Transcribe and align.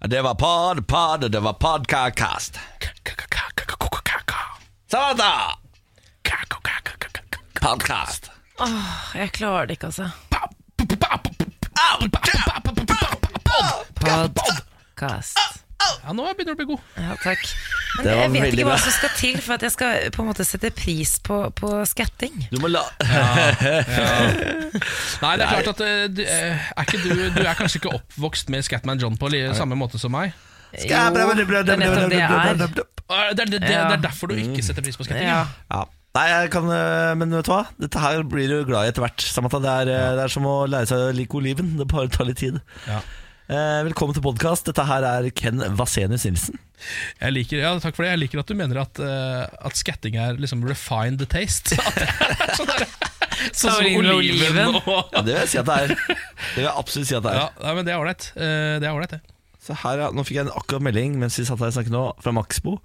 Det 0.00 0.22
var 0.22 0.34
pod, 0.34 0.86
pod, 0.86 1.30
det 1.32 1.40
var 1.40 1.52
podcast. 1.52 2.58
Samantha! 4.90 5.58
Åh, 8.58 9.16
Jeg 9.16 9.32
klarer 9.32 9.66
det 9.66 9.72
ikke, 9.78 9.86
altså. 9.86 10.10
Podkast. 14.34 15.38
Ja, 16.04 16.12
nå 16.12 16.24
begynner 16.34 16.54
du 16.54 16.56
å 16.56 16.58
bli 16.58 16.68
god. 16.72 16.80
Ja, 16.98 17.16
takk. 17.22 17.44
Men 17.98 18.06
Det 18.06 18.12
var 18.14 18.22
jeg 18.22 18.30
vet 18.34 18.54
ikke 18.54 18.66
hva 18.68 18.78
som 18.78 18.94
skal 18.94 19.10
til 19.18 19.38
for 19.42 19.56
at 19.56 19.64
jeg 19.66 19.74
skal 19.74 20.04
på 20.14 20.22
en 20.22 20.28
måte 20.30 20.44
sette 20.46 20.70
pris 20.74 21.16
på, 21.26 21.38
på 21.58 21.70
skatting. 21.90 22.36
Du 22.52 22.60
må 22.62 22.70
la 22.70 22.84
Nei, 25.24 25.32
det 25.34 25.42
er 25.42 25.50
klart 25.50 25.70
at 25.72 25.82
eh, 25.82 26.04
du, 26.12 26.22
eh, 26.22 26.68
er 26.70 26.86
ikke 26.86 27.00
du, 27.02 27.10
du 27.34 27.42
er 27.42 27.58
kanskje 27.58 27.80
ikke 27.82 27.96
oppvokst 27.98 28.52
med 28.54 28.62
Scatman 28.66 29.02
John 29.02 29.18
på 29.18 29.32
samme 29.58 29.78
måte 29.78 29.98
som 29.98 30.14
meg. 30.14 30.30
Jo, 30.78 30.86
det 30.86 30.94
er 30.94 31.00
nettopp 31.34 31.52
det 31.58 32.22
er. 32.22 32.58
Det 33.08 33.42
er, 33.42 33.48
det, 33.48 33.60
det, 33.64 33.74
er 33.74 34.02
derfor 34.02 34.30
du 34.30 34.36
ikke 34.36 34.62
setter 34.62 34.84
pris 34.84 34.98
på 35.00 35.06
skatting. 35.08 35.26
Ja. 35.26 35.46
Ja. 35.72 35.86
Nei, 36.18 36.26
jeg 36.30 36.50
kan, 36.52 36.66
øh, 36.72 37.12
men 37.20 37.32
vet 37.34 37.46
du 37.46 37.52
hva? 37.52 37.62
Dette 37.80 38.00
her 38.02 38.22
blir 38.26 38.50
du 38.50 38.58
glad 38.68 38.86
i 38.86 38.92
etter 38.92 39.04
hvert. 39.04 39.22
Det 39.22 39.72
er, 39.72 39.90
det 40.18 40.22
er 40.24 40.32
som 40.32 40.46
å 40.48 40.60
lære 40.70 40.88
seg 40.90 41.08
å 41.08 41.16
like 41.16 41.34
oliven. 41.38 41.74
Det 41.80 41.88
bare 41.90 42.10
tar 42.12 42.28
litt 42.28 42.40
tid. 42.42 42.60
Ja. 42.86 43.02
Eh, 43.48 43.80
velkommen 43.86 44.12
til 44.12 44.20
podkast. 44.24 44.66
Dette 44.68 44.84
her 44.84 45.04
er 45.08 45.26
Ken 45.32 45.62
Vasenius 45.78 46.26
Nilsen. 46.28 46.58
Jeg 47.16 47.32
liker, 47.32 47.62
ja, 47.62 47.70
takk 47.80 47.96
for 47.96 48.04
det. 48.04 48.10
Jeg 48.12 48.20
liker 48.26 48.42
at 48.42 48.50
du 48.50 48.54
mener 48.58 48.82
at, 48.82 49.00
uh, 49.00 49.46
at 49.66 49.78
skatting 49.78 50.18
er 50.20 50.36
liksom 50.38 50.60
refined 50.68 51.24
taste. 51.32 51.78
Sånn 52.58 52.68
der- 52.68 52.84
Sånn 53.54 53.70
som 53.72 53.86
oliven 53.86 54.10
oliven. 54.12 54.76
og 54.82 55.12
Ja, 55.14 55.22
det 55.22 55.30
vil 55.32 55.40
jeg 55.40 55.50
si 55.54 55.58
at 55.62 55.68
det 55.70 55.76
er. 55.78 55.92
Det 55.94 56.56
vil 56.58 56.64
jeg 56.66 56.74
absolutt 56.82 57.08
si 57.08 57.16
at 57.16 57.24
det 57.24 57.32
er. 57.32 57.40
ja, 57.40 57.48
nei, 57.64 57.74
men 57.78 57.86
Det 57.88 57.94
er 57.94 58.02
ålreit. 58.02 58.28
Eh, 58.36 58.76
Det 58.82 58.88
er 58.90 58.92
ålreit, 58.98 59.14
det. 59.16 59.20
Så 59.64 59.76
her, 59.84 60.02
ja, 60.04 60.08
Nå 60.14 60.24
fikk 60.26 60.38
jeg 60.40 60.46
en 60.48 60.54
akkurat 60.58 60.84
melding 60.84 61.16
mens 61.22 61.38
vi 61.40 61.46
satt 61.48 61.60
her 61.62 61.70
og 61.72 61.76
snakket 61.78 61.94
nå, 61.94 62.04
fra 62.24 62.34
Maxbo. 62.36 62.76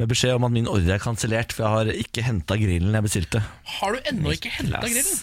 Med 0.00 0.08
beskjed 0.12 0.34
om 0.36 0.44
at 0.48 0.52
min 0.54 0.68
ordre 0.68 0.96
er 0.98 1.02
kansellert, 1.02 1.52
for 1.56 1.64
jeg 1.64 1.72
har 1.78 2.04
ikke 2.04 2.24
henta 2.28 2.56
grillen 2.60 2.92
jeg 2.96 3.06
bestilte. 3.08 3.42
Har 3.78 3.96
du 3.96 4.08
ennå 4.12 4.32
ikke 4.36 4.52
henta 4.52 4.84
grillen? 4.84 5.20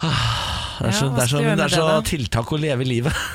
Det 0.00 0.88
er 0.88 0.96
så, 0.96 1.10
ja, 1.10 1.14
det 1.14 1.22
er 1.24 1.28
så, 1.28 1.44
det 1.44 1.64
er 1.66 1.74
så 1.74 1.86
det 1.90 2.08
tiltak 2.08 2.52
å 2.52 2.58
leve 2.60 2.86
livet. 2.88 3.12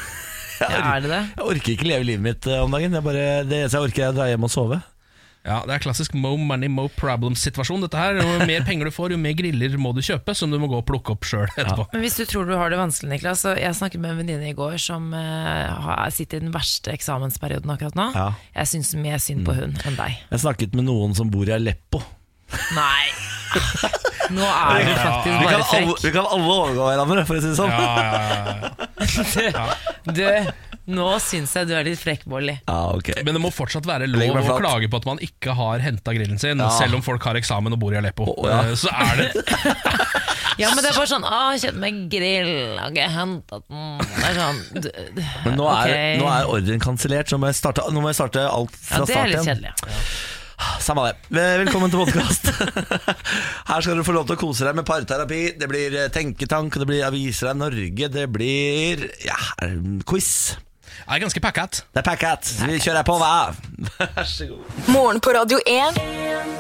Jeg, 0.56 0.72
Ja, 0.72 0.96
er 0.96 1.02
det 1.04 1.10
det? 1.12 1.24
jeg 1.36 1.48
orker 1.52 1.72
ikke 1.74 1.88
leve 1.90 2.06
livet 2.08 2.24
mitt 2.24 2.46
eh, 2.48 2.62
om 2.64 2.72
dagen. 2.72 2.94
Jeg 2.96 3.04
bare, 3.04 3.24
det 3.44 3.58
eneste 3.60 3.76
jeg 3.76 3.90
orker, 3.90 4.04
er 4.06 4.14
å 4.14 4.16
dra 4.16 4.28
hjem 4.32 4.46
og 4.48 4.52
sove. 4.54 4.78
Ja, 5.46 5.58
Det 5.68 5.76
er 5.76 5.82
klassisk 5.84 6.16
mo 6.18 6.32
money, 6.40 6.70
mo 6.72 6.88
problem-situasjon. 6.96 7.84
dette 7.84 8.00
her 8.00 8.18
Jo 8.18 8.48
mer 8.48 8.64
penger 8.66 8.88
du 8.90 8.94
får, 8.96 9.12
jo 9.14 9.20
mer 9.22 9.36
griller 9.38 9.76
må 9.78 9.92
du 9.94 10.00
kjøpe, 10.02 10.34
som 10.34 10.50
du 10.50 10.58
må 10.58 10.70
gå 10.72 10.80
og 10.80 10.88
plukke 10.88 11.12
opp 11.14 11.28
sjøl 11.28 11.46
etterpå. 11.52 11.86
Men 11.92 12.02
hvis 12.02 12.16
du 12.18 12.24
tror 12.32 12.48
du 12.50 12.56
har 12.56 12.72
det 12.74 12.80
vanskelig, 12.80 13.12
Niklas 13.18 13.44
så 13.46 13.54
Jeg 13.60 13.76
snakket 13.78 14.02
med 14.02 14.16
en 14.16 14.24
venninne 14.24 14.50
i 14.50 14.56
går 14.58 14.80
som 14.82 15.12
uh, 15.14 16.08
sitter 16.10 16.40
i 16.40 16.48
den 16.48 16.56
verste 16.56 16.96
eksamensperioden 16.96 17.76
akkurat 17.76 18.00
nå. 18.00 18.10
Ja. 18.16 18.32
Jeg 18.56 18.72
syns 18.74 18.96
mer 18.98 19.20
synd 19.22 19.46
på 19.46 19.54
hun 19.60 19.76
enn 19.86 20.00
deg. 20.00 20.18
Jeg 20.32 20.46
snakket 20.48 20.74
med 20.74 20.88
noen 20.88 21.14
som 21.20 21.30
bor 21.30 21.46
i 21.46 21.60
Aleppo. 21.60 22.02
Nei! 22.74 23.12
Nå 24.36 24.42
er 24.46 24.86
du 24.88 24.94
faktisk 24.98 25.44
bare 25.46 25.66
frekk. 25.70 26.04
vi 26.04 26.12
kan 26.16 26.26
alle 26.26 26.54
overgå 26.60 26.88
hverandre, 26.90 27.26
for 27.30 27.38
å 27.38 27.44
si 27.44 27.52
det 27.52 27.58
sånn. 27.60 27.70
Ja, 27.70 27.80
ja, 28.02 29.44
ja, 29.46 29.52
ja. 29.54 29.66
Du, 30.06 30.24
nå 30.96 31.06
syns 31.22 31.54
jeg 31.58 31.70
du 31.70 31.74
er 31.78 31.86
litt 31.88 32.00
frekk, 32.02 32.26
Molly. 32.30 32.56
Ja, 32.68 32.80
ok 32.94 33.12
Men 33.26 33.38
det 33.38 33.42
må 33.42 33.50
fortsatt 33.54 33.86
være 33.90 34.06
lov 34.10 34.38
å 34.42 34.58
klage 34.60 34.90
på 34.92 35.00
at 35.02 35.08
man 35.10 35.22
ikke 35.24 35.56
har 35.58 35.82
henta 35.86 36.14
grillen 36.18 36.42
sin, 36.42 36.62
Ja. 36.62 36.70
selv 36.78 36.98
om 37.00 37.06
folk 37.06 37.24
har 37.26 37.38
eksamen 37.40 37.74
og 37.74 37.80
bor 37.82 37.94
i 37.94 38.00
Aleppo. 38.02 38.28
Oh, 38.34 38.50
ja. 38.50 38.62
Så 38.78 38.90
er 38.94 39.24
det 39.24 39.32
Ja, 40.62 40.70
men 40.72 40.80
det 40.86 40.92
er 40.94 40.96
bare 40.96 41.10
sånn 41.10 41.26
Å, 41.28 41.40
kjøpt 41.60 41.80
meg 41.82 41.98
grill, 42.14 42.52
har 42.80 42.94
ikke 42.94 43.10
hentet 43.12 43.66
den 43.68 43.98
Det 44.06 44.30
er 44.30 44.38
sånn 44.40 44.62
du, 44.72 44.88
du, 45.18 45.20
Men 45.44 45.58
nå 45.60 45.66
er, 45.68 45.90
okay. 45.92 46.14
nå 46.22 46.30
er 46.32 46.48
ordren 46.54 46.80
kansellert, 46.86 47.28
så 47.34 47.40
må 47.42 47.50
jeg 47.52 47.58
starte, 47.60 47.84
nå 47.92 48.00
må 48.06 48.14
jeg 48.14 48.20
starte 48.22 48.46
alt 48.48 48.78
fra 48.80 49.02
Ja, 49.04 49.10
det 49.10 49.18
er 49.20 49.34
litt 49.34 49.42
igjen. 49.42 49.50
kjedelig. 49.52 50.00
Samme 50.80 51.08
det. 51.10 51.16
Velkommen 51.36 51.92
til 51.92 52.00
podkast. 52.00 52.48
Her 53.70 53.82
skal 53.82 53.98
du 54.00 54.04
få 54.08 54.14
lov 54.16 54.28
til 54.30 54.38
å 54.38 54.40
kose 54.40 54.68
deg 54.68 54.78
med 54.78 54.86
parterapi. 54.88 55.42
Det 55.60 55.68
blir 55.70 55.96
eh, 55.98 56.12
tenketank, 56.14 56.78
det 56.80 56.88
blir 56.90 57.04
Aviser 57.08 57.52
av 57.52 57.58
Norge, 57.60 58.10
det 58.14 58.28
blir 58.32 59.08
ja, 59.26 59.38
quiz. 60.08 60.30
er 61.10 61.24
ganske 61.24 61.42
pakket. 61.44 61.82
Det 61.92 62.04
er 62.04 62.08
pakket. 62.08 62.54
Vi 62.70 62.78
kjører 62.86 63.08
på, 63.08 63.18
hva? 63.20 63.34
Vær 64.16 64.30
så 64.30 64.48
god. 64.52 64.78
Morgen 64.94 65.20
på 65.26 65.34
Radio 65.36 65.60
1. 65.66 66.00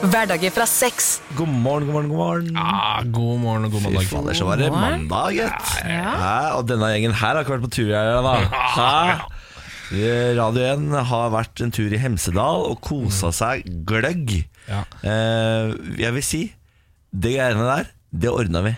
Hverdager 0.09 0.52
fra 0.58 0.68
seks. 0.69 1.12
God 1.38 1.53
morgen, 1.53 1.88
god 1.88 1.94
morgen, 1.96 2.09
god 2.12 2.19
morgen. 2.19 2.52
Ja, 2.58 3.06
god 3.06 3.40
morgen 3.46 3.69
og 3.69 3.78
god 3.78 3.88
mandag. 3.88 4.09
Fy 4.09 4.12
fader, 4.12 4.38
så 4.42 4.50
var 4.50 4.59
det 4.59 4.74
mandag, 4.74 5.38
gitt. 5.38 5.72
Ja. 5.88 6.18
Hæ? 6.19 6.36
Og 6.59 6.68
denne 6.74 6.92
gjengen 6.96 7.16
her 7.16 7.31
har 7.38 7.46
ikke 7.46 7.56
vært 7.56 7.69
på 7.69 7.74
tur 7.78 7.88
i 7.94 7.96
helga, 7.96 8.19
da. 8.25 8.36
Hæ? 8.75 9.31
Radio 9.91 10.63
1 10.66 10.90
har 11.12 11.29
vært 11.34 11.62
en 11.62 11.72
tur 11.75 11.94
i 11.94 12.00
Hemsedal 12.01 12.63
og 12.72 12.79
kosa 12.85 13.29
seg 13.35 13.68
gløgg. 13.85 14.31
Ja. 14.66 14.81
Eh, 15.06 15.73
jeg 16.01 16.16
vil 16.16 16.25
si, 16.25 16.41
det 17.13 17.35
greiene 17.38 17.68
der, 17.69 17.91
det 18.12 18.31
ordna 18.34 18.63
vi. 18.66 18.74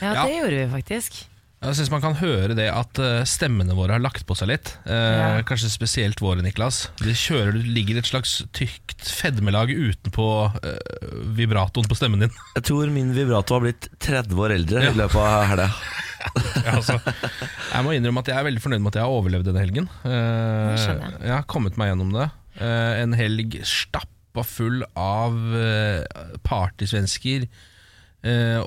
Ja, 0.00 0.14
Ja. 0.14 0.24
det 0.26 0.38
gjorde 0.40 0.58
vi 0.58 0.68
faktisk. 0.72 1.20
Jeg 1.60 1.76
synes 1.76 1.90
man 1.92 2.00
kan 2.00 2.14
høre 2.16 2.54
det 2.56 2.70
at 2.72 2.98
eh, 3.04 3.18
stemmene 3.28 3.74
våre 3.76 3.92
har 3.98 4.00
lagt 4.00 4.22
på 4.24 4.32
seg 4.38 4.48
litt. 4.48 4.70
Eh, 4.88 5.16
Ja. 5.20 5.26
Kanskje 5.44 5.68
spesielt 5.68 6.20
våre, 6.24 6.40
Niklas. 6.40 6.86
Det 7.02 7.12
kjører, 7.20 7.58
ligger 7.60 7.98
et 8.00 8.08
slags 8.08 8.38
tykt 8.56 9.04
fedmelag 9.04 9.68
utenpå 9.68 10.24
eh, 10.64 11.10
vibratoen 11.36 11.84
på 11.90 11.98
stemmen 11.98 12.24
din. 12.24 12.32
Jeg 12.56 12.64
tror 12.70 12.88
min 12.94 13.12
vibrato 13.12 13.58
har 13.58 13.66
blitt 13.66 13.90
30 14.00 14.40
år 14.40 14.54
eldre 14.56 14.86
Ja. 14.86 14.94
i 14.94 15.00
løpet 15.02 15.20
av 15.20 15.44
helga. 15.52 15.68
Ja, 16.20 16.74
altså, 16.76 16.98
jeg 17.00 17.84
må 17.86 17.94
innrømme 17.96 18.20
at 18.20 18.28
jeg 18.28 18.36
er 18.36 18.44
veldig 18.44 18.60
fornøyd 18.60 18.82
med 18.84 18.90
at 18.90 18.98
jeg 18.98 19.06
har 19.08 19.14
overlevd 19.20 19.46
denne 19.48 19.62
helgen. 19.62 19.86
Eh, 20.04 20.74
jeg. 20.76 21.12
jeg 21.24 21.32
har 21.32 21.46
kommet 21.48 21.78
meg 21.80 21.88
gjennom 21.94 22.10
det. 22.12 22.26
Eh, 22.60 23.00
en 23.00 23.16
helg 23.16 23.56
stappa 23.64 24.44
full 24.44 24.82
av 25.00 25.32
uh, 25.32 26.04
partysvensker 26.44 27.46
eh, 27.46 27.69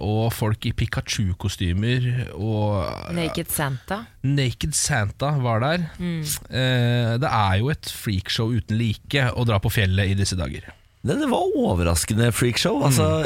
og 0.01 0.31
folk 0.33 0.65
i 0.65 0.73
Pikachu-kostymer. 0.73 2.07
Og 2.33 3.13
Naked 3.13 3.51
Santa. 3.53 4.03
Naked 4.25 4.73
Santa 4.73 5.33
var 5.43 5.61
der. 5.61 5.89
Mm. 5.99 6.21
Eh, 6.49 7.17
det 7.21 7.29
er 7.29 7.59
jo 7.61 7.69
et 7.73 7.91
freakshow 7.91 8.53
uten 8.53 8.79
like 8.79 9.27
å 9.33 9.45
dra 9.47 9.59
på 9.61 9.71
fjellet 9.73 10.13
i 10.13 10.17
disse 10.17 10.37
dager. 10.39 10.71
Det, 11.03 11.17
det 11.19 11.27
var 11.27 11.55
overraskende 11.59 12.29
freakshow. 12.31 12.79
Altså, 12.87 13.25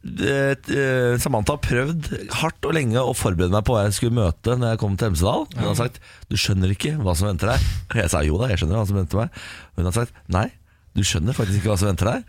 det, 0.00 0.34
eh, 0.70 1.16
Samantha 1.18 1.56
har 1.56 1.64
prøvd 1.64 2.10
hardt 2.38 2.68
og 2.68 2.76
lenge 2.76 3.02
å 3.02 3.16
forberede 3.18 3.50
meg 3.50 3.66
på 3.66 3.74
hva 3.74 3.88
jeg 3.88 3.96
skulle 3.96 4.14
møte 4.20 4.54
når 4.54 4.76
jeg 4.76 4.82
kom 4.82 4.94
til 4.94 5.10
Hemsedal. 5.10 5.48
Hun 5.56 5.66
har 5.72 5.80
sagt 5.80 5.98
'du 6.30 6.36
skjønner 6.38 6.70
ikke 6.70 6.94
hva 7.02 7.16
som 7.18 7.26
venter 7.26 7.50
deg'. 7.50 7.66
Og 7.90 7.98
jeg 7.98 8.12
sa 8.14 8.22
jo 8.22 8.38
da, 8.38 8.52
jeg 8.52 8.62
skjønner 8.62 8.78
hva 8.78 8.86
som 8.86 9.00
venter 9.00 9.22
meg. 9.24 9.42
Hun 9.74 9.90
har 9.90 9.96
sagt 9.98 10.14
'nei, 10.30 10.48
du 10.96 11.02
skjønner 11.04 11.36
faktisk 11.36 11.60
ikke 11.60 11.70
hva 11.72 11.76
som 11.78 11.88
venter 11.90 12.08
deg'. 12.08 12.24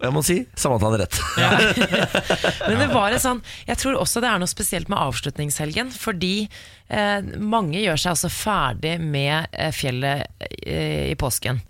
Og 0.00 0.04
jeg 0.06 0.12
må 0.16 0.22
si 0.24 0.36
Samantha 0.56 0.88
hadde 0.88 1.00
rett. 1.02 1.16
Men 2.68 2.78
det 2.80 2.88
var 2.92 3.12
en 3.12 3.20
sånn 3.20 3.40
Jeg 3.68 3.76
tror 3.80 3.98
også 4.00 4.22
det 4.24 4.30
er 4.30 4.40
noe 4.40 4.50
spesielt 4.50 4.88
med 4.92 5.00
avslutningshelgen, 5.00 5.90
fordi 5.92 6.48
eh, 6.88 7.20
mange 7.36 7.80
gjør 7.82 8.00
seg 8.00 8.14
altså 8.14 8.30
ferdig 8.32 8.94
med 9.02 9.48
eh, 9.52 9.72
fjellet 9.76 10.46
eh, 10.64 11.10
i 11.12 11.16
påsken. 11.20 11.60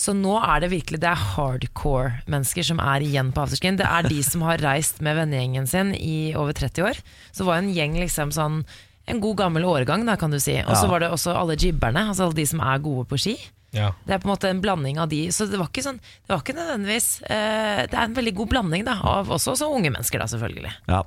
Så 0.00 0.14
nå 0.16 0.36
er 0.40 0.62
det 0.64 0.70
virkelig 0.72 1.00
Det 1.02 1.10
er 1.10 1.24
hardcore 1.34 2.22
mennesker 2.30 2.64
som 2.70 2.80
er 2.80 3.04
igjen 3.04 3.32
på 3.36 3.42
afterskin. 3.44 3.76
Det 3.80 3.88
er 3.88 4.08
de 4.08 4.20
som 4.26 4.44
har 4.46 4.62
reist 4.62 5.02
med 5.04 5.18
vennegjengen 5.18 5.66
sin 5.70 5.94
i 5.94 6.32
over 6.38 6.52
30 6.56 6.86
år. 6.92 7.02
Så 7.36 7.44
var 7.48 7.58
en 7.60 7.72
gjeng 7.74 7.98
liksom 8.00 8.32
sånn 8.32 8.62
en 9.10 9.18
god 9.18 9.40
gammel 9.40 9.64
årgang, 9.66 10.04
da, 10.06 10.14
kan 10.20 10.30
du 10.30 10.38
si. 10.38 10.54
Og 10.62 10.76
så 10.76 10.84
Ja. 10.86 10.90
var 10.92 11.00
det 11.02 11.10
også 11.10 11.34
alle 11.34 11.56
jibberne, 11.58 12.08
altså 12.12 12.28
alle 12.28 12.36
de 12.38 12.46
som 12.46 12.60
er 12.62 12.78
gode 12.78 13.08
på 13.10 13.18
ski. 13.18 13.34
Ja. 13.76 13.92
Det 14.02 14.16
er 14.16 14.22
på 14.22 14.26
en 14.26 14.32
måte 14.32 14.48
en 14.50 14.60
blanding 14.62 14.98
av 14.98 15.10
de 15.12 15.28
Så 15.30 15.46
det 15.46 15.58
var 15.60 15.68
ikke 15.70 15.84
sånn 15.84 16.00
Det 16.02 16.32
var 16.32 16.40
ikke 16.42 16.56
nødvendigvis 16.56 17.06
eh, 17.22 17.84
Det 17.86 17.94
er 17.94 18.02
en 18.08 18.16
veldig 18.16 18.32
god 18.40 18.50
blanding 18.50 18.82
da 18.88 18.96
Av 19.06 19.30
også 19.30 19.54
så 19.60 19.68
unge 19.70 19.92
mennesker 19.94 20.18
da 20.18 20.26
selvfølgelig 20.32 20.72
Ja. 20.90 21.04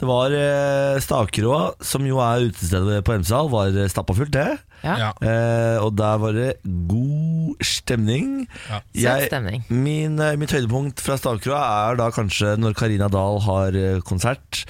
Det 0.00 0.08
var 0.08 0.34
eh, 0.34 0.98
Stakerå, 1.04 1.54
som 1.86 2.08
jo 2.08 2.18
er 2.24 2.48
utestedet 2.48 3.04
på 3.06 3.14
Hemsedal, 3.14 3.50
var 3.52 3.78
stappa 3.92 4.16
fullt, 4.16 4.32
det. 4.34 4.58
Ja, 4.82 4.96
Ja. 4.98 5.10
Eh, 5.22 5.78
og 5.84 5.94
der 5.98 6.18
var 6.22 6.34
det 6.34 6.50
god 6.64 7.60
stemning. 7.64 8.46
Ja. 8.70 8.80
Jeg, 8.96 9.28
stemning. 9.30 9.64
Min, 9.68 10.18
eh, 10.24 10.34
mitt 10.40 10.54
høydepunkt 10.54 11.02
fra 11.04 11.18
Stavkroa 11.20 11.60
er 11.90 12.00
da 12.00 12.08
kanskje 12.14 12.56
når 12.60 12.74
Karina 12.78 13.10
Dahl 13.12 13.42
har 13.44 13.76
eh, 13.76 14.00
konsert. 14.06 14.64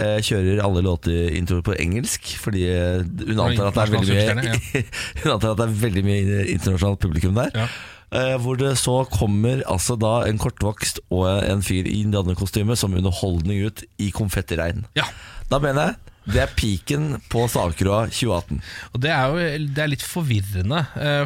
Eh, 0.00 0.20
Kjører 0.24 0.62
alle 0.64 0.84
låteintroer 0.86 1.64
på 1.66 1.76
engelsk, 1.82 2.32
fordi 2.42 2.64
eh, 2.70 3.02
hun 3.30 3.42
antar 3.42 3.70
at 3.70 3.76
det 3.76 3.84
er 3.84 3.92
veldig 3.96 4.16
mye 4.16 4.82
Hun 5.22 5.34
antar 5.34 5.52
at 5.52 5.60
det 5.60 5.66
er 5.66 5.76
veldig 5.84 6.06
mye 6.06 6.40
internasjonalt 6.54 7.02
publikum 7.02 7.36
der. 7.38 7.52
Ja. 7.56 7.68
Eh, 8.16 8.34
hvor 8.42 8.58
det 8.60 8.76
så 8.78 9.00
kommer 9.10 9.64
altså 9.66 9.96
da 9.98 10.20
en 10.28 10.38
kortvokst 10.38 11.02
og 11.10 11.26
en 11.42 11.64
fyr 11.66 11.88
i 11.90 12.02
indianerkostyme 12.04 12.76
som 12.78 12.94
underholdning 12.94 13.66
ut 13.66 13.82
i 14.02 14.12
konfettiregn. 14.14 14.86
Ja. 14.98 15.08
Da 15.50 15.62
mener 15.62 15.90
jeg 15.90 16.12
det 16.26 16.40
er 16.42 16.54
piken 16.58 17.20
på 17.30 17.44
Stavkroa 17.46 18.08
2018. 18.10 18.56
Og 18.96 19.02
det 19.02 19.12
er 19.14 19.28
jo 19.30 19.66
det 19.76 19.82
er 19.84 19.92
litt 19.92 20.02
forvirrende, 20.02 20.80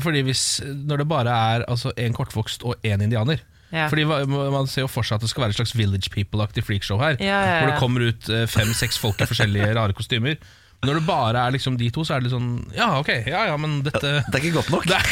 fordi 0.05 0.21
hvis, 0.27 0.43
når 0.61 1.01
det 1.01 1.07
bare 1.09 1.37
er 1.55 1.65
altså, 1.73 1.95
en 1.97 2.13
kortvokst 2.13 2.67
og 2.69 2.85
en 2.85 3.07
indianer 3.07 3.41
Ja. 3.71 3.89
Fordi 3.91 4.07
Man 4.07 4.67
ser 4.71 4.87
jo 4.87 4.91
for 4.91 5.07
seg 5.07 5.21
at 5.21 5.27
det 5.27 5.31
skal 5.31 5.47
være 5.47 5.55
et 5.55 5.61
slags 5.61 5.77
Village 5.79 6.11
People-aktig 6.15 6.65
freakshow 6.67 6.99
her. 7.03 7.19
Ja, 7.21 7.27
ja, 7.27 7.43
ja. 7.43 7.61
Hvor 7.61 7.71
det 7.73 7.83
kommer 7.83 8.09
ut 8.11 8.33
eh, 8.33 8.47
fem-seks 8.51 8.99
folk 8.99 9.21
i 9.23 9.29
forskjellige 9.31 9.71
rare 9.79 9.97
kostymer. 9.97 10.41
Når 10.81 10.97
det 10.97 11.03
bare 11.05 11.41
er 11.45 11.53
liksom 11.53 11.75
de 11.77 11.91
to, 11.93 12.07
så 12.09 12.15
er 12.15 12.23
det 12.23 12.31
litt 12.31 12.33
sånn 12.33 12.53
Ja, 12.73 12.95
ok, 13.03 13.11
ja 13.29 13.43
ja, 13.51 13.57
men 13.61 13.83
dette 13.85 14.01
Det 14.01 14.39
er 14.39 14.47
ikke 14.47 14.63
godt 14.63 14.71
nok. 14.73 14.87
det 14.89 14.97
er, 14.97 15.11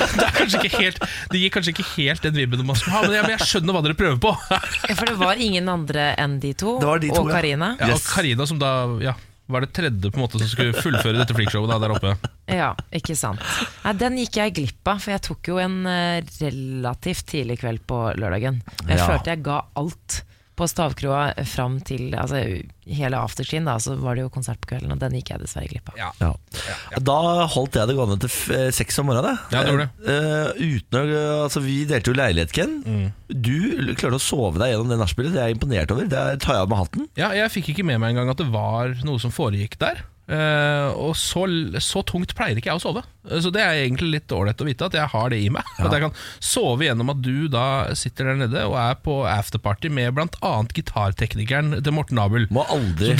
det 0.00 0.24
er 0.24 0.32
kanskje 0.38 0.62
ikke 0.62 0.80
helt 0.80 1.02
Det 1.32 1.42
gir 1.42 1.52
kanskje 1.52 1.74
ikke 1.74 1.86
helt 1.90 2.24
den 2.24 2.38
vibben 2.38 2.64
man 2.64 2.78
skal 2.80 2.94
ha, 2.94 3.02
men 3.04 3.16
jeg, 3.18 3.26
men 3.26 3.34
jeg 3.36 3.50
skjønner 3.50 3.76
hva 3.76 3.82
dere 3.84 3.98
prøver 3.98 4.16
på. 4.24 4.32
Ja, 4.48 4.60
For 4.96 5.10
det 5.10 5.18
var 5.20 5.42
ingen 5.48 5.68
andre 5.68 6.08
enn 6.16 6.38
de 6.40 6.54
to, 6.56 6.78
de 6.80 7.12
to, 7.12 7.26
og 7.26 7.28
ja. 7.28 7.42
yes. 7.44 7.76
Ja, 7.82 7.92
og 7.92 8.08
Karina 8.08 8.48
som 8.48 8.60
da 8.62 8.72
ja, 9.04 9.12
var 9.48 9.62
det 9.62 9.72
tredje 9.76 10.10
på 10.10 10.18
en 10.18 10.24
måte 10.24 10.40
som 10.42 10.48
skulle 10.50 10.74
fullføre 10.82 11.20
dette 11.20 11.34
freakshowet 11.36 11.70
der 11.82 11.92
oppe. 11.94 12.14
Ja, 12.50 12.72
ikke 12.94 13.14
sant. 13.18 13.42
Nei, 13.84 13.92
den 14.00 14.16
gikk 14.18 14.38
jeg 14.40 14.54
glipp 14.58 14.90
av, 14.90 14.98
for 15.04 15.14
jeg 15.14 15.22
tok 15.28 15.50
jo 15.52 15.58
en 15.62 15.76
eh, 15.90 16.22
relativt 16.42 17.26
tidlig 17.30 17.60
kveld 17.62 17.84
på 17.86 18.00
lørdagen. 18.18 18.62
Jeg 18.88 18.98
Ja. 18.98 19.06
følte 19.06 19.30
jeg 19.34 19.44
ga 19.46 19.60
alt 19.78 20.22
på 20.56 20.66
stavkroa 20.70 21.44
fram 21.44 21.80
til 21.84 22.14
altså, 22.16 22.40
hele 22.86 23.18
afterskien, 23.18 23.66
da, 23.66 23.76
så 23.82 23.96
var 23.98 24.16
det 24.16 24.24
jo 24.26 24.32
konsert 24.32 24.60
på 24.62 24.70
kvelden, 24.70 24.92
og 24.94 25.00
den 25.02 25.16
gikk 25.18 25.32
jeg 25.32 25.42
dessverre 25.42 25.70
glipp 25.70 25.90
av. 25.92 25.98
Ja. 25.98 26.10
Ja. 26.22 27.00
Da 27.02 27.18
holdt 27.50 27.78
jeg 27.78 27.90
det 27.90 27.96
gående 27.98 28.18
til 28.22 28.56
eh, 28.56 28.68
seks 28.74 29.00
om 29.02 29.10
morgenen. 29.10 29.38
Ja, 29.50 29.62
det 29.62 29.74
gjorde 29.74 29.90
Eh, 30.06 30.76
uten 30.76 30.98
å, 30.98 31.20
altså, 31.46 31.60
vi 31.64 31.80
delte 31.88 32.12
jo 32.12 32.16
leilighet, 32.16 32.52
Ken. 32.54 32.76
Mm. 32.86 33.06
Du 33.26 33.94
klarte 33.98 34.18
å 34.20 34.22
sove 34.22 34.60
deg 34.62 34.72
gjennom 34.72 34.92
det 34.92 35.00
nachspielet. 35.00 35.34
Det 35.34 35.42
er 35.42 35.50
jeg 35.50 35.58
imponert 35.58 35.94
over. 35.94 36.10
Det 36.10 36.26
tar 36.44 36.58
jeg 36.58 36.66
av 36.66 36.70
med 36.70 36.82
hatten. 36.82 37.08
Ja, 37.18 37.30
jeg 37.36 37.54
fikk 37.54 37.72
ikke 37.72 37.86
med 37.86 38.02
meg 38.02 38.14
engang 38.14 38.30
at 38.32 38.42
det 38.42 38.50
var 38.54 38.94
noe 39.06 39.22
som 39.22 39.34
foregikk 39.34 39.78
der. 39.82 40.04
Uh, 40.26 40.90
og 40.98 41.12
så, 41.14 41.44
så 41.78 42.00
tungt 42.02 42.32
pleier 42.34 42.58
ikke 42.58 42.72
jeg 42.72 42.80
å 42.80 42.82
sove. 42.82 43.02
Så 43.42 43.52
det 43.54 43.62
er 43.62 43.84
egentlig 43.84 44.08
litt 44.16 44.32
ålreit 44.34 44.58
å 44.62 44.66
vite 44.66 44.88
at 44.88 44.96
jeg 44.98 45.10
har 45.12 45.30
det 45.30 45.38
i 45.38 45.50
meg. 45.54 45.66
At 45.78 45.92
jeg 45.94 46.02
kan 46.02 46.16
sove 46.42 46.86
gjennom 46.86 47.12
at 47.14 47.20
du 47.22 47.46
da 47.50 47.94
sitter 47.98 48.32
der 48.32 48.40
nede 48.40 48.64
og 48.66 48.74
er 48.80 48.98
på 49.02 49.20
afterparty 49.30 49.90
med 49.94 50.16
bl.a. 50.16 50.52
gitarteknikeren 50.74 51.78
til 51.78 51.94
Morten 51.94 52.18
Abel, 52.22 52.48
Må 52.54 52.66
aldri, 52.76 53.14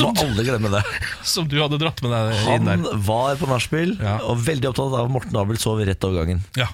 må 0.00 0.10
aldri 0.24 0.44
glemme 0.50 0.70
det. 0.76 0.84
som 1.26 1.48
du 1.50 1.56
hadde 1.62 1.80
dratt 1.82 2.00
med 2.06 2.14
deg 2.14 2.44
inn 2.56 2.68
Han 2.70 2.84
der. 2.86 3.00
var 3.10 3.40
på 3.40 3.48
nachspiel 3.50 3.96
Ja. 4.00 4.18
og 4.28 4.38
veldig 4.46 4.70
opptatt 4.74 4.92
av 4.94 5.02
at 5.08 5.16
Morten 5.16 5.40
Abel 5.40 5.58
sov 5.60 5.82
rett 5.84 6.04
over 6.06 6.22
gangen. 6.22 6.44
Ja. 6.60 6.68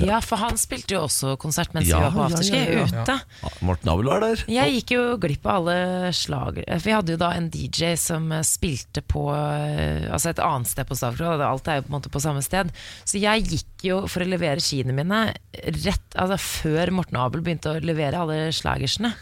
Ja, 0.00 0.20
for 0.24 0.38
han 0.40 0.54
spilte 0.56 0.94
jo 0.94 1.00
også 1.02 1.32
konsert 1.36 1.74
mens 1.74 1.88
Ja, 1.90 1.98
vi 1.98 2.04
var 2.06 2.12
på 2.14 2.20
ja, 2.22 2.26
afterski 2.30 2.56
ja, 2.56 2.76
ja. 2.78 2.84
ute. 3.02 3.16
Ja, 3.42 3.48
Morten 3.66 3.90
Abel 3.90 4.06
var 4.08 4.22
der. 4.22 4.44
Jeg 4.48 4.76
gikk 4.78 4.92
jo 4.94 5.00
glipp 5.20 5.44
av 5.50 5.58
alle 5.66 6.12
slager 6.16 6.64
For 6.70 6.86
vi 6.86 6.94
hadde 6.94 7.12
jo 7.16 7.18
da 7.20 7.30
en 7.36 7.48
DJ 7.52 7.90
som 8.00 8.30
eh, 8.32 8.44
spilte 8.46 9.02
på 9.04 9.26
eh, 9.34 10.06
Altså 10.08 10.30
et 10.30 10.40
annet 10.46 10.70
sted 10.70 10.88
på 10.88 10.96
Stavkroa. 10.96 11.36
Alt 11.44 11.68
er 11.68 11.80
jo 11.80 11.88
på 11.88 11.90
en 11.92 11.96
måte 11.98 12.12
på 12.14 12.22
samme 12.22 12.40
sted. 12.46 12.70
Så 13.04 13.20
jeg 13.20 13.44
gikk 13.50 13.84
jo 13.90 13.98
for 14.08 14.24
å 14.24 14.30
levere 14.30 14.62
skiene 14.62 14.94
mine 14.96 15.20
rett 15.82 16.16
altså 16.16 16.38
før 16.46 16.94
Morten 17.02 17.20
Abel 17.20 17.42
begynte 17.44 17.74
å 17.74 17.82
levere 17.84 18.22
alle 18.22 18.38
slagersene. 18.56 19.12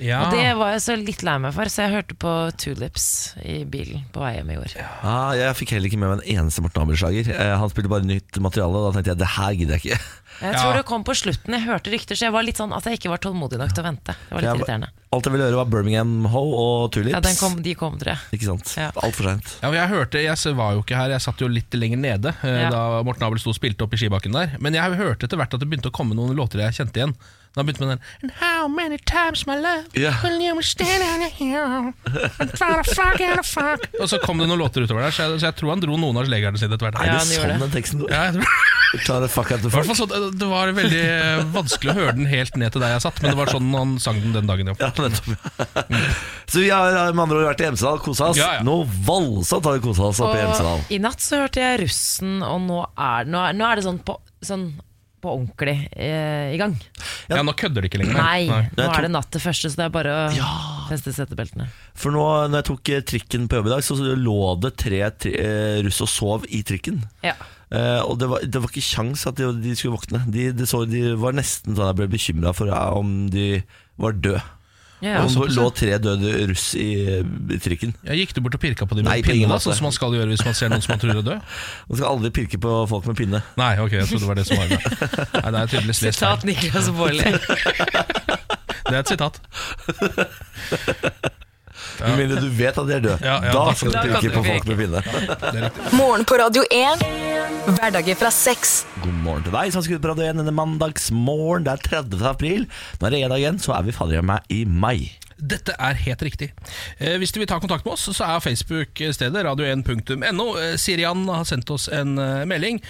Ja. 0.00 0.20
Og 0.28 0.36
det 0.36 0.46
var 0.58 0.72
jeg 0.76 0.82
så 0.84 0.94
litt 1.00 1.22
lei 1.26 1.36
meg 1.42 1.54
for, 1.56 1.64
så 1.72 1.84
jeg 1.86 1.94
hørte 1.96 2.14
på 2.22 2.32
Tulips 2.60 3.08
i 3.42 3.64
bilen 3.68 4.04
på 4.14 4.22
vei 4.22 4.34
hjem 4.36 4.52
i 4.54 4.58
går. 4.60 4.76
Ah, 5.02 5.32
jeg 5.38 5.56
fikk 5.58 5.74
heller 5.76 5.90
ikke 5.90 5.98
med 5.98 6.12
meg 6.14 6.22
en 6.22 6.38
eneste 6.44 6.62
Morten 6.62 6.84
Abel-slager. 6.84 7.32
Eh, 7.34 7.56
Han 7.58 7.70
spilte 7.72 7.90
bare 7.90 8.06
nytt 8.06 8.38
materiale, 8.44 8.78
og 8.78 8.88
da 8.92 8.96
tenkte 8.98 9.14
jeg 9.14 9.18
det 9.24 9.32
her 9.38 9.52
gidder 9.58 9.78
jeg 9.78 9.84
ikke. 9.92 10.00
Jeg 10.38 10.52
Ja. 10.54 10.58
tror 10.62 10.76
det 10.76 10.84
kom 10.86 11.02
på 11.02 11.14
slutten. 11.18 11.50
Jeg 11.50 11.64
hørte 11.66 11.90
rykter, 11.90 12.14
så 12.14 12.28
jeg 12.28 12.30
var 12.32 12.44
litt 12.46 12.54
sånn 12.60 12.70
at 12.70 12.84
jeg 12.86 13.00
ikke 13.00 13.10
var 13.10 13.18
tålmodig 13.18 13.58
nok 13.58 13.72
til 13.74 13.82
å 13.82 13.86
vente. 13.88 14.14
Det 14.14 14.30
var 14.30 14.38
litt 14.44 14.46
Jeg- 14.46 14.60
irriterende. 14.60 14.88
Alt 15.10 15.24
jeg 15.26 15.32
ville 15.34 15.46
høre, 15.48 15.56
var 15.58 15.64
Birmingham 15.72 16.12
Ho 16.30 16.42
og 16.54 16.92
Tulips. 16.94 17.10
Ja, 17.16 17.18
den 17.24 17.34
kom, 17.40 17.56
de 17.64 17.72
kom, 17.74 17.96
tror 17.98 18.12
jeg. 18.12 18.38
Ikke 18.38 18.46
sant? 18.46 18.70
Ja. 18.78 18.92
Altfor 19.02 19.26
seint. 19.32 19.56
Ja, 19.64 19.72
jeg 19.74 19.88
hørte, 19.90 20.22
jeg 20.22 20.54
var 20.54 20.76
jo 20.76 20.84
ikke 20.84 20.94
her, 21.00 21.10
jeg 21.10 21.24
satt 21.26 21.42
jo 21.42 21.48
litt 21.50 21.74
lenger 21.74 21.98
nede 21.98 22.34
eh, 22.44 22.60
Ja. 22.68 22.70
da 22.70 23.02
Morten 23.02 23.26
Abel 23.26 23.40
sto 23.42 23.50
og 23.50 23.56
spilte 23.58 23.82
opp 23.82 23.94
i 23.94 23.98
skibakken 23.98 24.30
der. 24.36 24.54
Men 24.62 24.74
jeg 24.78 24.94
hørte 25.00 25.26
etter 25.26 25.40
hvert 25.42 25.54
at 25.54 25.58
det 25.58 25.66
begynte 25.72 25.90
å 25.90 25.96
komme 25.98 26.14
noen 26.14 26.36
låter 26.38 26.62
jeg 26.62 26.76
kjente 26.78 27.02
igjen. 27.02 27.16
Da 27.58 27.64
begynte 27.66 27.82
med 27.84 27.96
den 27.96 28.02
And 28.22 28.32
how 28.40 28.68
many 28.70 28.98
times 29.10 29.44
my 29.50 29.56
love 29.58 29.84
Ja. 29.98 30.14
Will 30.22 30.38
you 30.40 30.62
stand 30.62 31.02
on 31.02 31.26
hill 31.36 31.92
And 32.38 32.54
try 32.54 32.72
to 32.78 32.84
fuck 32.94 33.20
and 33.20 33.44
fuck 33.46 33.88
Og 34.02 34.06
så 34.12 34.20
kom 34.22 34.38
det 34.38 34.46
noen 34.48 34.62
låter 34.62 34.86
utover 34.86 35.08
der, 35.08 35.14
så 35.16 35.26
jeg, 35.26 35.40
så 35.42 35.50
jeg 35.50 35.58
tror 35.58 35.74
han 35.74 35.82
dro 35.82 35.98
noen 35.98 36.20
av 36.22 36.28
slegerne 36.30 36.60
sine 36.60 36.78
etter 36.78 36.88
hvert. 36.88 37.00
Er 37.02 37.10
Ja, 37.10 37.18
det 37.18 37.24
han 37.26 37.34
gjorde 37.34 37.54
sånn 37.58 37.64
den 37.66 37.74
teksten 37.76 38.04
går? 38.04 38.14
Ja, 38.14 38.24
jeg 38.30 38.38
tror 38.38 38.66
Ta 39.04 39.18
det 39.20 39.26
fuck 39.28 39.50
out 39.52 39.60
the 39.60 39.68
I 39.68 39.72
hvert 39.74 39.84
fuck. 39.84 39.88
fall 39.90 39.98
så, 39.98 40.06
det- 40.08 40.38
det 40.40 40.46
var 40.48 40.70
veldig 40.72 41.00
eh, 41.04 41.42
vanskelig 41.52 41.90
å 41.92 41.96
høre 41.98 42.14
den 42.16 42.28
helt 42.30 42.54
ned 42.56 42.72
til 42.72 42.80
der 42.80 42.94
jeg 42.94 43.02
satt, 43.04 43.18
men 43.20 43.34
det 43.34 43.36
var 43.36 43.50
sånn 43.52 43.66
han 43.76 43.90
sang 44.00 44.16
den 44.22 44.32
den 44.32 44.48
dagen. 44.48 44.70
Ja. 44.72 44.76
Ja, 44.80 44.88
nettopp. 44.96 45.84
Så 46.48 46.62
vi 46.62 46.70
har 46.72 47.12
med 47.12 47.20
andre 47.26 47.42
ord 47.42 47.48
vært 47.50 47.60
i 47.60 47.68
Hemsedal, 47.68 47.98
kosa 48.00 48.30
oss. 48.32 48.40
Ja, 48.40 48.54
ja. 48.58 48.62
Noe 48.64 48.86
voldsomt 49.04 49.68
har 49.68 49.76
vi 49.76 49.82
kosa 49.84 50.08
oss 50.08 50.22
oppe 50.24 50.38
i 50.38 50.44
Hemsedal. 50.46 50.80
Og 50.86 50.94
i 50.96 51.00
natt 51.04 51.20
så 51.20 51.42
hørte 51.42 51.60
jeg 51.60 51.82
Russen, 51.82 52.38
og 52.48 52.62
nå 52.64 52.80
er, 52.96 53.28
nå 53.28 53.42
er, 53.50 53.58
nå 53.60 53.68
er 53.68 53.76
det 53.76 53.84
sånn 53.90 54.00
på, 54.08 54.16
sånn 54.48 54.70
på 55.22 55.32
ordentlig 55.34 55.76
eh, 55.92 56.54
i 56.54 56.58
gang. 56.60 56.74
Ja, 57.30 57.42
nå 57.44 57.54
kødder 57.58 57.84
de 57.84 57.90
ikke 57.90 58.00
lenger. 58.02 58.18
Nei, 58.18 58.46
Nei. 58.48 58.62
nå 58.78 58.88
er 58.88 59.06
det 59.06 59.12
natt 59.12 59.30
til 59.34 59.42
første, 59.42 59.70
så 59.70 59.80
det 59.80 59.86
er 59.88 59.94
bare 59.94 60.16
å 60.16 60.48
feste 60.88 61.12
setebeltene. 61.16 61.68
For 61.98 62.14
nå, 62.14 62.24
når 62.48 62.62
jeg 62.62 62.68
tok 62.70 62.92
eh, 62.94 63.04
trikken 63.12 63.46
på 63.50 63.60
jobb 63.60 63.70
i 63.70 63.74
dag, 63.76 63.86
så 63.86 63.98
lå 63.98 64.40
det 64.64 64.74
tre 64.80 65.02
tri 65.20 65.34
eh, 65.42 65.78
russ 65.86 66.00
og 66.04 66.12
sov 66.12 66.48
i 66.48 66.62
trikken. 66.66 67.02
Ja. 67.26 67.36
Eh, 67.68 68.00
og 68.00 68.16
det 68.20 68.28
var, 68.30 68.44
det 68.48 68.62
var 68.62 68.70
ikke 68.72 68.86
kjangs 68.86 69.26
at 69.28 69.40
de, 69.40 69.50
de 69.60 69.74
skulle 69.76 69.98
våkne. 69.98 70.22
De, 70.32 70.48
de, 70.56 70.68
så, 70.68 70.84
de 70.88 71.10
var 71.20 71.36
nesten 71.36 71.76
sånn 71.76 71.90
jeg 71.90 71.98
ble 72.00 72.08
bekymra 72.14 72.54
for 72.56 72.72
eh, 72.72 72.94
om 72.96 73.26
de 73.32 73.48
var 74.00 74.16
døde. 74.16 74.44
Ja, 75.04 75.20
og 75.22 75.30
så 75.30 75.44
lå 75.46 75.64
tre 75.78 75.94
døde 76.02 76.32
russ 76.50 76.72
i, 76.74 76.88
i 77.22 77.58
trikken. 77.62 77.92
Ja, 78.02 78.16
gikk 78.18 78.32
du 78.34 78.40
bort 78.42 78.56
og 78.58 78.62
pirka 78.64 78.82
på 78.88 78.96
dem 78.98 79.04
med 79.06 79.12
Nei, 79.12 79.20
på 79.22 79.30
ingen 79.30 79.44
pinne, 79.46 79.52
da, 79.52 79.58
måte. 79.60 79.68
sånn 79.68 79.76
som 79.78 79.86
man 79.86 79.94
skal 79.94 80.16
gjøre 80.18 80.32
hvis 80.32 80.42
man 80.46 80.56
ser 80.58 80.72
noen 80.72 80.82
som 80.82 80.90
man 80.96 81.02
tror 81.04 81.12
er 81.14 81.22
død? 81.22 81.38
Man 81.88 82.00
skal 82.00 82.08
aldri 82.10 82.30
pirke 82.40 82.58
på 82.66 82.72
folk 82.90 83.06
med 83.06 83.16
pinne. 83.20 83.40
Nei, 83.60 83.70
ok, 83.84 83.92
jeg 84.00 84.10
trodde 84.10 84.24
det 84.26 84.30
var 84.32 84.38
det 84.42 84.46
som 84.50 84.58
var 84.58 84.66
det. 84.74 84.80
Nei, 85.44 85.48
det 85.54 85.58
er 85.62 85.72
tydeligvis 85.74 86.02
lest 86.08 86.18
feil. 86.18 86.34
Sitat 86.34 86.42
Niklas 86.50 86.90
Baarli. 86.98 87.26
Det 88.88 88.96
er 88.96 89.02
et 89.04 89.10
sitat. 89.12 89.34
Med 91.98 92.18
mindre 92.20 92.40
du 92.42 92.48
vet 92.54 92.76
at 92.78 92.86
de 92.88 92.94
er 92.94 93.02
døde. 93.04 93.18
Ja, 93.24 93.36
ja, 93.42 93.52
da 93.54 93.62
skal 93.74 93.94
du 93.94 93.98
pirke 94.04 94.30
på 94.36 94.42
folk 94.46 94.68
med 94.70 94.80
pinne. 94.82 95.70
Morgen 95.98 96.26
på 96.28 96.38
Radio 96.38 96.62
1. 96.70 97.02
Hverdager 97.78 98.18
fra 98.20 98.30
seks. 98.34 98.74
God 99.02 99.16
morgen 99.24 99.46
til 99.46 99.54
deg 99.54 99.72
som 99.74 99.84
skal 99.84 99.98
ut 99.98 100.04
på 100.04 100.12
Radio 100.12 100.28
1 100.28 100.38
denne 100.42 100.54
mandagsmorgen. 100.54 101.66
Det 101.66 101.74
er 101.74 101.82
30. 102.04 102.22
april. 102.30 102.68
Nå 103.00 103.08
er 103.08 103.14
det 103.16 103.22
en 103.24 103.34
dag 103.34 103.42
igjen, 103.42 103.58
så 103.62 103.74
er 103.78 103.88
vi 103.88 103.96
fader 103.96 104.24
meg 104.26 104.46
i 104.54 104.62
mai. 104.68 105.10
Dette 105.38 105.74
er 105.78 105.98
helt 106.06 106.22
riktig. 106.26 106.48
Eh, 106.98 107.14
hvis 107.22 107.30
du 107.34 107.38
vil 107.42 107.50
ta 107.50 107.60
kontakt 107.62 107.86
med 107.86 107.94
oss, 107.94 108.08
så 108.10 108.26
er 108.26 108.42
Facebook-stedet 108.42 109.44
radio1.no. 109.46 110.48
Eh, 110.58 110.74
Sirian 110.82 111.26
har 111.30 111.46
sendt 111.46 111.70
oss 111.74 111.86
en 111.94 112.16
eh, 112.18 112.44
melding 112.50 112.80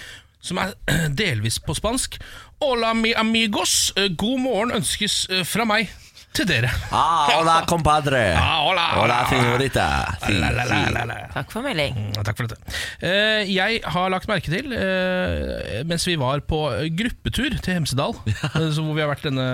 som 0.41 0.57
er 0.61 0.73
delvis 1.19 1.59
på 1.61 1.75
spansk. 1.77 2.17
Hola 2.63 2.93
mi 2.97 3.13
amigos, 3.17 3.91
Eh, 3.97 4.09
god 4.17 4.39
morgen 4.41 4.71
ønskes 4.79 5.25
eh, 5.29 5.43
fra 5.47 5.65
meg 5.67 5.89
til 6.37 6.45
dere. 6.47 6.69
Ah, 6.93 7.25
hola, 7.33 7.55
compadre. 7.67 8.19
Ah, 8.37 8.59
hola, 8.63 8.83
hola. 8.99 9.15
señorita. 9.31 9.85
Si, 10.23 10.33
La, 10.39 10.51
la, 10.53 10.63
la, 10.69 10.77
la, 10.93 11.03
la. 11.09 11.15
Takk 11.33 11.49
for 11.51 11.63
melding. 11.65 11.95
Mm, 11.97 12.19
Takk 12.23 12.37
for 12.37 12.47
dette. 12.47 12.75
Uh, 13.01 13.41
jeg 13.49 13.79
har 13.83 14.11
lagt 14.13 14.29
merke 14.29 14.51
til, 14.53 14.69
uh, 14.71 15.81
mens 15.89 16.05
vi 16.07 16.15
var 16.21 16.43
på 16.47 16.59
gruppetur 16.99 17.57
til 17.65 17.73
Hemsedal, 17.79 18.13
så 18.75 18.85
hvor 18.85 18.93
vi 18.95 19.03
har 19.03 19.09
vært 19.11 19.25
denne, 19.25 19.47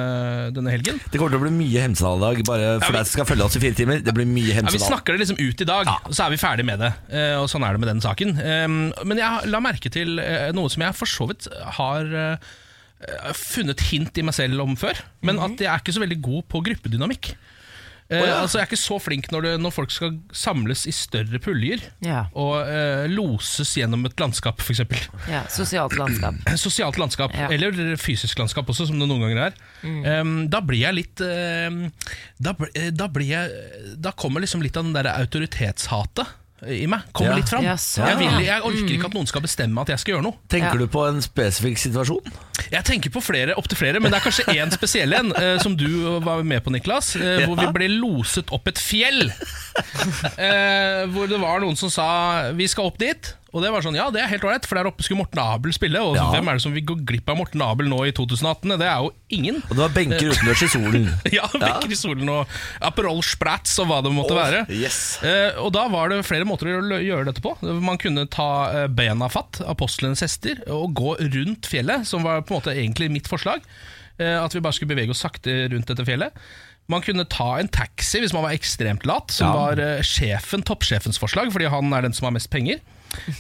denne 0.56 0.74
helgen 0.76 1.00
Det 1.08 1.18
kommer 1.22 1.34
til 1.34 1.40
å 1.42 1.46
bli 1.46 1.54
mye 1.56 1.86
Hemsedal 1.88 2.20
i 2.20 2.26
dag, 2.26 2.44
bare 2.52 2.68
for 2.84 2.90
Ja, 2.90 2.92
vi- 2.92 3.00
deg 3.00 3.08
som 3.10 3.16
skal 3.20 3.30
følge 3.32 3.48
oss 3.48 3.58
i 3.58 3.64
fire 3.64 3.80
timer. 3.80 4.04
Det 4.06 4.14
blir 4.20 4.28
mye 4.30 4.58
ja, 4.60 4.66
Vi 4.76 4.84
snakker 4.84 5.16
det 5.16 5.24
liksom 5.24 5.40
ut 5.42 5.64
i 5.66 5.70
dag, 5.72 5.90
og 5.96 6.12
så 6.14 6.28
er 6.28 6.36
vi 6.36 6.42
ferdig 6.44 6.68
med 6.68 6.84
det. 6.84 6.92
Eh, 7.10 7.34
og 7.40 7.48
sånn 7.52 7.66
er 7.66 7.74
det 7.80 7.84
med 7.86 7.92
den 7.94 8.04
saken. 8.04 8.36
Eh, 8.36 8.68
men 9.08 9.24
jeg 9.24 9.50
la 9.50 9.64
merke 9.64 9.90
til 9.96 10.20
noe 10.56 10.70
som 10.76 10.84
jeg 10.86 11.00
for 11.00 11.10
så 11.10 11.30
vidt 11.32 11.48
har 11.80 12.12
funnet 13.36 13.82
hint 13.92 14.18
i 14.18 14.24
meg 14.26 14.34
selv 14.38 14.64
om 14.64 14.76
før. 14.80 14.98
Men 15.26 15.42
at 15.44 15.60
jeg 15.62 15.70
er 15.72 15.84
ikke 15.84 15.96
så 15.96 16.04
veldig 16.06 16.22
god 16.26 16.48
på 16.52 16.64
gruppedynamikk. 16.70 17.34
Eh, 18.06 18.22
ja. 18.22 18.36
altså 18.44 18.60
Jeg 18.60 18.68
er 18.68 18.70
ikke 18.70 18.78
så 18.78 18.98
flink 19.02 19.32
når, 19.34 19.42
det, 19.48 19.52
når 19.64 19.72
folk 19.74 19.90
skal 19.90 20.12
samles 20.30 20.84
i 20.86 20.92
større 20.94 21.40
puljer 21.42 21.82
Ja. 22.06 22.28
og 22.38 22.60
eh, 22.70 23.08
loses 23.10 23.72
gjennom 23.80 24.06
et 24.06 24.20
landskap, 24.22 24.62
f.eks. 24.62 24.84
ja. 25.26 25.42
Sosialt 25.50 25.98
landskap. 25.98 26.38
Sosialt 26.68 27.00
landskap, 27.02 27.34
Ja. 27.34 27.50
eller 27.50 27.96
fysisk 27.98 28.38
landskap 28.38 28.70
også, 28.70 28.86
som 28.92 29.02
det 29.02 29.10
noen 29.10 29.26
ganger 29.26 29.48
er. 29.48 29.58
Um, 30.22 30.36
da 30.54 30.62
blir 30.62 30.84
jeg 30.86 31.00
litt 31.00 31.26
uh, 31.26 31.90
da, 32.38 32.54
eh, 32.78 32.92
da 32.94 33.10
blir 33.10 33.28
jeg 33.30 33.98
Da 34.02 34.14
kommer 34.18 34.42
liksom 34.42 34.62
litt 34.66 34.78
av 34.78 34.86
den 34.86 34.94
der 34.96 35.10
autoritetshatet 35.16 36.30
i 36.68 36.86
meg. 36.88 37.02
Kommer 37.14 37.32
Ja. 37.32 37.36
litt 37.38 37.50
fram. 37.50 37.64
Ja, 37.64 37.76
sånn, 37.76 38.08
jeg, 38.08 38.18
vil, 38.18 38.46
jeg 38.46 38.62
orker 38.62 38.94
ikke 38.96 39.06
at 39.06 39.14
noen 39.14 39.28
skal 39.28 39.42
bestemme 39.42 39.82
at 39.82 39.88
jeg 39.94 40.00
skal 40.00 40.14
gjøre 40.16 40.24
noe. 40.24 40.34
Tenker 40.50 40.74
Ja. 40.74 40.78
du 40.78 40.88
på 40.88 41.08
en 41.08 41.22
spesifikk 41.22 41.78
situasjon? 41.78 42.32
Jeg 42.72 42.84
tenker 42.84 43.10
på 43.12 43.22
flere, 43.22 43.54
opptil 43.58 43.78
flere, 43.78 44.00
men 44.02 44.12
det 44.12 44.20
er 44.22 44.26
kanskje 44.32 44.46
én 44.56 44.72
spesiell 44.74 45.14
en, 45.14 45.32
eh, 45.36 45.58
som 45.60 45.76
du 45.76 46.20
var 46.20 46.42
med 46.44 46.64
på, 46.64 46.72
Niklas. 46.72 47.16
eh, 47.16 47.46
Hvor 47.46 47.56
vi 47.60 47.68
ble 47.72 47.88
loset 48.00 48.52
opp 48.52 48.68
et 48.68 48.78
fjell. 48.80 49.32
Eh, 50.38 51.06
hvor 51.12 51.28
det 51.30 51.40
var 51.42 51.60
noen 51.64 51.76
som 51.78 51.90
sa 51.90 52.52
'vi 52.54 52.68
skal 52.68 52.86
opp 52.86 52.98
dit'. 52.98 53.34
Og 53.56 53.64
det 53.64 53.70
var 53.72 53.80
sånn, 53.86 53.96
ja 53.96 54.10
det 54.12 54.20
er 54.20 54.28
helt 54.28 54.44
ålreit, 54.44 54.66
for 54.68 54.76
der 54.76 54.90
oppe 54.90 55.06
skulle 55.06 55.22
Morten 55.22 55.40
Abel 55.40 55.72
spille. 55.72 56.02
Og 56.04 56.18
Ja. 56.18 56.26
hvem 56.34 56.50
er 56.52 56.58
det 56.60 56.64
som 56.66 56.74
vil 56.76 56.84
gå 56.84 56.98
glipp 57.08 57.30
av 57.32 57.38
Morten 57.40 57.62
Abel 57.64 57.88
nå 57.88 58.02
i 58.04 58.12
2018? 58.12 58.76
Det 58.82 58.86
er 58.90 59.00
jo 59.00 59.14
ingen. 59.32 59.62
Og 59.70 59.72
det 59.72 59.78
var 59.80 59.94
benker 59.96 60.28
utendørs 60.34 60.64
i 60.66 60.68
solen. 60.74 61.08
Ja, 61.38 61.48
vekker 61.48 61.92
i 61.96 61.96
solen 61.96 62.28
og 62.34 62.52
Aperol 62.84 63.24
Spratz 63.24 63.78
og 63.80 63.88
hva 63.88 64.02
det 64.04 64.12
måtte 64.12 64.36
være. 64.36 64.66
Yes. 64.76 65.00
Eh, 65.24 65.56
og 65.64 65.72
da 65.72 65.88
var 65.88 66.12
det 66.12 66.20
flere 66.28 66.44
måter 66.46 66.68
å 66.76 67.00
gjøre 67.00 67.26
dette 67.32 67.42
på. 67.42 67.56
Man 67.64 67.98
kunne 67.98 68.28
ta 68.28 68.50
eh, 68.84 68.88
bena 68.92 69.32
fatt, 69.32 69.62
apostlenes 69.66 70.20
hester, 70.26 70.60
og 70.68 70.94
gå 71.00 71.16
rundt 71.24 71.66
fjellet, 71.72 72.06
som 72.06 72.24
var 72.28 72.44
på 72.44 72.54
en 72.54 72.60
måte 72.60 72.76
egentlig 72.76 73.08
mitt 73.16 73.32
forslag. 73.32 73.64
Eh, 74.20 74.36
at 74.44 74.52
vi 74.54 74.60
bare 74.64 74.76
skulle 74.76 74.92
bevege 74.96 75.12
oss 75.16 75.24
sakte 75.24 75.70
rundt 75.72 75.88
dette 75.88 76.04
fjellet. 76.08 76.36
Man 76.92 77.02
kunne 77.02 77.24
ta 77.26 77.56
en 77.58 77.68
taxi 77.74 78.20
hvis 78.22 78.34
man 78.36 78.44
var 78.46 78.54
ekstremt 78.54 79.08
lat, 79.10 79.32
som 79.34 79.48
Ja. 79.48 79.54
var 79.58 79.80
eh, 79.82 80.04
sjefen, 80.06 80.62
toppsjefens 80.62 81.18
forslag, 81.18 81.50
fordi 81.56 81.66
han 81.72 81.92
er 81.98 82.02
den 82.06 82.14
som 82.14 82.28
har 82.28 82.36
mest 82.36 82.52
penger. 82.54 82.78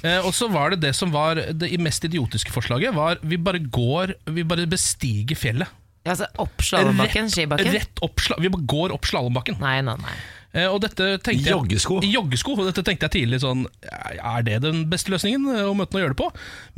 Eh, 0.05 0.20
og 0.25 0.34
så 0.36 0.50
var 0.51 0.74
det 0.74 0.82
det 0.84 0.94
som 0.98 1.12
var 1.13 1.39
det 1.39 1.72
mest 1.82 2.05
idiotiske 2.08 2.53
forslaget, 2.53 2.96
var 2.96 3.20
vi 3.25 3.39
bare 3.41 3.60
går, 3.60 4.15
vi 4.36 4.46
bare 4.48 4.67
bestiger 4.70 5.38
fjellet. 5.39 5.72
Ja, 6.05 6.13
altså 6.13 6.27
opp 6.38 6.62
slalåmbakken, 6.62 7.32
skibakken? 7.34 7.72
rett 7.74 8.01
opp, 8.05 8.22
vi 8.38 8.51
bare 8.53 8.67
går 8.70 8.94
opp 8.94 9.08
slalåmbakken. 9.10 9.58
Nei, 9.63 9.79
nei, 9.86 9.96
nei. 10.03 10.17
Eh, 10.55 10.69
og 10.71 10.79
dette 10.85 11.03
tenkte 11.19 11.50
jeg, 11.50 11.51
joggesko. 11.51 11.97
I 12.05 12.13
joggesko, 12.13 12.53
og 12.55 12.69
dette 12.69 12.83
tenkte 12.88 13.09
jeg 13.09 13.13
tidlig 13.17 13.41
sånn 13.43 13.65
Er 13.83 14.45
det 14.47 14.62
den 14.63 14.85
beste 14.91 15.12
løsningen 15.12 15.50
eh, 15.51 15.65
å 15.67 15.74
møte 15.75 15.91
noe 15.91 16.00
å 16.00 16.03
gjøre 16.05 16.15
det 16.15 16.21
på? 16.21 16.29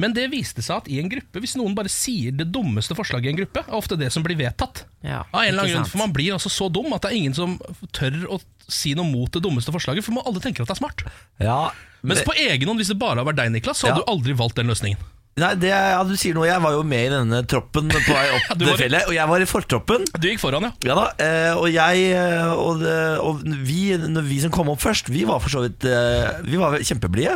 Men 0.01 0.15
det 0.17 0.23
viste 0.33 0.63
seg 0.65 0.79
at 0.81 0.89
i 0.89 0.97
en 1.01 1.11
gruppe, 1.11 1.43
hvis 1.43 1.53
noen 1.59 1.75
bare 1.77 1.91
sier 1.93 2.33
det 2.33 2.49
dummeste 2.55 2.97
forslaget 2.97 3.29
i 3.29 3.33
en 3.35 3.39
gruppe, 3.43 3.61
er 3.67 3.77
ofte 3.77 3.99
det 4.01 4.09
som 4.15 4.25
blir 4.25 4.39
vedtatt. 4.39 4.85
Ja, 5.05 5.21
Av 5.29 5.43
en 5.43 5.51
eller 5.51 5.67
annen 5.67 5.75
grunn. 5.77 5.91
For 5.91 6.01
man 6.01 6.15
blir 6.15 6.33
altså 6.33 6.49
så 6.49 6.71
dum 6.73 6.89
at 6.97 7.05
det 7.05 7.11
er 7.13 7.19
ingen 7.21 7.37
som 7.37 7.59
tør 7.93 8.17
å 8.33 8.39
si 8.67 8.95
noe 8.97 9.05
mot 9.07 9.29
det 9.31 9.43
dummeste 9.45 9.71
forslaget, 9.71 10.03
for 10.03 10.17
man 10.17 10.25
alle 10.27 10.41
tenker 10.43 10.65
at 10.65 10.71
det 10.73 10.75
er 10.75 10.81
smart. 10.81 11.05
Ja, 11.39 11.59
Mens 12.07 12.21
på 12.25 12.33
egen 12.37 12.69
hånd, 12.69 12.79
hvis 12.81 12.91
det 12.91 12.97
bare 13.01 13.17
hadde 13.17 13.29
vært 13.29 13.39
deg, 13.39 13.53
Niklas, 13.55 13.79
så 13.81 13.87
hadde 13.89 14.01
Ja. 14.01 14.05
du 14.05 14.11
aldri 14.11 14.33
valgt 14.37 14.55
den 14.59 14.67
løsningen. 14.69 14.99
Nei, 15.37 15.51
det, 15.61 15.67
ja, 15.69 15.99
du 16.01 16.15
sier 16.17 16.33
noe. 16.33 16.47
Jeg 16.49 16.61
var 16.63 16.73
jo 16.73 16.79
med 16.87 17.03
i 17.05 17.09
denne 17.13 17.43
troppen 17.45 17.91
på 17.93 17.99
vei 18.07 18.23
opp 18.35 18.55
det 18.57 18.65
var 18.71 18.79
fjellet, 18.81 19.03
og 19.05 19.13
jeg 19.13 19.29
var 19.29 19.43
i 19.43 19.47
fortroppen. 19.49 20.07
Du 20.17 20.25
gikk 20.25 20.39
foran, 20.41 20.65
ja. 20.65 20.71
Ja 20.87 20.95
da, 20.97 21.03
eh, 21.21 21.51
og 21.59 21.67
jeg 21.69 22.07
eh, 22.17 22.53
og, 22.57 22.79
det- 22.81 23.19
og 23.21 23.43
vi, 23.67 23.83
når 24.01 24.25
vi 24.25 24.39
som 24.41 24.53
kom 24.55 24.71
opp 24.73 24.81
først, 24.81 25.11
vi 25.13 25.21
var 25.29 25.37
for 25.43 25.53
så 25.53 25.61
vidt 25.67 25.85
eh, 25.85 26.39
Vi 26.47 26.57
var 26.57 26.79
kjempeblide. 26.81 27.35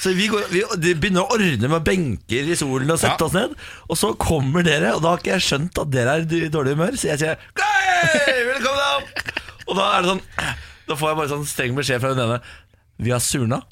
Så 0.00 0.14
vi, 0.16 0.30
går, 0.32 0.46
vi 0.54 0.64
de 0.80 0.94
begynner 0.96 1.26
å 1.26 1.36
ordne 1.36 1.68
med 1.74 1.84
benker 1.84 2.48
i 2.48 2.56
solen 2.56 2.88
og 2.94 3.00
sette 3.02 3.20
Ja. 3.20 3.28
oss 3.28 3.36
ned. 3.36 3.52
Og 3.92 4.00
så 4.00 4.14
kommer 4.16 4.64
dere, 4.64 4.94
og 4.96 5.04
da 5.04 5.12
har 5.12 5.20
ikke 5.20 5.34
jeg 5.36 5.46
skjønt 5.50 5.82
at 5.84 5.92
dere 5.92 6.16
er 6.22 6.24
i 6.40 6.48
dårlig 6.52 6.72
humør, 6.78 6.96
så 6.96 7.12
jeg 7.12 7.20
sier 7.20 7.36
Hei, 7.60 8.38
velkommen 8.48 8.80
opp! 8.96 9.36
Og 9.68 9.76
da 9.78 9.90
er 9.98 10.02
det 10.02 10.08
sånn 10.14 10.24
Da 10.88 10.96
får 10.98 11.12
jeg 11.12 11.20
bare 11.20 11.30
sånn 11.36 11.44
streng 11.52 11.76
beskjed 11.76 12.00
fra 12.02 12.10
hun 12.16 12.24
ene. 12.24 12.40
Vi 13.02 13.12
har 13.12 13.20
surna. 13.22 13.60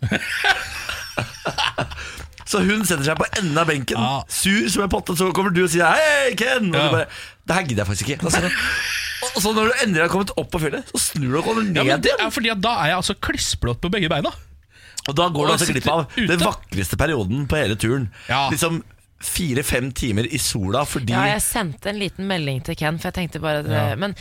Så 2.51 2.59
hun 2.67 2.83
setter 2.89 3.07
seg 3.07 3.19
på 3.21 3.27
enden 3.39 3.59
av 3.63 3.69
benken, 3.71 3.97
Ja. 4.01 4.23
sur 4.29 4.69
som 4.73 4.83
en 4.83 4.91
potte. 4.91 5.15
Så 5.17 5.29
kommer 5.37 5.53
du 5.55 5.63
og 5.63 5.71
sier 5.71 5.87
'hei, 5.87 6.35
Ken'. 6.35 6.71
Og 6.75 6.75
Ja. 6.75 6.89
du 6.89 6.97
bare 6.97 7.07
'det 7.47 7.55
her 7.55 7.63
gidder 7.63 7.85
jeg 7.85 7.87
faktisk 7.87 8.09
ikke'. 8.11 8.25
Og 8.27 8.33
så, 8.33 8.51
og 9.37 9.43
så 9.43 9.55
når 9.55 9.65
du 9.69 9.73
endelig 9.85 10.03
har 10.03 10.09
kommet 10.09 10.31
opp 10.37 10.51
på 10.51 10.59
fjellet, 10.61 10.85
så 10.91 10.99
snur 10.99 11.31
du 11.31 11.39
og 11.39 11.45
kommer 11.45 11.63
ned 11.63 11.77
ja 11.77 11.85
men 11.85 12.01
det 12.01 12.11
igjen. 12.11 12.27
er 12.27 12.31
fordi 12.31 12.51
at 12.51 12.61
Da 12.61 12.73
er 12.83 12.87
jeg 12.91 12.97
altså 12.97 13.15
klissblått 13.21 13.81
på 13.81 13.91
begge 13.91 14.09
beina. 14.09 14.31
Og 15.09 15.15
da 15.17 15.29
går 15.29 15.47
du 15.47 15.53
og 15.53 15.59
altså 15.59 15.73
glipp 15.73 15.87
av 15.89 16.07
ute. 16.17 16.27
den 16.27 16.39
vakreste 16.41 16.97
perioden 16.97 17.47
på 17.47 17.57
hele 17.57 17.77
turen. 17.77 18.11
Ja. 18.29 18.51
Liksom 18.51 18.83
fire-fem 19.23 19.93
timer 19.93 20.25
i 20.33 20.39
sola 20.39 20.85
fordi 20.85 21.11
Ja, 21.13 21.25
jeg 21.35 21.43
sendte 21.43 21.87
en 21.91 21.99
liten 21.99 22.27
melding 22.27 22.63
til 22.65 22.75
Ken, 22.75 22.99
for 22.99 23.11
jeg 23.11 23.15
tenkte 23.31 23.41
bare 23.41 23.59
at 23.61 23.65
det, 23.67 23.73
Ja. 23.91 23.95
Men 23.97 24.15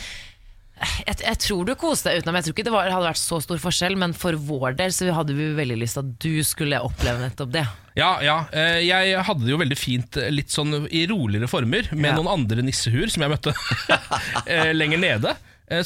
jeg, 0.80 1.16
jeg 1.26 1.38
tror 1.44 1.66
du 1.68 1.74
koste 1.78 2.08
deg 2.10 2.22
utenom. 2.22 2.36
Jeg 2.38 2.46
tror 2.48 2.54
ikke 2.56 2.64
det 2.70 2.72
var, 2.74 2.88
hadde 2.92 3.08
vært 3.10 3.20
så 3.20 3.38
stor 3.44 3.60
forskjell, 3.60 3.96
men 4.00 4.14
for 4.16 4.36
vår 4.48 4.76
del 4.78 4.94
så 4.96 5.10
hadde 5.16 5.34
vi 5.36 5.50
veldig 5.58 5.76
lyst 5.82 5.98
til 5.98 6.06
at 6.06 6.14
du 6.24 6.40
skulle 6.46 6.80
oppleve 6.86 7.20
nettopp 7.26 7.52
det. 7.54 7.64
Ja, 7.98 8.12
ja. 8.24 8.36
eh, 8.54 8.78
Jeg 8.86 9.20
hadde 9.26 9.44
det 9.44 9.52
jo 9.52 9.58
veldig 9.60 9.76
fint 9.78 10.16
eh, 10.16 10.30
litt 10.32 10.52
sånn 10.54 10.86
i 10.88 11.02
roligere 11.10 11.50
former 11.50 11.90
med 11.92 12.12
Ja. 12.12 12.16
noen 12.16 12.30
andre 12.32 12.64
nissehuer 12.64 13.10
som 13.12 13.26
jeg 13.26 13.32
møtte 13.34 13.52
eh, 14.46 14.70
lenger 14.76 15.02
nede. 15.02 15.36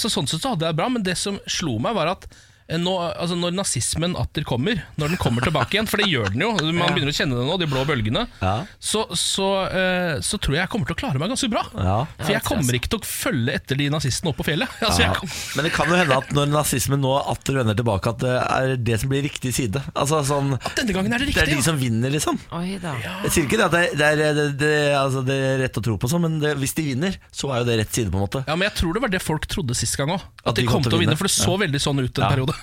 Så 0.00 0.08
sånn 0.08 0.24
sett 0.30 0.40
så 0.40 0.54
hadde 0.54 0.64
jeg 0.64 0.72
det 0.72 0.78
bra, 0.80 0.86
men 0.88 1.02
det 1.04 1.12
som 1.20 1.36
slo 1.50 1.74
meg 1.82 1.92
var 1.98 2.08
at 2.14 2.22
nå, 2.68 2.92
altså 3.20 3.36
når 3.36 3.52
nazismen 3.58 4.14
atter 4.16 4.44
kommer, 4.48 4.78
når 4.96 5.12
den 5.12 5.18
kommer 5.20 5.44
tilbake 5.44 5.76
igjen, 5.76 5.88
for 5.90 6.00
det 6.00 6.06
gjør 6.08 6.30
den 6.32 6.40
jo, 6.46 6.52
man 6.72 6.92
begynner 6.96 7.12
å 7.12 7.16
kjenne 7.16 7.36
det 7.36 7.44
nå, 7.44 7.58
de 7.60 7.66
blå 7.68 7.82
bølgene, 7.84 8.22
Ja. 8.40 8.54
så, 8.80 9.02
så, 9.20 9.48
uh, 9.68 10.14
så 10.24 10.38
tror 10.40 10.56
jeg 10.56 10.62
jeg 10.64 10.70
kommer 10.72 10.88
til 10.88 10.96
å 10.96 11.00
klare 11.02 11.20
meg 11.20 11.28
ganske 11.28 11.50
bra. 11.52 11.60
Ja. 11.76 11.96
For 12.22 12.32
jeg 12.32 12.42
kommer 12.48 12.78
ikke 12.78 12.88
til 12.94 13.02
å 13.02 13.04
følge 13.04 13.52
etter 13.58 13.76
de 13.76 13.90
nazistene 13.92 14.32
opp 14.32 14.40
på 14.40 14.46
fjellet. 14.48 14.68
Altså, 14.84 15.02
Ja. 15.04 15.12
jeg 15.12 15.30
Men 15.58 15.68
det 15.68 15.72
kan 15.76 15.92
jo 15.92 15.98
hende 16.00 16.16
at 16.22 16.32
når 16.36 16.48
nazismen 16.54 17.00
nå 17.04 17.12
atter 17.34 17.58
vender 17.60 17.76
tilbake, 17.76 18.14
at 18.14 18.22
det 18.24 18.34
er 18.40 18.74
det 18.80 18.98
som 19.02 19.12
blir 19.12 19.22
riktig 19.28 19.52
side. 19.56 19.82
Altså 19.92 20.22
sånn 20.24 20.54
denne 20.78 20.96
gangen 20.96 21.12
er 21.12 21.20
det 21.20 21.28
riktig, 21.28 21.44
Det 21.44 21.52
er 21.52 21.60
de 21.60 21.66
som 21.68 21.76
vinner, 21.80 22.12
liksom. 22.16 22.40
Oi 22.56 22.78
da. 22.82 22.94
Jeg 23.26 23.34
sier 23.36 23.44
ikke 23.48 23.60
det 23.60 23.66
at 23.68 23.76
det, 23.76 23.84
det, 24.00 24.08
er, 24.08 24.34
det, 24.40 24.46
det, 24.60 24.72
altså 24.98 25.20
det 25.26 25.36
er 25.52 25.58
rett 25.66 25.78
å 25.80 25.84
tro 25.84 25.98
på 26.00 26.08
sånn, 26.10 26.24
men 26.24 26.40
det, 26.42 26.54
hvis 26.60 26.74
de 26.78 26.84
vinner, 26.88 27.16
så 27.34 27.52
er 27.52 27.60
jo 27.62 27.68
det 27.68 27.78
rett 27.82 27.92
side, 27.96 28.08
på 28.12 28.18
en 28.20 28.24
måte. 28.24 28.44
Ja, 28.48 28.56
men 28.56 28.68
jeg 28.70 28.76
tror 28.80 28.96
det 28.96 29.04
var 29.04 29.12
det 29.12 29.20
folk 29.24 29.46
trodde 29.52 29.76
sist 29.76 29.96
gang 30.00 30.14
òg. 30.16 30.24
At, 30.44 30.52
At 30.54 30.60
de 30.60 30.66
kom 30.68 30.84
til 30.84 30.96
å 30.96 31.00
vinne. 31.02 31.16
For 31.20 31.28
det 31.28 31.34
så 31.36 31.52
Ja. 31.56 31.60
veldig 31.66 31.80
sånn 31.82 32.00
ut 32.04 32.18
en 32.18 32.24
Ja. 32.24 32.30
periode. 32.32 32.53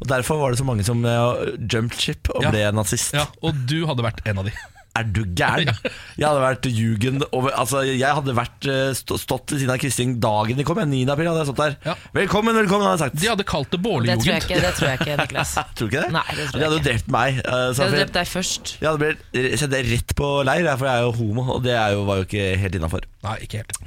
Og 0.00 0.08
Derfor 0.10 0.40
var 0.42 0.50
det 0.52 0.58
så 0.60 0.66
mange 0.68 0.84
som 0.84 1.00
uh, 1.04 1.46
jumped 1.64 1.96
ship 2.00 2.28
og 2.34 2.42
Ja. 2.44 2.50
ble 2.52 2.66
nazist. 2.76 3.14
Ja, 3.16 3.26
Og 3.42 3.54
du 3.66 3.86
hadde 3.88 4.04
vært 4.04 4.20
en 4.28 4.38
av 4.42 4.44
de. 4.48 4.52
Er 4.98 5.04
du 5.06 5.20
gæren? 5.38 5.68
Jeg 6.18 6.26
hadde 6.26 6.40
vært 6.42 6.66
jugend 6.66 7.22
over, 7.30 7.52
Altså 7.54 7.84
jeg 7.86 8.10
hadde 8.10 8.32
vært 8.34 8.66
eh, 8.66 8.90
stått 8.98 9.52
ved 9.54 9.60
siden 9.62 9.70
av 9.70 9.78
Kristin 9.78 10.16
dagen 10.20 10.58
de 10.58 10.64
kom. 10.66 10.80
ja, 10.82 10.84
9. 10.90 11.04
april 11.14 11.28
hadde 11.30 11.44
jeg 11.44 11.48
stått 11.52 11.60
der. 11.62 11.76
Ja. 11.86 11.94
Velkommen, 12.18 12.58
velkommen, 12.58 12.88
hadde 12.88 12.96
jeg 12.98 13.04
sagt. 13.12 13.20
De 13.22 13.28
hadde 13.30 13.46
kalt 13.46 13.70
det 13.70 13.78
Det 13.80 14.16
tror 14.18 14.32
jeg 14.34 14.42
ikke, 14.42 14.58
det 14.66 14.72
tror 14.80 14.88
jeg 14.90 14.98
ikke 15.00 15.16
Niklas. 15.22 15.52
Tror 15.78 15.86
du 15.86 15.94
ikke 15.94 16.02
det? 16.08 16.10
Nei, 16.18 16.24
det 16.34 16.48
tror 16.50 16.58
De 16.58 16.66
hadde 16.66 16.80
jo 16.80 16.84
drept 16.88 17.12
meg. 17.14 17.38
eh, 17.38 17.68
så 17.70 17.78
Jeg 17.78 17.86
hadde 17.86 18.00
drept 18.02 18.18
deg 18.18 18.32
først. 18.34 18.74
jeg 18.82 18.88
hadde 18.90 19.04
blitt 19.06 19.60
sendt 19.62 19.78
rett 19.94 20.16
på 20.18 20.32
leir, 20.50 20.66
for 20.74 20.90
jeg 20.90 20.96
er 20.98 21.06
jo 21.06 21.14
homo, 21.22 21.46
og 21.54 21.62
det 21.70 21.76
er 21.78 21.94
jo, 21.94 22.02
var 22.10 22.20
jo 22.20 22.26
ikke 22.26 22.48
helt 22.64 22.80
innafor. 22.82 23.06
Nei, 23.28 23.36
ikke 23.46 23.62
helt. 23.62 23.78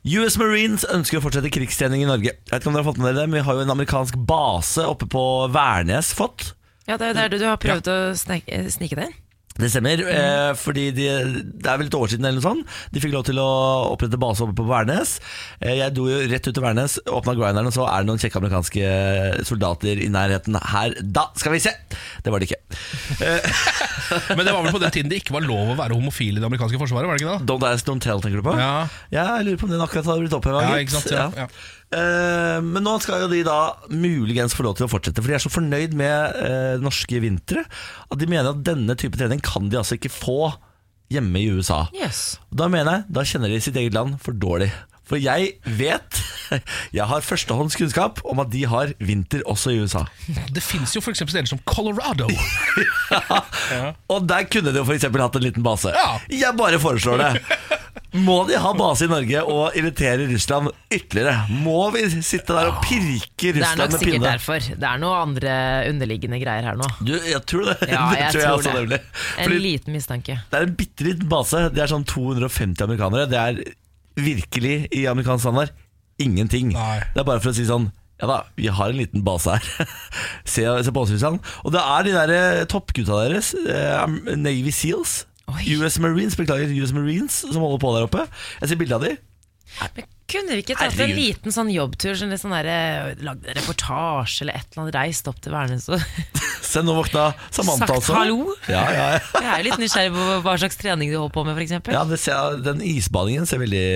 US 0.00 0.38
Marines 0.40 0.86
ønsker 0.88 1.18
å 1.18 1.24
fortsette 1.26 1.50
krigstrening 1.52 2.06
i 2.06 2.08
Norge. 2.08 2.32
Jeg 2.32 2.48
vet 2.48 2.62
ikke 2.62 2.70
om 2.70 2.76
dere 2.76 2.84
har 2.86 2.88
fått 2.88 3.00
med 3.02 3.10
dere 3.10 3.20
det, 3.20 3.28
men 3.28 3.40
Vi 3.40 3.44
har 3.44 3.58
jo 3.58 3.64
en 3.66 3.74
amerikansk 3.74 4.16
base 4.16 4.86
oppe 4.88 5.04
på 5.10 5.24
Værnes 5.52 6.14
fått. 6.16 6.54
Ja, 6.88 6.96
det 6.96 7.10
er 7.10 7.18
der 7.18 7.28
du, 7.28 7.44
har 7.44 7.60
prøvd 7.60 7.90
å 7.92 7.98
snek, 8.16 8.48
snike 8.72 8.96
deg 8.96 9.10
inn. 9.10 9.18
Det 9.60 9.70
stemmer, 9.72 10.00
eh, 10.08 10.50
fordi 10.58 10.86
de, 10.96 11.06
det 11.60 11.68
er 11.68 11.78
vel 11.80 11.88
et 11.90 11.96
år 11.98 12.10
siden 12.12 12.24
eller 12.28 12.40
noe 12.40 12.46
sånt. 12.46 12.76
De 12.94 13.02
fikk 13.02 13.12
lov 13.14 13.24
til 13.28 13.38
å 13.42 13.46
opprette 13.92 14.18
base 14.20 14.44
oppe 14.44 14.56
på 14.58 14.66
Værnes. 14.68 15.16
Eh, 15.60 15.76
jeg 15.80 15.94
dro 15.96 16.06
jo 16.10 16.20
rett 16.30 16.48
ut 16.48 16.54
til 16.56 16.64
Værnes, 16.64 16.96
åpna 17.06 17.34
grinderen, 17.38 17.68
og 17.70 17.74
så 17.76 17.86
er 17.90 18.02
det 18.02 18.10
noen 18.10 18.22
kjekke 18.22 18.40
amerikanske 18.40 18.92
soldater 19.48 20.00
i 20.00 20.08
nærheten 20.12 20.56
her. 20.72 20.96
Da 21.02 21.28
skal 21.38 21.54
vi 21.56 21.62
se! 21.64 21.74
Det 22.24 22.32
var 22.32 22.42
det 22.42 22.50
ikke. 22.50 22.60
Men 24.36 24.44
det 24.46 24.52
var 24.54 24.64
vel 24.64 24.74
på 24.74 24.80
den 24.82 24.94
tiden 24.94 25.10
det 25.12 25.20
ikke 25.22 25.34
var 25.36 25.44
lov 25.46 25.74
å 25.74 25.76
være 25.78 25.96
homofil 25.98 26.38
i 26.38 26.40
det 26.42 26.48
amerikanske 26.48 26.80
forsvaret? 26.80 27.08
var 27.10 27.18
det 27.18 27.24
ikke 27.24 27.36
da? 27.36 27.46
Don't 27.50 27.66
ask, 27.68 27.86
don't 27.86 28.02
tell, 28.04 28.22
tenker 28.24 28.40
du 28.42 28.46
på? 28.46 28.56
Ja, 28.58 28.72
Ja, 29.14 29.26
jeg 29.38 29.50
lurer 29.50 29.60
på 29.60 29.68
om 29.68 29.74
den 29.74 29.84
akkurat 29.84 30.08
hadde 30.10 30.24
blitt 30.24 30.36
oppheva. 30.36 30.64
ja 30.66 30.80
ikke 30.82 30.96
sant? 30.96 31.12
Ja, 31.14 31.28
ja. 31.44 31.48
Eh, 31.90 32.58
men 32.62 32.84
nå 32.86 32.92
skal 33.02 33.24
jo 33.24 33.30
de 33.32 33.40
da 33.46 33.58
muligens 33.90 34.54
få 34.54 34.62
lov 34.66 34.76
til 34.78 34.86
å 34.86 34.90
fortsette, 34.92 35.18
for 35.18 35.30
de 35.30 35.38
er 35.38 35.42
så 35.42 35.50
fornøyd 35.50 35.96
med 35.98 36.36
eh, 36.38 36.74
norske 36.82 37.18
vintre 37.22 37.64
at 37.66 38.20
de 38.20 38.28
mener 38.30 38.52
at 38.52 38.62
denne 38.66 38.94
type 38.98 39.18
trening 39.18 39.42
kan 39.42 39.66
de 39.70 39.80
altså 39.80 39.98
ikke 39.98 40.12
få 40.14 40.52
hjemme 41.10 41.42
i 41.42 41.48
USA. 41.50 41.88
Yes. 41.96 42.38
Da 42.54 42.70
mener 42.70 43.00
jeg, 43.00 43.10
da 43.18 43.26
kjenner 43.26 43.50
de 43.50 43.58
sitt 43.64 43.78
eget 43.80 43.96
land 43.96 44.20
for 44.22 44.38
dårlig. 44.38 44.70
For 45.10 45.18
jeg 45.18 45.56
vet, 45.66 46.20
jeg 46.98 47.06
har 47.10 47.26
førstehåndskunnskap 47.26 48.22
om 48.30 48.44
at 48.44 48.52
de 48.52 48.62
har 48.70 48.92
vinter 49.02 49.42
også 49.50 49.74
i 49.74 49.80
USA. 49.82 50.04
Det 50.54 50.62
fins 50.62 50.94
jo 50.94 51.02
f.eks. 51.02 51.24
steder 51.26 51.50
som 51.50 51.58
Colorado. 51.66 52.30
Og 54.14 54.30
der 54.30 54.46
kunne 54.46 54.70
de 54.70 54.78
jo 54.78 54.86
f.eks. 54.86 55.10
hatt 55.10 55.40
en 55.40 55.46
liten 55.48 55.66
base. 55.66 55.90
Ja. 55.98 56.20
Jeg 56.30 56.54
bare 56.58 56.78
foreslår 56.78 57.24
det. 57.24 57.79
Må 58.26 58.40
de 58.48 58.56
ha 58.58 58.70
base 58.74 59.06
i 59.06 59.10
Norge 59.10 59.42
og 59.46 59.76
irritere 59.78 60.26
Russland 60.30 60.70
ytterligere? 60.90 61.44
Må 61.62 61.90
vi 61.94 62.02
sitte 62.26 62.56
der 62.56 62.72
og 62.72 62.80
pirke 62.82 63.52
Russland 63.54 63.60
med 63.60 63.60
pinne? 63.60 63.60
Det 63.60 63.76
er 63.76 63.92
nok 63.92 64.02
sikkert 64.02 64.26
derfor. 64.26 64.66
Det 64.82 64.88
er 64.90 65.02
noe 65.04 65.20
andre 65.20 65.52
underliggende 65.90 66.40
greier 66.42 66.66
her 66.70 66.80
nå. 66.80 66.88
Du, 66.98 67.14
jeg 67.14 67.42
tror 67.50 67.70
det. 67.70 67.76
Ja, 67.86 68.08
det 68.12 68.24
jeg 68.24 68.34
tror 68.34 68.42
jeg 68.42 68.48
tror 68.48 68.56
også 68.56 68.72
det. 68.72 68.80
nemlig. 68.80 69.00
En 69.44 69.54
liten 69.66 69.96
mistanke. 69.96 70.40
det 70.50 70.58
er 70.58 70.66
en 70.66 70.74
bitte 70.82 71.06
liten 71.06 71.30
base. 71.30 71.62
Det 71.70 71.84
er 71.84 71.94
sånn 71.94 72.08
250 72.10 72.84
amerikanere. 72.88 73.30
Det 73.30 73.40
er 73.44 73.62
virkelig, 74.20 74.76
i 74.96 75.06
amerikansk 75.10 75.46
standard, 75.46 75.72
ingenting. 76.20 76.74
Nei. 76.74 76.98
Det 77.14 77.22
er 77.22 77.30
bare 77.30 77.42
for 77.42 77.54
å 77.54 77.56
si 77.56 77.68
sånn 77.68 77.90
ja 78.20 78.28
da, 78.28 78.42
vi 78.52 78.68
har 78.68 78.92
en 78.92 78.98
liten 78.98 79.22
base 79.24 79.54
her. 79.54 79.88
se, 80.52 80.66
se 80.84 80.92
på 80.92 81.04
oss, 81.06 81.12
Russland. 81.14 81.40
Og 81.64 81.72
det 81.72 81.80
er 81.80 82.04
de 82.04 82.12
der 82.12 82.32
eh, 82.34 82.64
toppgutta 82.68 83.22
deres, 83.22 83.54
eh, 83.64 84.34
Navy 84.36 84.74
Seals, 84.76 85.22
Oi. 85.50 85.76
US 85.80 85.98
Marines, 86.02 86.38
beklager, 86.38 86.70
US 86.82 86.94
Marines, 86.96 87.42
som 87.42 87.60
holder 87.62 87.82
på 87.82 87.92
der 87.96 88.06
oppe. 88.08 88.24
Jeg 88.60 88.72
ser 88.72 88.80
bilde 88.80 88.98
av 88.98 89.06
de. 89.06 89.16
Men 89.96 90.08
kunne 90.30 90.54
vi 90.54 90.62
ikke 90.62 90.76
tatt 90.78 90.98
en 91.02 91.12
liten 91.14 91.54
sånn 91.54 91.70
jobbtur, 91.72 92.14
sånn 92.18 92.34
sånn 92.38 92.54
der, 92.54 93.14
lagd 93.24 93.46
en 93.46 93.56
reportasje 93.58 94.44
eller 94.44 94.58
et 94.58 94.68
eller 94.70 94.84
annet, 94.84 94.98
reist 94.98 95.30
opp 95.30 95.40
til 95.42 95.54
Værnes 95.54 95.88
og 95.90 96.02
Se, 96.70 96.82
nå 96.86 96.92
våkna 96.94 97.32
Samantha 97.50 97.96
sagt 97.98 98.12
hallo? 98.14 98.52
Ja, 98.70 98.82
ja, 98.94 99.06
ja. 99.16 99.22
Jeg 99.34 99.50
er 99.56 99.64
litt 99.66 99.80
nysgjerrig 99.82 100.12
på 100.14 100.36
hva 100.44 100.54
slags 100.60 100.78
trening 100.78 101.10
du 101.10 101.16
holder 101.16 101.34
på 101.34 101.42
med, 101.48 101.58
f.eks. 101.58 101.90
ja 101.90 102.04
ser, 102.14 102.60
den 102.62 102.84
isbadingen 102.86 103.48
ser 103.50 103.62
veldig, 103.62 103.88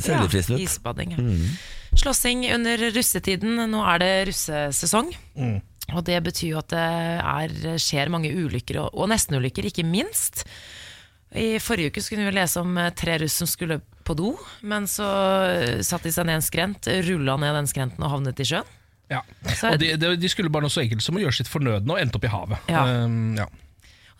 ser 0.00 0.16
veldig 0.16 0.32
fristende 0.32 0.56
ut. 0.56 0.62
Mm. 0.62 0.70
Isbading. 0.70 1.12
Ja. 1.12 1.98
Slåssing 2.00 2.46
under 2.54 2.86
russetiden. 2.94 3.60
Nå 3.68 3.82
er 3.84 4.00
det 4.00 4.12
russesesong. 4.30 5.12
Mm. 5.36 5.58
Og 5.92 6.04
det 6.06 6.22
betyr 6.24 6.54
jo 6.54 6.62
at 6.62 6.72
det 6.72 6.86
er, 7.20 7.76
skjer 7.82 8.12
mange 8.12 8.32
ulykker, 8.32 8.80
og, 8.80 8.96
og 8.96 9.10
nestenulykker, 9.12 9.68
ikke 9.68 9.84
minst. 9.84 10.46
I 11.34 11.56
forrige 11.62 11.92
uke 11.92 12.02
kunne 12.12 12.26
vi 12.28 12.34
lese 12.36 12.60
om 12.60 12.76
eh, 12.78 12.90
tre 12.98 13.16
russ 13.22 13.38
som 13.40 13.48
skulle 13.48 13.80
på 14.04 14.16
do, 14.18 14.34
men 14.66 14.88
så 14.90 15.06
eh, 15.48 15.80
satte 15.86 16.08
de 16.10 16.14
seg 16.14 16.26
ned 16.28 16.40
en 16.40 16.44
skrent, 16.44 16.88
rulla 17.08 17.38
ned 17.40 17.56
den 17.60 17.70
skrenten 17.70 18.04
og 18.04 18.12
havnet 18.16 18.42
i 18.42 18.48
sjøen. 18.48 18.68
Ja. 19.12 19.22
Så- 19.56 19.72
Og 19.74 19.78
de, 19.80 19.94
de, 20.16 20.28
skulle 20.32 20.50
bare 20.52 20.64
noe 20.64 20.72
så 20.72 20.82
enkelt 20.84 21.04
som 21.04 21.16
å 21.18 21.22
gjøre 21.22 21.36
sitt 21.36 21.50
fornødne 21.50 21.92
og 21.92 22.00
endte 22.00 22.16
opp 22.20 22.24
i 22.24 22.32
havet. 22.32 22.70
Ja. 22.72 22.84
Um, 23.04 23.34
ja. 23.36 23.48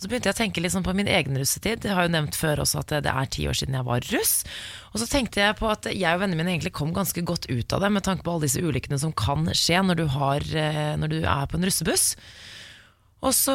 Så 0.02 0.09
begynte 0.11 0.33
jeg 0.33 0.35
å 0.35 0.40
tenke 0.40 0.62
liksom 0.64 0.83
på 0.83 0.92
min 0.99 1.07
egen 1.07 1.37
russetid. 1.38 1.85
Jeg 1.87 1.95
har 1.95 2.09
jo 2.09 2.11
nevnt 2.11 2.35
før 2.35 2.64
også 2.64 2.81
at 2.81 2.90
det, 2.90 3.04
det 3.07 3.12
er 3.14 3.28
ti 3.31 3.45
år 3.47 3.54
siden 3.54 3.76
jeg 3.78 3.87
var 3.87 4.02
russ. 4.11 4.33
Og 4.90 4.99
så 4.99 5.07
tenkte 5.07 5.38
jeg 5.45 5.54
på 5.61 5.69
at 5.71 5.87
jeg 5.92 6.16
og 6.16 6.25
vennene 6.25 6.40
mine 6.40 6.57
egentlig 6.57 6.73
kom 6.75 6.90
ganske 6.97 7.23
godt 7.23 7.47
ut 7.47 7.73
av 7.76 7.85
det, 7.85 7.92
med 7.95 8.02
tanke 8.09 8.26
på 8.26 8.35
alle 8.35 8.49
disse 8.49 8.59
ulykkene 8.64 8.99
som 8.99 9.14
kan 9.14 9.47
skje 9.54 9.78
når 9.87 10.00
du, 10.00 10.04
har, 10.16 10.42
eh, 10.59 10.97
når 10.99 11.12
du 11.14 11.19
er 11.23 11.47
på 11.47 11.61
en 11.61 11.69
russebuss. 11.69 12.16
Og 13.23 13.31
så 13.37 13.55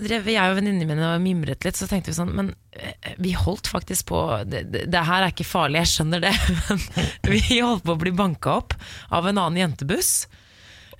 drev 0.00 0.28
jeg 0.32 0.40
og 0.52 0.56
venninnene 0.56 0.88
mine 0.88 1.08
og 1.12 1.20
mimret 1.24 1.66
litt, 1.66 1.76
så 1.76 1.84
tenkte 1.90 2.08
vi 2.12 2.16
sånn 2.16 2.30
Men 2.32 2.46
eh, 2.72 3.12
vi 3.20 3.34
holdt 3.36 3.68
faktisk 3.68 4.06
på 4.08 4.20
Det, 4.48 4.62
det, 4.72 4.86
det 4.92 5.02
her 5.04 5.26
er 5.26 5.34
ikke 5.34 5.44
farlig, 5.44 5.82
jeg 5.82 5.90
skjønner 5.92 6.22
det, 6.24 6.32
men 6.70 6.80
vi 7.28 7.58
holdt 7.60 7.84
på 7.84 7.92
å 7.96 8.00
bli 8.00 8.14
banka 8.16 8.54
opp 8.62 8.76
av 9.12 9.28
en 9.28 9.36
annen 9.42 9.60
jentebuss. 9.66 10.14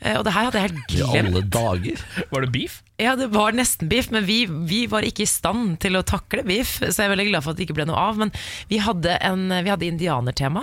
Eh, 0.03 0.19
Og 0.19 0.27
det 0.29 0.35
her 0.37 0.51
hadde 0.51 0.61
jeg 0.61 0.69
helt 0.75 0.97
I 0.99 1.23
alle 1.23 1.45
dager. 1.57 2.05
Var 2.35 2.47
det 2.47 2.53
beef? 2.59 2.83
Ja, 3.03 3.17
det 3.19 3.29
var 3.35 3.53
nesten 3.57 3.89
beef, 3.91 4.11
men 4.15 4.25
vi, 4.29 4.45
vi 4.47 4.85
var 4.91 5.03
ikke 5.07 5.25
i 5.25 5.29
stand 5.31 5.79
til 5.83 5.97
å 5.99 6.03
takle 6.07 6.45
beef. 6.47 6.77
Så 6.83 6.93
jeg 7.03 7.09
er 7.09 7.13
veldig 7.17 7.29
glad 7.31 7.45
for 7.45 7.53
at 7.53 7.59
det 7.61 7.67
ikke 7.67 7.77
ble 7.81 7.87
noe 7.89 7.99
av. 7.99 8.19
Men 8.21 8.31
vi 8.71 8.79
hadde, 8.83 9.17
en, 9.27 9.49
vi 9.65 9.71
hadde 9.73 9.89
indianertema. 9.89 10.63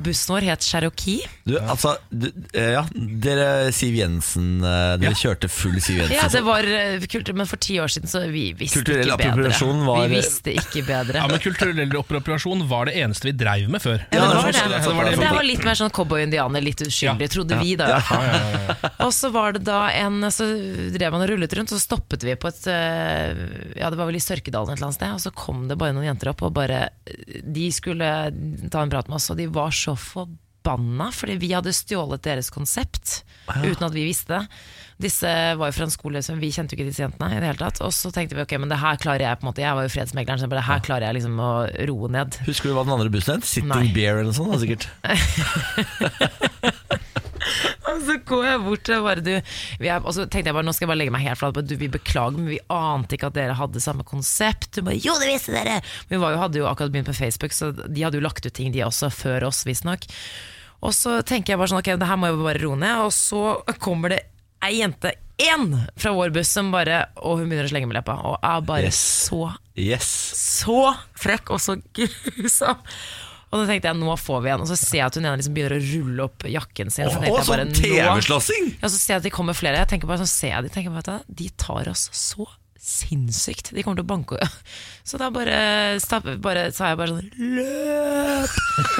Bussen 0.00 0.34
vår 0.34 0.46
het 0.48 0.64
Cherokee. 0.64 1.26
Du, 1.44 1.56
altså, 1.60 1.96
du, 2.10 2.28
eh, 2.54 2.72
ja, 2.78 2.84
dere 2.94 3.48
Siv 3.76 3.94
Jensen 3.98 4.58
eh, 4.62 4.96
Dere 5.00 5.12
Ja. 5.12 5.18
kjørte 5.18 5.48
full 5.52 5.76
Siv 5.80 6.00
Jensen. 6.02 6.16
Ja, 6.16 6.28
det 6.32 6.42
var 6.46 6.62
kultur, 6.64 7.08
kult, 7.18 7.32
men 7.42 7.46
for 7.50 7.56
ti 7.60 7.78
år 7.82 7.90
siden 7.92 8.08
så 8.10 8.24
vi 8.30 8.52
visste 8.56 8.80
Kulturell 8.82 9.08
ikke 9.12 9.18
bedre. 9.18 9.52
var- 9.86 10.08
Vi 10.08 10.14
visste 10.16 10.54
ikke 10.56 10.84
bedre. 10.86 11.20
Ja, 11.22 11.26
men 11.28 11.40
Kulturell 11.44 11.96
appropriasjon 11.98 12.66
var 12.70 12.86
det 12.88 12.94
eneste 13.02 13.28
vi 13.28 13.32
dreiv 13.32 13.68
med 13.72 13.82
før. 13.82 13.98
Ja, 14.12 14.24
det 14.28 14.36
var 14.38 14.52
det 14.52 14.52
det. 14.54 14.94
var, 14.94 15.04
Det 15.10 15.16
det. 15.18 15.30
var 15.34 15.42
litt 15.44 15.64
mer 15.64 15.74
sånn 15.78 15.90
cowboy-indianer, 15.92 16.62
litt 16.64 16.80
uskyldig, 16.84 17.28
Ja. 17.28 17.32
trodde 17.34 17.58
vi 17.62 17.74
da. 17.76 17.88
Ja. 17.98 18.74
Og 19.06 19.12
så 19.12 19.30
var 19.32 19.52
det 19.52 19.64
da 19.64 19.88
en 19.90 20.20
Så 20.30 20.44
drev 20.94 21.12
han 21.12 21.22
og 21.24 21.28
rullet 21.30 21.50
rundt, 21.60 21.72
så 21.74 21.80
stoppet 21.82 22.22
vi 22.26 22.34
på 22.40 22.48
et 22.50 22.62
eh, 22.72 23.30
Ja, 23.80 23.86
det 23.90 23.98
var 24.00 24.06
vel 24.08 24.18
i 24.18 24.22
Sørkedalen 24.24 24.70
et 24.72 24.76
eller 24.78 24.88
annet 24.90 24.98
sted, 25.00 25.12
og 25.14 25.22
så 25.22 25.30
kom 25.36 25.58
det 25.70 25.78
bare 25.80 25.94
noen 25.96 26.08
jenter 26.08 26.28
opp 26.32 26.40
og 26.46 26.52
bare 26.56 26.78
De 27.44 27.66
skulle 27.74 28.08
ta 28.72 28.78
en 28.84 28.92
prat 28.92 29.08
med 29.10 29.16
oss, 29.20 29.30
og 29.32 29.36
de 29.40 29.46
var 29.52 29.70
så 29.74 29.94
forbanna, 29.98 31.06
fordi 31.14 31.34
vi 31.40 31.52
hadde 31.54 31.72
stjålet 31.76 32.24
deres 32.26 32.50
konsept 32.54 33.06
uten 33.48 33.86
at 33.86 33.94
vi 33.94 34.02
visste 34.04 34.32
det. 34.34 34.42
Disse 34.98 35.30
var 35.54 35.66
jo 35.70 35.74
fra 35.76 35.84
en 35.86 35.92
skole 35.94 36.18
som 36.26 36.40
vi 36.42 36.50
kjente 36.50 36.74
jo 36.74 36.78
ikke 36.80 36.88
disse 36.90 37.04
jentene 37.04 37.36
i 37.36 37.38
det 37.38 37.46
hele 37.52 37.60
tatt. 37.60 37.78
Og 37.86 37.92
så 37.94 38.10
tenkte 38.12 38.34
vi 38.34 38.42
ok, 38.42 38.52
men 38.58 38.70
det 38.72 38.80
her 38.82 38.96
klarer 38.98 39.22
jeg 39.28 39.38
på 39.38 39.42
en 39.46 39.50
måte 39.52 39.62
Jeg 39.62 39.76
var 39.78 39.84
jo 39.86 39.92
fredsmegleren, 39.94 40.40
så 40.42 40.46
det 40.50 40.66
her 40.66 40.80
klarer 40.84 41.04
jeg 41.06 41.14
liksom 41.20 41.36
å 41.38 41.52
roe 41.92 42.06
ned. 42.12 42.28
Husker 42.48 42.66
du 42.68 42.74
hva 42.74 42.82
den 42.84 42.96
andre 42.96 43.12
bussen 43.14 43.34
het? 43.38 43.46
Sitting 43.46 43.70
Nei. 43.70 43.92
Bear 43.94 44.14
eller 44.18 44.30
noe 44.32 44.36
sånt? 44.36 44.50
da, 44.52 44.58
sikkert 44.58 44.84
Og 47.94 48.02
så 48.06 48.16
går 48.28 48.44
jeg 48.48 48.62
bort 48.66 48.84
til 48.88 49.04
bare 49.06 49.24
du 49.24 49.32
vi 49.82 49.88
er, 49.90 50.02
Og 50.04 50.14
så 50.16 50.26
tenkte 50.26 50.50
jeg 50.50 50.56
bare, 50.58 50.66
nå 50.68 50.74
skal 50.76 50.86
jeg 50.86 50.92
bare 50.92 51.00
legge 51.02 51.14
meg 51.14 51.24
helt 51.26 51.40
flat 51.40 51.58
du, 51.68 51.74
vi 51.80 51.88
beklager, 51.92 52.38
men 52.38 52.50
vi 52.52 52.60
ante 52.72 53.16
ikke 53.18 53.30
at 53.32 53.36
dere 53.38 53.56
hadde 53.58 53.82
samme 53.82 54.04
konsept. 54.08 54.70
Du 54.76 54.82
bare, 54.86 54.98
jo, 55.02 55.14
det 55.20 55.30
visste 55.32 55.54
dere! 55.56 55.80
Vi 56.10 56.20
var 56.20 56.34
jo, 56.36 56.40
hadde 56.44 56.60
jo 56.62 56.68
akkurat 56.70 56.92
begynt 56.94 57.10
på 57.10 57.16
Facebook, 57.18 57.54
så 57.56 57.70
de 57.76 58.04
hadde 58.04 58.20
jo 58.20 58.24
lagt 58.24 58.46
ut 58.46 58.54
ting 58.54 58.72
de 58.74 58.84
også, 58.86 59.10
før 59.14 59.48
oss 59.50 59.64
visstnok. 59.68 60.06
Og 60.86 60.92
så 60.94 61.18
tenker 61.26 61.54
jeg 61.54 61.58
bare 61.60 61.72
sånn, 61.72 61.80
ok, 61.82 61.94
det 61.98 62.08
her 62.10 62.18
må 62.20 62.28
jeg 62.30 62.38
bare 62.42 62.60
roe 62.62 62.78
ned. 62.78 63.00
Og 63.08 63.14
så 63.16 63.42
kommer 63.82 64.14
det 64.14 64.20
ei 64.64 64.76
jente, 64.80 65.12
én, 65.38 65.68
fra 65.98 66.10
vår 66.16 66.32
buss 66.34 66.50
som 66.50 66.72
bare 66.74 67.04
Og 67.22 67.38
hun 67.38 67.44
begynner 67.46 67.68
å 67.68 67.70
slenge 67.70 67.86
med 67.86 67.94
leppa, 68.00 68.16
og 68.26 68.40
er 68.42 68.64
bare 68.66 68.88
Yes. 68.88 68.98
så 69.28 69.52
Yes. 69.78 70.08
så 70.34 70.80
frekk 71.14 71.52
og 71.54 71.60
så 71.62 71.76
grusom. 71.94 72.80
Og 73.48 73.62
da 73.62 73.64
tenkte 73.70 73.88
jeg, 73.88 73.96
nå 73.96 74.14
får 74.20 74.40
vi 74.44 74.50
en. 74.52 74.62
Og 74.64 74.68
så 74.68 74.76
ser 74.76 74.98
jeg 75.00 75.06
at 75.06 75.16
hun 75.16 75.24
ene 75.24 75.38
liksom 75.40 75.54
begynner 75.56 75.78
å 75.78 75.84
rulle 75.84 76.26
opp 76.28 76.46
jakken 76.52 76.92
sin. 76.92 77.08
Åh, 77.08 77.14
så 77.14 77.22
tenkte 77.24 77.44
sånn 77.48 77.74
TV-slåssing! 77.78 78.70
ja, 78.76 78.90
så 78.90 78.96
ser 78.96 79.14
jeg 79.14 79.22
at 79.22 79.28
de 79.28 79.32
kommer 79.32 79.56
flere. 79.56 79.80
Jeg 79.80 79.92
tenker 79.94 80.10
bare 80.10 80.20
sånn, 80.20 80.32
ser 80.34 80.52
jeg 80.52 80.68
de, 80.68 80.72
tenker 80.74 80.92
bare, 80.92 81.20
de 81.40 81.48
tar 81.56 81.88
oss 81.92 82.08
så 82.12 82.44
sinnssykt. 82.88 83.70
De 83.76 83.82
kommer 83.84 84.00
til 84.00 84.06
å 84.06 84.08
banke 84.08 84.38
Så 85.08 85.18
da 85.20 85.28
bare, 85.32 85.56
stapp, 86.02 86.26
bare 86.42 86.68
sa 86.74 86.90
jeg 86.92 86.98
bare 87.00 87.14
sånn 87.14 87.28
Løp! 87.56 88.54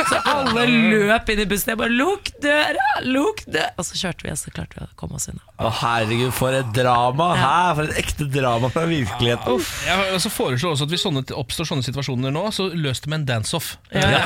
Så 0.09 0.19
alle 0.29 0.65
løp 0.69 1.31
inn 1.33 1.43
i 1.43 1.47
bussen. 1.49 1.73
Jeg 1.73 1.81
bare 1.81 1.95
Lukk 1.95 2.31
døra! 2.43 2.87
Lukk 3.07 3.43
døra! 3.49 3.71
Og 3.81 3.87
så 3.89 3.99
kjørte 4.01 4.27
vi, 4.27 4.33
og 4.35 4.41
så 4.41 4.53
klarte 4.55 4.79
vi 4.79 4.85
å 4.85 4.91
komme 5.01 5.19
oss 5.19 5.29
unna. 5.33 5.43
Å 5.59 5.73
herregud, 5.81 6.33
for 6.37 6.57
et 6.57 6.73
drama! 6.77 7.31
Hæ? 7.39 7.55
For 7.79 7.85
et 7.89 8.01
ekte 8.03 8.29
drama 8.33 8.71
fra 8.75 8.85
virkeligheten. 8.91 9.63
Jeg 9.89 10.23
så 10.25 10.33
foreslår 10.33 10.77
også 10.77 10.89
at 10.89 10.95
Hvis 10.95 11.07
sånne, 11.07 11.25
oppstår 11.39 11.71
sånne 11.73 11.87
situasjoner 11.87 12.35
nå, 12.35 12.45
så 12.55 12.69
løs 12.73 13.05
det 13.05 13.13
med 13.13 13.23
en 13.23 13.29
dance-off. 13.33 13.77
Ja, 13.95 14.01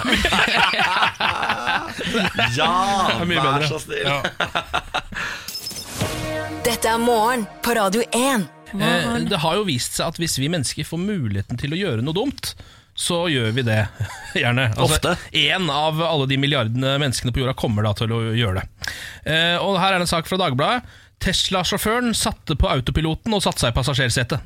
ja. 2.58 2.73
vær 3.28 3.69
så 3.69 3.78
snill. 3.82 4.06
Ja. 4.06 4.19
Dette 6.63 6.93
er 6.95 6.99
morgen 7.02 7.47
på 7.65 7.75
Radio 7.75 8.04
1. 8.15 8.61
Eh, 8.76 9.19
det 9.28 9.41
har 9.43 9.58
jo 9.58 9.67
vist 9.69 9.99
seg 9.99 10.13
at 10.13 10.21
hvis 10.23 10.39
vi 10.41 10.50
mennesker 10.52 10.87
får 10.89 11.02
muligheten 11.02 11.61
til 11.61 11.75
å 11.75 11.80
gjøre 11.80 12.04
noe 12.06 12.17
dumt, 12.17 12.54
så 12.95 13.23
gjør 13.32 13.54
vi 13.56 13.65
det 13.67 13.78
gjerne. 14.43 14.71
Altså, 14.75 14.99
Ofte. 14.99 15.15
En 15.45 15.71
av 15.73 16.02
alle 16.04 16.28
de 16.30 16.41
milliardene 16.41 16.97
menneskene 17.00 17.32
på 17.32 17.43
jorda 17.45 17.56
kommer 17.58 17.89
da 17.89 17.95
til 17.97 18.13
å 18.13 18.25
gjøre 18.37 18.61
det. 18.63 18.93
Eh, 19.25 19.56
og 19.63 19.80
her 19.80 19.97
er 19.97 20.04
en 20.04 20.11
sak 20.11 20.28
fra 20.28 20.41
Dagbladet. 20.41 20.99
Tesla-sjåføren 21.23 22.11
satte 22.19 22.56
på 22.58 22.67
autopiloten 22.67 23.30
og 23.37 23.45
satte 23.45 23.63
seg 23.63 23.71
i 23.71 23.76
passasjersetet. 23.76 24.43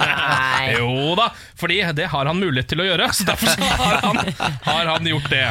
Nei. 0.00 0.72
Jo 0.80 1.14
da, 1.18 1.28
fordi 1.58 1.78
det 1.96 2.08
har 2.12 2.26
han 2.28 2.38
mulighet 2.40 2.72
til 2.72 2.82
å 2.82 2.86
gjøre, 2.88 3.06
så 3.14 3.26
derfor 3.28 3.52
så 3.54 3.68
har, 3.78 4.00
han, 4.02 4.50
har 4.66 4.90
han 4.90 5.06
gjort 5.08 5.30
det. 5.30 5.44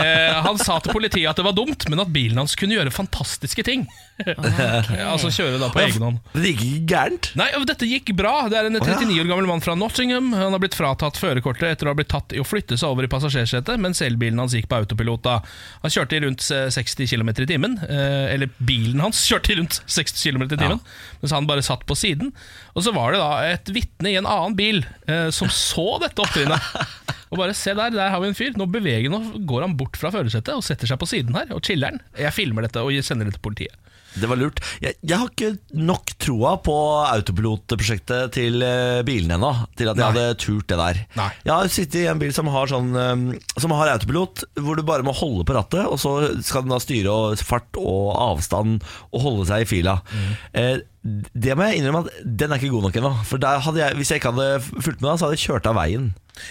Eh, 0.00 0.38
han 0.46 0.58
sa 0.60 0.78
til 0.80 0.96
politiet 0.96 1.28
at 1.30 1.38
det 1.40 1.44
var 1.46 1.56
dumt, 1.56 1.86
men 1.92 2.02
at 2.02 2.12
bilen 2.12 2.40
hans 2.40 2.56
kunne 2.58 2.76
gjøre 2.76 2.92
fantastiske 2.94 3.64
ting. 3.68 3.84
Altså 4.24 5.28
kjøre 5.34 5.58
da 5.60 5.68
på 5.72 5.80
egen 5.82 6.04
hånd. 6.06 6.20
Det 6.32 6.52
gikk 6.52 6.62
ikke 6.66 6.86
gærent. 6.92 7.28
Nei, 7.38 7.48
dette 7.68 7.88
gikk 7.88 8.12
bra. 8.16 8.32
Det 8.52 8.58
er 8.58 8.68
en 8.70 8.78
39 8.78 9.18
år 9.22 9.28
gammel 9.28 9.48
mann 9.50 9.62
fra 9.64 9.74
Nottingham. 9.78 10.30
Han 10.36 10.54
har 10.56 10.62
blitt 10.62 10.76
fratatt 10.78 11.20
førerkortet 11.20 11.68
etter 11.74 11.88
å 11.88 11.92
ha 11.92 11.98
blitt 11.98 12.10
tatt 12.12 12.32
i 12.36 12.40
å 12.40 12.46
flytte 12.46 12.78
seg 12.80 12.92
over 12.94 13.06
i 13.06 13.10
passasjersetet, 13.12 13.80
mens 13.82 14.00
elbilen 14.04 14.40
hans 14.40 14.56
gikk 14.56 14.70
på 14.70 14.78
autopilot. 14.80 15.22
da. 15.26 15.36
Han 15.84 15.92
kjørte 15.92 16.16
i 16.18 16.22
rundt 16.24 16.46
eh, 16.54 16.68
60 16.72 17.10
km 17.12 17.32
i 17.34 17.48
timen. 17.50 17.76
eh, 17.88 18.32
Eller 18.34 18.52
bilen 18.58 19.04
hans 19.04 19.20
kjørte 19.28 19.52
i 19.52 19.58
rundt 19.60 19.82
60 19.84 20.24
km 20.30 20.46
i 20.48 20.52
timen, 20.56 20.80
mens 21.20 21.36
han 21.36 21.48
bare 21.50 21.64
satt 21.66 21.84
på 21.88 21.98
siden. 21.98 22.32
Og 22.74 22.86
så 22.86 22.94
var 22.96 23.12
det 23.12 23.20
da 23.22 23.30
et 23.52 23.72
vitne 23.74 24.12
i 24.14 24.18
en 24.20 24.28
annen 24.28 24.56
bil 24.58 24.82
eh, 25.06 25.28
som 25.34 25.50
så 25.52 25.98
dette 26.02 26.24
opptrinnet. 26.24 26.72
Og 27.32 27.40
bare 27.40 27.56
se 27.58 27.72
der, 27.74 27.90
der 27.90 28.12
har 28.12 28.20
vi 28.22 28.28
en 28.30 28.36
fyr. 28.38 28.52
Nå 28.54 28.68
beveger 28.70 29.10
nå 29.10 29.18
går 29.50 29.64
han 29.66 29.72
bort 29.76 29.96
fra 29.98 30.12
førersetet 30.14 30.54
og 30.54 30.62
setter 30.62 30.86
seg 30.86 31.00
på 31.00 31.08
siden 31.10 31.34
her 31.34 31.50
og 31.56 31.58
chiller'n. 31.66 31.98
Jeg 32.22 32.30
filmer 32.36 32.62
dette 32.68 32.78
og 32.84 32.94
sender 33.02 33.26
det 33.26 33.34
til 33.34 33.42
politiet. 33.42 33.74
Det 34.16 34.28
var 34.30 34.38
lurt. 34.40 34.60
Jeg, 34.82 34.96
jeg 35.04 35.18
har 35.20 35.28
ikke 35.30 35.52
nok 35.76 36.14
troa 36.22 36.54
på 36.64 36.74
autopilotprosjektet 37.10 38.32
til 38.36 38.62
eh, 38.64 39.02
bilene 39.06 39.36
ennå, 39.36 39.52
til 39.76 39.90
at 39.90 39.98
jeg 39.98 40.02
Nei. 40.04 40.10
hadde 40.14 40.40
turt 40.42 40.68
det 40.70 40.78
der. 40.80 41.00
Nei. 41.18 41.28
Jeg 41.44 41.52
har 41.54 41.72
sittet 41.72 42.00
i 42.02 42.08
en 42.10 42.20
bil 42.22 42.32
som 42.36 42.50
har, 42.52 42.70
sånn, 42.72 42.90
eh, 42.96 43.60
som 43.60 43.74
har 43.76 43.92
autopilot, 43.94 44.46
hvor 44.62 44.78
du 44.78 44.84
bare 44.88 45.06
må 45.06 45.14
holde 45.16 45.46
på 45.48 45.56
rattet, 45.56 45.84
og 45.86 46.00
så 46.02 46.16
skal 46.44 46.66
den 46.66 46.74
da 46.74 46.80
styre 46.82 47.12
og 47.12 47.46
fart 47.46 47.80
og 47.80 48.12
avstand 48.16 48.80
og 49.12 49.24
holde 49.24 49.48
seg 49.50 49.66
i 49.66 49.70
fila. 49.76 49.98
Mm. 50.12 50.30
Eh, 50.62 50.76
det 51.06 51.54
må 51.54 51.68
jeg 51.68 51.80
innrømme 51.80 52.06
at 52.06 52.22
den 52.26 52.50
er 52.52 52.58
ikke 52.58 52.72
god 52.72 52.88
nok 52.88 52.96
ennå. 52.98 53.12
For 53.28 53.42
jeg, 53.78 53.98
hvis 53.98 54.10
jeg 54.10 54.22
ikke 54.22 54.32
hadde 54.34 54.62
fulgt 54.82 55.02
med, 55.02 55.10
da, 55.12 55.18
så 55.20 55.28
hadde 55.28 55.38
jeg 55.38 55.44
kjørt 55.46 55.68
av 55.70 55.78
veien. 55.78 56.08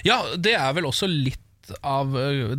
Ja, 0.08 0.21
det 0.38 0.56
er 0.58 0.71
vel 0.78 0.88
også 0.89 1.10
litt 1.12 1.41
av 1.82 2.12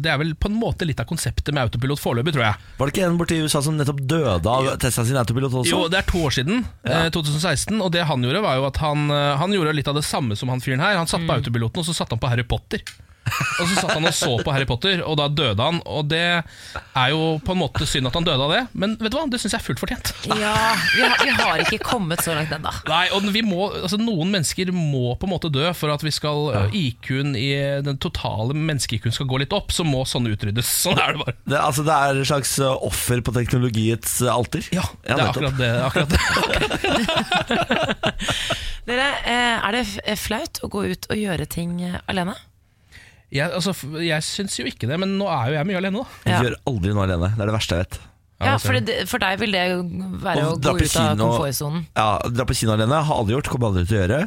Det 0.03 0.11
er 0.11 0.19
vel 0.19 0.35
på 0.35 0.49
en 0.51 0.57
måte 0.59 0.87
litt 0.89 0.99
av 1.01 1.07
konseptet 1.07 1.53
med 1.55 1.63
autopilot 1.69 2.01
foreløpig, 2.03 2.33
tror 2.35 2.45
jeg. 2.49 2.55
Var 2.79 2.87
det 2.91 2.95
ikke 2.97 3.07
en 3.07 3.19
borti 3.21 3.39
USA 3.45 3.63
som 3.63 3.77
nettopp 3.79 4.01
døde 4.03 4.51
av 4.51 4.71
Tesla 4.83 5.05
sin 5.07 5.17
autopilot 5.21 5.53
også? 5.63 5.71
Jo, 5.71 5.89
det 5.93 5.99
er 6.03 6.09
to 6.11 6.19
år 6.27 6.35
siden, 6.35 6.65
Ja. 6.85 7.05
eh, 7.07 7.11
2016, 7.11 7.81
og 7.81 7.93
det 7.93 8.05
han 8.07 8.23
gjorde, 8.23 8.43
var 8.43 8.57
jo 8.57 8.67
at 8.67 8.77
han, 8.83 9.11
eh, 9.11 9.37
han 9.37 9.53
gjorde 9.53 9.75
litt 9.75 9.89
av 9.89 9.95
det 9.95 10.05
samme 10.05 10.37
som 10.37 10.49
han 10.49 10.61
fyren 10.61 10.81
her. 10.81 10.97
Han 10.97 11.07
satt 11.07 11.27
på 11.27 11.37
autopiloten, 11.39 11.79
og 11.79 11.85
så 11.87 11.95
satte 11.95 12.11
han 12.17 12.19
på 12.23 12.29
Harry 12.29 12.43
Potter. 12.45 12.83
Og 13.27 13.69
så 13.69 13.81
satt 13.81 13.95
han 13.97 14.07
og 14.07 14.15
så 14.15 14.31
på 14.45 14.53
Harry 14.55 14.67
Potter, 14.69 15.03
og 15.07 15.15
da 15.21 15.29
døde 15.33 15.63
han. 15.63 15.81
Og 15.89 16.03
det 16.11 16.25
er 16.37 17.09
jo 17.13 17.23
på 17.45 17.53
en 17.55 17.61
måte 17.63 17.87
synd 17.89 18.07
at 18.11 18.17
han 18.17 18.27
døde 18.27 18.43
av 18.47 18.51
det, 18.55 18.63
men 18.79 18.89
vet 19.01 19.13
du 19.13 19.17
hva, 19.19 19.27
det 19.31 19.41
syns 19.43 19.55
jeg 19.57 19.61
er 19.61 19.67
fullt 19.67 19.83
fortjent. 19.83 20.07
Ja, 20.31 20.55
vi 20.95 21.01
har, 21.03 21.17
vi 21.23 21.31
har 21.41 21.57
ikke 21.65 21.81
kommet 21.85 22.21
så 22.25 22.31
langt 22.37 22.53
ennå. 22.55 22.73
Nei, 22.91 23.07
og 23.17 23.21
vi 23.35 23.43
må, 23.47 23.61
altså 23.83 23.99
Noen 24.01 24.29
mennesker 24.35 24.67
må 24.75 25.07
på 25.19 25.25
en 25.29 25.35
måte 25.35 25.51
dø 25.53 25.67
for 25.77 25.89
at 25.95 26.03
vi 26.05 26.13
skal 26.15 26.41
ja. 26.55 26.63
IQ-en 26.77 27.31
i 27.39 27.49
den 27.87 27.97
totale 28.03 28.53
menneske-IQ-en 28.57 29.17
skal 29.17 29.31
gå 29.31 29.37
litt 29.43 29.55
opp. 29.57 29.69
Så 29.75 29.83
må 29.87 30.05
sånne 30.09 30.33
utryddes. 30.37 30.69
Sånn 30.87 31.01
er 31.01 31.09
det 31.17 31.21
bare. 31.25 31.37
Det, 31.45 31.59
altså, 31.61 31.83
det 31.87 31.95
er 31.97 32.21
et 32.21 32.31
slags 32.31 32.53
uh, 32.63 32.73
offer 32.87 33.19
på 33.25 33.31
teknologiets 33.37 34.13
uh, 34.25 34.37
alter. 34.37 34.63
Ja, 34.75 34.85
det 35.07 35.13
er 35.17 35.27
akkurat 35.27 35.57
det. 35.59 35.73
Akkurat 35.87 36.11
det. 36.15 36.21
Dere, 38.87 39.07
eh, 39.27 39.67
er 39.67 39.75
det 39.75 40.15
flaut 40.21 40.61
å 40.63 40.69
gå 40.71 40.85
ut 40.93 41.09
og 41.11 41.17
gjøre 41.19 41.47
ting 41.51 41.83
eh, 41.83 41.99
alene? 42.11 42.35
Jeg, 43.35 43.51
altså, 43.51 43.73
jeg 44.05 44.23
syns 44.23 44.55
jo 44.61 44.67
ikke 44.71 44.87
det, 44.87 44.99
men 45.03 45.17
nå 45.19 45.27
er 45.27 45.49
jo 45.51 45.57
jeg 45.59 45.67
mye 45.67 45.81
alene, 45.81 46.03
da. 46.05 46.21
Jeg 46.25 46.33
Ja. 46.37 46.43
gjør 46.47 46.59
aldri 46.71 46.93
noe 46.95 47.07
alene. 47.09 47.31
Det 47.35 47.43
er 47.43 47.47
det 47.51 47.57
verste 47.57 47.75
jeg 47.81 47.87
vet. 47.87 47.99
Ja, 48.37 48.57
for, 48.61 48.77
det, 48.85 48.95
for 49.09 49.19
deg 49.19 49.39
vil 49.41 49.53
det 49.57 49.63
være 50.21 50.43
Å 50.45 50.51
å 50.53 50.59
gå 50.61 50.75
ut 50.77 50.97
av 51.01 51.17
komfortsonen. 51.17 51.87
Ja, 51.97 52.19
Dra 52.29 52.45
på 52.45 52.55
kino 52.55 52.75
alene 52.77 52.99
har 53.09 53.17
aldri 53.17 53.33
gjort, 53.33 53.49
kommer 53.49 53.71
aldri 53.73 53.87
til 53.89 53.97
å 53.97 54.03
gjøre. 54.05 54.19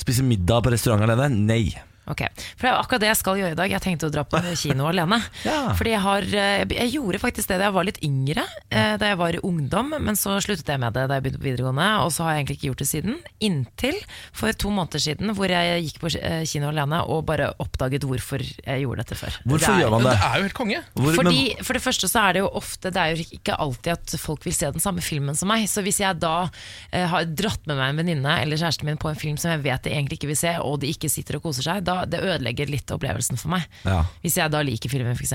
Spise 0.00 0.24
middag 0.24 0.64
på 0.64 0.72
restaurant 0.72 1.04
alene? 1.04 1.28
Nei. 1.36 1.74
Ok, 2.08 2.22
for 2.56 2.64
det 2.64 2.70
er 2.70 2.78
akkurat 2.80 3.02
det 3.04 3.08
jeg 3.10 3.18
skal 3.20 3.36
gjøre 3.42 3.52
i 3.52 3.58
dag. 3.58 3.70
Jeg 3.74 3.82
tenkte 3.84 4.08
å 4.08 4.12
dra 4.14 4.22
på 4.24 4.40
kino 4.62 4.86
alene. 4.88 5.18
Ja. 5.44 5.74
Fordi 5.76 5.92
jeg 5.92 6.00
har 6.04 6.22
eh, 6.32 6.64
Jeg 6.72 6.92
gjorde 6.94 7.20
faktisk 7.20 7.50
det 7.52 7.58
da 7.60 7.68
jeg 7.68 7.74
var 7.76 7.84
litt 7.88 8.00
yngre, 8.06 8.44
eh, 8.70 8.94
da 9.00 9.10
jeg 9.12 9.18
var 9.20 9.36
i 9.36 9.42
ungdom, 9.44 9.92
men 10.00 10.16
så 10.18 10.38
sluttet 10.44 10.68
jeg 10.72 10.80
med 10.80 10.96
det 10.96 11.06
da 11.10 11.18
jeg 11.18 11.26
begynte 11.26 11.42
på 11.42 11.48
videregående, 11.50 11.88
og 12.04 12.12
så 12.14 12.24
har 12.24 12.32
jeg 12.36 12.42
egentlig 12.44 12.56
ikke 12.58 12.68
gjort 12.70 12.82
det 12.84 12.88
siden. 12.90 13.18
Inntil 13.44 13.98
for 14.32 14.52
to 14.56 14.72
måneder 14.72 15.02
siden, 15.04 15.32
hvor 15.36 15.52
jeg 15.52 15.84
gikk 15.86 16.00
på 16.02 16.10
eh, 16.16 16.42
kino 16.48 16.70
alene 16.72 17.02
og 17.04 17.24
bare 17.28 17.50
oppdaget 17.62 18.06
hvorfor 18.08 18.42
jeg 18.42 18.82
gjorde 18.84 19.04
dette 19.04 19.18
før. 19.20 19.36
Hvorfor 19.44 19.66
Det 19.66 19.74
er- 19.74 19.82
gjør 19.84 19.94
man 19.96 20.06
det? 20.08 20.14
det 20.16 20.28
er 20.30 20.36
jo 20.40 20.46
helt 20.48 20.58
konge. 20.58 20.80
Hvor, 20.98 21.14
fordi, 21.20 21.42
men, 21.54 21.64
for 21.68 21.78
det 21.78 21.84
første 21.84 22.08
så 22.10 22.22
er 22.28 22.32
det 22.38 22.42
jo 22.42 22.48
ofte 22.58 22.90
Det 22.94 23.00
er 23.02 23.12
jo 23.14 23.24
ikke 23.36 23.56
alltid 23.60 23.92
at 23.92 24.16
folk 24.20 24.44
vil 24.48 24.54
se 24.56 24.70
den 24.72 24.80
samme 24.82 25.04
filmen 25.04 25.36
som 25.36 25.48
meg. 25.52 25.66
Så 25.68 25.82
hvis 25.84 26.00
jeg 26.00 26.18
da 26.22 26.48
eh, 26.92 27.04
har 27.12 27.28
dratt 27.28 27.66
med 27.68 27.76
meg 27.78 27.92
en 27.92 28.00
venninne 28.02 28.38
eller 28.42 28.56
kjæresten 28.60 28.88
min 28.88 28.96
på 29.00 29.10
en 29.12 29.18
film 29.18 29.36
som 29.40 29.52
jeg 29.52 29.62
vet 29.66 29.84
de 29.84 29.92
egentlig 29.92 30.18
ikke 30.20 30.30
vil 30.32 30.40
se, 30.40 30.54
og 30.64 30.80
de 30.82 30.90
ikke 30.92 31.10
sitter 31.12 31.36
og 31.38 31.44
koser 31.48 31.66
seg, 31.68 31.84
da 31.86 31.97
det 32.06 32.22
ødelegger 32.22 32.70
litt 32.70 32.94
opplevelsen 32.94 33.40
for 33.40 33.56
meg. 33.56 33.66
Ja. 33.88 34.04
Hvis 34.22 34.38
jeg 34.38 34.54
da 34.54 34.62
liker 34.66 34.92
filmen, 34.92 35.18
f.eks. 35.18 35.34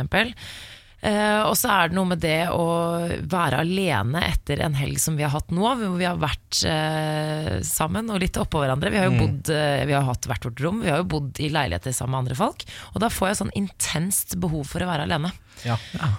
Uh, 1.03 1.49
og 1.49 1.57
så 1.59 1.67
er 1.67 1.89
det 1.89 1.97
noe 1.97 2.07
med 2.13 2.21
det 2.23 2.45
å 2.55 2.65
være 3.27 3.59
alene 3.65 4.21
etter 4.23 4.61
en 4.63 4.77
helg 4.79 5.01
som 5.03 5.17
vi 5.19 5.25
har 5.25 5.33
hatt 5.33 5.51
nå, 5.51 5.65
hvor 5.81 5.97
vi 5.99 6.07
har 6.07 6.21
vært 6.21 6.61
uh, 6.63 7.57
sammen 7.67 8.07
og 8.07 8.21
litt 8.23 8.39
oppå 8.39 8.61
hverandre. 8.61 8.93
Vi 8.93 9.01
har 9.01 9.09
jo 9.09 9.17
bodd, 9.19 9.51
uh, 9.51 9.83
vi 9.83 9.97
har 9.97 10.07
hatt 10.07 10.29
hvert 10.29 10.47
vårt 10.47 10.63
rom, 10.63 10.79
vi 10.85 10.93
har 10.93 11.01
jo 11.01 11.09
bodd 11.17 11.41
i 11.43 11.51
leiligheter 11.51 11.91
sammen 11.95 12.15
med 12.15 12.21
andre 12.23 12.39
folk. 12.39 12.63
Og 12.93 13.03
da 13.03 13.11
får 13.11 13.29
jeg 13.29 13.39
sånn 13.41 13.55
intenst 13.59 14.37
behov 14.39 14.63
for 14.71 14.85
å 14.85 14.87
være 14.93 15.09
alene. 15.09 15.33
Ja. 15.63 15.77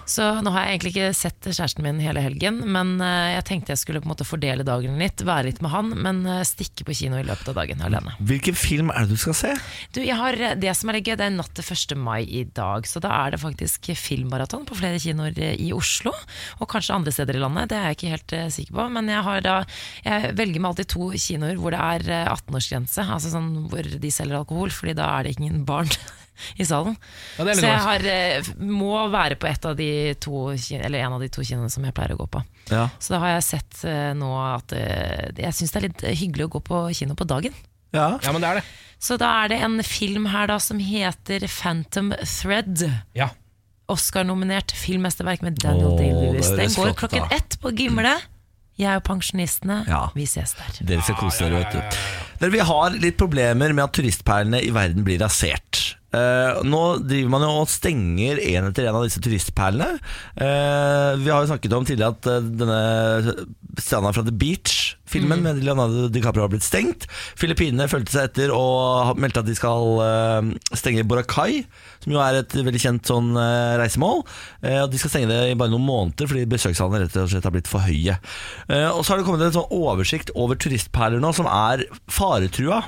Så 0.09 0.27
nå 0.43 0.53
har 0.55 0.65
jeg 0.65 0.75
egentlig 0.75 0.93
ikke 0.95 1.09
sett 1.17 1.49
kjæresten 1.49 1.85
min 1.85 2.01
hele 2.03 2.23
helgen, 2.23 2.61
men 2.71 2.95
eh, 3.03 3.35
jeg 3.35 3.45
tenkte 3.49 3.73
jeg 3.73 3.81
skulle 3.81 4.01
på 4.01 4.09
en 4.09 4.13
måte 4.13 4.27
fordele 4.27 4.65
dagen 4.67 4.97
litt, 5.01 5.21
være 5.25 5.49
litt 5.49 5.61
med 5.65 5.73
han, 5.73 5.91
men 6.05 6.23
eh, 6.29 6.41
stikke 6.47 6.87
på 6.87 6.95
kino 6.97 7.19
i 7.19 7.25
løpet 7.27 7.51
av 7.51 7.59
dagen 7.59 7.83
alene. 7.85 8.15
hvilken 8.19 8.57
film 8.57 8.91
er 8.93 9.05
det 9.05 9.15
du 9.15 9.21
skal 9.21 9.37
se? 9.37 9.53
Du, 9.95 10.01
jeg 10.03 10.17
har, 10.19 10.39
eh, 10.39 10.57
det 10.59 10.73
som 10.77 10.91
er 10.91 11.01
gøy, 11.01 11.13
det 11.19 11.27
er 11.27 11.35
natt 11.35 11.53
til 11.57 11.67
1. 11.75 11.97
mai 12.01 12.23
i 12.25 12.45
dag, 12.57 12.87
så 12.89 13.01
da 13.03 13.13
er 13.21 13.35
det 13.35 13.41
faktisk 13.43 13.91
filmmaraton 13.99 14.65
på 14.67 14.79
flere 14.79 15.01
kinoer 15.01 15.37
i 15.53 15.71
Oslo, 15.75 16.15
og 16.59 16.69
kanskje 16.71 16.97
andre 16.97 17.13
steder 17.15 17.37
i 17.37 17.43
landet, 17.43 17.69
det 17.71 17.79
er 17.79 17.89
jeg 17.91 17.99
ikke 17.99 18.13
helt 18.15 18.37
sikker 18.57 18.79
på, 18.79 18.89
men 18.97 19.11
jeg, 19.11 19.23
har 19.29 19.45
da, 19.45 19.55
jeg 20.05 20.35
velger 20.39 20.61
meg 20.61 20.73
alltid 20.73 20.91
to 20.95 21.11
kinoer 21.13 21.61
hvor 21.61 21.75
det 21.75 21.81
er 21.81 22.11
eh, 22.21 22.33
18-årsgrense, 22.33 23.05
altså 23.05 23.33
sånn 23.33 23.51
hvor 23.71 23.95
de 24.05 24.13
selger 24.13 24.41
alkohol, 24.41 24.73
fordi 24.73 24.97
da 24.97 25.09
er 25.17 25.27
det 25.27 25.37
ingen 25.37 25.65
barn 25.67 25.91
i 26.55 26.65
salen. 26.67 26.95
Ja, 27.37 27.45
så 27.53 27.65
jeg 27.67 27.83
har, 27.85 28.05
eh, 28.11 28.49
må 28.59 29.09
være 29.13 29.37
på 29.39 29.47
et 29.49 29.65
av 29.65 29.75
de 29.79 29.89
to, 30.19 30.49
eller 30.51 30.99
en 30.99 31.17
av 31.17 31.21
de 31.23 31.29
to 31.29 31.45
kinoene 31.45 31.71
som 31.71 31.85
jeg 31.87 31.95
pleier 31.97 32.15
å 32.15 32.21
gå 32.23 32.27
på. 32.37 32.43
Ja. 32.71 32.87
Så 32.99 33.15
da 33.15 33.21
har 33.23 33.35
jeg 33.35 33.47
sett 33.51 33.83
eh, 33.87 34.11
nå 34.17 34.31
at 34.41 34.73
eh, 34.75 35.31
jeg 35.37 35.53
syns 35.57 35.71
det 35.75 35.79
er 35.81 35.87
litt 35.89 36.05
hyggelig 36.23 36.49
å 36.49 36.53
gå 36.57 36.63
på 36.71 36.83
kino 36.97 37.15
på 37.15 37.27
dagen. 37.29 37.55
Ja. 37.95 38.17
ja, 38.21 38.31
men 38.35 38.43
det 38.43 38.49
er 38.49 38.59
det. 38.59 38.65
Så 38.99 39.17
da 39.21 39.29
er 39.43 39.51
det 39.51 39.61
en 39.63 39.79
film 39.85 40.25
her 40.31 40.47
da 40.51 40.57
som 40.59 40.79
heter 40.81 41.45
Phantom 41.47 42.13
Thread. 42.23 42.83
Ja. 43.15 43.29
Oscar-nominert 43.91 44.71
filmmesterverk 44.73 45.43
med 45.45 45.59
Daniel 45.61 45.91
Åh, 45.93 45.99
Day-Lewis. 45.99 46.49
Den 46.57 46.71
går 46.73 46.89
flott 46.89 46.97
klokken 47.03 47.27
da. 47.27 47.35
ett 47.37 47.59
på 47.61 47.71
Gimle. 47.77 48.15
Jeg 48.75 48.99
og 48.99 49.05
pensjonistene, 49.07 49.85
Ja. 49.87 50.09
vi 50.15 50.25
ses 50.27 50.51
der. 50.57 50.79
Dere 50.83 51.01
skal 51.05 51.15
kose 51.15 51.45
dere, 51.45 51.61
vet 51.63 51.71
du. 51.71 51.99
Dere, 52.41 52.51
vi 52.51 52.59
har 52.59 52.89
litt 52.99 53.15
problemer 53.15 53.71
med 53.71 53.83
at 53.85 53.93
turistperlene 53.95 54.59
i 54.65 54.71
verden 54.75 55.05
blir 55.07 55.21
rasert. 55.21 55.94
Eh, 56.15 56.63
nå 56.67 56.81
driver 57.03 57.31
man 57.33 57.45
jo 57.45 57.51
og 57.61 57.71
stenger 57.71 58.39
en 58.39 58.69
etter 58.69 58.87
en 58.87 58.99
av 58.99 59.05
disse 59.05 59.21
turistperlene. 59.23 59.97
Uh, 60.37 61.15
vi 61.19 61.31
har 61.31 61.41
jo 61.41 61.49
snakket 61.49 61.73
om 61.75 61.87
tidligere 61.87 62.15
at 62.15 62.29
uh, 62.29 62.49
denne 62.61 63.47
stranda 63.81 64.11
fra 64.15 64.23
The 64.25 64.33
Beach-filmen 64.35 65.41
med 65.43 65.59
Leonardo 65.65 66.07
DiCaprio 66.13 66.45
har 66.45 66.53
blitt 66.53 66.65
stengt. 66.65 67.07
Filippinene 67.39 67.89
fulgte 67.91 68.15
seg 68.15 68.29
etter 68.29 68.53
og 68.55 69.19
meldte 69.19 69.41
at 69.43 69.49
de 69.49 69.55
skal 69.57 69.99
stenge 70.77 71.03
Boracay, 71.07 71.63
som 72.03 72.13
jo 72.15 72.21
er 72.23 72.39
et 72.39 72.55
veldig 72.55 72.81
kjent 72.81 73.11
sånn 73.11 73.33
reisemål. 73.81 74.23
De 74.63 75.01
skal 75.01 75.11
stenge 75.11 75.29
det 75.31 75.41
i 75.51 75.57
bare 75.59 75.73
noen 75.73 75.85
måneder 75.85 76.29
fordi 76.31 76.45
besøkstallene 76.55 77.03
rett 77.03 77.19
og 77.19 77.27
slett 77.33 77.47
har 77.47 77.55
blitt 77.55 77.69
for 77.69 77.83
høye. 77.83 78.15
Og 78.93 79.01
så 79.03 79.11
har 79.11 79.19
det 79.19 79.27
kommet 79.27 79.43
en 79.43 79.57
sånn 79.57 79.75
oversikt 79.75 80.31
over 80.39 80.59
turistperler 80.59 81.19
nå 81.23 81.33
som 81.35 81.49
er 81.51 81.83
faretrua. 82.11 82.85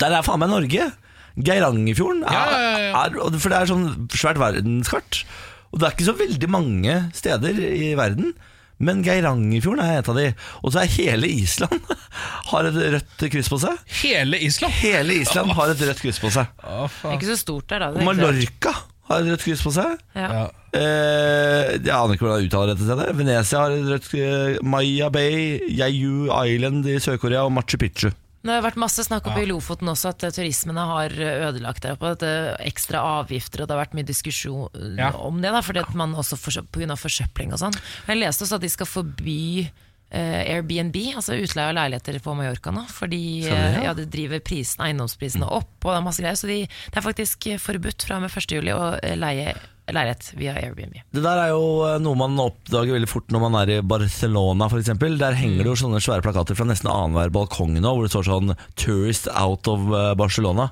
Der 0.00 0.16
er 0.16 0.24
faen 0.26 0.40
meg 0.40 0.52
Norge. 0.54 0.88
Geirangerfjorden. 1.36 2.24
Er, 2.24 2.32
Ja, 2.32 2.44
ja, 2.50 2.78
ja, 2.78 3.04
Er, 3.06 3.38
for 3.38 3.48
det 3.52 3.58
er 3.60 3.70
sånn 3.70 3.88
svært 4.14 4.40
verdenskart. 4.40 5.24
Og 5.70 5.78
det 5.80 5.86
er 5.86 5.94
ikke 5.94 6.08
så 6.10 6.16
veldig 6.18 6.48
mange 6.50 6.96
steder 7.14 7.60
i 7.60 7.92
verden. 7.98 8.32
Men 8.80 9.02
Geirangerfjorden 9.04 9.82
er 9.84 9.98
et 10.00 10.08
av 10.08 10.16
de. 10.16 10.28
Og 10.64 10.72
så 10.72 10.80
er 10.82 10.92
hele 10.96 11.28
Island 11.28 11.82
har 12.50 12.64
et 12.70 12.78
rødt 12.96 13.26
kryss 13.32 13.50
på 13.52 13.58
seg. 13.60 13.76
Hele 14.00 14.40
Island. 14.40 14.72
Hele 14.80 15.18
Island 15.20 15.52
har 15.58 15.74
et 15.74 15.82
rødt 15.84 16.00
kryss 16.00 16.20
på 16.22 16.30
seg. 16.32 16.48
Å, 16.64 16.86
Det 16.88 17.10
er 17.12 17.18
ikke 17.18 17.28
så 17.34 17.36
stort 17.42 17.68
der, 17.68 17.84
da. 17.84 17.90
Og 17.92 17.98
Det 17.98 18.02
er. 18.02 18.08
Mallorca 18.08 18.72
har 19.10 19.20
et 19.20 19.30
rødt 19.34 19.44
kryss 19.44 19.62
på 19.66 19.74
seg. 19.76 20.00
Ja. 20.16 20.30
Ja. 20.38 20.46
Eh, 20.70 21.76
jeg 21.76 21.92
aner 21.92 22.14
ikke 22.16 22.24
hvordan 22.24 22.40
jeg 22.40 22.48
uttaler 22.50 22.72
dette 22.72 22.86
stedet. 22.88 23.08
Venezia 23.20 23.62
har 23.66 23.76
et 23.76 23.88
rødt 23.92 24.08
kryss. 24.08 24.58
Maya 24.64 25.10
Bay, 25.12 25.60
Yayu 25.68 26.30
Island 26.32 26.88
i 26.88 26.96
Sør-Korea 27.04 27.44
og 27.46 27.52
Machu 27.58 27.76
Picchu. 27.82 28.08
Det 28.42 28.54
har 28.54 28.62
vært 28.64 28.78
masse 28.80 29.04
snakk 29.04 29.26
oppe 29.28 29.42
i 29.42 29.48
Lofoten 29.50 29.90
også 29.92 30.14
at 30.14 30.24
eh, 30.24 30.32
turismene 30.32 30.80
har 30.88 31.12
ødelagt 31.12 31.82
det. 31.84 31.92
oppe. 31.96 32.14
At 32.14 32.22
det 32.24 32.30
er 32.30 32.56
ekstra 32.70 33.02
avgifter, 33.20 33.60
og 33.62 33.68
det 33.68 33.76
har 33.76 33.82
vært 33.84 33.96
mye 33.98 34.08
diskusjon 34.08 34.68
eh, 34.72 34.96
Ja. 35.02 35.10
om 35.12 35.42
det. 35.42 35.52
da 35.52 35.60
Fordi 35.60 35.82
at 35.84 35.94
man 35.94 36.14
også 36.16 36.38
Pga. 36.40 36.64
på 36.72 36.96
forsøpling 37.04 37.52
og 37.52 37.58
sånn. 37.60 37.76
Jeg 38.08 38.16
leste 38.22 38.44
også 38.46 38.56
at 38.56 38.64
de 38.64 38.70
skal 38.72 38.86
forby 38.88 39.68
eh, 40.10 40.54
Airbnb, 40.56 40.96
altså 41.14 41.36
utleie 41.36 41.68
av 41.68 41.76
leiligheter 41.76 42.18
på 42.24 42.34
Mallorca 42.34 42.72
nå. 42.72 42.86
Fordi 42.88 43.42
det, 43.44 43.50
de, 43.50 43.52
ja? 43.52 43.66
eh, 43.76 43.84
ja, 43.84 43.92
det 43.94 44.08
driver 44.10 44.40
prisen, 44.40 44.82
eiendomsprisene 44.88 45.44
opp, 45.46 45.76
og 45.84 45.92
det 45.92 45.98
er 46.00 46.06
masse 46.08 46.24
greier. 46.24 46.40
Så 46.40 46.48
de, 46.50 46.62
det 46.66 46.96
er 46.96 47.06
faktisk 47.06 47.46
forbudt 47.60 48.08
fra 48.08 48.16
og 48.16 48.24
med 48.24 48.32
1. 48.32 48.56
juli 48.56 48.72
å 48.72 48.94
eh, 49.02 49.16
leie 49.20 49.52
leilighet 49.96 50.32
via 50.38 50.54
Airbnb. 50.60 51.00
Det 51.12 51.22
der 51.24 51.42
er 51.44 51.52
jo 51.54 51.64
eh, 51.88 51.98
noe 52.02 52.18
man 52.18 52.38
oppdager 52.42 52.96
veldig 52.96 53.10
fort 53.10 53.28
når 53.34 53.44
man 53.46 53.58
er 53.62 53.74
i 53.76 53.80
Barcelona 53.82 54.68
f.eks. 54.70 54.92
Der 55.20 55.36
henger 55.38 55.64
det 55.64 55.70
jo 55.72 55.78
sånne 55.84 56.00
svære 56.02 56.24
plakater 56.24 56.58
fra 56.58 56.66
nesten 56.68 56.90
annenhver 56.92 57.32
balkong 57.34 57.76
nå, 57.80 57.94
hvor 57.94 58.06
det 58.06 58.12
står 58.14 58.28
sånn 58.30 58.54
'Tourist 58.76 59.28
out 59.34 59.68
of 59.68 59.80
Barcelona'. 60.16 60.30
Barcelona'. 60.30 60.70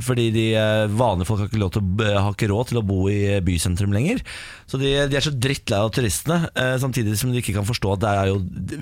Fordi 0.00 0.30
de 0.34 0.46
eh, 0.54 0.86
vanlige 0.88 1.26
folk 1.28 1.40
har 1.40 1.48
ikke, 1.50 1.60
lov 1.60 1.72
til, 1.74 1.82
å 1.82 2.22
har 2.24 2.32
ikke 2.34 2.48
råd 2.50 2.70
til 2.70 2.80
å 2.80 2.86
bo 2.86 3.08
i 3.10 3.18
eh, 3.36 3.40
bysentrum 3.44 3.92
lenger. 3.92 4.22
Så 4.70 4.78
de, 4.78 4.92
de 5.10 5.16
er 5.18 5.24
så 5.24 5.32
drittlei 5.34 5.80
av 5.82 5.90
turistene, 5.94 6.44
eh, 6.54 6.76
samtidig 6.78 7.16
som 7.18 7.32
de 7.32 7.40
ikke 7.42 7.56
kan 7.56 7.66
forstå 7.66 7.96
at 7.96 8.02
det 8.04 8.10
er 8.20 8.30
jo 8.30 8.36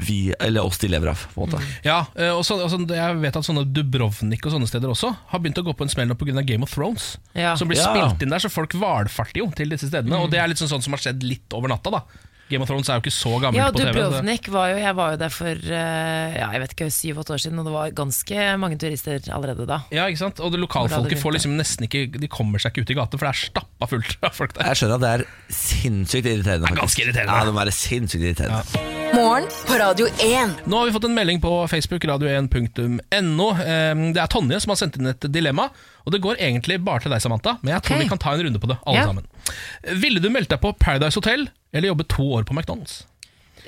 vi, 0.05 0.19
eller 0.39 0.67
oss 0.69 0.79
de 0.83 0.91
lever 0.93 1.09
av. 1.15 1.23
på 1.33 1.47
en 1.47 1.49
måte 1.55 1.63
Ja, 1.87 2.03
eh, 2.19 2.33
og 2.35 2.45
så, 2.45 2.59
og 2.61 2.69
så, 2.73 2.81
Jeg 2.93 3.17
vet 3.23 3.39
at 3.41 3.47
sånne 3.47 3.65
Dubrovnik 3.73 4.45
og 4.47 4.53
sånne 4.53 4.69
steder 4.69 4.93
også 4.93 5.15
har 5.33 5.41
begynt 5.41 5.61
å 5.63 5.65
gå 5.65 5.75
på 5.79 5.87
en 5.87 5.93
smell 5.93 6.11
nå 6.11 6.17
pga. 6.19 6.45
Game 6.49 6.63
of 6.63 6.73
Thrones. 6.75 7.17
Ja. 7.35 7.55
Som 7.57 7.69
blir 7.69 7.81
Ja. 7.81 7.89
spilt 7.89 8.23
inn 8.23 8.31
der, 8.31 8.39
så 8.39 8.51
folk 8.53 8.73
valfarter 8.79 9.41
jo 9.41 9.49
til 9.57 9.73
disse 9.79 9.93
stedene. 9.93 10.19
Og 10.21 10.33
det 10.33 10.43
er 10.43 10.51
litt 10.51 10.61
sånn, 10.61 10.71
sånn 10.75 10.85
som 10.85 10.97
har 10.97 11.03
skjedd 11.07 11.25
litt 11.27 11.55
over 11.57 11.71
natta. 11.73 11.95
da 11.95 12.28
Game 12.49 12.65
of 12.65 12.71
Thrones 12.71 12.89
er 12.89 12.99
jo 12.99 13.05
ikke 13.05 13.13
så 13.15 13.33
gammelt 13.43 13.61
Ja, 13.61 13.69
på 13.71 13.79
TV. 13.81 13.89
Ja, 13.89 13.93
Dubrovnik 14.09 14.49
var 14.55 14.71
jo 14.73 14.79
Jeg 14.81 14.97
var 14.97 15.15
jo 15.15 15.21
der 15.21 15.33
for 15.35 15.51
eh, 15.79 16.37
ja, 16.39 16.49
jeg 16.55 16.63
vet 16.65 16.75
ikke, 16.77 16.89
syv-åtte 16.95 17.35
år 17.37 17.43
siden, 17.45 17.59
og 17.61 17.69
det 17.69 17.75
var 17.75 17.95
ganske 17.99 18.47
mange 18.63 18.79
turister 18.81 19.21
allerede 19.35 19.67
da. 19.69 19.81
Ja, 19.95 20.07
ikke 20.09 20.23
sant? 20.23 20.41
Og 20.45 20.53
det 20.55 20.61
lokalfolket 20.63 21.21
får 21.21 21.37
liksom 21.39 21.57
nesten 21.59 21.89
ikke 21.89 22.07
De 22.19 22.31
kommer 22.33 22.63
seg 22.63 22.73
ikke 22.73 22.87
ut 22.87 22.95
i 22.95 22.99
gata, 22.99 23.21
for 23.21 23.29
det 23.29 23.35
er 23.35 23.43
stappa 23.51 23.91
fullt 23.91 24.17
av 24.25 24.37
folk 24.37 24.57
der. 24.57 24.71
Jeg 24.73 24.81
skjønner 24.83 24.97
at 24.99 25.05
det 25.05 25.13
er 25.19 25.27
sinnssykt 25.59 26.31
irriterende. 26.31 26.65
Det 26.69 26.73
er 26.77 26.81
ganske 26.83 27.05
irriterende. 27.05 27.37
Ja, 27.37 27.45
det 27.49 27.55
må 27.57 27.63
være 27.63 27.77
sinnssykt 27.77 28.25
irriterende. 28.25 28.87
Morgen 29.09 29.47
på 29.65 29.77
Radio 29.81 30.09
1. 30.21 30.67
Nå 30.69 30.81
har 30.83 30.89
vi 30.89 30.93
fått 30.93 31.07
en 31.09 31.15
melding 31.17 31.39
på 31.41 31.53
Facebook, 31.73 32.05
radio1.no. 32.11 33.47
Eh, 33.65 34.03
Det 34.13 34.21
er 34.25 34.33
Tonje 34.33 34.61
som 34.61 34.75
har 34.75 34.81
sendt 34.81 34.99
inn 35.01 35.09
et 35.13 35.29
dilemma. 35.33 35.69
Og 36.09 36.13
det 36.15 36.21
går 36.25 36.41
egentlig 36.41 36.79
bare 36.85 37.03
til 37.05 37.13
deg, 37.13 37.21
Samantha, 37.21 37.57
men 37.61 37.75
jeg 37.75 37.85
tror 37.85 37.97
okay. 37.99 38.05
vi 38.07 38.13
kan 38.13 38.21
ta 38.23 38.33
en 38.33 38.45
runde 38.47 38.61
på 38.63 38.69
det, 38.71 38.79
alle 38.89 39.01
Ja. 39.03 39.07
sammen. 39.11 39.27
Ville 40.01 40.21
du 40.25 40.29
meldt 40.33 40.49
deg 40.53 40.61
på 40.63 40.73
Paradise 40.81 41.17
Hotel 41.21 41.49
eller 41.73 41.89
jobbe 41.93 42.07
to 42.09 42.25
år 42.39 42.47
på 42.49 42.55
McDonald's? 42.57 43.03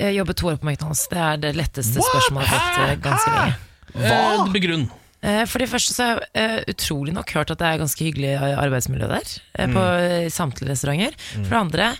Jeg 0.01 0.15
jobber 0.17 0.33
to 0.39 0.47
år 0.53 0.57
på 0.63 0.67
McDonald's. 0.71 1.03
Det 1.11 1.19
er 1.19 1.37
det 1.43 1.55
letteste 1.59 2.01
spørsmålet 2.01 2.47
jeg 2.49 2.55
har 2.55 2.65
fått 2.71 2.81
eh, 2.87 2.97
ganske 3.05 3.35
lenge. 3.35 3.55
Hva? 3.93 4.17
Eh, 4.47 4.53
begrunn. 4.55 4.87
Eh, 5.21 5.43
For 5.51 5.59
det 5.61 5.69
første 5.69 5.93
så 5.93 6.07
har 6.07 6.23
jeg 6.33 6.47
eh, 6.61 6.63
utrolig 6.73 7.13
nok 7.13 7.31
hørt 7.37 7.51
at 7.53 7.59
det 7.61 7.67
er 7.69 7.83
ganske 7.83 8.07
hyggelig 8.07 8.31
arbeidsmiljø 8.41 9.09
der, 9.11 9.35
eh, 9.59 9.67
på 9.69 9.83
Mm. 9.83 10.25
eh, 10.25 10.29
samtlige 10.33 10.71
restauranter. 10.73 11.19
For 11.35 11.51
det 11.51 11.61
andre, 11.61 11.91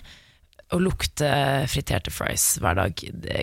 å 0.71 0.79
lukte 0.79 1.29
friterte 1.71 2.11
fries 2.13 2.45
hver 2.63 2.77
dag. 2.77 3.01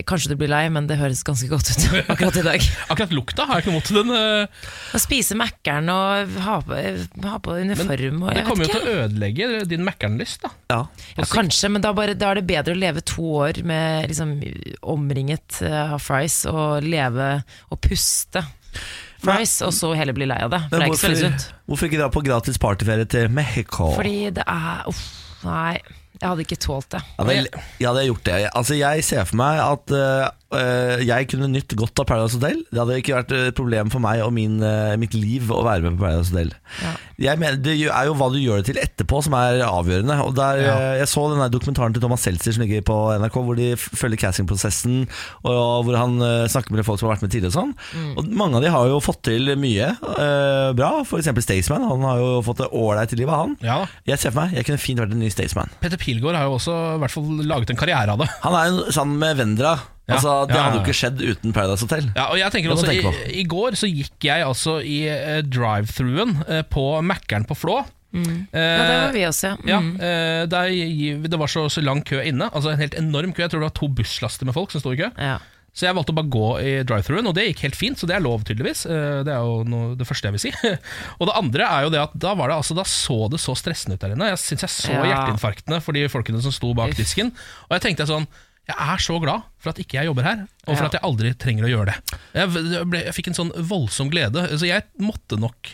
Kanskje 0.09 0.31
du 0.31 0.35
blir 0.39 0.49
lei, 0.51 0.63
men 0.73 0.87
det 0.89 0.97
høres 0.99 1.21
ganske 1.27 1.49
godt 1.51 1.71
ut 1.71 1.85
akkurat 2.13 2.39
i 2.41 2.45
dag. 2.45 2.67
Akkurat 2.91 3.13
lukta 3.13 3.45
har 3.49 3.59
jeg 3.59 3.67
ikke 3.67 3.73
noe 3.73 3.79
mot 3.79 3.91
den. 3.99 4.13
uh... 4.13 4.69
Å 4.97 5.01
spise 5.01 5.37
Mækkern 5.39 5.91
og 5.93 6.39
ha 6.45 6.59
på, 6.65 6.79
ha 7.25 7.41
på 7.45 7.57
uniform 7.61 8.23
og 8.25 8.33
Det 8.37 8.45
kommer 8.47 8.65
jo 8.65 8.71
til 8.73 8.87
å 8.87 8.95
ødelegge 9.05 9.49
din 9.69 9.85
Mækkern-lyst. 9.87 10.45
da 10.45 10.53
Ja. 10.73 10.79
Ja, 11.17 11.27
kanskje, 11.29 11.69
men 11.73 11.85
da, 11.85 11.93
bare, 11.95 12.15
da 12.17 12.31
er 12.31 12.41
det 12.41 12.47
bedre 12.49 12.73
å 12.75 12.79
leve 12.79 13.03
to 13.05 13.27
år 13.43 13.61
med 13.67 14.09
liksom, 14.09 14.37
omringet 14.95 15.61
av 15.65 15.99
uh, 15.99 16.01
fries 16.01 16.41
og 16.49 16.85
leve 16.85 17.29
og 17.69 17.81
puste 17.83 18.43
fries, 19.23 19.55
og 19.65 19.73
så 19.75 19.93
heller 19.97 20.15
bli 20.15 20.27
lei 20.29 20.39
av 20.45 20.53
det. 20.53 20.61
For 20.69 20.75
det 20.75 20.85
er 20.85 20.93
ikke 20.93 21.01
så 21.01 21.09
veldig 21.09 21.23
sunt. 21.25 21.47
hvorfor 21.69 21.89
ikke 21.89 22.01
dra 22.01 22.11
på 22.13 22.25
gratis 22.25 22.59
partyferie 22.61 23.09
til 23.09 23.31
Mexico? 23.33 23.91
Fordi 23.95 24.29
det 24.35 24.45
er 24.45 24.85
Uff, 24.89 25.01
nei. 25.45 25.77
Jeg 26.19 26.27
hadde 26.27 26.43
ikke 26.43 26.59
tålt 26.59 26.89
det. 26.91 26.99
Ja, 27.15 27.25
vel, 27.29 27.47
jeg 27.79 27.87
hadde 27.87 28.05
gjort 28.09 28.25
det. 28.27 28.39
Altså, 28.51 28.75
jeg 28.75 29.03
ser 29.07 29.27
for 29.29 29.39
meg 29.39 29.61
at 29.63 29.93
eh, 29.95 30.25
jeg 30.51 31.27
kunne 31.29 31.47
nytt 31.53 31.75
godt 31.77 31.99
av 32.01 32.07
Paradise 32.09 32.37
Hotel. 32.39 32.63
Det 32.71 32.79
hadde 32.81 32.95
ikke 33.01 33.15
vært 33.19 33.33
et 33.37 33.55
problem 33.57 33.91
for 33.93 34.01
meg 34.01 34.21
og 34.25 34.31
min, 34.33 34.55
eh, 34.63 34.95
mitt 34.97 35.13
liv 35.13 35.49
å 35.53 35.59
være 35.63 35.83
med 35.85 35.97
på 35.99 36.05
Paradise 36.07 36.31
Hotel. 36.33 36.51
Ja. 36.81 36.93
Jeg 37.19 37.37
mener, 37.41 37.57
det 37.61 37.75
er 37.85 38.05
jo 38.07 38.15
hva 38.15 38.29
du 38.31 38.39
gjør 38.39 38.63
det 38.63 38.69
til 38.71 38.79
etterpå 38.81 39.21
som 39.25 39.33
er 39.37 39.59
avgjørende. 39.67 40.15
Og 40.25 40.33
der, 40.35 40.61
Ja. 40.63 40.75
eh, 40.79 40.97
Jeg 40.99 41.07
så 41.07 41.29
denne 41.29 41.49
dokumentaren 41.51 41.93
til 41.93 42.01
Thomas 42.01 42.21
Seltzer 42.25 42.53
som 42.53 42.63
ligger 42.63 42.81
på 42.81 42.97
NRK, 43.19 43.35
hvor 43.45 43.55
de 43.55 43.75
følger 43.75 44.17
castingprosessen, 44.17 45.07
og 45.43 45.85
hvor 45.85 45.95
han 45.97 46.19
eh, 46.21 46.47
snakker 46.47 46.71
med 46.71 46.85
folk 46.85 46.99
som 46.99 47.09
har 47.09 47.15
vært 47.17 47.23
med 47.27 47.31
tidligere. 47.31 47.53
Og 47.53 47.59
sånn 47.59 48.17
Og 48.17 48.25
mange 48.33 48.55
av 48.55 48.61
de 48.63 48.69
har 48.69 48.87
jo 48.87 48.99
fått 48.99 49.21
til 49.23 49.55
mye 49.57 49.91
uh, 50.01 50.73
bra. 50.73 51.03
Eksempel 51.03 51.43
Staysman. 51.43 51.83
Han 51.87 52.01
har 52.01 52.17
jo 52.17 52.41
fått 52.41 52.57
det 52.63 52.69
ålreit 52.71 53.13
i 53.13 53.19
livet, 53.19 53.35
han. 53.35 53.57
Ja, 53.61 53.85
Jeg 54.07 54.19
ser 54.19 54.31
for 54.31 54.41
meg, 54.45 54.55
jeg 54.55 54.65
kunne 54.65 54.79
fint 54.81 54.99
vært 54.99 55.11
en 55.11 55.19
ny 55.19 55.29
Staysman. 55.29 55.69
Petter 55.81 55.97
Pilgaard 55.97 56.35
har 56.35 56.45
jo 56.49 56.57
også 56.57 56.95
i 56.95 56.99
hvert 57.03 57.11
fall 57.11 57.45
laget 57.45 57.69
en 57.69 57.79
karriere 57.79 58.09
av 58.15 58.19
det. 58.19 58.29
Han 58.41 58.53
er 58.55 58.69
jo 58.71 58.91
sammen 58.91 59.19
med 59.19 59.37
Vendra. 59.37 59.77
Ja, 60.09 60.15
Altså, 60.17 60.33
Det 60.49 60.55
ja, 60.55 60.59
ja, 60.59 60.63
hadde 60.65 60.79
jo 60.79 60.83
ikke 60.87 60.97
skjedd 60.97 61.21
uten 61.21 61.53
Paradise 61.53 61.85
Hotel. 61.85 62.09
Ja, 62.17 62.25
og 62.33 62.37
jeg 62.41 62.51
tenker 62.55 62.73
også 62.73 62.87
tenke 62.89 63.13
i, 63.29 63.39
I 63.39 63.45
går 63.51 63.77
så 63.79 63.87
gikk 63.91 64.25
jeg 64.29 64.43
altså 64.47 64.79
i 64.81 64.97
uh, 65.07 65.39
drive-thruen 65.45 66.35
uh, 66.49 66.61
på 66.69 66.87
Mækkern 67.05 67.45
på 67.49 67.55
Flå. 67.57 67.79
Ja, 68.09 68.25
det 68.49 68.97
var 69.05 69.11
vi 69.13 69.21
også. 69.27 69.51
Ja, 69.69 69.77
Mm. 69.79 69.91
eh, 70.01 70.45
der, 70.49 71.27
det 71.29 71.37
var 71.39 71.45
så, 71.47 71.67
så 71.69 71.81
lang 71.85 72.01
kø 72.03 72.17
inne. 72.25 72.47
Altså 72.49 72.71
En 72.73 72.79
helt 72.81 72.95
enorm 72.97 73.33
kø. 73.37 73.43
Jeg 73.43 73.51
tror 73.51 73.61
det 73.61 73.69
var 73.69 73.77
to 73.77 73.87
busslaster 73.87 74.45
med 74.49 74.55
folk 74.57 74.71
som 74.73 74.81
sto 74.81 74.91
i 74.95 74.97
kø. 74.97 75.11
Ja. 75.21 75.37
Så 75.77 75.85
jeg 75.85 75.93
valgte 75.93 76.11
å 76.11 76.17
bare 76.17 76.31
gå 76.33 76.47
i 76.65 76.71
drive-thruen, 76.89 77.27
og 77.29 77.35
det 77.37 77.43
gikk 77.51 77.61
helt 77.67 77.77
fint. 77.77 77.99
Så 78.01 78.07
det 78.09 78.15
er 78.17 78.23
lov, 78.25 78.41
tydeligvis. 78.49 78.81
Det 78.89 79.29
er 79.29 79.37
jo 79.45 79.61
noe, 79.69 79.91
det 79.95 80.07
første 80.09 80.25
jeg 80.25 80.33
vil 80.39 80.41
si. 80.41 80.51
og 81.21 81.29
det 81.29 81.35
andre 81.37 81.67
er 81.69 81.85
jo 81.85 81.91
det 81.93 82.01
at 82.01 82.17
da 82.25 82.33
var 82.33 82.49
det 82.49 82.57
altså 82.57 82.73
Da 82.81 82.83
så 82.89 83.19
det 83.29 83.39
så 83.45 83.53
stressende 83.55 83.93
ut 83.95 84.01
der 84.01 84.15
inne. 84.17 84.31
Jeg 84.33 84.41
syns 84.41 84.65
jeg 84.65 84.73
så 84.73 84.91
Ja. 84.97 85.05
hjerteinfarktene 85.11 85.77
for 85.85 85.93
de 85.93 86.07
folkene 86.09 86.41
som 86.41 86.51
sto 86.55 86.73
bak 86.73 86.95
Uff. 86.95 86.97
disken. 86.97 87.29
Og 87.69 87.77
jeg 87.77 87.85
tenkte 87.85 88.09
sånn 88.09 88.25
jeg 88.69 88.77
er 88.93 89.01
så 89.03 89.17
glad 89.23 89.45
for 89.59 89.73
at 89.73 89.79
ikke 89.81 89.97
jeg 89.99 90.07
jobber 90.11 90.23
her, 90.29 90.45
og 90.67 90.73
for 90.75 90.83
Ja. 90.85 90.89
at 90.91 90.97
jeg 90.99 91.05
aldri 91.09 91.33
trenger 91.41 91.65
å 91.67 91.71
gjøre 91.73 91.91
det. 91.91 92.19
Jeg, 92.37 92.85
ble, 92.89 93.03
jeg 93.09 93.15
fikk 93.17 93.31
en 93.33 93.39
sånn 93.41 93.51
voldsom 93.69 94.09
glede. 94.13 94.45
Så 94.59 94.69
jeg 94.69 94.85
måtte 95.01 95.39
nok 95.41 95.73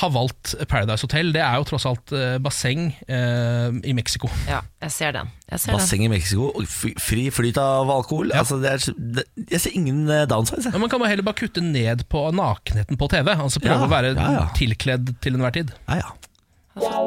ha 0.00 0.06
valgt 0.14 0.52
Paradise 0.70 1.02
Hotel. 1.02 1.32
Det 1.34 1.40
er 1.42 1.56
jo 1.58 1.64
tross 1.66 1.84
alt 1.88 2.12
eh, 2.14 2.36
basseng 2.42 2.92
eh, 3.10 3.72
i 3.90 3.94
Mexico. 3.96 4.30
ja, 4.46 4.60
jeg 4.84 4.94
ser 4.94 5.16
den. 5.16 5.32
Jeg 5.50 5.58
ser 5.64 5.72
den. 5.72 5.80
Basseng 5.80 6.04
i 6.06 6.10
Mexico, 6.12 6.46
og 6.54 6.68
fri 7.02 7.24
flyt 7.34 7.58
av 7.58 7.90
alkohol. 7.90 8.30
Altså, 8.38 8.60
det 8.62 8.70
er, 8.76 8.84
det, 9.18 9.24
jeg 9.50 9.60
ser 9.64 9.74
ingen 9.80 10.04
eh, 10.08 10.22
downsides. 10.30 10.70
Ja, 10.70 10.78
man 10.78 10.92
kan 10.92 11.02
bare 11.02 11.10
heller 11.10 11.26
bare 11.26 11.40
kutte 11.42 11.64
ned 11.64 12.06
på 12.12 12.22
nakenheten 12.38 13.00
på 13.00 13.10
TV. 13.10 13.32
Altså 13.34 13.58
Prøve 13.64 13.80
Ja, 13.82 13.88
å 13.88 13.90
være 13.90 14.14
ja, 14.14 14.30
ja. 14.38 14.46
tilkledd 14.56 15.16
til 15.26 15.34
enhver 15.40 15.56
tid. 15.58 15.74
Ja, 15.90 15.98
ja. 16.04 16.14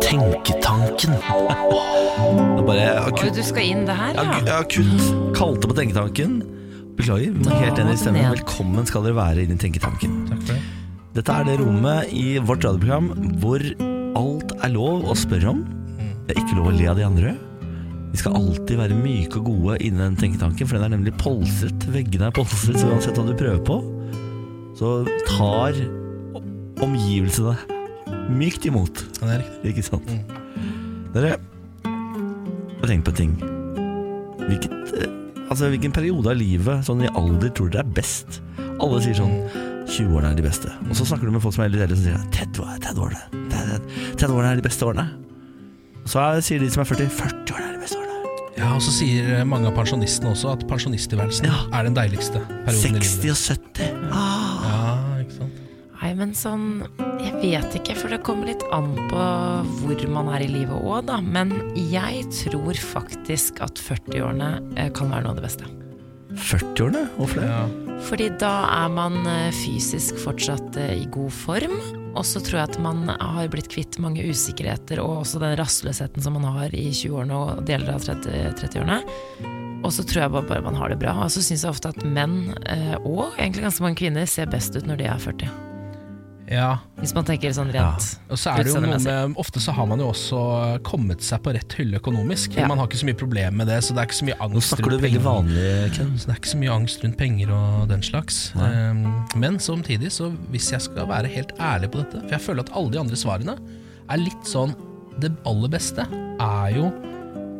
Tenketanken. 0.04 1.16
Bare 2.68 2.86
akutt, 3.02 3.34
du 3.36 3.44
skal 3.44 3.66
inn 3.74 3.86
det 3.88 3.96
her, 3.98 4.14
ja, 4.16 4.38
ja, 4.46 4.60
akutt 4.62 5.34
kalte 5.36 5.70
på 5.70 5.78
Tenketanken. 5.78 6.38
Beklager, 6.98 7.34
men 7.34 7.50
helt 7.58 7.82
enig 7.82 7.98
i 7.98 8.02
stemmen. 8.04 8.28
Velkommen 8.36 8.86
skal 8.88 9.08
dere 9.08 9.18
være 9.18 9.46
inn 9.48 9.56
i 9.56 9.60
Tenketanken. 9.60 10.20
Takk 10.30 10.44
for 10.46 10.54
det. 10.54 10.62
Dette 11.14 11.34
er 11.40 11.46
det 11.46 11.58
rommet 11.62 12.14
i 12.14 12.38
vårt 12.42 12.66
radioprogram 12.66 13.10
hvor 13.42 13.66
alt 14.18 14.54
er 14.66 14.72
lov 14.74 15.10
å 15.10 15.18
spørre 15.18 15.52
om. 15.52 15.66
Det 16.28 16.36
er 16.36 16.42
ikke 16.42 16.58
lov 16.60 16.70
å 16.72 16.78
le 16.78 16.88
av 16.90 16.98
de 16.98 17.06
andre. 17.06 17.34
Vi 18.14 18.22
skal 18.22 18.38
alltid 18.38 18.78
være 18.78 18.98
myke 18.98 19.42
og 19.42 19.50
gode 19.50 19.82
innen 19.82 20.06
den 20.06 20.18
tenketanken, 20.22 20.70
for 20.70 20.78
den 20.78 20.86
er 20.86 20.94
nemlig 20.94 21.16
polstret. 21.18 21.90
Veggene 21.94 22.30
er 22.30 22.36
polstret, 22.38 22.78
så 22.78 22.94
uansett 22.94 23.18
hva 23.18 23.26
du 23.26 23.34
prøver 23.38 23.62
på, 23.66 23.80
så 24.78 25.00
tar 25.26 25.78
omgivelsene 26.84 27.73
mykt 28.30 28.66
imot. 28.70 29.04
Ja, 29.22 29.28
det 29.28 29.34
er 29.36 29.44
riktig. 29.44 29.74
Ikke 29.74 29.86
sant? 29.88 30.14
Dere, 31.14 31.36
tenk 32.88 33.06
på 33.08 33.14
en 33.14 33.20
ting. 33.20 33.34
Hvilket, 34.44 34.74
eh, 35.00 35.12
altså, 35.50 35.70
hvilken 35.72 35.94
periode 35.96 36.32
av 36.34 36.38
livet, 36.40 36.84
sånn 36.88 37.04
i 37.06 37.12
alder, 37.16 37.50
tror 37.56 37.70
dere 37.74 37.86
er 37.86 37.94
best? 37.96 38.42
Alle 38.82 39.02
sier 39.04 39.16
sånn 39.16 39.36
20-årene 39.88 40.32
er 40.34 40.40
de 40.40 40.46
beste. 40.48 40.72
Og 40.90 40.96
så 40.98 41.06
snakker 41.08 41.28
du 41.28 41.36
med 41.36 41.44
folk 41.44 41.56
som 41.56 41.64
er 41.66 41.70
litt 41.74 41.84
eldre, 41.86 41.96
som 42.00 42.08
sier 42.08 42.30
30 42.34 42.80
30-årene 42.88 43.44
30-årene 44.18 44.52
er 44.54 44.60
de 44.62 44.66
beste 44.66 44.88
årene. 44.88 45.08
Så 46.10 46.20
er, 46.20 46.42
sier 46.44 46.60
de 46.60 46.70
som 46.72 46.84
er 46.84 46.90
40 46.90 47.12
40-årene 47.16 47.68
er 47.70 47.76
de 47.78 47.84
beste 47.84 48.00
årene. 48.00 48.10
Ja, 48.58 48.74
Og 48.76 48.82
så 48.86 48.92
sier 48.96 49.30
eh, 49.40 49.44
mange 49.48 49.70
av 49.70 49.76
pensjonistene 49.78 50.34
også 50.34 50.52
at 50.54 50.66
pensjonisttilværelsen 50.70 51.48
Ja. 51.50 51.62
er 51.74 51.88
den 51.88 51.96
deiligste 51.98 52.42
perioden 52.66 53.00
i 53.00 53.06
60 53.06 53.32
og 53.32 53.40
70. 53.74 54.03
men 56.24 56.34
sånn 56.38 56.68
Jeg 57.20 57.36
vet 57.42 57.76
ikke, 57.76 57.96
for 58.00 58.14
det 58.14 58.22
kommer 58.24 58.48
litt 58.48 58.64
an 58.76 58.94
på 59.12 59.24
hvor 59.84 60.04
man 60.12 60.30
er 60.32 60.46
i 60.46 60.52
livet 60.52 60.76
òg, 60.80 61.06
da. 61.10 61.20
Men 61.24 61.52
jeg 61.76 62.24
tror 62.32 62.80
faktisk 62.80 63.60
at 63.64 63.80
40-årene 63.80 64.52
eh, 64.80 64.92
kan 64.96 65.12
være 65.12 65.26
noe 65.26 65.34
av 65.34 65.42
det 65.42 65.46
beste. 65.46 65.68
40-årene? 66.34 67.04
Hvorfor 67.18 67.42
det? 67.42 67.50
Ja. 67.50 67.98
Fordi 68.08 68.30
da 68.42 68.54
er 68.72 68.94
man 68.96 69.20
eh, 69.30 69.50
fysisk 69.56 70.20
fortsatt 70.24 70.80
eh, 70.80 70.96
i 71.04 71.10
god 71.12 71.34
form. 71.36 71.76
Og 72.14 72.24
så 72.28 72.42
tror 72.44 72.62
jeg 72.62 72.72
at 72.72 72.80
man 72.84 73.08
har 73.10 73.52
blitt 73.52 73.72
kvitt 73.74 73.98
mange 74.04 74.24
usikkerheter 74.24 75.02
og 75.04 75.24
også 75.24 75.42
den 75.44 75.58
rastløsheten 75.60 76.24
som 76.24 76.38
man 76.38 76.48
har 76.60 76.76
i 76.78 76.88
20-årene 76.92 77.40
og 77.40 77.64
deler 77.68 77.96
av 77.96 78.06
30 78.06 78.56
30-årene. 78.62 79.02
Og 79.84 79.92
så 79.92 80.06
tror 80.08 80.24
jeg 80.24 80.34
bare, 80.38 80.64
man 80.64 80.80
har 80.80 80.94
det 80.94 81.02
bra. 81.02 81.18
Og 81.26 81.32
så 81.34 81.44
syns 81.44 81.66
jeg 81.66 81.76
ofte 81.76 81.92
at 81.92 82.08
menn, 82.08 82.54
eh, 82.72 82.96
og 83.02 83.36
egentlig 83.36 83.68
ganske 83.68 83.84
mange 83.84 84.00
kvinner, 84.00 84.28
ser 84.30 84.52
best 84.52 84.78
ut 84.78 84.88
når 84.88 85.04
de 85.04 85.12
er 85.12 85.24
40. 85.28 85.73
ja. 86.52 86.80
Hvis 87.00 87.14
man 87.16 87.26
tenker 87.28 87.54
sånn 87.56 87.70
rent 87.72 88.08
Og 88.32 88.40
så 88.40 88.52
er 88.52 88.66
det 88.66 88.74
jo 88.74 88.82
noe 88.84 88.98
med 89.00 89.38
Ofte 89.40 89.62
så 89.64 89.74
har 89.76 89.88
man 89.90 90.02
jo 90.04 90.10
også 90.12 90.40
kommet 90.86 91.24
seg 91.24 91.42
på 91.46 91.54
rett 91.56 91.76
hylle 91.80 92.02
økonomisk. 92.02 92.58
Ja. 92.60 92.68
Man 92.68 92.82
har 92.82 92.90
ikke 92.90 93.00
så 93.00 93.08
mye 93.08 93.20
problem 93.20 93.58
med 93.62 93.70
det, 93.72 93.80
så 93.86 93.96
det 93.96 94.04
er 94.04 94.10
ikke 94.10 94.20
så 94.20 94.28
mye 94.28 94.38
Nå 94.40 94.48
angst 94.50 94.74
snakker 94.74 94.84
du 94.84 94.96
rundt 94.96 95.06
veldig 95.06 95.22
penger. 95.22 95.30
vanlig, 95.30 95.94
Ken. 95.96 96.12
Så 96.18 96.28
det 96.28 96.36
er 96.36 96.42
ikke 96.42 96.52
så 96.52 96.60
mye 96.64 96.76
angst 96.76 97.06
rundt 97.06 97.18
penger 97.22 97.54
og 97.56 97.88
den 97.94 98.04
slags. 98.06 98.42
Um, 98.60 99.04
men 99.40 99.60
samtidig, 99.64 100.12
så 100.16 100.30
hvis 100.54 100.72
jeg 100.76 100.84
skal 100.84 101.08
være 101.10 101.32
helt 101.32 101.56
ærlig 101.60 101.92
på 101.94 102.04
dette 102.04 102.22
For 102.26 102.36
jeg 102.36 102.46
føler 102.50 102.68
at 102.68 102.74
alle 102.76 102.94
de 102.94 103.02
andre 103.04 103.20
svarene 103.20 103.58
er 104.12 104.20
litt 104.20 104.48
sånn 104.50 104.76
Det 105.24 105.32
aller 105.48 105.72
beste 105.72 106.04
er 106.44 106.74
jo 106.76 106.90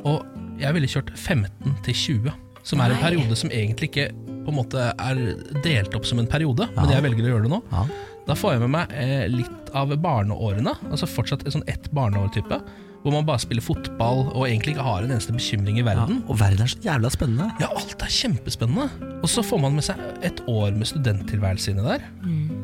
Og 0.04 0.26
jeg 0.60 0.76
ville 0.76 0.90
kjørt 0.92 1.14
15 1.16 1.80
til 1.88 1.96
20, 1.98 2.34
som 2.68 2.82
er 2.84 2.94
en 2.94 3.02
periode 3.02 3.36
som 3.40 3.52
egentlig 3.52 3.90
ikke 3.90 4.10
på 4.44 4.52
en 4.52 4.58
måte 4.58 4.90
er 4.92 5.22
delt 5.64 5.96
opp 5.96 6.06
som 6.08 6.20
en 6.20 6.28
periode, 6.28 6.68
men 6.76 6.92
jeg 6.92 7.04
velger 7.06 7.26
å 7.26 7.32
gjøre 7.32 7.46
det 7.48 7.52
nå. 7.54 7.60
Ja. 7.72 7.84
Da 8.28 8.36
får 8.40 8.54
jeg 8.56 8.64
med 8.64 8.72
meg 8.72 8.94
eh, 8.96 9.26
litt 9.28 9.72
av 9.76 9.92
barneårene, 10.00 10.74
altså 10.92 11.08
fortsatt 11.10 11.44
sånn 11.52 11.66
ett 11.68 11.90
barneår-type. 11.96 12.60
Hvor 13.04 13.12
man 13.12 13.26
bare 13.28 13.42
spiller 13.44 13.60
fotball 13.66 14.30
og 14.32 14.46
egentlig 14.48 14.78
ikke 14.78 14.86
har 14.86 15.04
en 15.04 15.12
eneste 15.12 15.34
bekymring 15.36 15.76
i 15.76 15.84
Ja. 15.84 15.90
verden. 15.90 16.22
Og 16.32 16.38
verden 16.40 16.62
er 16.64 16.72
så 16.72 16.80
jævla 16.86 17.10
spennende. 17.12 17.50
Ja, 17.60 17.68
alt 17.76 18.00
er 18.00 18.08
kjempespennende. 18.08 18.86
Og 19.20 19.28
så 19.28 19.44
får 19.44 19.60
man 19.60 19.76
med 19.76 19.84
seg 19.84 20.00
et 20.24 20.40
år 20.48 20.72
med 20.72 20.88
studenttilværelse 20.88 21.72
inni 21.74 21.84
der, 21.84 22.06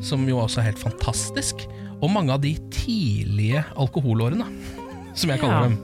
som 0.00 0.24
jo 0.26 0.38
også 0.40 0.62
er 0.62 0.70
helt 0.70 0.80
fantastisk. 0.80 1.66
Og 2.00 2.08
mange 2.10 2.32
av 2.32 2.40
de 2.40 2.54
tidlige 2.72 3.62
alkoholårene, 3.76 4.46
som 5.12 5.28
jeg 5.28 5.40
kaller 5.40 5.60
Ja. 5.60 5.68
dem. 5.68 5.78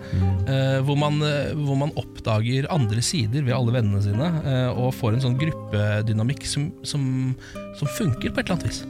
Eh, 0.48 0.80
hvor, 0.88 0.96
man, 0.96 1.20
eh, 1.20 1.52
hvor 1.52 1.76
man 1.76 1.92
oppdager 1.94 2.64
andre 2.72 3.02
sider 3.02 3.42
ved 3.44 3.52
alle 3.52 3.72
vennene 3.76 4.00
sine, 4.00 4.24
eh, 4.42 4.68
og 4.72 4.94
får 4.94 5.14
en 5.18 5.20
sånn 5.20 5.38
gruppedynamikk 5.38 6.46
som, 6.46 6.72
som, 6.82 7.36
som 7.76 7.88
funker 7.88 8.30
på 8.32 8.40
et 8.40 8.48
eller 8.48 8.56
annet 8.56 8.68
vis. 8.72 8.84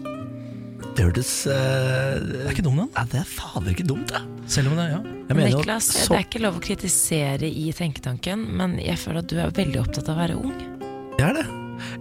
Det 0.97 1.05
hørtes 1.05 1.31
uh, 1.51 2.17
Det 2.25 2.39
er 2.47 2.55
ikke 2.55 2.65
dumt, 2.65 2.81
den. 2.81 2.89
ja, 2.97 3.03
Det 3.13 3.19
er 3.21 3.29
fader 3.29 3.73
ikke 3.75 3.85
dumt, 3.89 4.09
det. 4.15 4.23
Selv 4.49 4.71
om 4.73 4.79
det, 4.81 4.87
ja. 4.95 5.01
Jeg 5.27 5.37
mener 5.37 5.51
jo 5.51 5.59
at 5.59 5.67
Niklas, 5.67 5.85
så- 5.93 6.15
det 6.15 6.19
er 6.23 6.25
ikke 6.29 6.43
lov 6.45 6.57
å 6.57 6.63
kritisere 6.65 7.49
i 7.51 7.67
Tenketanken, 7.77 8.47
men 8.57 8.79
jeg 8.81 8.97
føler 9.03 9.19
at 9.25 9.29
du 9.29 9.37
er 9.43 9.51
veldig 9.51 9.81
opptatt 9.83 10.09
av 10.09 10.17
å 10.17 10.21
være 10.23 10.37
ung. 10.41 10.55
Jeg 11.19 11.27
er 11.29 11.35
det. 11.41 11.47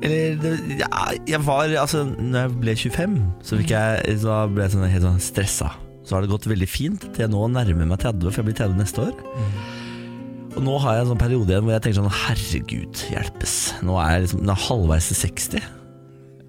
Eller 0.05 0.35
det, 0.39 0.51
ja, 0.79 0.87
jeg 1.27 1.41
var 1.43 1.67
Altså, 1.81 2.05
når 2.15 2.45
jeg 2.45 2.53
ble 2.61 2.75
25, 2.79 3.17
så, 3.43 3.57
fikk 3.59 3.73
jeg, 3.75 4.19
så 4.23 4.37
ble 4.53 4.63
jeg 4.63 4.71
sånn, 4.77 4.85
helt 4.93 5.03
sånn 5.03 5.19
stressa. 5.19 5.71
Så 6.05 6.15
har 6.15 6.21
det 6.23 6.29
gått 6.31 6.45
veldig 6.47 6.69
fint 6.69 7.01
til 7.11 7.25
jeg 7.25 7.31
nå 7.33 7.47
nærmer 7.51 7.87
meg 7.89 7.99
30, 7.99 8.29
for 8.31 8.39
jeg 8.43 8.45
blir 8.53 8.59
30 8.61 8.77
neste 8.79 9.03
år. 9.09 9.15
Og 10.55 10.63
nå 10.63 10.77
har 10.79 10.95
jeg 10.95 11.03
en 11.03 11.09
sånn 11.11 11.19
periode 11.19 11.51
igjen 11.51 11.65
hvor 11.67 11.73
jeg 11.75 11.83
tenker 11.83 11.99
sånn 11.99 12.19
Herregud, 12.21 13.01
hjelpes. 13.11 13.55
Nå 13.83 13.97
er 13.99 14.13
jeg 14.15 14.27
liksom 14.29 14.45
nå 14.47 14.53
er 14.55 14.63
halvveis 14.69 15.09
til 15.11 15.17
60. 15.25 15.65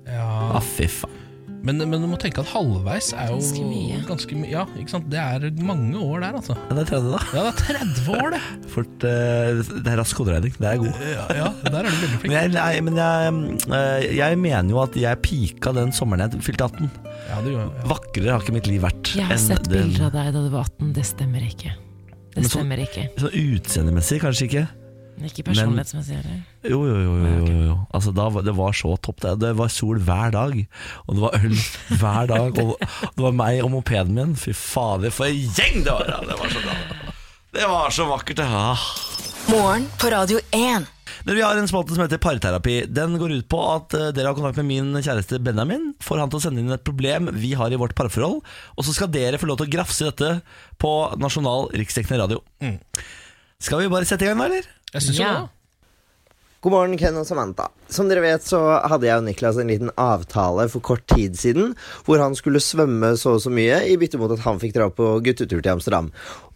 ja. 0.07 0.27
Ah, 0.55 0.61
fy 0.63 0.87
faen. 0.87 1.23
Men, 1.65 1.79
men 1.91 2.03
du 2.03 2.07
må 2.07 2.19
tenke 2.21 2.43
at 2.43 2.51
halvveis 2.53 3.09
er 3.17 3.31
jo 3.33 3.39
Ganske 3.41 3.63
mye. 3.67 4.01
ganske 4.07 4.37
my 4.39 4.51
Ja, 4.53 4.65
ikke 4.79 4.93
sant? 4.93 5.09
Det 5.11 5.19
er 5.19 5.47
mange 5.67 5.99
år 5.99 6.21
der, 6.23 6.37
altså. 6.39 6.55
Ja, 6.69 6.77
det 6.77 6.85
er 6.85 6.91
30, 6.93 7.09
da. 7.15 7.21
Ja, 7.33 7.45
det 7.47 7.53
er 7.53 7.81
30 7.81 8.19
år, 8.21 8.29
det! 8.37 8.41
Fort, 8.75 9.07
uh, 9.09 9.63
det 9.83 9.93
er 9.95 9.99
rask 10.03 10.21
hoderegning. 10.21 10.55
Det 10.61 10.69
er 10.71 10.83
god. 10.83 11.01
Ja, 11.11 11.27
ja 11.41 11.49
der 11.67 11.79
er 11.81 11.89
du 11.91 11.99
veldig 12.05 12.21
Men, 12.23 12.37
jeg, 12.37 12.53
nei, 12.55 12.71
men 12.87 13.01
jeg, 13.01 13.41
eh, 13.81 14.07
jeg 14.21 14.39
mener 14.45 14.75
jo 14.77 14.83
at 14.85 14.99
jeg 15.01 15.23
pika 15.25 15.73
den 15.77 15.93
sommeren 15.97 16.27
jeg 16.27 16.45
fylte 16.47 16.69
18. 16.71 16.91
Ja, 17.27 17.41
du, 17.43 17.51
ja. 17.57 17.67
Vakrere 17.91 18.37
har 18.37 18.45
ikke 18.45 18.55
mitt 18.61 18.71
liv 18.71 18.85
vært. 18.87 19.15
Jeg 19.19 19.27
har 19.27 19.41
sett 19.41 19.67
bilder 19.73 20.07
av 20.11 20.15
deg 20.15 20.33
da 20.37 20.45
du 20.47 20.51
var 20.55 20.69
18, 20.71 20.93
det 20.97 21.07
stemmer 21.09 21.43
ikke. 21.49 21.75
Det 22.37 22.45
så- 22.45 22.59
stemmer 22.61 22.83
ikke. 22.85 23.09
Sånn 23.19 23.39
utseendemessig, 23.57 24.21
kanskje 24.23 24.47
ikke. 24.51 24.67
Ikke 25.25 25.47
personlighetsmessig 25.47 26.19
heller. 26.19 26.41
Jo, 26.67 26.81
jo, 26.85 26.97
jo. 27.01 27.13
jo, 27.23 27.37
jo, 27.49 27.61
jo. 27.71 27.77
Altså, 27.97 28.13
da, 28.13 28.27
det 28.45 28.53
var 28.59 28.77
så 28.77 28.97
topp. 29.01 29.23
Det, 29.25 29.35
det 29.41 29.53
var 29.57 29.71
sol 29.73 30.01
hver 30.05 30.35
dag, 30.35 30.59
og 31.07 31.17
det 31.17 31.25
var 31.25 31.39
øl 31.41 31.55
hver 32.03 32.33
dag. 32.33 32.61
Og 32.61 32.75
det 32.83 33.25
var 33.25 33.39
meg 33.39 33.63
og 33.65 33.73
mopeden 33.79 34.17
min. 34.19 34.35
Fy 34.37 34.53
fader, 34.57 35.15
for 35.15 35.31
en 35.31 35.57
gjeng 35.57 35.87
det 35.87 35.95
var! 35.95 36.11
Ja, 36.11 36.21
det 36.29 36.37
var 36.43 36.53
så 36.53 36.65
bra. 36.67 37.15
Det 37.57 37.71
var 37.73 37.97
så 37.97 38.11
vakkert, 38.11 38.43
det. 38.43 38.51
Ah. 38.51 38.85
Morgen 39.49 39.89
på 39.97 40.13
Radio 40.13 40.43
1. 40.53 40.93
Men 41.27 41.35
Vi 41.35 41.43
har 41.43 41.57
en 41.59 41.69
spalte 41.69 41.95
som 41.95 42.03
heter 42.05 42.21
Parterapi. 42.23 42.77
Den 42.87 43.17
går 43.19 43.33
ut 43.41 43.49
på 43.51 43.59
at 43.73 43.95
eh, 43.99 44.11
dere 44.15 44.31
har 44.31 44.37
kontakt 44.37 44.61
med 44.61 44.69
min 44.69 45.01
kjæreste 45.03 45.41
Benjamin. 45.43 45.89
Får 46.05 46.21
han 46.23 46.31
til 46.31 46.39
å 46.39 46.45
sende 46.45 46.63
inn 46.63 46.75
et 46.75 46.85
problem 46.87 47.33
vi 47.35 47.55
har 47.59 47.73
i 47.73 47.79
vårt 47.81 47.97
parforhold. 47.99 48.43
Og 48.77 48.87
så 48.87 48.95
skal 48.95 49.11
dere 49.15 49.41
få 49.41 49.49
lov 49.51 49.59
til 49.59 49.67
å 49.67 49.73
grafse 49.73 50.05
i 50.05 50.11
dette 50.11 50.31
på 50.83 50.93
nasjonal 51.19 51.71
riksdekkende 51.75 52.21
radio. 52.23 52.43
Skal 53.63 53.83
vi 53.83 53.91
bare 53.91 54.07
sette 54.07 54.27
i 54.27 54.31
gang, 54.31 54.39
da, 54.43 54.51
eller? 54.51 54.69
Jeg 54.97 55.05
syns 55.05 55.21
jo 55.21 55.27
Ja. 55.27 55.35
det. 55.43 55.53
God 56.65 56.73
morgen, 56.73 56.97
Ken 56.99 57.15
og 57.21 57.27
Samantha. 57.29 57.69
Som 57.93 58.09
dere 58.09 58.23
vet, 58.25 58.43
så 58.43 58.59
hadde 58.89 59.07
jeg 59.07 59.21
og 59.21 59.27
Niklas 59.29 59.59
en 59.61 59.69
liten 59.71 59.91
avtale 60.01 60.65
for 60.73 60.81
kort 60.83 61.05
tid 61.07 61.37
siden, 61.39 61.77
hvor 62.09 62.19
han 62.19 62.35
skulle 62.35 62.59
svømme 62.65 63.13
så 63.21 63.37
og 63.37 63.43
så 63.45 63.53
mye 63.55 63.85
i 63.87 63.95
bytte 64.01 64.19
mot 64.19 64.33
at 64.35 64.43
han 64.43 64.59
fikk 64.59 64.73
dra 64.75 64.89
på 64.91 65.21
guttetur 65.23 65.61
til 65.63 65.71
Amsterdam. 65.77 66.09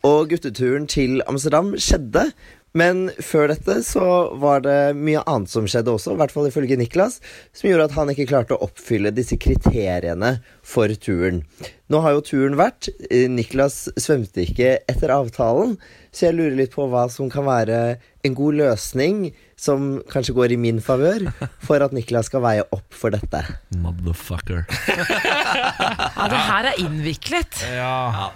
Og 0.03 0.31
gutteturen 0.33 0.89
til 0.91 1.21
Amsterdam 1.29 1.75
skjedde, 1.79 2.33
men 2.75 3.11
før 3.23 3.49
dette 3.53 3.83
så 3.87 4.33
var 4.41 4.61
det 4.65 4.97
mye 4.97 5.23
annet 5.27 5.51
som 5.53 5.67
skjedde 5.67 5.93
også, 5.95 6.15
i 6.15 6.19
hvert 6.19 6.33
fall 6.35 6.47
ifølge 6.49 6.79
Niklas, 6.81 7.21
som 7.53 7.69
gjorde 7.71 7.85
at 7.91 7.97
han 7.99 8.09
ikke 8.11 8.27
klarte 8.31 8.57
å 8.57 8.63
oppfylle 8.67 9.13
disse 9.15 9.37
kriteriene 9.39 10.41
for 10.63 10.89
turen. 10.89 11.45
Nå 11.91 12.01
har 12.03 12.13
jo 12.17 12.21
turen 12.23 12.57
vært. 12.59 12.89
eh, 13.11 13.29
Niklas 13.29 13.89
svømte 13.99 14.43
ikke 14.49 14.79
etter 14.89 15.11
avtalen, 15.15 15.77
så 16.13 16.27
jeg 16.29 16.35
lurer 16.39 16.57
litt 16.59 16.73
på 16.75 16.89
hva 16.91 17.05
som 17.13 17.31
kan 17.31 17.47
være 17.47 17.81
en 18.27 18.35
god 18.37 18.57
løsning 18.59 19.31
som 19.61 19.99
kanskje 20.11 20.35
går 20.37 20.53
i 20.55 20.61
min 20.61 20.81
favør, 20.85 21.27
for 21.65 21.81
at 21.85 21.93
Niklas 21.97 22.27
skal 22.31 22.43
veie 22.45 22.65
opp 22.73 22.93
for 22.97 23.13
dette. 23.13 23.43
Motherfucker. 23.77 24.65
Ja, 25.21 26.27
det 26.33 26.41
her 26.49 26.69
er 26.73 26.81
innviklet. 26.81 27.61
Ja. 27.77 28.31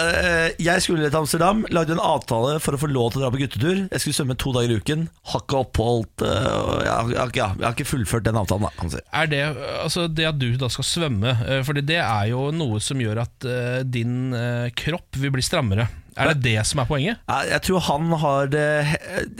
Eh, 0.00 0.52
Jeg 0.62 0.82
skulle 0.84 1.08
til 1.10 1.18
Amsterdam, 1.18 1.64
lagde 1.74 1.92
en 1.96 2.00
avtale 2.02 2.56
for 2.62 2.76
å 2.76 2.80
få 2.80 2.88
lov 2.92 3.12
til 3.12 3.20
å 3.20 3.26
dra 3.26 3.32
på 3.34 3.40
guttetur. 3.42 3.82
Jeg 3.92 4.00
skulle 4.02 4.16
svømme 4.16 4.36
to 4.40 4.52
dager 4.56 4.72
i 4.72 4.78
uken. 4.80 5.06
Har 5.32 5.44
ikke 5.44 5.60
oppholdt 5.64 6.24
eh, 6.24 6.48
jeg, 6.86 6.92
har- 6.92 7.12
jeg, 7.12 7.18
har 7.20 7.32
ikke- 7.32 7.42
ja, 7.42 7.48
jeg 7.58 7.66
har 7.68 7.76
ikke 7.76 7.90
fullført 7.92 8.24
den 8.28 8.40
avtalen, 8.40 8.66
da, 8.68 8.72
kan 8.80 8.90
si. 8.94 9.02
Er 9.12 9.26
det, 9.32 9.42
altså 9.82 10.06
det 10.08 10.28
at 10.30 10.38
du 10.40 10.48
da 10.60 10.68
skal 10.72 10.84
svømme, 10.88 11.36
eh, 11.46 11.62
Fordi 11.66 11.84
det 11.86 12.00
er 12.00 12.30
jo 12.32 12.48
noe 12.54 12.80
som 12.80 12.98
gjør 13.02 13.22
at 13.26 13.44
eh, 13.44 13.82
din 13.84 14.32
eh, 14.36 14.70
kropp 14.76 15.20
vil 15.20 15.34
bli 15.36 15.44
strammere. 15.44 15.88
Er 16.16 16.30
det 16.32 16.42
det 16.46 16.66
som 16.66 16.80
er 16.80 16.86
poenget? 16.88 17.18
Jeg, 17.50 17.60
tror 17.66 17.82
han 17.90 18.12
har 18.22 18.46
det 18.52 18.64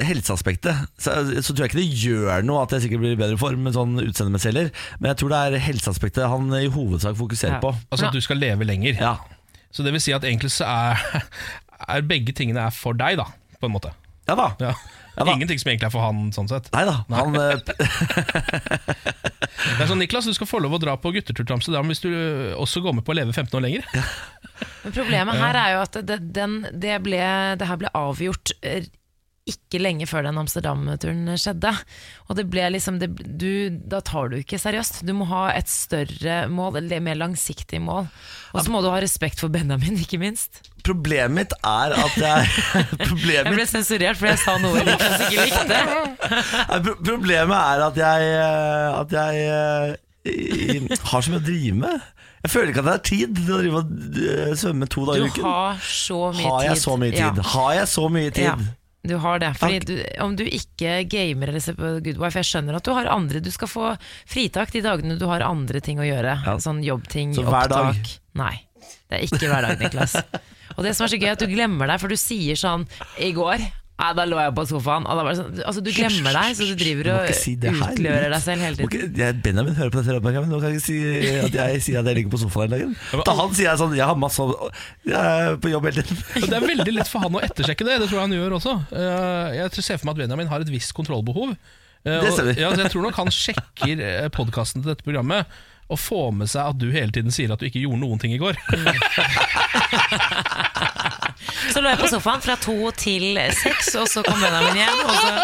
helseaspektet. 0.07 0.77
Så, 1.01 1.15
så 1.43 1.55
tror 1.55 1.65
jeg 1.67 1.71
ikke 1.73 1.81
det 1.81 2.01
gjør 2.03 2.45
noe 2.47 2.65
at 2.67 2.75
jeg 2.77 2.85
sikkert 2.87 3.03
blir 3.05 3.15
i 3.17 3.21
bedre 3.21 3.39
form 3.41 3.63
med 3.67 3.77
sånn 3.77 3.97
utseendemessig 4.03 4.51
heller. 4.53 4.69
Men 5.01 5.11
jeg 5.13 5.21
tror 5.23 5.33
det 5.33 5.41
er 5.47 5.65
helseaspektet 5.67 6.29
han 6.33 6.51
i 6.61 6.67
hovedsak 6.73 7.17
fokuserer 7.19 7.57
Ja. 7.59 7.63
på. 7.65 7.73
Altså 7.91 8.11
at 8.11 8.17
du 8.17 8.21
skal 8.25 8.41
leve 8.43 8.69
lenger. 8.69 8.99
Ja, 9.01 9.17
Så 9.73 9.85
det 9.85 9.93
vil 9.93 10.01
si 10.01 10.13
at 10.17 10.25
egentlig 10.25 10.53
så 10.55 10.65
er, 10.69 11.25
er 11.97 12.07
begge 12.09 12.33
tingene 12.37 12.67
er 12.69 12.73
for 12.77 12.97
deg, 12.97 13.19
da, 13.21 13.27
på 13.61 13.69
en 13.69 13.75
måte. 13.77 13.93
ja 14.29 14.35
da. 14.39 14.51
Ja. 14.61 14.75
Ja. 15.17 15.33
Ingenting 15.33 15.59
som 15.59 15.71
egentlig 15.73 15.89
er 15.89 15.95
for 15.95 16.05
han, 16.05 16.29
sånn 16.37 16.49
sett. 16.51 16.69
Nei. 16.77 16.85
Han, 17.17 17.37
eh, 17.41 17.57
Det 19.77 19.85
er 19.85 19.89
sånn, 19.89 20.01
Niklas, 20.03 20.29
du 20.29 20.37
skal 20.37 20.49
få 20.49 20.61
lov 20.63 20.77
å 20.77 20.81
dra 20.83 20.97
på 21.01 21.13
guttetur 21.15 21.45
til 21.45 21.57
Amsterdam 21.57 21.89
hvis 21.91 22.03
du 22.05 22.11
øh, 22.11 22.53
også 22.61 22.83
går 22.85 22.99
med 22.99 23.07
på 23.07 23.15
å 23.15 23.19
leve 23.19 23.33
15 23.33 23.57
år 23.59 23.65
lenger. 23.65 23.89
Men 24.85 24.95
problemet 24.95 25.41
her 25.41 25.59
er 25.61 25.75
jo 25.75 25.81
at 25.85 25.99
det, 26.09 26.19
den, 26.37 26.59
det, 26.73 26.99
ble, 27.05 27.21
det 27.61 27.69
her 27.69 27.81
ble 27.81 27.93
avgjort 27.97 28.53
eh, 28.61 28.87
ikke 29.47 29.79
lenge 29.79 30.07
før 30.11 30.25
den 30.27 30.39
Amsterdam-turen 30.41 31.29
skjedde. 31.39 31.71
Og 32.27 32.35
det 32.39 32.45
ble 32.51 32.65
liksom 32.75 32.97
det, 32.99 33.09
du, 33.39 33.71
Da 33.87 34.01
tar 34.03 34.33
du 34.33 34.41
ikke 34.41 34.59
seriøst. 34.59 35.05
Du 35.07 35.13
må 35.15 35.29
ha 35.31 35.45
et 35.55 35.69
større 35.71 36.49
mål, 36.51 36.81
eller 36.81 37.01
mer 37.07 37.15
langsiktig 37.21 37.79
mål. 37.85 38.09
Og 38.57 38.65
så 38.65 38.73
må 38.75 38.81
du 38.83 38.89
ha 38.91 38.99
respekt 39.03 39.39
for 39.43 39.53
Benjamin, 39.55 39.99
ikke 40.05 40.19
minst. 40.19 40.63
problemet 40.87 41.35
mitt 41.35 41.55
er 41.67 41.95
at 41.99 42.15
jeg 42.23 42.51
Problemet 43.11 43.49
Jeg 43.49 43.55
ble 43.57 43.65
sensurert 43.67 44.19
fordi 44.21 44.33
jeg 44.35 44.43
sa 44.45 44.57
noe 44.63 44.83
jeg 44.83 44.97
ikke 44.97 45.47
likte. 45.47 45.81
Problemet 47.09 47.57
er 47.57 47.85
at 47.87 47.97
jeg, 48.03 48.29
eh, 48.41 49.01
at 49.01 49.15
jeg 49.17 49.41
jeg 49.47 49.97
i- 50.27 50.99
har 51.11 51.23
så 51.23 51.31
mye 51.33 51.39
å 51.43 51.47
drive 51.47 51.77
med. 51.85 52.01
Jeg 52.47 52.51
føler 52.53 52.71
ikke 52.73 52.83
at 52.83 52.87
det 52.87 52.95
er 52.95 53.05
tid 53.11 53.37
til 53.39 53.53
å 53.55 53.59
drive 53.61 53.79
og 53.79 53.87
eh, 54.23 54.51
svømme 54.59 54.87
to 54.91 55.05
dager 55.07 55.23
i 55.23 55.27
Du 55.27 55.33
uken. 55.35 55.47
har 55.47 55.79
så 55.87 56.19
mye 56.33 56.43
tid. 56.43 56.51
Har 56.51 56.67
jeg 56.67 56.79
så 56.83 56.97
mye 56.99 57.15
tid? 57.15 57.23
Ja. 57.41 57.47
Har 57.55 57.71
jeg 57.79 57.89
så 57.95 58.09
mye 58.19 58.31
tid? 58.35 58.45
Ja, 58.51 58.57
du 59.09 59.17
har 59.23 59.41
det. 59.43 59.53
Fordi 59.61 59.79
du, 59.87 59.95
om 60.25 60.35
du 60.39 60.45
ikke 60.45 60.99
gamer 61.11 61.53
eller 61.53 61.63
ser 61.65 61.77
på 61.79 61.95
Good 62.05 62.21
Wife, 62.23 62.39
jeg 62.43 62.49
skjønner 62.51 62.79
at 62.79 62.87
du 62.87 62.93
har 62.97 63.09
andre 63.13 63.41
Du 63.45 63.51
skal 63.55 63.71
få 63.71 63.93
fritak 64.29 64.73
de 64.75 64.83
dagene 64.85 65.19
du 65.21 65.27
har 65.31 65.45
andre 65.47 65.81
ting 65.85 66.01
å 66.03 66.07
gjøre. 66.07 66.37
Ja. 66.47 66.57
Sånn 66.63 66.83
jobbting, 66.87 67.35
Så 67.37 67.47
hver 67.47 67.71
dag? 67.73 67.93
opptak. 67.95 68.17
Nei. 68.39 68.55
Det 69.07 69.19
er 69.19 69.25
ikke 69.27 69.49
hver 69.51 69.67
dag, 69.67 69.81
Niklas. 69.83 70.17
Og 70.77 70.85
det 70.85 70.93
som 70.97 71.07
er 71.07 71.13
så 71.15 71.19
gøy, 71.19 71.29
er 71.31 71.37
at 71.39 71.43
du 71.43 71.51
glemmer 71.51 71.89
deg, 71.89 72.01
for 72.03 72.13
du 72.13 72.19
sier 72.21 72.59
sånn 72.59 72.85
I 73.23 73.31
går 73.37 73.63
Nei, 73.97 74.11
da 74.13 74.25
lå 74.29 74.37
jeg 74.37 74.53
på 74.53 74.63
sofaen. 74.69 75.07
Og 75.09 75.17
da 75.17 75.23
var 75.25 75.33
det 75.33 75.39
sånn, 75.41 75.61
altså, 75.65 75.81
du 75.81 75.89
glemmer 75.97 76.35
deg, 76.37 76.57
så 76.59 76.67
du 76.69 76.75
driver 76.77 77.09
og 77.15 77.31
si 77.33 77.55
utlører 77.57 78.29
deg 78.35 78.43
selv 78.45 78.61
hele 78.67 78.77
tiden. 78.77 78.91
ikke- 78.91 79.17
jeg, 79.17 79.37
Benjamin 79.43 79.75
hører 79.75 79.91
på 79.95 80.03
dette 80.05 80.21
men 80.23 80.51
Nå 80.51 80.61
kan 80.61 80.69
jeg 80.73 80.81
ikke 80.81 80.85
si 80.85 80.99
at 81.47 81.53
jeg 81.57 81.81
sier 81.87 81.99
at 82.01 82.05
jeg 82.11 82.17
ligger 82.19 82.31
på 82.37 82.41
sofaen 82.43 82.69
hele 82.69 82.93
dagen. 82.93 83.25
Da 83.25 83.33
han 83.41 83.55
sier 83.57 83.71
jeg 83.71 83.79
sånn 83.81 83.97
Jeg 83.97 84.05
har 84.05 84.15
masse 84.15 84.37
Jeg 85.07 85.17
er 85.17 85.57
på 85.57 85.71
jobb 85.73 85.89
hele 85.89 86.03
tiden. 86.03 86.45
Det 86.45 86.53
er 86.53 86.67
veldig 86.69 86.93
lett 86.95 87.09
for 87.09 87.21
han 87.25 87.33
å 87.33 87.41
ettersjekke 87.49 87.89
det. 87.89 87.97
Det 88.05 88.09
tror 88.11 88.21
jeg 88.21 88.27
han 88.29 88.37
gjør 88.37 88.57
også. 88.61 88.75
Eh, 88.93 89.57
Jeg 89.63 89.73
ser 89.83 89.97
for 89.97 90.07
meg 90.07 90.15
at 90.21 90.21
Benjamin 90.29 90.47
har 90.53 90.61
et 90.61 90.69
visst 90.69 90.93
kontrollbehov. 90.93 91.57
Eh, 92.05 92.21
Det 92.21 92.29
og- 92.29 92.37
stemmer. 92.37 92.59
Ja, 92.61 92.71
så 92.77 92.83
jeg 92.85 92.93
tror 92.93 93.03
nok 93.09 93.15
han 93.17 93.33
sjekker 93.33 94.29
podkasten 94.31 94.83
til 94.85 94.93
dette 94.93 95.03
programmet 95.09 95.47
og 95.89 95.99
få 96.03 96.21
med 96.35 96.49
seg 96.51 96.73
at 96.73 96.79
du 96.83 96.89
hele 96.91 97.13
tiden 97.15 97.31
sier 97.35 97.53
at 97.55 97.61
du 97.63 97.67
ikke 97.69 97.83
gjorde 97.85 98.01
noen 98.03 98.19
ting 98.23 98.33
i 98.35 98.41
går. 98.43 98.57
Så 101.67 101.81
lå 101.83 101.91
jeg 101.91 101.99
på 102.01 102.09
sofaen 102.11 102.43
fra 102.43 102.55
to 102.63 102.75
til 102.99 103.37
seks, 103.59 103.89
og 104.01 104.07
så 104.09 104.23
kom 104.25 104.39
Benjamin 104.41 104.79
hjem. 104.79 104.99
Og 105.03 105.17
så, 105.19 105.31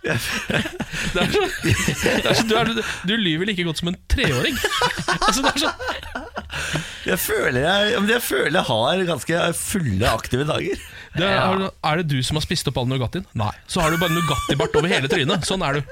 Det 0.00 0.10
er, 0.14 0.18
så- 0.20 1.50
det 1.62 2.24
er, 2.24 2.34
så- 2.34 2.46
du, 2.48 2.54
er, 2.56 2.70
du 3.08 3.12
lyver 3.20 3.44
like 3.50 3.64
godt 3.66 3.78
som 3.82 3.88
en 3.92 3.98
treåring. 4.10 4.56
Altså, 5.20 5.42
det 5.44 5.50
er 5.50 5.60
sånn 5.62 5.78
Jeg 7.06 7.18
føler 7.20 7.60
jeg, 7.62 8.00
jeg 8.10 8.22
føler 8.24 8.56
jeg 8.60 8.66
har 8.70 9.02
ganske 9.08 9.40
fulle, 9.58 10.06
aktive 10.10 10.46
dager. 10.48 10.80
det 11.18 11.28
er, 11.28 11.66
er 11.70 12.00
det 12.00 12.06
du 12.10 12.18
som 12.26 12.38
har 12.40 12.44
spist 12.46 12.68
opp 12.70 12.78
all 12.80 12.88
Nugattien? 12.90 13.26
Nei. 13.38 13.50
Så 13.70 13.82
har 13.84 13.92
du 13.94 14.00
bare 14.00 14.14
Nugatti-bart 14.16 14.74
over 14.80 14.88
hele 14.90 15.10
trynet. 15.12 15.46
Sånn 15.48 15.62
er 15.66 15.78
du. 15.78 15.82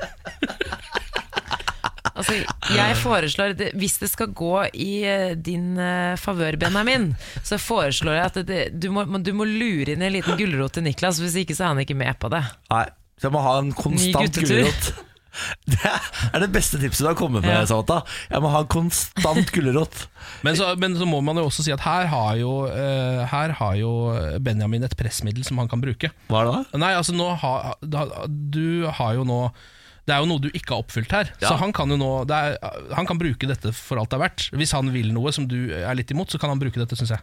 Altså, 2.15 2.37
jeg 2.75 2.97
foreslår 3.03 3.55
det, 3.59 3.71
Hvis 3.79 3.99
det 4.03 4.09
skal 4.13 4.31
gå 4.37 4.53
i 4.75 4.91
eh, 5.09 5.35
din 5.35 5.75
uh, 5.79 6.15
favør, 6.21 6.57
Benjamin, 6.61 7.11
så 7.47 7.59
foreslår 7.61 8.19
jeg 8.19 8.25
at 8.31 8.39
det, 8.49 8.61
du, 8.81 8.89
må, 8.95 9.05
du 9.05 9.33
må 9.37 9.47
lure 9.49 9.95
inn 9.95 10.05
en 10.05 10.15
liten 10.15 10.39
gulrot 10.39 10.77
til 10.79 10.87
Niklas, 10.87 11.21
hvis 11.23 11.37
ikke 11.43 11.57
så 11.59 11.67
er 11.69 11.75
han 11.75 11.83
ikke 11.85 11.99
med 11.99 12.19
på 12.23 12.31
det. 12.33 12.45
Nei, 12.73 12.87
så 13.19 13.29
jeg 13.29 13.35
må 13.37 13.43
ha 13.45 13.59
en 13.63 13.75
konstant 13.77 14.41
gulrot. 14.45 14.91
Det 15.71 15.77
er 15.87 16.41
det 16.43 16.49
beste 16.51 16.81
tipset 16.83 17.05
du 17.05 17.11
har 17.13 17.15
kommet 17.19 17.45
med, 17.45 17.53
Ja. 17.53 17.67
Samantha. 17.69 18.01
Jeg 18.33 18.41
må 18.43 18.49
ha 18.51 18.63
en 18.65 18.71
konstant 18.73 19.53
gulrot. 19.55 20.01
Men 20.43 20.57
så, 20.59 20.73
men 20.81 20.97
så 20.99 21.07
må 21.07 21.21
man 21.23 21.39
jo 21.39 21.45
også 21.47 21.63
si 21.63 21.71
at 21.71 21.85
her 21.85 22.09
har 22.11 22.33
jo, 22.41 22.55
uh, 22.67 23.21
her 23.31 23.55
har 23.61 23.77
jo 23.79 23.93
Benjamin 24.43 24.83
et 24.89 24.97
pressmiddel 24.99 25.47
som 25.47 25.61
han 25.63 25.71
kan 25.71 25.85
bruke. 25.85 26.11
Hva 26.33 26.41
er 26.43 26.49
det 26.49 26.57
da? 26.57 26.81
Nei, 26.83 26.91
altså 26.99 27.15
nå 27.15 27.29
ha, 27.45 27.53
da- 27.85 28.27
Du 28.27 28.89
har 28.99 29.15
jo 29.21 29.29
nå 29.29 29.39
Det 30.09 30.15
er 30.17 30.23
jo 30.25 30.29
noe 30.31 30.41
du 30.41 30.49
ikke 30.57 30.73
har 30.73 30.81
oppfylt 30.81 31.11
her. 31.13 31.29
Ja. 31.43 31.51
Så 31.51 31.57
han 31.61 31.73
kan 31.77 31.91
jo 31.93 31.99
nå 32.01 32.11
det 32.29 32.37
er, 32.37 32.55
Han 32.97 33.05
kan 33.09 33.19
bruke 33.21 33.49
dette 33.51 33.75
for 33.77 34.01
alt 34.01 34.09
det 34.09 34.17
er 34.17 34.23
verdt. 34.25 34.47
Hvis 34.57 34.73
han 34.73 34.89
vil 34.95 35.11
noe 35.13 35.33
som 35.37 35.45
du 35.51 35.59
er 35.77 35.93
litt 35.99 36.09
imot, 36.15 36.33
så 36.33 36.41
kan 36.41 36.49
han 36.55 36.61
bruke 36.63 36.81
dette, 36.81 36.97
syns 36.97 37.13
jeg. 37.13 37.21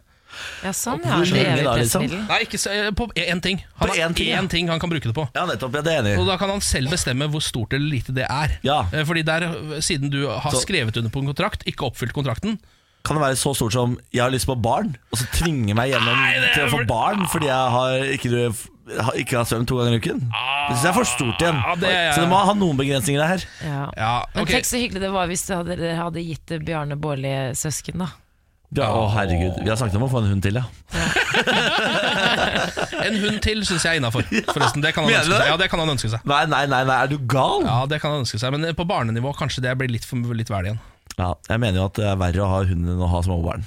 Ja, 0.62 0.72
sånn, 0.74 1.00
ja. 1.06 1.18
Det 1.22 1.42
er 1.42 1.60
da, 1.64 1.74
liksom? 1.78 2.04
Nei, 2.28 2.38
ikke 2.44 2.58
eh, 2.70 2.88
på 2.98 3.06
én 3.22 3.40
ting. 3.42 3.60
Han 3.78 3.88
På 3.88 3.94
har 3.94 4.08
én 4.08 4.14
ting, 4.18 4.30
ja. 4.30 4.40
ting 4.50 4.68
han 4.70 4.80
kan 4.82 4.90
bruke 4.92 5.06
det 5.10 5.14
på. 5.16 5.24
Ja, 5.34 5.44
nettopp. 5.48 5.74
Ja, 5.78 5.82
det 5.86 5.92
er 5.94 6.00
enig 6.02 6.14
Og 6.20 6.26
da 6.28 6.36
kan 6.40 6.50
han 6.52 6.62
selv 6.66 6.92
bestemme 6.92 7.28
hvor 7.32 7.42
stort 7.44 7.72
eller 7.76 7.86
lite 7.90 8.14
det 8.14 8.26
er. 8.28 8.56
Ja. 8.66 8.80
Eh, 8.92 9.04
Fordi 9.06 9.22
der, 9.26 9.46
Siden 9.80 10.10
du 10.12 10.26
har 10.28 10.50
Så- 10.54 10.62
skrevet 10.66 10.96
under 10.98 11.10
på 11.14 11.22
en 11.22 11.30
kontrakt, 11.30 11.66
ikke 11.66 11.86
oppfylt 11.90 12.12
kontrakten 12.16 12.58
Kan 13.06 13.16
det 13.16 13.22
være 13.22 13.38
så 13.38 13.54
stort 13.54 13.72
som 13.72 13.98
jeg 14.12 14.22
har 14.24 14.30
lyst 14.34 14.46
på 14.50 14.56
barn, 14.60 14.96
og 15.14 15.18
så 15.20 15.26
tvinge 15.30 15.74
meg 15.78 15.92
gjennom 15.94 16.16
Nei, 16.18 16.32
det 16.42 16.48
er 16.50 16.54
til 16.58 16.66
å 16.66 16.72
få 16.74 16.86
barn 16.90 17.22
fordi 17.30 17.46
jeg 17.46 17.70
har 17.76 18.06
ikke, 18.18 18.50
ikke 19.18 19.40
har 19.40 19.46
svømt 19.48 19.66
to 19.70 19.78
ganger 19.80 19.96
i 19.96 20.02
uken? 20.02 20.20
Det 20.30 20.74
synes 20.76 20.84
jeg 20.84 20.90
er 20.90 20.96
for 20.96 21.08
stort 21.10 21.42
igjen. 21.42 21.58
Ah, 21.58 21.74
det 21.80 21.90
ja. 21.90 22.12
Så 22.14 22.22
det 22.22 22.28
må 22.30 22.38
ha 22.48 22.54
noen 22.54 22.78
begrensninger 22.78 23.32
her. 23.32 23.46
Ja. 23.64 23.82
Ja, 23.98 24.12
Men 24.34 24.46
tenk 24.50 24.68
så 24.68 24.78
hyggelig 24.78 25.02
det 25.02 25.10
var 25.14 25.26
hvis 25.30 25.42
dere 25.48 25.64
hadde, 25.64 25.90
hadde 25.98 26.24
gitt 26.26 26.54
Bjarne 26.66 26.98
Bårli 27.00 27.34
søsken, 27.58 27.98
da. 28.04 28.12
Ja, 28.74 28.88
å 28.90 29.06
herregud, 29.14 29.60
Vi 29.62 29.70
har 29.70 29.78
snakket 29.78 29.96
om 30.00 30.04
å 30.08 30.10
få 30.10 30.24
en 30.24 30.32
hund 30.32 30.42
til, 30.42 30.58
ja. 30.58 30.64
En 33.06 33.14
hund 33.22 33.38
til 33.44 33.62
syns 33.66 33.84
jeg 33.86 33.94
er 33.94 34.00
innafor. 34.00 34.26
Forresten, 34.50 34.82
det 34.82 34.90
kan 34.96 35.06
han 35.06 35.14
ønske 35.14 35.36
seg. 35.36 35.46
Ja, 35.52 35.56
det 35.60 35.68
kan 35.70 35.82
han 35.82 35.92
ønske 35.94 36.10
seg. 36.10 36.26
Nei, 36.26 36.42
nei, 36.50 36.64
nei, 36.70 36.82
nei, 36.88 36.98
er 37.04 37.12
du 37.12 37.16
gal? 37.30 37.62
Ja, 37.66 37.78
det 37.90 38.00
kan 38.02 38.16
han 38.16 38.24
ønske 38.24 38.40
seg 38.42 38.54
Men 38.54 38.66
på 38.76 38.86
barnenivå 38.88 39.30
kanskje 39.38 39.62
det 39.68 39.76
blir 39.78 39.92
litt, 39.94 40.06
for, 40.08 40.34
litt 40.34 40.50
vel 40.50 40.70
igjen. 40.72 40.80
Ja, 41.16 41.30
jeg 41.48 41.62
mener 41.62 41.80
jo 41.80 41.86
at 41.88 41.98
det 42.00 42.08
er 42.10 42.18
verre 42.20 42.42
å 42.44 42.50
ha 42.50 42.62
hund 42.68 42.90
enn 42.92 43.02
å 43.02 43.10
ha 43.12 43.22
små 43.24 43.38
barn. 43.44 43.64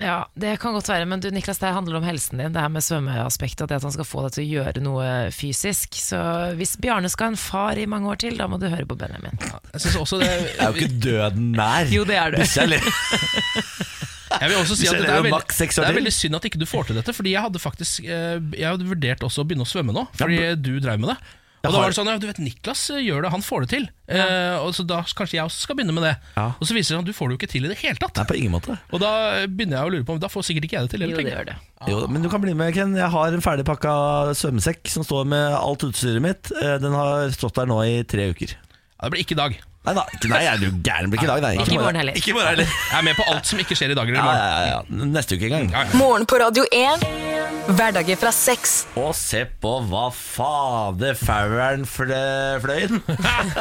Ja, 0.00 0.24
det 0.34 0.54
kan 0.62 0.72
godt 0.72 0.88
være, 0.88 1.04
men 1.04 1.20
du 1.20 1.28
Niklas, 1.28 1.58
det 1.60 1.74
handler 1.76 1.98
om 1.98 2.06
helsen 2.08 2.40
din. 2.40 2.54
Det 2.54 2.62
her 2.62 2.72
med 2.72 2.84
svømmeaspektet, 2.84 3.66
og 3.66 3.68
det 3.68 3.76
at 3.80 3.84
han 3.84 3.92
skal 3.92 4.08
få 4.08 4.22
deg 4.24 4.36
til 4.36 4.44
å 4.46 4.48
gjøre 4.54 4.82
noe 4.84 5.08
fysisk. 5.36 5.98
Så 6.00 6.20
hvis 6.56 6.72
Bjarne 6.80 7.10
skal 7.12 7.28
ha 7.28 7.34
en 7.34 7.40
far 7.40 7.80
i 7.80 7.84
mange 7.90 8.08
år 8.08 8.22
til, 8.24 8.38
da 8.40 8.48
må 8.48 8.56
du 8.60 8.70
høre 8.72 8.88
på 8.88 8.96
Benjamin. 9.00 9.36
Jeg 9.74 9.84
synes 9.84 9.98
også 10.00 10.22
det 10.22 10.30
Jeg 10.30 10.56
er 10.56 10.70
jo 10.70 10.80
ikke 10.80 11.02
døden 11.04 11.50
nær. 11.58 11.92
Jo, 11.92 12.06
det 12.08 12.16
er 12.16 12.32
du. 12.32 12.40
Jeg 14.30 14.46
vil 14.46 14.56
også 14.60 14.76
si 14.78 14.86
at 14.86 14.94
det 14.94 15.08
er, 15.10 15.24
veldig, 15.26 15.42
det 15.58 15.84
er 15.84 15.96
veldig 15.96 16.12
synd 16.14 16.38
at 16.38 16.44
ikke 16.48 16.60
du 16.62 16.66
får 16.70 16.88
til 16.88 17.00
dette. 17.00 17.12
Fordi 17.12 17.32
jeg 17.34 17.42
hadde 17.44 17.60
faktisk 17.60 18.04
eh, 18.06 18.38
Jeg 18.54 18.68
hadde 18.70 18.86
vurdert 18.88 19.24
også 19.26 19.42
å 19.42 19.48
begynne 19.48 19.66
å 19.66 19.68
svømme 19.68 19.92
nå, 19.96 20.06
fordi 20.16 20.38
du 20.56 20.76
drev 20.80 21.02
med 21.02 21.12
det. 21.12 21.18
Og 21.60 21.74
da 21.74 21.80
var 21.82 21.90
det 21.92 21.96
sånn, 21.98 22.08
ja, 22.08 22.16
du 22.16 22.24
vet 22.24 22.38
Niklas 22.40 22.82
eh, 22.94 23.02
gjør 23.04 23.26
det, 23.26 23.30
han 23.34 23.42
får 23.44 23.66
det 23.66 23.68
til. 23.74 23.82
Eh, 24.08 24.54
og 24.64 24.70
så 24.72 24.84
da 24.88 25.02
kanskje 25.04 25.36
jeg 25.36 25.44
også 25.44 25.66
skal 25.66 25.76
begynne 25.76 25.92
med 25.92 26.06
det. 26.06 26.14
Ja. 26.38 26.46
Og 26.56 26.64
så 26.64 26.72
viser 26.72 26.94
det 26.94 26.96
seg 26.96 27.02
at 27.04 27.10
du 27.10 27.16
får 27.18 27.28
det 27.28 27.34
jo 27.36 27.40
ikke 27.42 27.50
til 27.52 27.66
i 27.68 27.72
det 27.72 27.76
hele 27.82 28.00
tatt. 28.00 28.16
Nei, 28.16 28.24
på 28.30 28.38
ingen 28.38 28.54
måte. 28.54 28.78
Og 28.96 29.02
da 29.02 29.10
begynner 29.44 29.76
jeg 29.76 29.90
å 29.90 29.92
lure 29.92 30.06
på 30.08 30.16
om 30.16 30.22
Da 30.24 30.30
får 30.32 30.46
sikkert 30.48 30.64
ikke 30.70 30.78
jeg 30.78 30.88
det 30.88 30.94
til. 30.96 31.04
Jo, 31.04 31.20
det 31.20 31.34
gjør 31.34 31.50
det. 31.50 31.56
Jo, 31.92 32.00
men 32.08 32.24
du 32.24 32.30
kan 32.32 32.40
bli 32.44 32.54
med, 32.56 32.72
Ken. 32.76 32.96
Jeg 32.96 33.12
har 33.12 33.36
en 33.36 33.44
ferdig 33.44 33.66
pakka 33.68 33.92
svømmesekk 34.40 34.88
som 34.88 35.04
står 35.04 35.28
med 35.36 35.46
alt 35.60 35.84
utstyret 35.90 36.24
mitt. 36.24 36.48
Eh, 36.62 36.78
Den 36.80 36.96
har 36.96 37.28
stått 37.36 37.60
der 37.60 37.68
nå 37.68 37.82
i 37.84 38.00
tre 38.08 38.30
uker. 38.32 38.56
ja, 38.56 39.02
det 39.04 39.12
blir 39.12 39.24
ikke 39.28 39.36
i 39.36 39.42
dag. 39.44 39.60
Nei 39.80 39.94
da, 39.96 40.02
ikke, 40.12 40.28
nei, 40.28 40.40
er 40.44 40.58
du 40.60 40.66
gæren? 40.84 41.06
Blir 41.08 41.16
ikke 41.22 41.24
i 41.24 41.28
dag, 41.30 41.40
nei. 41.40 41.50
Ikke 41.62 41.72
i 41.72 41.78
morgen 41.80 41.96
heller. 41.96 42.16
Ikke 42.20 42.28
i 42.28 42.34
morgen 42.36 42.50
heller. 42.52 42.68
Jeg 42.68 42.98
er 42.98 43.04
med 43.06 43.14
på 43.16 43.24
alt 43.32 43.46
som 43.48 43.60
ikke 43.62 43.76
skjer 43.78 43.94
i 43.94 43.96
dag 43.96 44.10
eller 44.10 44.18
i 44.18 44.20
Ja, 44.20 44.24
morgen. 44.26 44.40
ja, 44.44 44.48
ja, 44.60 44.72
ja. 45.00 45.06
Neste 45.14 45.38
uke 45.38 45.46
en 45.48 45.52
gang. 45.54 45.68
Ja, 45.72 45.84
ja. 45.88 45.96
Morgen 45.96 46.26
på 46.28 46.36
Radio 46.42 46.64
1. 46.68 47.06
Hverdager 47.78 48.18
fra 48.20 48.32
seks. 48.34 48.74
Og 49.00 49.14
se 49.16 49.40
på 49.62 49.70
hva 49.88 50.02
fader 50.12 51.16
fauren 51.16 51.86
flø- 51.88 52.58
fløyen. 52.60 53.00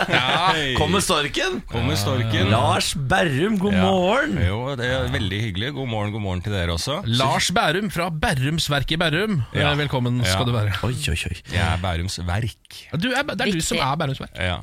Kommer 0.82 1.00
storken? 1.06 1.62
Kommer 1.72 1.96
storken. 2.00 2.52
Lars 2.52 2.90
Berrum, 3.00 3.56
god 3.64 3.78
Ja. 3.78 3.86
morgen. 3.88 4.34
Jo, 4.44 4.60
det 4.76 4.90
er 4.92 5.08
veldig 5.14 5.40
hyggelig. 5.46 5.72
God 5.78 5.88
morgen, 5.94 6.12
god 6.18 6.22
morgen 6.26 6.42
til 6.44 6.52
dere 6.58 6.76
også. 6.76 7.00
Lars 7.08 7.48
Bærum 7.56 7.88
fra 7.96 8.10
Bærums 8.12 8.68
Verk 8.70 8.92
i 8.92 9.00
Bærum. 9.00 9.40
Ja. 9.56 9.72
Eh, 9.72 9.78
Velkommen 9.86 10.20
Ja. 10.26 10.34
skal 10.34 10.46
du 10.46 10.52
være. 10.52 10.76
Oi, 10.84 10.92
oi, 11.16 11.16
oi. 11.32 11.40
Jeg 11.54 11.64
er 11.64 11.80
Bærums 11.82 12.20
Verk. 12.28 12.84
Du 13.00 13.08
er, 13.16 13.24
det 13.24 13.48
er 13.48 13.52
du 13.56 13.62
som 13.64 13.78
er 13.80 13.96
Bærums 13.96 14.20
Verk. 14.20 14.36
Ja. 14.36 14.58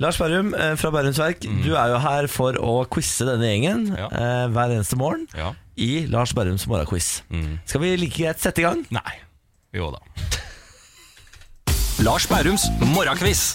Lars 0.00 0.16
Berrum 0.16 0.54
eh, 0.56 0.74
fra 0.80 0.90
Berrums 0.94 1.18
Verk, 1.20 1.42
du 1.64 1.74
er 1.76 1.90
jo 1.92 1.98
her 2.00 2.26
for 2.32 2.56
å 2.56 2.78
quize 2.88 3.26
denne 3.28 3.50
gjengen 3.50 3.82
Ja. 3.92 4.06
eh, 4.08 4.46
hver 4.48 4.72
eneste 4.72 4.96
morgen 4.96 5.26
ja. 5.36 5.50
i 5.76 6.06
Lars 6.08 6.32
Berrums 6.36 6.64
morgenquiz. 6.70 7.20
Skal 7.68 7.82
vi 7.84 7.90
like 8.00 8.16
greit 8.16 8.40
sette 8.40 8.62
i 8.62 8.64
gang? 8.64 8.80
Nei. 8.96 9.18
Jo 9.76 9.90
da. 9.92 10.00
Lars 12.06 12.24
Bærums 12.30 12.64
morgenquiz. 12.94 13.50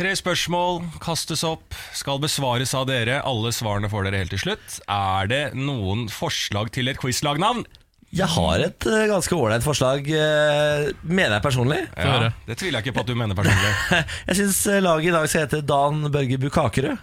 Tre 0.00 0.12
spørsmål 0.16 0.84
kastes 1.02 1.42
opp, 1.44 1.74
skal 1.98 2.20
besvares 2.22 2.70
av 2.78 2.86
dere. 2.88 3.18
Alle 3.26 3.50
svarene 3.52 3.90
får 3.90 4.06
dere 4.06 4.20
helt 4.22 4.30
til 4.32 4.40
slutt. 4.46 4.78
Er 4.88 5.26
det 5.28 5.42
noen 5.58 6.06
forslag 6.14 6.70
til 6.72 6.88
et 6.88 7.00
quizlagnavn? 7.02 7.66
Jeg 8.10 8.26
har 8.26 8.58
et 8.64 8.86
eh, 8.90 9.04
ganske 9.06 9.36
ålreit 9.38 9.62
forslag, 9.62 10.08
eh, 10.10 10.88
mener 11.06 11.36
jeg 11.36 11.44
personlig. 11.44 11.78
Ja, 11.94 12.08
høre. 12.10 12.30
Det 12.48 12.56
tviler 12.58 12.80
jeg 12.80 12.88
ikke 12.88 12.96
på 12.98 13.04
at 13.04 13.10
du 13.12 13.14
mener 13.20 13.38
personlig. 13.38 13.70
Jeg 14.30 14.38
syns 14.40 14.58
laget 14.82 15.06
i 15.12 15.14
dag 15.14 15.28
skal 15.30 15.44
hete 15.46 15.60
Dan 15.62 16.00
Børge 16.10 16.38
Bukakerød. 16.42 16.96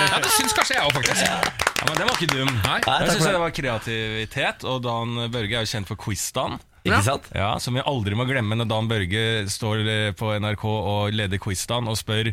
Ja, 0.00 0.18
det 0.22 0.30
syns 0.32 0.54
kanskje 0.56 0.78
jeg 0.78 0.86
òg, 0.86 0.94
faktisk. 0.96 1.20
Ja, 1.26 1.36
men 1.84 1.98
Den 1.98 2.08
var 2.08 2.16
ikke 2.16 2.30
dum. 2.32 2.48
Nei. 2.64 2.78
Nei, 2.78 2.80
takk 2.80 3.04
Jeg 3.04 3.10
for 3.10 3.12
synes 3.12 3.26
det. 3.26 3.32
det 3.36 3.42
var 3.44 3.54
kreativitet, 3.60 4.64
og 4.72 4.80
Dan 4.86 5.08
Børge 5.34 5.58
er 5.60 5.66
jo 5.66 5.72
kjent 5.74 5.90
for 5.90 6.00
Quiz-Dan. 6.00 6.56
Ikke 6.86 7.02
sant? 7.04 7.26
Ja, 7.36 7.50
Som 7.60 7.76
vi 7.76 7.82
aldri 7.84 8.16
må 8.16 8.24
glemme 8.28 8.56
når 8.56 8.68
Dan 8.70 8.88
Børge 8.90 9.24
står 9.52 9.82
eh, 9.84 10.12
på 10.16 10.30
NRK 10.40 10.64
og 10.70 11.12
leder 11.16 11.40
Quiz-Dan 11.42 11.90
og 11.90 11.98
spør 12.00 12.30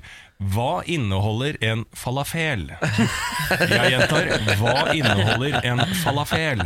hva 0.53 0.83
inneholder 0.85 1.57
en 1.65 1.81
falafel? 1.97 2.67
Jeg 3.73 3.91
gjentar 3.95 4.29
hva 4.59 4.75
inneholder 4.93 5.57
en 5.65 5.81
falafel? 6.03 6.61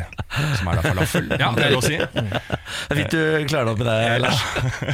Som 0.60 0.70
er 0.72 0.82
da 0.82 0.84
falafel, 0.90 1.32
ja, 1.40 1.50
det 1.56 1.66
er 1.70 1.74
lov 1.78 1.80
å 1.80 1.88
si. 1.88 1.98
Det 1.98 2.92
er 2.92 3.00
fint 3.00 3.16
du 3.16 3.48
klarer 3.48 3.72
det 3.72 3.74
opp 3.74 3.82
med 3.82 3.90
det, 3.90 4.20
Lars. 4.26 4.44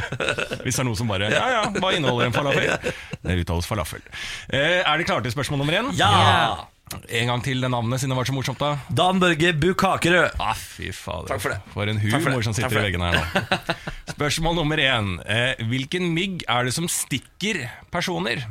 Hvis 0.64 0.78
det 0.78 0.84
er 0.84 0.88
noen 0.88 0.98
som 1.02 1.10
bare 1.10 1.32
Ja 1.34 1.44
ja, 1.56 1.62
hva 1.74 1.92
inneholder 1.96 2.30
en 2.30 2.38
falafel? 2.38 2.94
Det 3.18 3.38
uttales 3.42 3.68
falafel. 3.68 4.02
Eh, 4.48 4.80
er 4.80 4.94
det 5.02 5.08
klare 5.10 5.26
til 5.26 5.34
spørsmål 5.34 5.64
nummer 5.64 5.80
én? 5.82 5.92
Ja! 5.98 6.68
En 7.08 7.30
gang 7.32 7.42
til 7.44 7.62
det 7.64 7.70
navnet, 7.72 8.00
siden 8.00 8.14
det 8.14 8.18
var 8.20 8.28
så 8.28 8.34
morsomt, 8.36 8.60
da. 8.62 8.70
Dan 9.00 9.20
Børge 9.22 9.52
Bukakerød. 9.62 10.36
Ah, 10.42 10.54
fy 10.58 10.92
fader. 10.94 11.32
Takk 11.32 11.42
for 11.44 11.54
det. 11.54 11.58
For 11.74 11.92
en 11.92 12.00
humor 12.02 12.44
som 12.46 12.56
sitter 12.56 12.80
i 12.80 12.86
veggene 12.88 13.10
her 13.12 13.18
nå. 13.20 13.56
Spørsmål 14.16 14.58
nummer 14.60 14.80
én. 14.82 15.16
Eh, 15.28 15.64
hvilken 15.70 16.10
mygg 16.16 16.44
er 16.48 16.68
det 16.68 16.76
som 16.76 16.88
stikker 16.90 17.64
personer? 17.94 18.46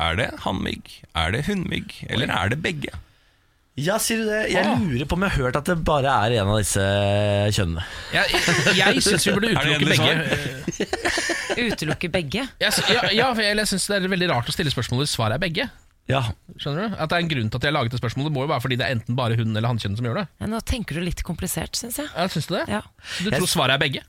Er 0.00 0.16
det 0.16 0.30
hannmygg, 0.44 0.90
er 1.18 1.32
det 1.34 1.44
hunnmygg, 1.48 1.96
eller 2.08 2.30
er 2.30 2.52
det 2.52 2.60
begge? 2.62 2.92
Ja, 3.80 3.96
sier 4.02 4.20
du 4.20 4.28
det? 4.28 4.40
Jeg 4.52 4.66
lurer 4.66 5.06
på 5.08 5.16
om 5.16 5.24
jeg 5.24 5.32
har 5.32 5.44
hørt 5.46 5.56
at 5.60 5.68
det 5.70 5.76
bare 5.86 6.12
er 6.26 6.34
en 6.40 6.50
av 6.52 6.58
disse 6.60 6.82
kjønnene. 7.56 7.84
Jeg, 8.12 8.32
jeg, 8.34 8.74
jeg 8.80 9.04
syns 9.06 9.26
vi 9.28 9.34
burde 9.36 9.52
Er 9.56 9.68
det 9.68 9.76
utelukke 9.78 9.92
begge. 9.94 10.90
Utelukke 11.70 12.10
begge. 12.12 12.42
Jeg, 12.60 12.84
ja, 12.92 13.04
ja, 13.14 13.28
for 13.32 13.44
jeg, 13.44 13.56
jeg 13.62 13.70
syns 13.70 13.86
det 13.90 14.00
er 14.00 14.10
veldig 14.12 14.28
rart 14.32 14.50
å 14.50 14.54
stille 14.54 14.72
spørsmål 14.74 15.02
hvor 15.02 15.10
svaret 15.10 15.38
er 15.38 15.44
begge. 15.46 15.68
Ja, 16.10 16.22
Skjønner 16.60 16.90
du? 16.90 16.96
At 17.00 17.12
det 17.12 17.16
er 17.18 17.24
en 17.24 17.30
grunn 17.30 17.50
til 17.50 17.60
at 17.60 17.64
jeg 17.66 17.72
har 17.72 17.76
laget 17.78 17.94
det 17.94 18.00
spørsmålet. 18.02 18.28
Det 18.30 18.36
må 18.36 18.44
jo 18.44 18.50
være 18.52 18.64
fordi 18.64 18.78
det 18.80 18.86
er 18.86 18.96
enten 18.98 19.16
bare 19.18 19.36
hun 19.38 19.54
eller 19.54 19.70
hannkjønn 19.70 19.96
som 19.98 20.08
gjør 20.08 20.18
det. 20.20 20.26
Ja, 20.42 20.48
nå 20.50 20.60
tenker 20.68 20.98
du 20.98 21.04
litt 21.06 21.22
komplisert, 21.26 21.78
syns 21.78 22.00
jeg. 22.02 22.10
Ja, 22.12 22.26
syns 22.32 22.50
du 22.50 22.56
det? 22.58 22.64
Ja. 22.68 22.82
Du 23.22 23.30
tror 23.32 23.48
svaret 23.50 23.78
er 23.78 23.82
begge? 23.84 24.02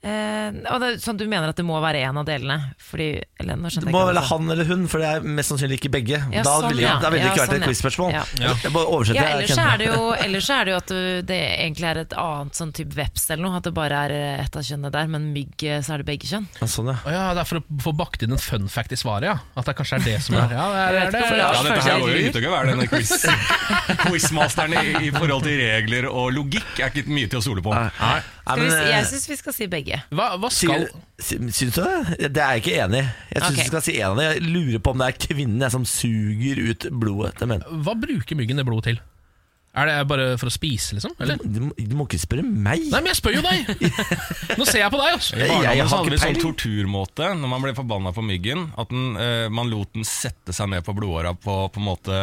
Eh, 0.00 0.54
og 0.72 0.80
det, 0.80 0.88
sånn 1.04 1.18
Du 1.20 1.26
mener 1.28 1.50
at 1.52 1.58
det 1.58 1.64
må 1.68 1.76
være 1.82 2.00
en 2.08 2.16
av 2.16 2.24
delene? 2.24 2.54
Fordi, 2.80 3.08
eller, 3.36 3.58
nå 3.60 3.68
Det 3.68 3.82
må 3.84 4.00
ikke 4.00 4.14
være 4.14 4.22
han 4.30 4.52
eller 4.54 4.68
hun, 4.70 4.86
for 4.88 5.02
det 5.02 5.10
er 5.10 5.26
mest 5.38 5.52
sannsynlig 5.52 5.76
ikke 5.76 5.90
begge. 5.92 6.20
Ja, 6.32 6.44
da 6.46 6.54
sånn, 6.56 6.70
ville 6.72 6.86
ja. 6.86 6.94
det 7.02 7.10
Ja, 7.20 7.26
ikke 7.28 7.42
vært 7.42 7.52
sånn, 7.52 7.60
et 7.60 7.68
quiz-spørsmål. 7.68 8.14
Ja. 8.16 8.22
Ellers 8.40 9.52
er 9.60 9.84
ellers 10.24 10.48
er 10.54 10.64
det 10.64 10.72
jo 10.72 10.78
at 10.80 10.86
du- 10.88 11.22
det 11.28 11.40
egentlig 11.60 11.88
er 11.90 11.98
et 12.06 12.16
annet 12.16 12.56
sånn 12.56 12.72
type 12.72 12.96
veps 12.96 13.28
eller 13.30 13.44
noe. 13.44 13.56
At 13.60 13.68
det 13.68 13.74
bare 13.76 14.00
er 14.08 14.16
ett 14.40 14.56
av 14.56 14.64
kjønnene 14.64 14.92
der, 14.94 15.06
men 15.12 15.28
mygg 15.34 15.66
så 15.84 15.94
er 15.94 16.02
det 16.02 16.08
begge 16.08 16.26
kjønn. 16.32 16.48
Ja, 16.60 16.66
Sånn, 16.70 16.88
ja. 16.88 16.96
Ja, 17.10 17.34
det 17.34 17.44
er 17.44 17.50
for 17.50 17.60
å 17.60 17.64
få 17.84 17.92
bakt 17.96 18.22
inn 18.24 18.32
en 18.32 18.38
fun 18.40 18.68
fact 18.72 18.92
i 18.92 18.96
svaret, 18.96 19.28
ja. 19.28 19.36
At 19.56 19.66
det 19.68 19.76
kanskje 19.76 20.00
er 20.00 20.04
det 20.06 20.16
som 20.22 20.36
er 20.40 20.48
Ja, 20.56 20.66
det 20.72 20.80
er, 20.80 21.10
det 21.10 21.20
er, 21.20 21.36
Ja, 21.36 21.52
dette 21.62 21.84
her 21.84 22.00
går 22.00 22.16
jo 22.16 22.28
ut 22.30 22.40
og 22.40 22.52
være 22.56 22.72
denne 22.72 22.88
quiz 22.88 23.12
quizmasteren 24.06 24.74
i, 24.80 25.08
i 25.08 25.10
forhold 25.12 25.44
til 25.44 25.60
regler 25.60 26.08
og 26.10 26.32
logikk 26.32 26.80
er 26.80 26.88
ikke 26.92 27.10
mye 27.10 27.28
til 27.30 27.40
å 27.40 27.44
stole 27.44 27.64
på. 27.64 27.74
Nei, 27.74 28.20
Skal 28.44 28.60
vi, 28.64 28.70
si- 28.70 28.76
eh, 28.80 28.90
jeg 28.96 29.06
syns 29.10 29.28
vi 29.30 29.36
skal 29.36 29.52
si 29.56 29.66
begge. 29.70 30.00
Hva, 30.10 30.30
hva 30.40 30.50
skal 30.50 30.88
Syns 31.20 31.58
du 31.60 31.70
det? 31.76 32.30
Det 32.32 32.40
er 32.40 32.56
jeg 32.56 32.62
ikke 32.64 32.76
enig 32.86 33.02
i. 33.04 33.08
Jeg 33.34 33.42
syns 33.42 33.50
Ok. 33.50 33.60
du 33.60 33.68
skal 33.70 33.82
si 33.84 33.98
en 34.00 34.10
av 34.10 34.16
det. 34.16 34.26
Jeg 34.34 34.42
lurer 34.48 34.78
på 34.80 34.90
om 34.94 34.98
det 35.02 35.08
er 35.10 35.18
kvinnen 35.26 35.60
jeg, 35.60 35.70
som 35.74 35.84
suger 35.84 36.62
ut 36.70 36.86
blodet 37.02 37.34
til 37.38 37.50
menn. 37.52 37.62
Hva 37.84 37.94
bruker 38.00 38.36
myggen 38.40 38.56
det 38.56 38.64
blodet 38.66 38.84
til? 38.90 39.00
Er 39.70 39.86
det 39.86 40.08
bare 40.10 40.32
for 40.40 40.48
å 40.50 40.50
spise, 40.50 40.96
liksom? 40.96 41.12
Eller? 41.22 41.36
Du, 41.44 41.60
må- 41.68 41.76
du 41.78 41.92
må 41.94 42.06
ikke 42.08 42.18
spørre 42.18 42.42
meg. 42.42 42.80
Nei, 42.90 42.98
men 43.04 43.12
jeg 43.12 43.20
spør 43.20 43.36
jo 43.36 43.42
deg! 43.44 43.68
Nå 44.58 44.64
ser 44.66 44.80
jeg 44.82 44.90
på 44.90 44.98
deg, 44.98 45.12
altså. 45.14 45.36
I 45.36 45.44
Jeg- 45.46 45.62
jeg 45.62 45.78
har 45.84 45.86
så 45.92 46.00
hadde 46.00 46.08
ikke 46.08 46.10
vi 46.10 46.18
sånn 46.18 46.34
peiling. 46.34 46.42
torturmåte 46.48 47.28
når 47.38 47.48
man 47.52 47.62
ble 47.62 47.74
forbanna 47.78 48.10
på 48.16 48.24
myggen. 48.26 48.64
At 48.76 48.88
den, 48.90 49.04
eh, 49.16 49.46
man 49.48 49.70
lot 49.70 49.92
den 49.94 50.02
sette 50.08 50.50
seg 50.56 50.72
ned 50.72 50.82
på 50.88 50.96
blodåra 50.98 51.36
på, 51.38 51.60
på 51.70 51.78
en 51.78 51.86
måte 51.86 52.18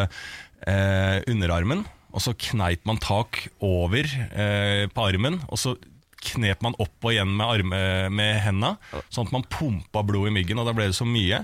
eh, 0.67 1.21
underarmen. 1.31 1.85
Og 2.11 2.19
så 2.23 2.33
kneip 2.35 2.83
man 2.89 2.97
tak 2.99 3.45
over 3.63 4.03
eh, 4.09 4.87
på 4.91 5.07
armen, 5.07 5.39
og 5.47 5.57
så 5.61 5.77
knep 6.27 6.63
man 6.65 6.75
opp 6.83 7.07
og 7.07 7.13
igjen 7.13 7.31
med, 7.37 7.45
arme, 7.47 7.81
med 8.13 8.39
henda. 8.43 8.73
Sånn 9.13 9.27
at 9.29 9.33
man 9.35 9.45
pumpa 9.53 10.03
blod 10.07 10.29
i 10.29 10.33
myggen, 10.37 10.59
og 10.61 10.67
da 10.69 10.73
ble 10.77 10.89
det 10.91 10.97
så 10.97 11.07
mye 11.07 11.43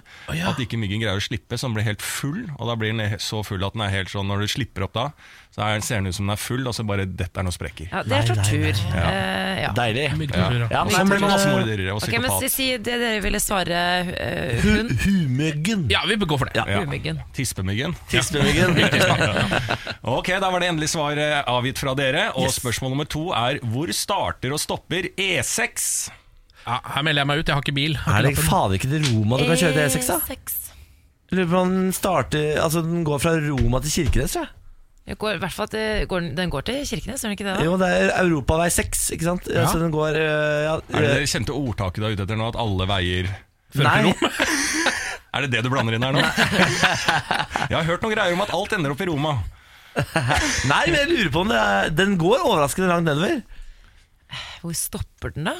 at 0.52 0.60
ikke 0.64 0.80
myggen 0.82 1.02
greier 1.04 1.20
å 1.20 1.24
slippe. 1.24 1.58
Så 1.58 1.68
den 1.70 1.78
blir 1.78 1.88
helt 1.88 2.04
full, 2.04 2.44
og 2.58 2.68
da 2.70 2.76
blir 2.80 2.94
den 2.96 3.18
så 3.24 3.42
full 3.48 3.64
at 3.66 3.76
den 3.78 3.86
er 3.86 3.94
helt 3.96 4.12
sånn 4.14 4.28
når 4.30 4.44
du 4.46 4.54
slipper 4.58 4.88
opp 4.88 4.96
da, 4.98 5.08
så 5.54 5.62
er, 5.62 5.82
ser 5.86 6.00
den 6.02 6.10
ut 6.10 6.16
som 6.18 6.26
den 6.26 6.34
er 6.34 6.40
full, 6.42 6.64
og 6.66 6.74
så 6.74 6.82
bare 6.90 7.04
detter 7.06 7.44
den 7.44 7.52
og 7.52 7.54
sprekker. 7.54 7.92
Ja, 7.92 8.00
det 8.02 8.16
er 8.18 8.24
nei, 8.24 8.30
tortur. 8.32 8.80
Eh, 8.98 9.60
ja. 9.62 9.68
Deilig. 9.78 10.06
Nei, 10.18 10.18
blir 10.18 10.32
men, 10.34 11.22
man 11.22 11.36
eh, 11.36 11.92
og 11.94 12.00
Ok, 12.00 12.16
men 12.16 12.26
psykopat. 12.26 12.40
si, 12.42 12.50
si 12.50 12.70
det 12.82 12.96
dere 13.04 13.20
ville 13.22 13.42
svare 13.44 13.84
uh, 14.08 14.64
hu- 14.64 14.72
hund. 14.80 14.96
Humyggen. 15.04 15.84
Ja, 15.94 16.02
vi 16.10 16.18
bør 16.18 16.32
gå 16.34 16.40
for 16.42 16.50
det. 16.50 16.58
Ja. 16.58 16.66
Ja. 16.74 16.82
Humyggen. 16.82 17.22
Tispemyggen. 17.38 17.94
Tispemyggen. 18.10 18.74
Ok, 20.14 20.34
da 20.42 20.50
var 20.52 20.60
det 20.60 20.68
endelig 20.74 20.90
svar 20.92 21.16
eh, 21.22 21.38
avgitt 21.48 21.80
fra 21.80 21.94
dere. 21.96 22.26
Og 22.42 22.50
spørsmål 22.52 22.92
nummer 22.96 23.08
to 23.08 23.28
er 23.38 23.62
hvor 23.72 23.94
starter 23.96 24.58
og 24.58 24.60
stopper 24.60 25.12
E 25.14 25.30
E6? 25.38 25.86
Ja, 26.66 26.80
her 26.96 27.06
melder 27.06 27.24
jeg 27.24 27.30
meg 27.30 27.44
ut, 27.44 27.48
jeg 27.48 27.56
har 27.60 27.64
ikke 27.64 27.76
bil. 27.78 27.96
Har 28.08 28.20
Er 28.24 28.30
det 28.32 28.42
fader 28.42 28.78
ikke 28.80 28.90
til 28.92 29.06
Roma 29.12 29.38
du 29.40 29.46
kan 29.48 29.60
kjøre 29.60 29.78
til 29.78 29.86
E6, 30.02 30.10
da? 30.10 30.20
E6. 30.34 30.60
Lurer 31.34 31.50
på 31.54 31.62
om 31.62 31.72
den 31.78 31.96
starter 31.96 32.60
Altså 32.62 32.84
den 32.86 33.06
går 33.08 33.22
fra 33.22 33.38
Roma 33.38 33.80
til 33.86 33.96
Kirkenes, 34.02 34.36
tror 34.36 34.48
jeg. 34.48 34.63
Går, 35.04 35.36
i 35.36 35.40
hvert 35.42 35.52
fall 35.52 35.68
går, 36.08 36.28
den- 36.38 36.50
går 36.50 36.64
til 36.64 36.78
Kirkenes, 36.88 37.20
gjør 37.24 37.34
den 37.34 37.36
ikke 37.36 37.44
det? 37.50 37.56
da? 37.60 37.64
Jo, 37.68 37.74
det 37.78 37.88
er 37.92 38.12
Europavei 38.22 38.70
6, 38.72 39.02
ikke 39.12 39.26
sant? 39.28 39.50
Ja. 39.52 39.66
Så 39.68 39.82
den 39.82 39.92
går 39.92 40.16
øh, 40.16 40.60
ja, 40.64 40.76
Er 40.80 41.02
det 41.04 41.10
det 41.20 41.28
kjente 41.34 41.52
ordtaket 41.52 42.00
du 42.00 42.06
er 42.08 42.16
ute 42.16 42.24
etter 42.24 42.40
nå, 42.40 42.48
at 42.54 42.60
alle 42.64 42.88
veier 42.88 43.28
fører 43.76 43.98
til 44.00 44.08
Rom? 44.08 44.30
Er 45.34 45.42
det 45.44 45.50
det 45.52 45.64
du 45.66 45.70
blander 45.74 45.98
inn 45.98 46.04
her 46.06 46.14
nå? 46.14 46.22
Jeg 47.72 47.76
har 47.76 47.84
hørt 47.90 48.04
noen 48.06 48.14
greier 48.16 48.36
om 48.38 48.44
at 48.46 48.54
alt 48.54 48.76
ender 48.78 48.94
opp 48.94 49.02
i 49.02 49.08
Roma. 49.10 49.34
nei, 50.72 50.84
men 50.88 50.96
jeg 50.98 51.10
lurer 51.10 51.32
på 51.34 51.42
om 51.44 51.50
det 51.52 51.58
er 51.62 51.92
Den 51.94 52.16
går 52.22 52.40
overraskende 52.48 52.88
langt 52.90 53.06
nedover. 53.06 53.42
Hvor 54.64 54.74
stopper 54.78 55.34
den, 55.36 55.50
da? 55.52 55.54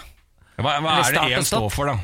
Hva, 0.62 0.78
hva 0.82 0.96
er 1.04 1.18
det 1.18 1.26
én 1.38 1.46
står 1.46 1.68
for, 1.74 1.90
da? 1.92 1.98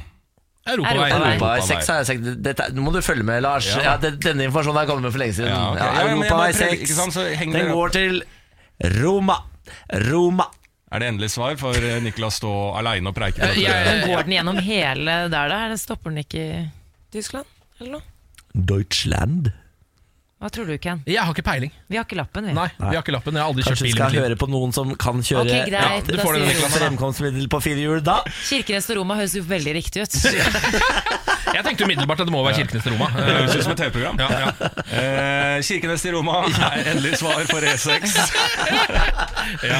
Europavei. 0.74 0.95
Europavei. 0.95 1.32
Europavei 1.34 1.59
Europavei. 1.59 1.82
6 1.84 1.91
har 1.91 2.01
jeg 2.01 2.07
sagt 2.09 2.43
Dette, 2.45 2.67
Nå 2.76 2.86
må 2.86 2.93
du 2.95 3.01
følge 3.05 3.26
med, 3.28 3.41
Lars. 3.45 3.67
Ja. 3.74 3.82
Ja, 3.88 3.95
det, 4.01 4.13
denne 4.24 4.47
informasjonen 4.47 4.80
har 4.82 4.89
kommet 4.89 5.07
med 5.07 5.15
for 5.15 5.24
lenge 5.24 5.36
siden. 5.39 5.51
Ja, 5.51 5.72
okay. 5.74 6.13
Europavei 6.13 6.51
6 6.53 6.95
sant, 6.97 7.20
Den 7.39 7.53
det- 7.57 7.67
går 7.74 7.95
til 7.97 8.22
Roma. 8.99 9.38
Roma. 10.09 10.45
Er 10.91 10.99
det 11.03 11.07
endelig 11.11 11.30
svar 11.36 11.53
for 11.61 11.76
eh, 11.78 11.99
Niklas 12.01 12.39
stå 12.41 12.51
aleine 12.80 13.11
og 13.11 13.15
preike? 13.17 13.45
Går 14.07 14.24
den 14.26 14.34
gjennom 14.39 14.57
hele 14.65 15.17
der, 15.30 15.51
da? 15.51 15.59
Stopper 15.78 16.09
den 16.09 16.24
ikke 16.24 16.45
i 16.45 16.63
Tyskland? 17.13 17.45
Eller 17.80 17.99
noe? 17.99 18.01
Deutschland. 18.55 19.51
Hva 20.40 20.48
tror 20.56 20.70
du, 20.72 20.78
Ken? 20.80 21.02
Jeg 21.04 21.20
har 21.20 21.34
ikke 21.36 21.44
peiling. 21.44 21.72
Vi 21.92 21.98
har 22.00 22.06
ikke 22.08 22.16
lappen, 22.16 22.46
vi. 22.48 22.54
Nei, 22.56 22.70
vi 22.80 22.94
har 22.96 23.02
ikke 23.04 23.12
lappen. 23.12 23.36
Jeg 23.36 23.44
har 23.44 23.50
aldri 23.52 23.66
kjørt 23.66 23.82
bil. 23.84 23.90
Kanskje 23.90 23.90
vi 23.90 23.96
skal 23.98 24.14
høre 24.24 24.38
på 24.40 24.48
noen 24.48 24.72
som 24.72 24.94
kan 24.96 25.20
kjøre 25.20 25.44
Ok, 25.44 25.52
greit. 25.68 25.74
Ja, 25.76 25.98
du 26.00 26.14
da 26.16 26.24
får 26.24 26.38
den, 26.40 26.62
fremkomstmiddel 26.78 27.50
på 27.52 27.60
fire 27.66 27.84
hjul 27.84 28.00
da. 28.08 28.22
Kirkenes 28.48 28.88
og 28.94 29.02
Roma 29.02 29.18
høres 29.20 29.36
jo 29.36 29.44
veldig 29.44 29.74
riktig 29.76 30.06
ut. 30.08 30.16
Jeg 31.54 31.64
tenkte 31.66 31.84
umiddelbart 31.88 32.20
at 32.22 32.28
det 32.30 32.34
må 32.34 32.41
være 32.45 32.56
Kirkenes 32.60 32.84
til 32.86 32.91
Roma. 32.95 33.08
Det 33.16 33.34
høres 33.36 33.56
ut 33.56 33.64
som 33.66 33.74
et 33.74 33.80
TV-program. 33.82 34.16
Ja, 34.22 34.28
ja. 34.43 34.50
Eh, 35.00 35.58
Kirkenes 35.66 36.02
til 36.06 36.12
Roma 36.16 36.34
er 36.45 36.50
endelig 36.93 37.14
svar 37.22 37.38
for 37.50 37.62
E6. 37.72 37.91
Ja, 39.66 39.80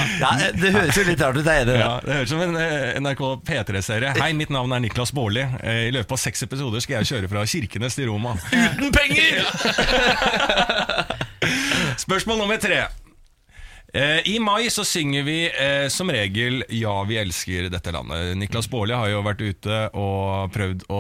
det 0.58 0.72
høres 0.74 0.98
jo 0.98 1.04
litt 1.08 1.22
rart 1.24 1.38
ut, 1.38 1.46
jeg 1.46 1.56
er 1.64 1.68
enig. 1.68 1.78
Ja, 1.82 1.92
det 2.06 2.14
høres 2.18 2.30
ut 2.32 2.36
som 2.36 2.42
en 2.48 2.56
eh, 2.62 3.00
NRK 3.04 3.22
P3-serie. 3.48 4.10
Hei, 4.20 4.32
mitt 4.38 4.52
navn 4.54 4.72
er 4.76 4.80
Niklas 4.84 5.12
Baarli. 5.16 5.44
Eh, 5.62 5.82
I 5.90 5.92
løpet 5.96 6.12
av 6.18 6.22
seks 6.24 6.40
episoder 6.48 6.80
skal 6.84 6.96
jeg 7.00 7.06
kjøre 7.14 7.28
fra 7.32 7.42
Kirkenes 7.54 7.94
til 8.00 8.06
Roma. 8.12 8.32
Uten 8.50 8.90
penger! 8.96 9.34
Spørsmål 12.06 12.38
nummer 12.42 12.58
tre. 12.62 12.80
Eh, 13.94 14.22
I 14.30 14.36
mai 14.40 14.70
så 14.70 14.84
synger 14.86 15.24
vi 15.26 15.38
eh, 15.50 15.88
som 15.90 16.10
regel 16.14 16.62
'Ja, 16.70 16.94
vi 17.10 17.18
elsker 17.18 17.70
dette 17.74 17.90
landet'. 17.92 18.36
Niklas 18.38 18.68
Baarli 18.70 18.94
har 18.94 19.10
jo 19.10 19.24
vært 19.26 19.42
ute 19.42 19.80
og 19.98 20.52
prøvd 20.54 20.86
å 20.94 21.00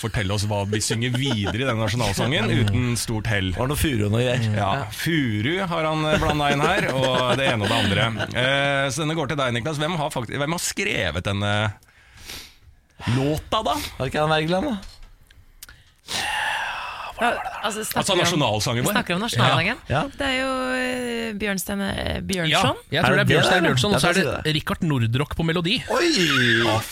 fortelle 0.00 0.34
oss 0.34 0.46
hva 0.50 0.64
vi 0.66 0.80
synger 0.82 1.14
videre 1.14 1.62
i 1.62 1.68
denne 1.68 1.78
nasjonalsangen, 1.78 2.50
uten 2.50 2.96
stort 2.98 3.30
hell. 3.30 3.52
Var 3.54 3.70
det 3.70 3.74
noe 3.74 3.78
furu 3.78 4.08
noe 4.10 4.24
greier? 4.24 4.50
Ja, 4.58 4.88
Furu 4.90 5.54
har 5.70 5.86
han 5.86 6.02
blanda 6.18 6.50
inn 6.50 6.64
her, 6.66 6.88
og 6.90 7.36
det 7.38 7.52
ene 7.52 7.62
og 7.62 7.70
det 7.70 7.78
andre. 7.78 8.10
Eh, 8.34 8.90
så 8.90 9.04
denne 9.04 9.14
går 9.14 9.30
til 9.30 9.38
deg, 9.38 9.54
Niklas. 9.54 9.78
Hvem 9.78 9.94
har, 10.00 10.10
faktisk, 10.10 10.38
hvem 10.42 10.58
har 10.58 10.64
skrevet 10.64 11.24
denne 11.30 11.54
låta, 13.14 13.62
da? 13.62 13.78
Var 13.78 14.02
det 14.02 14.10
ikke 14.10 14.26
han 14.26 14.34
Wergeland, 14.34 14.72
da? 14.74 14.78
Ja, 17.18 17.28
altså, 17.66 17.82
Altså 17.98 18.14
nasjonalsangen 18.18 18.84
vår? 18.86 18.92
Snakker 18.94 19.16
om 19.16 19.22
nasjonalsangen? 19.24 19.76
Ja. 19.90 20.02
Det 20.18 20.26
er 20.28 20.36
jo 20.38 20.50
eh, 20.76 21.32
Bjørnstein 21.38 21.80
Bjørnson. 22.28 22.76
Ja, 22.88 22.94
jeg 22.94 23.00
Er 23.00 23.06
tror 23.08 23.16
det 23.16 23.18
det 23.18 23.24
er 23.24 23.30
Bjørnstein 23.32 23.62
det, 23.62 23.68
Bjørnson, 23.68 23.94
og 23.96 24.00
så 24.02 24.08
er 24.12 24.18
det 24.44 24.54
Rikard 24.58 24.84
Nordrock 24.86 25.34
på 25.38 25.46
melodi. 25.48 25.78
Oi! 25.90 26.10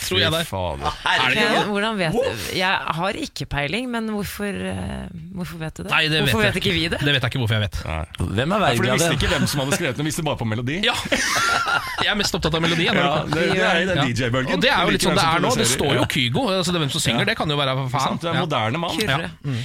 Tror 0.06 0.18
jeg 0.20 0.32
det. 0.34 0.42
Ken, 0.50 1.70
hvordan 1.70 1.98
vet 2.00 2.18
Jeg 2.56 2.96
har 2.98 3.20
ikke 3.26 3.46
peiling, 3.46 3.88
men 3.92 4.10
hvorfor, 4.14 4.50
eh, 4.50 5.06
hvorfor 5.36 5.62
vet 5.62 5.78
du 5.78 5.82
det? 5.84 5.90
Nei, 5.94 6.02
det 6.10 6.22
hvorfor 6.26 6.42
vet, 6.42 6.54
vet 6.54 6.60
ikke 6.64 6.74
vi 6.74 6.84
det? 6.90 7.00
Det 7.00 7.14
vet 7.14 7.22
jeg 7.22 7.30
ikke 7.32 7.42
hvorfor 7.44 7.58
jeg 7.60 7.64
vet. 7.68 7.80
Hvem 8.18 8.56
er 8.58 8.64
Nei, 8.66 8.72
for 8.76 8.82
Du 8.86 8.92
visste 8.96 9.12
ikke 9.18 9.30
hvem 9.34 9.46
som 9.46 9.62
hadde 9.62 9.76
skrevet 9.78 9.96
den, 9.96 10.04
du 10.06 10.10
visste 10.10 10.26
bare 10.26 10.40
på 10.42 10.48
melodi. 10.48 10.80
Ja, 10.86 10.96
Jeg 12.06 12.12
er 12.12 12.18
mest 12.20 12.34
opptatt 12.36 12.54
av 12.54 12.62
melodien. 12.62 12.94
Ja, 12.94 13.22
det, 13.26 13.46
det 13.56 13.62
er 13.64 13.78
i 13.80 13.86
den 13.88 13.98
DJ-bølgen. 14.12 14.52
Og 14.58 14.60
det 14.62 14.68
er 14.70 14.82
jo 14.86 14.92
litt 14.94 15.02
sånn 15.06 15.16
det 15.16 15.24
er 15.26 15.40
nå. 15.42 15.50
Det 15.58 15.66
står 15.70 15.94
jo 15.96 16.04
Kygo. 16.12 16.44
Altså 16.52 16.74
det 16.74 16.78
er 16.78 16.84
hvem 16.84 16.92
som 16.92 17.02
synger, 17.02 17.24
det 17.26 17.34
kan 17.38 17.50
jo 17.50 17.56
være 17.58 17.74
for 17.80 17.94
faen. 17.94 18.20
Sant, 18.20 18.22
Du 18.22 18.28
er 18.28 18.30
en 18.30 18.36
Ja. 18.36 18.44
moderne 18.44 18.78
mann. 18.78 19.64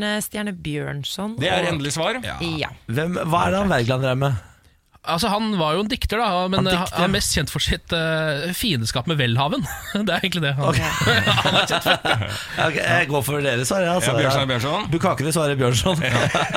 Kurre. 0.00 0.24
Bjørnstjerne 0.34 0.56
Bjørnson. 0.64 1.36
Det 1.38 1.50
er 1.50 1.70
endelig 1.70 1.94
svar. 1.94 2.18
Ja. 2.24 2.72
Hvem, 2.86 3.20
hva 3.28 3.46
er 3.46 3.54
det 3.54 3.62
han 3.62 3.72
Wergeland 3.72 4.04
drev 4.04 4.20
med? 4.24 4.42
Altså 5.04 5.28
Han 5.28 5.50
var 5.60 5.74
jo 5.76 5.82
en 5.84 5.88
dikter, 5.90 6.16
da 6.16 6.46
men 6.48 6.64
Han 6.64 6.78
han, 6.80 7.02
er 7.04 7.10
mest 7.12 7.34
kjent 7.36 7.50
for 7.52 7.60
sitt 7.60 7.92
uh, 7.92 8.48
fiendeskap 8.56 9.04
med 9.10 9.18
Welhaven. 9.20 9.66
det 10.06 10.08
er 10.08 10.22
egentlig 10.24 10.46
det. 10.46 10.54
Han, 10.56 10.78
Ok, 12.64 12.78
jeg 12.80 13.10
går 13.10 13.26
for 13.26 13.44
dere 13.44 13.66
svar. 13.68 13.84
altså. 13.84 14.14
Ja, 14.14 14.22
Bjørnson, 14.22 14.48
Bjørnson. 14.48 14.86
Bukakene 14.94 15.34
svarer 15.36 15.60
Bjørnson. 15.60 16.00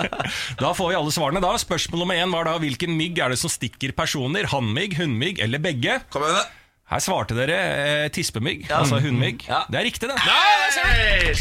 Da 0.62 0.72
får 0.76 0.94
vi 0.94 0.96
alle 1.00 1.12
svarene. 1.12 1.44
da 1.44 1.52
Spørsmål 1.60 2.06
nummer 2.06 2.16
én 2.16 2.32
var 2.32 2.48
da 2.48 2.56
hvilken 2.62 2.96
mygg 2.98 3.20
er 3.20 3.36
det 3.36 3.42
som 3.42 3.52
stikker 3.52 3.92
personer? 3.98 4.48
Hannmygg, 4.52 4.96
hunnmygg 5.02 5.44
eller 5.44 5.62
begge? 5.64 6.00
Kom 6.14 6.24
igjen. 6.24 6.48
Her 6.88 7.02
svarte 7.04 7.36
dere 7.36 7.56
eh, 7.58 8.06
tispemygg, 8.16 8.62
altså 8.72 9.02
hundmygg 9.04 9.42
Ja. 9.50 9.66
Det 9.68 9.76
er 9.76 9.84
riktig, 9.90 10.08
det. 10.08 10.16
Hey. 10.24 11.34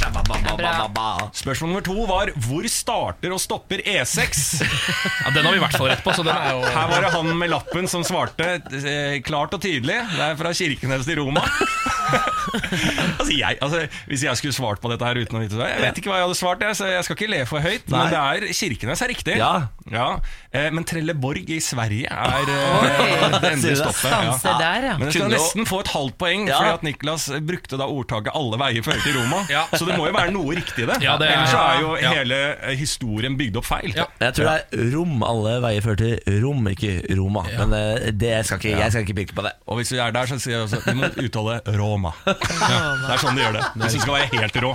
Spørsmål 1.37 1.71
nummer 1.71 1.85
to 1.87 2.07
var 2.09 2.33
hvor 2.49 2.67
starter 2.71 3.31
og 3.31 3.39
stopper 3.39 3.79
E6? 3.87 4.65
ja, 5.23 5.31
Den 5.31 5.47
har 5.47 5.55
vi 5.55 5.61
i 5.61 5.63
hvert 5.63 5.79
fall 5.79 5.93
rett 5.93 6.03
på. 6.03 6.17
Så 6.19 6.27
den 6.27 6.35
er 6.35 6.51
jo 6.51 6.65
Her 6.67 6.91
var 6.91 7.07
det 7.07 7.13
han 7.15 7.31
med 7.39 7.53
lappen 7.55 7.87
som 7.91 8.03
svarte 8.07 8.57
eh, 8.59 9.21
klart 9.23 9.55
og 9.55 9.63
tydelig. 9.63 10.01
Det 10.17 10.25
er 10.27 10.35
fra 10.43 10.51
Kirkenes 10.57 11.07
til 11.07 11.23
Roma. 11.23 11.47
altså, 13.19 13.33
jeg, 13.33 13.59
altså, 13.63 13.81
hvis 14.07 14.25
jeg 14.27 14.37
skulle 14.41 14.57
svart 14.57 14.81
på 14.83 14.91
dette 14.93 15.07
her 15.09 15.19
uten 15.21 15.39
å 15.39 15.43
vite 15.43 15.59
det 15.59 15.69
Jeg 15.71 15.83
vet 15.83 16.01
ikke 16.01 16.11
hva 16.13 16.19
jeg 16.21 16.27
hadde 16.29 16.39
svart, 16.39 16.63
jeg, 16.67 16.77
så 16.79 16.89
jeg 16.91 17.07
skal 17.07 17.19
ikke 17.19 17.31
le 17.33 17.41
for 17.49 17.65
høyt. 17.65 17.87
Nei. 17.91 17.99
Men 17.99 18.13
det 18.13 18.21
er 18.23 18.55
Kirkenes 18.61 19.03
er 19.05 19.11
riktig. 19.13 19.37
Ja. 19.41 19.53
Ja. 19.93 20.07
Eh, 20.51 20.69
men 20.75 20.87
Trelleborg 20.89 21.51
i 21.55 21.59
Sverige 21.63 22.11
er 22.11 22.51
eh, 22.53 23.37
det 23.43 23.53
endelige 23.53 23.79
stoppet. 23.83 24.11
Ja. 24.11 24.55
der, 24.61 24.87
ja. 24.91 24.95
Men 24.99 25.11
jeg 25.11 25.17
skal 25.19 25.33
nesten 25.35 25.69
få 25.69 25.81
et 25.85 25.93
halvt 25.95 26.17
poeng, 26.23 26.47
Ja. 26.51 26.59
fordi 26.61 26.73
at 26.79 26.87
Niklas 26.87 27.29
brukte 27.47 27.79
da 27.81 27.87
ordtaket 27.91 28.33
'alle 28.37 28.59
veier 28.63 28.87
fører 28.87 29.03
til 29.05 29.19
Roma'. 29.19 29.43
Ja. 29.53 29.65
Så 29.75 29.85
det 29.89 29.97
må 29.99 30.07
jo 30.09 30.15
være 30.17 30.33
noe 30.35 30.57
riktig 30.59 30.87
i 30.87 30.89
det. 30.93 31.01
Ja, 31.05 31.17
det 31.21 31.29
er- 31.31 31.37
Ellers 31.37 31.51
så 31.55 31.61
er 31.63 31.81
jo 31.83 31.97
ja. 32.01 32.11
hele 32.15 32.41
eh, 32.63 32.77
historien 32.79 33.37
bygd 33.39 33.57
opp 33.61 33.67
feil. 33.69 33.93
Ja. 33.97 34.07
Jeg 34.21 34.35
tror 34.39 34.51
det 34.51 34.57
er 34.81 34.91
Rom. 34.97 35.23
Alle 35.27 35.57
veier 35.65 35.83
fører 35.85 35.97
til 36.03 36.41
Rom, 36.45 36.67
ikke 36.73 36.93
Roma. 37.19 37.43
Men 37.59 37.73
eh, 37.77 38.11
det 38.13 38.35
skal 38.47 38.59
ikke, 38.63 38.79
jeg 38.79 38.93
skal 38.95 39.03
ikke 39.07 39.19
pirke 39.21 39.35
på 39.35 39.43
det. 39.47 39.53
Og 39.67 39.81
hvis 39.81 39.93
vi 39.93 39.99
er 40.03 40.11
der, 40.15 40.27
så 40.31 40.39
sier 40.41 40.57
jeg 40.59 40.67
også 40.67 40.83
Vi 40.87 40.95
må 40.99 41.11
uttale 41.27 41.61
Roma. 41.79 41.96
Det 42.27 43.13
er 43.15 43.21
sånn 43.23 43.37
de 43.39 43.45
gjør 43.45 43.59
det. 43.59 43.67
Hvis 43.83 43.99
du 43.99 44.01
skal 44.05 44.17
være 44.19 44.31
helt 44.41 44.63
rå. 44.65 44.73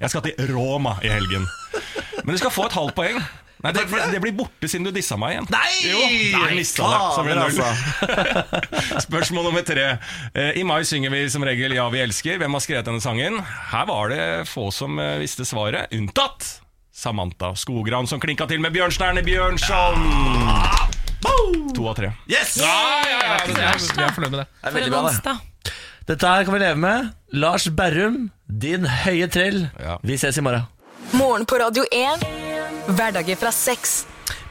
Jeg 0.00 0.12
skal 0.14 0.24
til 0.28 0.54
Roma 0.54 0.96
i 1.04 1.12
helgen. 1.12 1.46
Men 2.24 2.34
du 2.34 2.40
skal 2.40 2.52
få 2.54 2.66
et 2.68 2.76
halvt 2.78 2.96
poeng. 2.98 3.20
Nei, 3.58 3.72
det, 3.74 3.88
det 4.12 4.20
blir 4.22 4.34
borte 4.38 4.68
siden 4.70 4.86
du 4.86 4.92
dissa 4.94 5.16
meg 5.18 5.34
igjen. 5.34 5.48
Nei! 5.50 5.70
Jo, 5.82 6.02
nei 6.38 6.50
mistet 6.60 6.84
det. 6.86 6.98
Så 7.16 7.24
ble 7.26 7.34
det 7.34 9.00
Spørsmål 9.08 9.48
nummer 9.48 9.64
tre. 9.66 9.86
Eh, 10.30 10.60
I 10.60 10.62
mai 10.66 10.84
synger 10.86 11.10
vi 11.10 11.24
som 11.32 11.42
regel 11.46 11.74
'Ja, 11.74 11.88
vi 11.90 12.04
elsker'. 12.04 12.38
Hvem 12.38 12.54
har 12.54 12.62
skrevet 12.62 12.86
denne 12.86 13.02
sangen? 13.02 13.40
Her 13.72 13.88
var 13.90 14.14
det 14.14 14.22
få 14.46 14.68
som 14.74 14.98
eh, 15.02 15.18
visste 15.18 15.42
svaret, 15.48 15.90
unntatt 15.90 16.46
Samantha 16.94 17.54
Skogran, 17.58 18.06
som 18.06 18.22
klinka 18.22 18.46
til 18.46 18.62
med 18.62 18.74
Bjørnstjerne 18.74 19.22
Bjørnson. 19.26 20.06
To 21.74 21.90
av 21.90 21.94
tre. 21.98 22.12
Yes! 22.30 22.56
Ja, 22.62 22.74
ja, 23.06 23.18
ja, 23.22 23.36
det 23.46 23.58
er, 23.58 23.78
jeg 23.78 24.06
er 24.06 24.14
fornøyd 24.14 24.32
med 24.34 24.40
det. 24.44 24.48
Det 24.54 24.70
er 24.70 24.74
veldig 24.78 24.90
bra, 24.94 25.02
det. 25.10 25.36
Dette 26.08 26.24
her 26.24 26.44
kan 26.46 26.54
vi 26.54 26.58
leve 26.62 26.76
med. 26.80 27.08
Lars 27.36 27.66
Berrum, 27.76 28.30
din 28.48 28.86
høye 28.88 29.26
trell. 29.28 29.66
Ja. 29.76 29.98
Vi 30.00 30.16
ses 30.16 30.38
i 30.40 30.44
morgen. 30.44 30.64
Morgen 31.12 31.44
på 31.44 31.58
Radio 31.60 31.84
1. 31.92 32.24
Hverdager 32.96 33.36
fra 33.36 33.52
seks. 33.52 34.06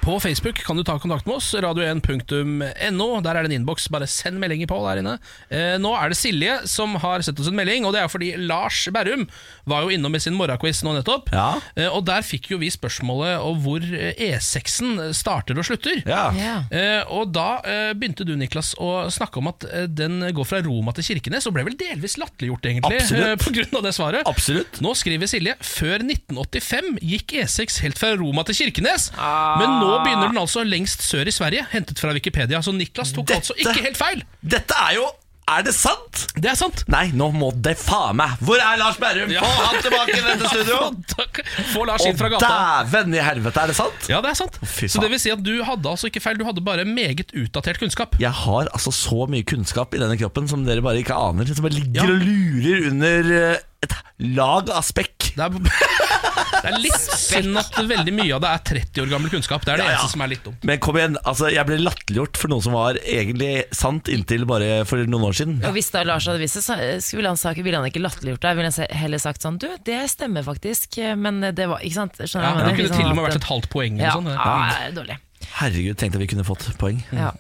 På 0.08 0.20
Facebook 0.24 0.64
kan 0.64 0.78
du 0.78 0.86
ta 0.88 0.94
kontakt 1.00 1.26
med 1.28 1.36
oss, 1.36 1.50
radio1.no. 1.60 3.08
Der 3.26 3.36
er 3.36 3.44
det 3.44 3.50
en 3.50 3.56
innboks. 3.58 3.90
Bare 3.92 4.08
send 4.08 4.40
meldinger 4.40 4.70
på 4.72 4.78
der 4.86 5.02
inne. 5.02 5.16
Eh, 5.52 5.74
nå 5.84 5.90
er 6.00 6.14
det 6.14 6.16
Silje 6.16 6.54
som 6.72 6.94
har 7.04 7.26
sett 7.28 7.42
oss 7.44 7.50
en 7.52 7.58
melding, 7.58 7.84
og 7.84 7.92
det 7.92 8.06
er 8.06 8.12
fordi 8.12 8.30
Lars 8.40 8.86
Berrum 8.96 9.26
var 9.68 9.84
jo 9.84 9.92
innom 9.92 10.16
i 10.16 10.22
sin 10.24 10.38
morgenquiz 10.40 10.80
nå 10.88 10.94
nettopp. 10.96 11.28
Ja. 11.36 11.50
Eh, 11.76 11.90
og 11.92 12.06
der 12.08 12.24
fikk 12.24 12.48
jo 12.54 12.60
vi 12.62 12.70
spørsmålet 12.72 13.44
om 13.44 13.60
hvor 13.66 13.84
eh, 13.84 14.16
E6-en 14.30 15.10
starter 15.18 15.60
og 15.60 15.68
slutter. 15.68 16.00
Ja. 16.08 16.30
Eh, 16.72 17.04
og 17.12 17.36
da 17.36 17.60
eh, 17.68 17.92
begynte 17.92 18.24
du, 18.24 18.32
Niklas, 18.40 18.78
å 18.80 19.10
snakke 19.12 19.44
om 19.44 19.52
at 19.52 19.68
den 19.92 20.24
går 20.32 20.48
fra 20.48 20.64
Roma 20.64 20.96
til 20.96 21.10
Kirkenes, 21.10 21.50
og 21.52 21.58
ble 21.58 21.68
vel 21.68 21.76
delvis 21.84 22.16
latterliggjort, 22.22 22.72
egentlig, 22.72 23.04
eh, 23.12 23.36
på 23.44 23.52
grunn 23.60 23.82
av 23.82 23.90
det 23.90 23.94
svaret. 24.00 24.24
Absolutt. 24.32 24.80
Nå 24.88 24.96
skriver 24.96 25.28
Silje 25.28 25.60
før 25.60 26.08
1985 26.08 27.04
gikk 27.12 27.36
E6 27.44 27.82
helt 27.84 28.00
fra 28.00 28.16
Roma 28.16 28.48
til 28.48 28.62
Kirkenes. 28.64 29.12
Men 29.60 29.97
nå 29.98 30.04
begynner 30.06 30.32
den 30.34 30.42
altså 30.46 30.64
lengst 30.64 31.02
sør 31.04 31.28
i 31.28 31.34
Sverige, 31.36 31.68
hentet 31.74 32.00
fra 32.00 32.14
Wikipedia. 32.16 32.62
Så 32.62 32.74
Niklas 32.76 33.12
tok 33.16 33.26
Dette- 33.28 33.42
altså 33.42 33.58
ikke 33.58 33.82
helt 33.90 33.98
feil. 33.98 34.24
Dette 34.42 34.76
er 34.90 35.00
jo 35.02 35.08
Er 35.50 35.62
det 35.64 35.72
sant? 35.72 36.26
Det 36.36 36.50
er 36.52 36.58
sant. 36.60 36.82
Nei, 36.92 37.06
nå 37.16 37.30
må 37.32 37.54
det 37.56 37.78
faen 37.80 38.18
meg 38.20 38.34
Hvor 38.44 38.60
er 38.60 38.76
Lars 38.82 38.98
Berrum? 39.00 39.30
Ja. 39.32 39.40
Få 39.48 39.64
han 39.70 39.78
tilbake 39.86 40.18
i 40.18 40.24
dette 40.26 40.50
studio! 40.52 40.80
Få 41.74 41.86
Lars 41.88 42.04
inn 42.04 42.18
fra 42.20 42.28
gata. 42.34 42.50
dæven 42.84 43.16
i 43.16 43.22
helvete, 43.24 43.62
er 43.64 43.72
det 43.72 43.78
sant? 43.78 44.10
Ja, 44.12 44.20
det 44.26 44.34
er 44.34 44.36
sant. 44.42 44.60
fy 44.68 44.90
Så 44.92 45.00
det 45.00 45.08
vil 45.14 45.22
si 45.24 45.32
at 45.32 45.40
du 45.48 45.54
hadde 45.64 45.88
altså 45.88 46.10
ikke 46.12 46.20
feil, 46.26 46.36
du 46.36 46.44
hadde 46.44 46.60
bare 46.68 46.84
meget 46.84 47.32
utdatert 47.32 47.80
kunnskap. 47.80 48.20
Jeg 48.20 48.34
har 48.44 48.68
altså 48.76 48.92
så 48.92 49.24
mye 49.32 49.48
kunnskap 49.48 49.96
i 49.96 50.04
denne 50.04 50.20
kroppen 50.20 50.52
som 50.52 50.68
dere 50.68 50.84
bare 50.84 51.00
ikke 51.00 51.16
aner. 51.16 51.48
Som 51.48 51.64
bare 51.64 51.80
ligger 51.80 52.04
Ja. 52.04 52.12
og 52.12 52.28
lurer 52.28 52.92
under 52.92 53.32
eh, 53.40 53.64
et 53.88 53.96
lag 54.36 54.68
av 54.74 54.84
spekk. 54.84 55.17
Det 55.38 55.46
er, 55.46 55.54
det 56.64 56.72
er 56.72 56.78
litt 56.82 57.04
synd 57.14 57.60
at 57.62 57.76
veldig 57.90 58.14
mye 58.18 58.34
av 58.38 58.42
det 58.44 58.50
er 58.52 58.64
30 58.72 59.04
år 59.04 59.12
gammel 59.14 59.32
kunnskap. 59.34 59.66
Det 59.68 59.76
er 59.76 59.82
det 59.82 59.86
Ja, 59.88 59.92
ja. 59.94 60.00
eneste 60.02 60.16
som 60.16 60.24
er 60.26 60.32
litt 60.34 60.44
dumt. 60.48 60.66
Men 60.68 60.82
kom 60.84 60.98
igjen, 61.00 61.18
altså 61.30 61.52
jeg 61.54 61.68
ble 61.70 61.78
latterliggjort 61.84 62.40
for 62.42 62.54
noe 62.54 62.66
som 62.66 62.76
var 62.78 63.00
egentlig 63.04 63.52
sant 63.78 64.10
inntil 64.14 64.48
bare 64.50 64.82
for 64.90 65.04
noen 65.06 65.28
år 65.30 65.38
siden. 65.40 65.60
Og 65.70 65.78
hvis 65.78 65.92
da 65.94 66.04
Lars 66.08 66.28
hadde 66.30 66.42
visst 66.44 66.60
det, 66.68 66.90
ville 67.14 67.32
han, 67.34 67.40
sagt, 67.40 67.62
ville 67.64 67.78
han 67.82 67.88
ikke 67.92 68.02
latterliggjort 68.04 68.44
deg. 68.48 68.60
Ville 68.60 68.74
han 68.74 68.98
heller 69.04 69.22
sagt 69.22 69.46
sånn 69.46 69.62
Du, 69.62 69.68
det 69.88 70.02
stemmer 70.12 70.46
faktisk, 70.48 70.98
men 71.22 71.42
det 71.54 71.70
var 71.70 71.84
Ikke 71.86 72.02
sant? 72.02 72.18
Skjønner 72.24 72.62
Ja, 72.62 72.68
det 72.68 72.76
kunne 72.82 72.98
til 72.98 73.08
og 73.12 73.16
med 73.18 73.28
vært 73.30 73.40
et 73.42 73.50
halvt 73.54 73.70
poeng. 73.74 74.02
Ja, 74.02 74.14
sånn. 74.18 74.32
ja, 74.34 74.92
dårlig. 74.98 75.20
Herregud, 75.62 75.96
tenkte 76.02 76.20
vi 76.22 76.28
kunne 76.34 76.44
fått 76.48 76.66
poeng. 76.82 77.00
Ja. 77.16 77.32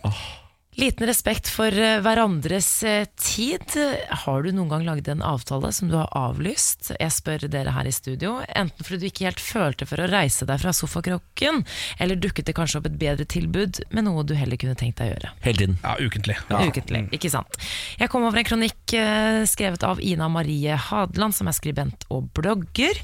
Liten 0.78 1.07
respekt 1.09 1.47
for 1.49 1.73
eh, 1.73 1.95
hverandres 2.05 2.67
eh, 2.86 3.07
tid. 3.17 3.65
Har 4.09 4.43
du 4.45 4.51
noen 4.53 4.69
gang 4.69 4.84
laget 4.86 5.07
en 5.09 5.23
avtale 5.25 5.71
som 5.73 5.89
du 5.89 5.95
har 5.97 6.11
avlyst? 6.13 6.91
Jeg 6.99 7.13
spør 7.15 7.47
dere 7.49 7.71
her 7.73 7.88
i 7.89 7.93
studio. 7.95 8.36
Enten 8.45 8.86
fordi 8.86 8.99
du 9.01 9.07
ikke 9.09 9.25
helt 9.25 9.41
følte 9.41 9.88
for 9.89 10.03
å 10.03 10.05
reise 10.11 10.45
deg 10.45 10.61
fra 10.61 10.69
sofakroken, 10.78 11.63
eller 11.97 12.19
dukket 12.21 12.45
det 12.45 12.53
kanskje 12.59 12.78
opp 12.78 12.89
et 12.91 12.99
bedre 13.01 13.25
tilbud 13.25 13.80
med 13.89 14.05
noe 14.05 14.21
du 14.21 14.36
heller 14.38 14.61
kunne 14.61 14.78
tenkt 14.78 15.01
deg 15.01 15.09
å 15.09 15.15
gjøre. 15.15 15.32
Hele 15.47 15.63
tiden. 15.63 15.80
Ja, 15.82 15.95
ukentlig. 15.97 16.38
Ukentlig, 16.45 17.01
ikke 17.17 17.34
sant. 17.34 17.57
Jeg 17.97 18.13
kom 18.13 18.30
over 18.30 18.43
en 18.43 18.49
kronikk 18.51 18.95
eh, 18.99 19.41
skrevet 19.49 19.88
av 19.89 19.97
Ina 19.97 20.30
Marie 20.30 20.78
Hadeland, 20.78 21.34
som 21.39 21.49
er 21.49 21.57
skribent 21.57 22.05
og 22.13 22.30
blogger. 22.38 23.01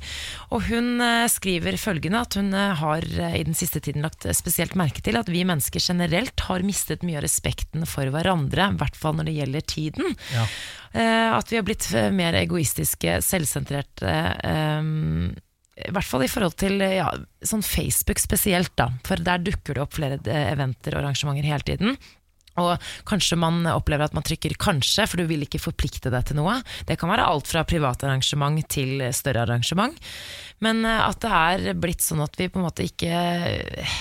Og 0.54 0.68
hun 0.70 1.02
skriver 1.34 1.82
følgende 1.82 2.22
at 2.22 2.38
hun 2.38 2.54
har 2.54 3.10
i 3.34 3.42
den 3.42 3.58
siste 3.58 3.82
tiden 3.82 4.06
lagt 4.06 4.30
spesielt 4.38 4.78
merke 4.78 5.02
til 5.02 5.18
at 5.18 5.34
vi 5.34 5.42
mennesker 5.42 5.82
generelt 5.82 6.46
har 6.52 6.62
mistet 6.70 7.02
mye 7.02 7.18
av 7.18 7.26
respekten 7.64 7.86
for 7.86 8.06
hverandre, 8.12 8.72
i 8.74 8.78
hvert 8.78 8.96
fall 8.96 9.16
når 9.18 9.26
det 9.26 9.38
gjelder 9.38 9.62
tiden. 9.62 10.16
Ja. 10.34 10.46
Eh, 10.94 11.38
at 11.38 11.52
vi 11.52 11.58
har 11.58 11.64
blitt 11.64 11.94
eh, 11.94 12.12
mer 12.12 12.34
egoistiske, 12.34 13.22
selvsentrerte. 13.22 14.38
eh, 14.44 14.82
I 15.88 15.92
hvert 15.92 16.06
fall 16.06 16.24
i 16.24 16.30
forhold 16.30 16.56
til 16.56 16.80
ja, 16.80 17.10
sånn 17.42 17.64
Facebook 17.64 18.20
spesielt, 18.20 18.76
da. 18.78 18.92
For 19.04 19.18
der 19.18 19.40
dukker 19.42 19.74
det 19.74 19.82
opp 19.82 19.94
flere 19.96 20.20
eventer 20.52 20.94
og 20.96 21.04
arrangementer 21.04 21.48
hele 21.50 21.64
tiden. 21.66 21.98
Og 22.62 22.78
kanskje 23.10 23.38
man 23.40 23.64
opplever 23.72 24.06
at 24.06 24.14
man 24.14 24.26
trykker 24.26 24.56
'kanskje', 24.58 25.08
for 25.10 25.18
du 25.18 25.28
vil 25.30 25.46
ikke 25.46 25.62
forplikte 25.62 26.12
deg 26.14 26.26
til 26.26 26.38
noe. 26.38 26.62
Det 26.86 27.00
kan 27.00 27.10
være 27.10 27.26
alt 27.26 27.48
fra 27.50 27.64
private 27.64 28.06
arrangement 28.06 28.62
til 28.70 29.02
større 29.14 29.48
arrangement. 29.48 29.98
Men 30.62 30.86
eh, 30.86 31.08
at 31.08 31.20
det 31.24 31.32
er 31.32 31.74
blitt 31.74 32.02
sånn 32.02 32.24
at 32.24 32.36
vi 32.38 32.50
på 32.50 32.62
en 32.62 32.68
måte 32.68 32.86
ikke 32.86 33.14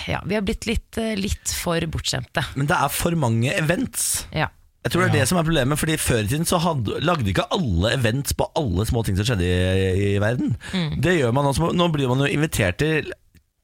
Ja, 0.08 0.20
vi 0.24 0.34
har 0.36 0.42
blitt 0.42 0.66
litt, 0.68 0.98
eh, 0.98 1.16
litt 1.18 1.48
for 1.48 1.80
bortskjemte. 1.80 2.44
Men 2.56 2.68
det 2.70 2.76
er 2.76 2.92
for 2.92 3.16
mange 3.18 3.52
events. 3.56 4.26
Ja. 4.32 4.50
Jeg 4.82 4.92
tror 4.92 5.04
det 5.04 5.12
er 5.12 5.18
det 5.20 5.28
som 5.30 5.38
er 5.38 5.46
problemet, 5.46 5.78
fordi 5.78 5.96
Før 5.96 6.24
i 6.24 6.26
tiden 6.26 6.48
så 6.48 6.58
hadde, 6.58 6.98
lagde 7.06 7.30
ikke 7.30 7.46
alle 7.54 7.92
events 7.94 8.34
på 8.34 8.48
alle 8.58 8.86
små 8.88 9.04
ting 9.06 9.16
som 9.16 9.28
skjedde 9.28 9.46
i, 9.46 10.14
i 10.16 10.22
verden. 10.22 10.56
Det 11.02 11.20
gjør 11.20 11.34
man 11.36 11.46
også, 11.46 11.70
Nå 11.72 11.86
blir 11.94 12.10
man 12.10 12.24
jo 12.24 12.30
invitert 12.30 12.80
til 12.82 13.12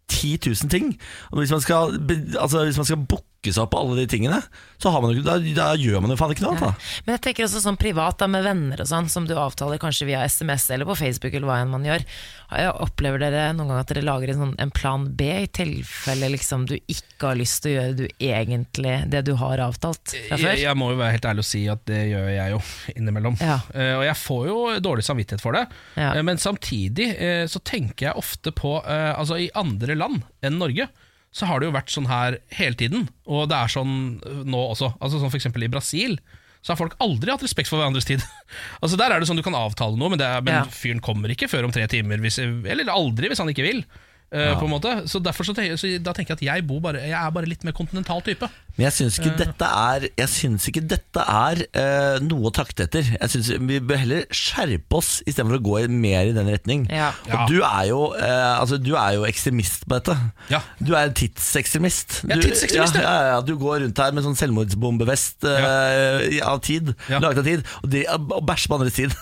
10 0.09 0.39
000 0.47 0.71
ting. 0.71 0.93
Og 1.31 1.43
hvis 1.43 1.51
man 1.51 1.61
skal, 1.61 1.99
altså, 2.39 2.65
hvis 2.65 2.79
man 2.79 2.87
skal 2.87 3.03
booke 3.39 3.55
seg 3.55 3.65
opp 3.65 3.73
på 3.73 3.81
alle 3.81 4.01
de 4.01 4.07
tingene, 4.11 4.41
så 4.79 4.91
har 4.91 5.03
man 5.03 5.15
da, 5.23 5.39
da 5.39 5.75
gjør 5.79 6.03
man 6.03 6.11
jo 6.11 6.17
faen 6.19 6.33
ikke 6.35 6.45
noe 6.45 6.57
annet. 6.57 6.65
da. 6.67 7.03
Men 7.07 7.15
jeg 7.17 7.23
tenker 7.27 7.47
også 7.47 7.63
sånn 7.63 7.79
privat 7.79 8.19
da, 8.19 8.27
med 8.31 8.45
venner 8.45 8.83
og 8.83 8.89
sånn, 8.89 9.09
som 9.09 9.27
du 9.29 9.35
avtaler 9.39 9.79
kanskje 9.79 10.09
via 10.09 10.25
SMS 10.27 10.69
eller 10.75 10.89
på 10.89 10.97
Facebook 10.99 11.35
eller 11.35 11.49
hva 11.49 11.61
enn 11.63 11.73
man 11.73 11.87
gjør. 11.87 12.05
Jeg 12.49 12.75
Opplever 12.79 13.21
dere 13.21 13.53
noen 13.53 13.71
gang 13.73 13.83
at 13.83 13.91
dere 13.91 14.05
lager 14.07 14.33
en, 14.33 14.41
sånn, 14.43 14.55
en 14.63 14.73
plan 14.75 15.05
B 15.19 15.27
i 15.45 15.49
tilfelle 15.53 16.31
liksom, 16.33 16.67
du 16.71 16.77
ikke 16.79 17.33
har 17.33 17.39
lyst 17.39 17.63
til 17.65 17.73
å 17.73 17.75
gjøre 17.77 17.97
du 17.99 18.05
egentlig 18.09 18.95
det 19.13 19.25
du 19.29 19.35
har 19.41 19.63
avtalt 19.63 20.15
fra 20.15 20.39
før? 20.39 20.47
Jeg, 20.55 20.63
jeg 20.65 20.79
må 20.79 20.93
jo 20.93 21.01
være 21.01 21.17
helt 21.19 21.29
ærlig 21.31 21.45
og 21.45 21.51
si 21.51 21.65
at 21.71 21.85
det 21.91 22.03
gjør 22.13 22.31
jeg 22.33 22.55
jo 22.55 22.63
innimellom. 22.99 23.39
Ja. 23.43 23.59
Uh, 23.75 23.95
og 24.01 24.07
jeg 24.09 24.21
får 24.23 24.47
jo 24.51 24.61
dårlig 24.85 25.07
samvittighet 25.07 25.45
for 25.45 25.59
det. 25.59 25.67
Ja. 25.99 26.15
uh, 26.17 26.23
men 26.27 26.41
samtidig 26.43 27.11
uh, 27.19 27.45
så 27.51 27.63
tenker 27.63 28.11
jeg 28.11 28.19
ofte 28.19 28.55
på 28.55 28.79
Altså 28.89 29.37
i 29.41 29.49
andre 29.59 29.95
land 29.99 30.23
enn 30.45 30.57
Norge 30.61 30.87
så 31.35 31.47
har 31.47 31.61
det 31.61 31.69
jo 31.69 31.75
vært 31.77 31.93
sånn 31.93 32.09
her 32.09 32.39
hele 32.57 32.79
tiden. 32.79 33.09
Og 33.29 33.49
det 33.51 33.57
er 33.59 33.73
sånn 33.73 33.95
eh, 34.27 34.43
nå 34.49 34.61
også. 34.73 34.95
Altså 34.99 35.21
sånn 35.21 35.35
eksempel 35.37 35.67
i 35.67 35.73
Brasil 35.73 36.19
så 36.65 36.73
har 36.73 36.79
folk 36.81 36.97
aldri 37.01 37.31
hatt 37.31 37.43
respekt 37.45 37.71
for 37.71 37.79
hverandres 37.79 38.09
tid. 38.09 38.25
altså 38.83 38.99
Der 38.99 39.13
er 39.15 39.21
det 39.23 39.29
sånn 39.31 39.39
du 39.39 39.45
kan 39.47 39.55
avtale 39.55 39.95
noe, 39.97 40.11
men, 40.11 40.19
det 40.21 40.27
er, 40.27 40.41
men 40.43 40.57
Ja. 40.59 40.65
fyren 40.75 41.01
kommer 41.05 41.31
ikke 41.31 41.47
før 41.49 41.69
om 41.69 41.73
tre 41.75 41.85
timer. 41.91 42.19
Hvis, 42.25 42.41
eller 42.43 42.91
aldri, 42.91 43.31
hvis 43.31 43.39
han 43.39 43.53
ikke 43.53 43.67
vil. 43.69 43.85
Eh, 44.33 44.55
på 44.59 44.67
en 44.67 44.73
måte 44.73 44.93
Så 45.09 45.21
derfor 45.25 45.47
så 45.47 45.55
så 45.55 45.91
da 46.03 46.13
tenker 46.13 46.35
jeg 46.35 46.39
at 46.39 46.45
jeg, 46.49 46.67
bor 46.69 46.81
bare, 46.85 47.01
jeg 47.09 47.17
er 47.17 47.31
bare 47.35 47.49
litt 47.49 47.65
mer 47.65 47.75
kontinental 47.77 48.21
type. 48.23 48.49
Men 48.77 48.87
jeg 48.89 48.95
syns 48.99 49.19
ikke 49.19 49.35
dette 49.41 49.69
er, 49.69 50.07
jeg 50.21 50.31
syns 50.31 50.69
ikke 50.71 50.85
dette 50.87 51.25
er 51.25 51.63
uh, 51.67 52.19
noe 52.23 52.47
å 52.51 52.53
trakte 52.55 52.87
etter. 52.87 53.09
Jeg 53.17 53.33
synes 53.33 53.49
Vi 53.71 53.81
bør 53.83 53.99
heller 54.05 54.27
skjerpe 54.31 55.01
oss 55.01 55.17
istedenfor 55.27 55.59
å 55.59 55.65
gå 55.67 55.81
mer 55.91 56.31
i 56.31 56.35
den 56.37 56.51
retning. 56.53 56.87
Ja. 56.93 57.11
Ja. 57.27 57.41
Og 57.43 57.51
du 57.51 57.59
er, 57.63 57.83
jo, 57.91 58.01
uh, 58.15 58.61
altså, 58.61 58.79
du 58.79 58.93
er 58.95 59.17
jo 59.19 59.27
ekstremist 59.27 59.89
på 59.89 59.99
dette. 59.99 60.15
Ja. 60.53 60.63
Du 60.79 60.95
er 60.99 61.11
tidsekstremist. 61.11 62.21
Du- 62.23 62.37
tidsekstremist, 62.39 63.01
ja, 63.01 63.03
ja. 63.03 63.15
ja, 63.19 63.35
ja, 63.35 63.41
Du 63.43 63.57
går 63.59 63.83
rundt 63.87 63.99
her 63.99 64.15
med 64.15 64.27
sånn 64.27 64.39
selvmordsbombevest 64.39 65.49
eh, 65.49 66.39
av 66.47 66.61
tid, 66.65 66.95
Ja. 67.11 67.19
laget 67.23 67.43
av 67.43 67.49
tid, 67.51 67.67
og, 67.83 67.91
de, 67.93 68.05
og 68.13 68.45
bæsjer 68.47 68.71
på 68.71 68.79
andres 68.79 68.95
tid. 68.99 69.15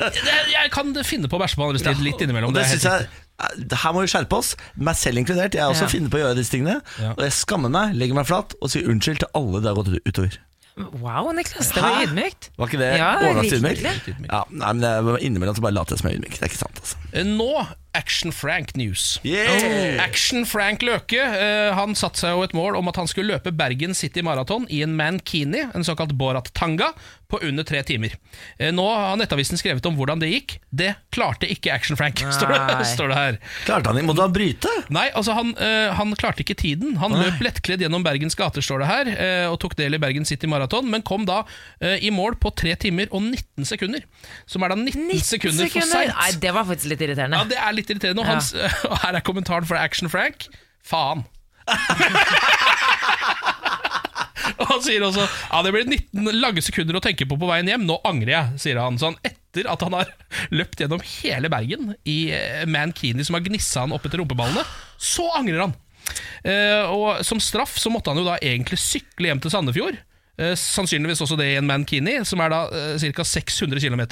jeg, 0.00 0.44
Jeg 0.54 0.70
kan 0.74 0.94
finne 1.06 1.30
på 1.30 1.38
å 1.38 1.42
bæsje 1.42 1.58
på 1.58 1.66
andres 1.66 1.84
tid 1.86 2.02
litt 2.04 2.22
innimellom. 2.24 2.50
Og 2.50 2.56
det 2.56 2.64
er 2.64 2.72
helt 2.72 2.80
synes 2.80 2.88
jeg 2.90 3.08
eh, 3.08 3.18
her 3.82 3.92
må 3.96 4.02
vi 4.04 4.10
skjerpe 4.12 4.36
oss, 4.36 4.54
meg 4.76 4.96
selv 5.00 5.20
inkludert. 5.22 5.54
Jeg 5.56 5.64
også 5.64 5.86
Ja. 5.86 5.92
finner 5.94 6.12
på 6.12 6.18
å 6.20 6.22
gjøre 6.24 6.36
disse 6.40 6.52
tingene. 6.54 6.80
Ja. 7.00 7.12
Og 7.16 7.22
jeg 7.24 7.32
skammer 7.32 7.70
meg, 7.72 7.94
legger 7.96 8.14
meg 8.20 8.26
flat 8.28 8.54
og 8.60 8.70
sier 8.72 8.88
unnskyld 8.90 9.20
til 9.24 9.28
alle 9.34 9.60
det 9.64 9.70
har 9.72 9.78
gått 9.80 9.92
utover. 10.06 10.38
Wow, 11.02 11.28
Niklas, 11.36 11.72
det 11.74 11.82
var 11.82 12.04
ydmykt. 12.06 12.48
Var 12.56 12.68
ikke 12.70 12.78
det 12.80 12.90
Ja, 12.96 13.08
overraskende 13.18 13.72
ydmykt? 13.74 14.28
Ja, 14.30 14.44
nei, 14.50 14.72
men 15.02 15.18
Innimellom 15.20 15.56
så 15.58 15.64
bare 15.66 15.74
later 15.76 15.96
jeg 15.96 16.00
som 16.00 16.08
jeg 16.08 16.16
er 16.16 16.20
ydmyk. 16.22 16.38
Det 16.38 16.44
er 16.46 16.52
ikke 16.52 16.62
sant, 16.62 16.80
altså. 16.80 16.99
Eh, 17.12 17.26
Nå 17.26 17.66
Action 17.92 18.32
Frank 18.32 18.76
News. 18.76 19.20
Yeah! 19.22 20.04
Action 20.04 20.46
Frank 20.46 20.82
Løke 20.82 21.18
uh, 21.18 21.74
Han 21.74 21.96
satte 21.98 22.22
seg 22.22 22.36
jo 22.36 22.44
et 22.46 22.54
mål 22.54 22.78
om 22.78 22.90
at 22.90 23.00
han 23.00 23.08
skulle 23.10 23.34
løpe 23.34 23.50
Bergen 23.56 23.96
City 23.98 24.22
Marathon 24.22 24.68
i 24.70 24.82
en 24.84 24.94
mankini, 24.98 25.64
en 25.74 25.86
såkalt 25.86 26.14
Borat 26.18 26.52
Tanga, 26.54 26.92
på 27.30 27.38
under 27.46 27.66
tre 27.66 27.82
timer. 27.86 28.14
Uh, 28.60 28.70
nå 28.74 28.84
har 28.86 29.18
Nettavisen 29.18 29.58
skrevet 29.58 29.86
om 29.90 29.98
hvordan 29.98 30.22
det 30.22 30.30
gikk. 30.30 30.56
Det 30.70 30.92
klarte 31.14 31.50
ikke 31.50 31.74
Action 31.74 31.98
Frank, 31.98 32.22
står 32.36 32.54
det, 32.54 32.86
står 32.92 33.10
det 33.10 33.18
her. 33.18 33.40
Klarte 33.66 33.90
han 33.90 33.98
ikke? 33.98 34.10
Måtte 34.12 34.26
han 34.28 34.36
bryte? 34.38 34.76
Nei, 34.94 35.08
altså 35.10 35.34
han, 35.34 35.50
uh, 35.58 35.90
han 35.98 36.14
klarte 36.20 36.44
ikke 36.46 36.58
tiden. 36.62 36.94
Han 37.02 37.16
løp 37.18 37.42
lettkledd 37.42 37.82
gjennom 37.82 38.06
Bergens 38.06 38.38
gater, 38.38 38.62
står 38.62 38.84
det 38.84 38.90
her, 38.90 39.12
og 39.50 39.58
tok 39.62 39.74
del 39.78 39.96
i 39.96 40.00
Bergen 40.02 40.26
City 40.28 40.46
Marathon, 40.50 40.86
men 40.90 41.02
kom 41.06 41.24
da 41.26 41.42
i 41.80 42.10
mål 42.14 42.36
på 42.40 42.52
tre 42.56 42.72
timer 42.78 43.10
og 43.10 43.22
19 43.24 43.66
sekunder. 43.68 44.04
Som 44.48 44.64
er 44.64 44.72
da 44.72 44.76
19, 44.78 45.10
sekunder, 45.26 45.70
for 45.72 45.86
seint. 45.88 46.12
Nei, 46.14 46.30
det 46.42 46.52
var 46.54 46.66
faktisk 46.68 46.92
litt 46.92 46.99
irriterende. 47.04 47.40
Ja, 47.40 47.48
det 47.50 47.58
er 47.60 47.76
litt 47.76 47.90
irriterende. 47.92 48.24
Og, 48.24 48.28
hans, 48.28 48.52
og 48.90 48.96
her 49.04 49.18
er 49.18 49.26
kommentaren 49.26 49.68
fra 49.68 49.82
Action 49.84 50.10
Frank. 50.12 50.48
Faen. 50.86 51.26
og 54.60 54.66
han 54.66 54.80
sier 54.82 55.04
også 55.06 55.22
Ja, 55.22 55.60
det 55.62 55.70
blir 55.74 55.84
19 55.86 56.40
lange 56.40 56.62
sekunder 56.64 56.96
å 56.98 57.02
tenke 57.04 57.28
på 57.28 57.38
på 57.40 57.50
veien 57.50 57.68
hjem. 57.70 57.86
Nå 57.88 58.00
angrer 58.08 58.32
jeg, 58.34 58.46
sier 58.64 58.80
han. 58.80 58.98
Sånn 59.00 59.18
etter 59.26 59.64
at 59.70 59.84
han 59.86 59.96
har 59.98 60.08
løpt 60.58 60.82
gjennom 60.82 61.04
hele 61.20 61.52
Bergen 61.52 61.94
i 62.08 62.18
eh, 62.34 62.66
mankini 62.70 63.26
som 63.26 63.38
har 63.38 63.46
gnissa 63.46 63.86
han 63.86 63.94
opp 63.96 64.04
etter 64.06 64.18
rumpeballene, 64.22 64.64
så 64.96 65.26
angrer 65.38 65.66
han. 65.66 65.74
Eh, 66.42 66.90
og 66.90 67.20
som 67.26 67.40
straff 67.42 67.78
så 67.78 67.90
måtte 67.92 68.10
han 68.10 68.20
jo 68.20 68.26
da 68.26 68.38
egentlig 68.42 68.78
sykle 68.82 69.30
hjem 69.30 69.42
til 69.44 69.52
Sandefjord. 69.52 69.96
Eh, 70.40 70.54
sannsynligvis 70.56 71.20
også 71.20 71.36
det 71.36 71.50
i 71.52 71.58
en 71.60 71.68
mankini, 71.68 72.16
som 72.24 72.40
er 72.40 72.52
da 72.52 72.62
ca. 73.02 73.26
600 73.28 73.82
km. 73.82 74.02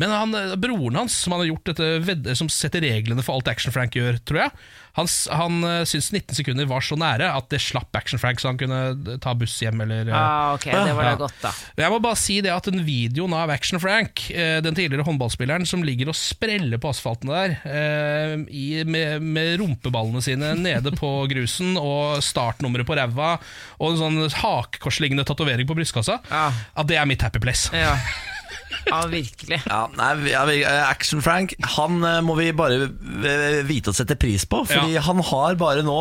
Men 0.00 0.14
han, 0.14 0.34
eh, 0.34 0.56
broren 0.56 0.96
hans, 0.96 1.12
som 1.12 1.34
han 1.34 1.42
har 1.42 1.50
gjort 1.52 1.72
dette 1.74 2.36
som 2.38 2.48
setter 2.48 2.80
reglene 2.86 3.24
for 3.24 3.36
alt 3.36 3.50
Action 3.52 3.74
Frank 3.74 3.92
gjør, 3.98 4.20
tror 4.24 4.46
jeg, 4.46 4.56
han, 4.98 5.08
han 5.38 5.58
eh, 5.68 5.84
syntes 5.88 6.10
19 6.12 6.36
sekunder 6.40 6.66
var 6.70 6.82
så 6.84 6.96
nære 6.98 7.30
at 7.38 7.46
det 7.52 7.60
slapp 7.62 7.94
Action 7.98 8.18
Frank, 8.20 8.40
så 8.42 8.50
han 8.50 8.58
kunne 8.60 9.16
ta 9.22 9.32
buss 9.38 9.54
hjem 9.62 9.80
eller 9.84 10.10
eh, 10.10 10.16
Ah, 10.18 10.54
ok, 10.56 10.66
det 10.74 10.94
var 10.98 11.06
Ja. 11.08 11.12
da 11.14 11.20
godt, 11.22 11.36
da. 11.44 11.52
jeg 11.84 11.92
må 11.94 12.00
bare 12.04 12.18
si 12.18 12.40
det 12.44 12.50
at 12.52 12.66
den 12.68 12.82
videoen 12.86 13.34
av 13.38 13.52
Action 13.54 13.80
Frank, 13.82 14.26
eh, 14.34 14.58
den 14.64 14.74
tidligere 14.76 15.06
håndballspilleren 15.06 15.66
som 15.68 15.84
ligger 15.86 16.10
og 16.12 16.18
spreller 16.18 16.80
på 16.82 16.90
asfalten 16.90 17.30
der, 17.30 17.56
i, 18.50 18.82
med, 18.84 19.22
med 19.22 19.58
rumpeballene 19.60 20.22
sine 20.24 20.52
nede 20.58 20.92
på 20.98 21.10
grusen 21.32 21.76
og 21.80 22.18
startnummeret 22.24 22.86
på 22.88 22.96
ræva 22.98 23.36
og 23.78 23.92
en 23.92 24.00
sånn 24.02 24.18
hakekorslignende 24.42 25.24
tatovering 25.28 25.68
på 25.68 25.76
brystkassa, 25.78 26.18
ah. 26.34 26.52
at 26.74 26.88
det 26.90 26.98
er 26.98 27.06
mitt 27.08 27.22
happy 27.22 27.40
place. 27.42 27.70
Ja, 27.74 27.94
ja 28.92 29.00
virkelig. 29.10 29.60
Ja, 29.68 29.82
nei, 29.98 30.32
eh, 30.62 30.82
Action 30.88 31.22
Frank 31.24 31.54
Han 31.76 32.00
eh, 32.04 32.20
må 32.24 32.36
vi 32.38 32.50
bare 32.56 32.88
eh, 32.88 33.60
vite 33.68 33.92
å 33.92 33.96
sette 33.96 34.16
pris 34.20 34.46
på 34.48 34.64
Fordi 34.68 34.96
Ja. 34.96 35.04
han 35.08 35.20
har 35.30 35.58
bare 35.60 35.84
nå 35.86 35.98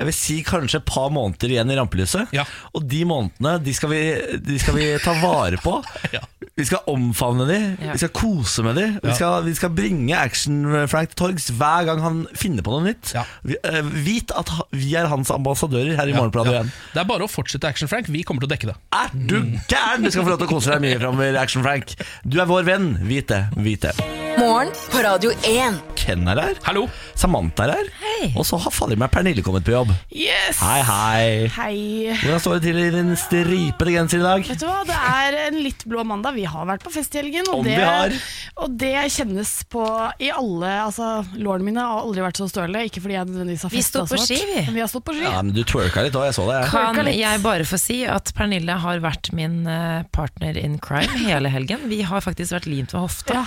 Jeg 0.00 0.08
vil 0.08 0.16
si 0.16 0.36
kanskje 0.46 0.80
et 0.80 0.86
par 0.88 1.10
måneder 1.12 1.52
igjen 1.52 1.70
i 1.70 1.76
rampelyset 1.78 2.32
Ja. 2.34 2.46
Og 2.74 2.86
de 2.88 3.02
månedene 3.04 3.58
De 3.64 3.74
skal 3.76 3.90
vi, 3.92 4.00
de 4.40 4.58
skal 4.62 4.74
vi 4.78 4.86
ta 5.04 5.12
vare 5.20 5.60
på 5.60 5.76
Ja. 6.16 6.22
Vi 6.56 6.64
skal 6.68 6.82
omfavne 6.90 7.44
de 7.48 7.58
Ja. 7.84 7.92
Vi 7.94 8.00
skal 8.02 8.12
kose 8.16 8.64
med 8.66 8.78
de 8.80 8.86
vi, 8.96 9.10
Ja. 9.10 9.14
skal, 9.18 9.44
vi 9.44 9.54
skal 9.58 9.74
bringe 9.76 10.16
Action 10.16 10.62
Frank 10.90 11.12
til 11.12 11.20
torgs 11.20 11.50
Hver 11.52 11.84
gang 11.90 12.00
han 12.04 12.22
finner 12.34 12.64
på 12.66 12.72
noe 12.74 12.86
nytt 12.88 13.12
Ja. 13.16 13.26
vi, 13.44 13.58
uh, 13.60 13.82
Vit 14.06 14.32
at 14.36 14.48
vi 14.72 14.94
er 14.96 15.10
hans 15.12 15.30
ambassadører 15.34 15.96
Her 16.00 16.08
i 16.08 16.16
Morgenbladet 16.16 16.52
Ja. 16.56 16.62
igjen 16.64 16.72
Det 16.94 17.04
er 17.04 17.08
bare 17.12 17.28
å 17.28 17.30
fortsette 17.30 17.68
Action 17.68 17.88
Frank, 17.92 18.08
vi 18.08 18.24
kommer 18.24 18.40
til 18.44 18.48
å 18.50 18.54
dekke 18.56 18.72
det. 18.72 18.76
Er 18.96 19.12
du 19.14 19.36
gæren? 19.68 20.02
Du 20.04 20.10
skal 20.10 20.24
få 20.24 20.32
lov 20.32 20.40
til 20.40 20.48
å 20.48 20.54
kose 20.56 20.72
deg 20.72 20.80
mye 20.86 20.98
framover, 21.02 21.36
Action 21.44 21.62
Frank 21.66 21.92
Du 22.24 22.40
er 22.40 22.48
vår 22.50 22.64
venn, 22.72 22.90
vit 23.06 23.28
det, 23.28 23.44
vit 23.60 23.84
det 23.84 23.94
Morgen 24.40 24.70
på 24.92 25.02
Radio 25.04 25.34
1. 25.44 25.80
Ken 26.10 26.26
er 26.26 26.40
her 26.42 26.56
Hallo! 26.66 26.88
Samantha 27.18 27.66
er 27.68 27.72
her. 27.76 27.88
Hei. 28.00 28.30
Og 28.38 28.44
så 28.48 28.58
har 28.60 28.72
fader 28.74 28.98
meg 28.98 29.10
Pernille 29.12 29.42
kommet 29.44 29.62
på 29.66 29.72
jobb. 29.74 29.90
Yes! 30.10 30.58
Hei, 30.58 30.80
hei. 30.86 31.26
Hei. 31.54 31.74
Hvordan 32.22 32.40
står 32.42 32.56
det 32.58 32.62
til 32.66 32.78
i 32.80 32.86
din 32.94 33.12
stripete 33.18 33.92
genser 33.94 34.22
i 34.22 34.24
dag? 34.24 34.44
Vet 34.48 34.62
du 34.62 34.66
hva, 34.66 34.80
Det 34.88 34.96
er 34.96 35.36
en 35.46 35.58
litt 35.62 35.84
blå 35.88 36.02
mandag. 36.08 36.34
Vi 36.38 36.46
har 36.48 36.66
vært 36.68 36.82
på 36.86 36.92
fest 36.94 37.14
i 37.14 37.20
helgen. 37.20 37.46
Og 37.52 37.60
Om 37.60 37.68
det, 37.68 37.76
vi 37.78 37.86
har. 37.86 38.16
og 38.64 38.74
det 38.80 38.92
kjennes 39.14 39.52
på 39.70 39.84
i 40.24 40.30
alle 40.34 40.72
altså, 40.86 41.10
Lårene 41.36 41.68
mine 41.68 41.84
har 41.84 42.02
aldri 42.02 42.24
vært 42.24 42.40
så 42.40 42.48
støle. 42.50 42.82
Ikke 42.88 43.02
fordi 43.04 43.18
jeg 43.18 43.30
nødvendigvis 43.30 43.66
har 43.68 43.74
Vi 43.76 43.84
på 43.84 44.04
så 44.10 44.20
ski, 44.24 44.40
vi. 44.50 44.64
Men 44.66 44.78
vi 44.80 44.84
har 44.84 44.90
stått 44.92 45.06
på 45.06 45.16
ski. 45.18 45.26
Ja, 45.28 45.36
men 45.44 45.54
Du 45.56 45.62
twerka 45.68 46.06
litt 46.06 46.18
òg, 46.18 46.26
jeg 46.30 46.38
så 46.40 46.48
det. 46.50 46.58
Jeg. 46.64 46.72
Kan 46.74 47.12
jeg 47.14 47.44
bare 47.44 47.68
få 47.68 47.80
si 47.80 48.00
at 48.08 48.32
Pernille 48.36 48.80
har 48.86 49.04
vært 49.04 49.30
min 49.36 49.60
eh, 49.70 50.02
partner 50.16 50.58
in 50.58 50.78
crime 50.82 51.22
hele 51.28 51.52
helgen. 51.52 51.86
Vi 51.92 52.02
har 52.08 52.24
faktisk 52.24 52.56
vært 52.58 52.68
limt 52.70 52.96
ved 52.96 53.04
hofta. 53.06 53.42
Ja. 53.42 53.46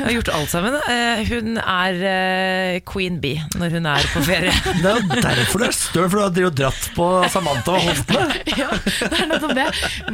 Vi 0.00 0.06
har 0.08 0.14
gjort 0.20 0.32
alt 0.38 0.54
sammen. 0.54 0.78
Eh, 0.88 1.24
Hun 1.30 1.58
er 1.60 1.89
eh, 2.10 2.78
queen 2.86 3.16
bee 3.22 3.40
når 3.58 3.76
hun 3.78 3.88
er 3.90 4.06
på 4.12 4.22
ferie. 4.26 4.52
Det 4.82 4.88
er 4.90 4.98
jo 5.00 5.20
derfor 5.24 5.62
du 5.62 5.66
er 5.66 5.74
støl, 5.76 6.06
for 6.12 6.30
du 6.34 6.40
har 6.44 6.54
dratt 6.56 6.86
på 6.96 7.08
Samantha 7.32 7.76
og 7.78 7.86
hoftene. 7.88 8.28
Ja, 8.60 8.66
det 8.74 9.08
er 9.08 9.28
nettopp 9.30 9.54
det. 9.56 9.66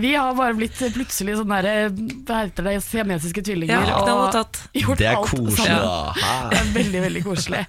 Vi 0.02 0.10
har 0.14 0.34
bare 0.38 0.54
blitt 0.58 0.78
plutselig 0.94 1.36
sånne 1.40 1.60
der, 1.64 1.88
hva 2.28 2.40
heter 2.44 2.66
det, 2.68 2.74
siamesiske 2.84 3.42
tvillinger. 3.46 3.86
Ja, 3.88 4.00
og 4.12 4.28
tatt. 4.34 4.60
gjort 4.82 5.00
Det 5.00 5.08
er 5.10 5.18
alt 5.18 5.30
koselig, 5.32 5.56
sammen. 5.62 5.86
da. 6.20 6.34
Det 6.52 6.60
er 6.60 6.72
veldig, 6.76 7.02
veldig 7.06 7.24
koselig. 7.26 7.62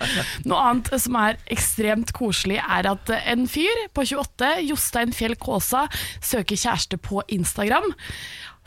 Noe 0.50 0.66
annet 0.72 0.92
som 1.04 1.18
er 1.22 1.40
ekstremt 1.58 2.14
koselig, 2.18 2.60
er 2.62 2.92
at 2.94 3.14
en 3.20 3.48
fyr 3.52 3.86
på 3.98 4.06
28, 4.08 4.52
Jostein 4.68 5.16
Fjell 5.16 5.38
Kaasa, 5.42 5.88
søker 6.22 6.60
kjæreste 6.60 7.00
på 7.02 7.24
Instagram. 7.34 7.88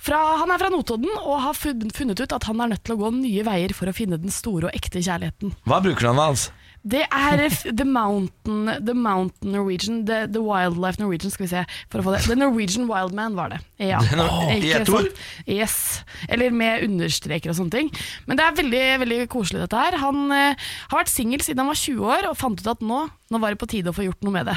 Fra, 0.01 0.19
han 0.41 0.53
er 0.53 0.61
fra 0.63 0.71
Notodden 0.73 1.11
og 1.21 1.43
har 1.45 1.59
funnet 1.59 2.23
ut 2.23 2.33
at 2.33 2.49
han 2.49 2.63
er 2.65 2.73
nødt 2.73 2.85
til 2.87 2.97
å 2.97 3.03
gå 3.03 3.13
nye 3.19 3.45
veier 3.45 3.75
for 3.77 3.91
å 3.91 3.97
finne 3.97 4.21
den 4.21 4.33
store 4.33 4.71
og 4.71 4.77
ekte 4.77 5.03
kjærligheten. 5.05 5.53
Hva 5.69 5.81
er 5.81 5.91
brukernavnet 5.91 6.29
hans? 6.31 6.49
Det 6.81 7.03
er 7.05 7.43
The 7.77 7.85
Mountain, 7.85 8.71
the 8.87 8.95
mountain 8.95 9.53
Norwegian, 9.53 10.07
the, 10.07 10.27
the 10.33 10.41
Wildlife 10.41 10.97
Norwegian, 10.99 11.31
skal 11.31 11.45
vi 11.45 11.51
se. 11.51 11.65
For 11.93 12.01
å 12.01 12.07
få 12.07 12.15
det. 12.15 12.23
The 12.25 12.39
Norwegian 12.41 12.87
Wildman 12.89 13.37
var 13.37 13.53
det. 13.53 13.59
Ja. 13.85 14.01
I 14.49 14.57
Ikke 14.57 14.79
ett 14.79 14.93
ord? 14.97 15.11
Yes. 15.45 16.01
Eller 16.29 16.55
med 16.57 16.87
understreker 16.87 17.53
og 17.53 17.59
sånne 17.59 17.75
ting. 17.75 17.93
Men 18.25 18.41
det 18.41 18.47
er 18.47 18.57
veldig 18.63 18.85
veldig 19.05 19.21
koselig, 19.33 19.61
dette 19.67 19.83
her. 19.83 19.99
Han 20.01 20.33
uh, 20.33 20.71
har 20.89 21.03
vært 21.03 21.13
singel 21.13 21.45
siden 21.45 21.67
han 21.67 21.69
var 21.69 21.83
20 21.83 22.15
år, 22.17 22.31
og 22.31 22.41
fant 22.41 22.65
ut 22.65 22.73
at 22.73 22.81
nå, 22.81 23.03
nå 23.29 23.43
var 23.45 23.53
det 23.53 23.61
på 23.61 23.69
tide 23.75 23.93
å 23.93 23.97
få 23.97 24.09
gjort 24.09 24.25
noe 24.25 24.39
med 24.39 24.49
det. 24.49 24.57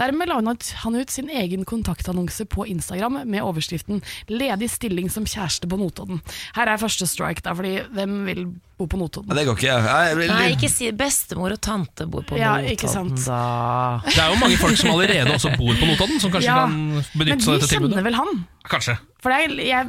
Dermed 0.00 0.30
la 0.30 0.38
han 0.40 0.96
ut, 0.96 1.10
sin 1.12 1.28
egen 1.28 1.64
kontaktannonse 1.68 2.46
på 2.48 2.64
Instagram 2.72 3.20
med 3.28 3.42
overskriften 3.44 4.00
'Ledig 4.30 4.70
stilling 4.72 5.10
som 5.12 5.26
kjæreste 5.28 5.68
på 5.68 5.76
Notodden'. 5.76 6.22
Her 6.56 6.72
er 6.72 6.80
første 6.80 7.06
strike, 7.06 7.42
da, 7.44 7.52
fordi 7.52 7.74
hvem 7.92 8.14
vil 8.26 8.46
bo 8.80 8.86
på 8.88 8.96
Notodden? 8.96 9.36
Det 9.36 9.44
går 9.46 9.58
ikke. 9.60 9.74
Jeg, 9.76 10.16
vil... 10.16 10.32
Nei, 10.32 10.46
ikke 10.56 10.70
si 10.72 10.88
bestemor 10.96 11.52
og 11.52 11.60
tante 11.60 12.06
bor 12.08 12.24
på 12.24 12.38
Ja, 12.40 12.56
Notodden, 12.56 12.72
ikke 12.72 12.88
sant. 12.88 13.20
da. 13.26 14.00
Det 14.08 14.16
er 14.24 14.32
jo 14.32 14.40
mange 14.40 14.56
folk 14.56 14.76
som 14.80 14.94
allerede 14.94 15.34
også 15.36 15.52
bor 15.58 15.74
på 15.76 15.90
Notodden, 15.92 16.20
som 16.22 16.32
kanskje 16.32 16.48
Ja, 16.48 16.64
kan 16.64 17.04
benytte 17.20 17.44
seg 17.44 17.52
av 17.52 17.60
de 17.60 17.60
dette 17.60 17.68
tilbudet. 17.74 17.92
kjenner 17.92 18.08
vel 18.08 18.14
han? 18.22 18.40
Kanskje. 18.68 18.98
For 19.20 19.32
er, 19.32 19.52
jeg, 19.60 19.88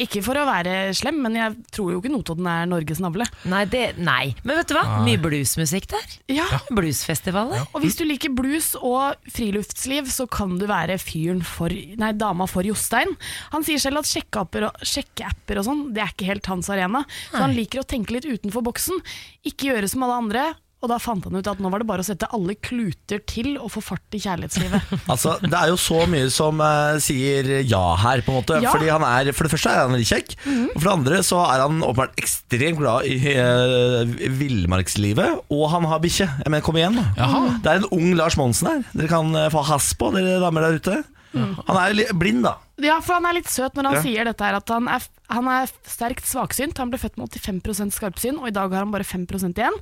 ikke 0.00 0.22
for 0.24 0.38
å 0.40 0.44
være 0.48 0.92
slem, 0.96 1.18
men 1.24 1.36
jeg 1.36 1.56
tror 1.76 1.90
jo 1.92 2.00
ikke 2.00 2.12
Notodden 2.12 2.46
er 2.48 2.68
Norges 2.68 3.02
navle. 3.04 3.26
Nei, 3.48 3.62
det, 3.68 3.82
nei. 4.00 4.32
Men 4.48 4.58
vet 4.60 4.70
du 4.70 4.76
hva? 4.76 4.84
Mye 5.04 5.20
bluesmusikk 5.20 5.90
der. 5.92 6.16
Ja. 6.32 6.46
Bluesfestivaler. 6.72 7.66
Og 7.72 7.84
hvis 7.84 7.98
du 8.00 8.04
liker 8.08 8.32
blues 8.36 8.72
og 8.80 9.20
friluftsliv, 9.32 10.08
så 10.12 10.26
kan 10.30 10.56
du 10.60 10.66
være 10.70 10.96
fyren 11.02 11.44
for, 11.44 11.72
nei, 11.72 12.12
dama 12.16 12.48
for 12.48 12.68
Jostein. 12.68 13.12
Han 13.52 13.64
sier 13.66 13.80
selv 13.82 14.00
at 14.00 14.08
sjekkeapper 14.08 14.68
og, 14.70 14.84
sjekkeapper 14.88 15.60
og 15.60 15.68
sånn, 15.68 15.86
det 15.92 16.04
er 16.04 16.16
ikke 16.16 16.30
helt 16.32 16.52
hans 16.52 16.72
arena. 16.72 17.04
Så 17.28 17.44
han 17.44 17.56
liker 17.56 17.82
å 17.82 17.88
tenke 17.88 18.16
litt 18.16 18.28
utenfor 18.28 18.64
boksen, 18.72 19.04
ikke 19.52 19.72
gjøre 19.72 19.92
som 19.92 20.08
alle 20.08 20.20
andre. 20.24 20.46
Og 20.82 20.90
da 20.90 20.96
fant 20.98 21.22
han 21.28 21.36
ut 21.38 21.46
at 21.46 21.60
nå 21.62 21.70
var 21.70 21.78
det 21.78 21.86
bare 21.86 22.02
å 22.02 22.06
sette 22.06 22.26
alle 22.34 22.56
kluter 22.58 23.20
til 23.30 23.52
og 23.62 23.68
få 23.70 23.82
fart 23.86 24.16
i 24.18 24.20
kjærlighetslivet. 24.24 24.88
Altså, 25.12 25.36
Det 25.44 25.54
er 25.54 25.68
jo 25.70 25.76
så 25.78 26.00
mye 26.10 26.26
som 26.34 26.58
uh, 26.58 26.98
sier 27.02 27.52
ja 27.70 27.82
her, 28.02 28.22
på 28.26 28.32
en 28.34 28.40
måte. 28.40 28.58
Ja. 28.64 28.72
Fordi 28.74 28.90
han 28.90 29.04
er, 29.06 29.30
For 29.36 29.46
det 29.46 29.52
første 29.54 29.70
er 29.70 29.84
han 29.86 29.94
litt 29.94 30.10
kjekk. 30.10 30.34
Og 30.42 30.74
for 30.80 30.88
det 30.88 30.94
andre 30.96 31.20
så 31.22 31.38
er 31.46 31.62
han 31.62 31.78
åpenbart 31.86 32.18
ekstremt 32.18 32.80
glad 32.82 33.06
i 33.06 33.16
uh, 33.38 34.10
villmarkslivet. 34.42 35.38
Og 35.54 35.64
han 35.72 35.86
har 35.90 36.02
bikkje. 36.02 36.26
Jeg 36.42 36.50
mener, 36.50 36.64
kom 36.66 36.78
igjen, 36.80 36.98
da. 36.98 37.30
Det 37.62 37.72
er 37.76 37.82
en 37.82 37.88
ung 37.94 38.12
Lars 38.18 38.36
Monsen 38.40 38.70
her. 38.72 38.82
Dere 38.96 39.10
kan 39.12 39.30
uh, 39.36 39.46
få 39.54 39.62
has 39.70 39.92
på, 39.98 40.10
dere 40.16 40.40
damer 40.42 40.66
der 40.68 40.78
ute. 40.82 41.00
Han 41.32 41.78
er 41.80 41.94
li- 41.96 42.10
blind, 42.18 42.42
da. 42.44 42.58
Ja, 42.82 42.98
for 43.04 43.16
han 43.16 43.24
er 43.30 43.38
litt 43.38 43.48
søt 43.48 43.76
når 43.78 43.86
han 43.88 43.94
Ja. 43.96 44.02
sier 44.04 44.26
dette 44.28 44.44
her, 44.44 44.58
at 44.58 44.68
han 44.74 44.88
er, 44.90 45.04
han 45.32 45.48
er 45.50 45.70
sterkt 45.88 46.26
svaksynt. 46.28 46.78
Han 46.80 46.92
ble 46.92 47.00
født 47.00 47.18
med 47.20 47.32
85 47.32 47.92
skarpsyn, 47.96 48.40
og 48.40 48.50
i 48.50 48.54
dag 48.54 48.72
har 48.72 48.84
han 48.84 48.94
bare 48.94 49.06
5% 49.06 49.60
igjen. 49.60 49.78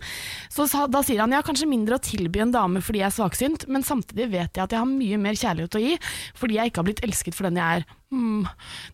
Så 0.53 0.66
da 0.90 1.03
sier 1.07 1.22
han 1.22 1.34
jeg 1.34 1.42
har 1.42 1.48
kanskje 1.48 1.70
mindre 1.70 1.98
å 1.98 2.05
tilby 2.05 2.44
en 2.44 2.55
dame 2.55 2.82
fordi 2.84 3.03
jeg 3.03 3.11
er 3.11 3.16
svaksynt, 3.16 3.66
men 3.70 3.86
samtidig 3.86 4.30
vet 4.32 4.55
jeg 4.57 4.64
at 4.64 4.74
jeg 4.74 4.82
har 4.82 4.90
mye 4.90 5.20
mer 5.20 5.38
kjærlighet 5.38 5.76
å 5.76 5.82
gi 5.82 5.96
fordi 6.38 6.57
jeg 6.59 6.70
ikke 6.70 6.82
har 6.82 6.88
blitt 6.88 7.03
elsket 7.07 7.36
for 7.36 7.48
den 7.48 7.59
jeg 7.61 7.80
er. 7.80 7.88
Hmm. 8.11 8.46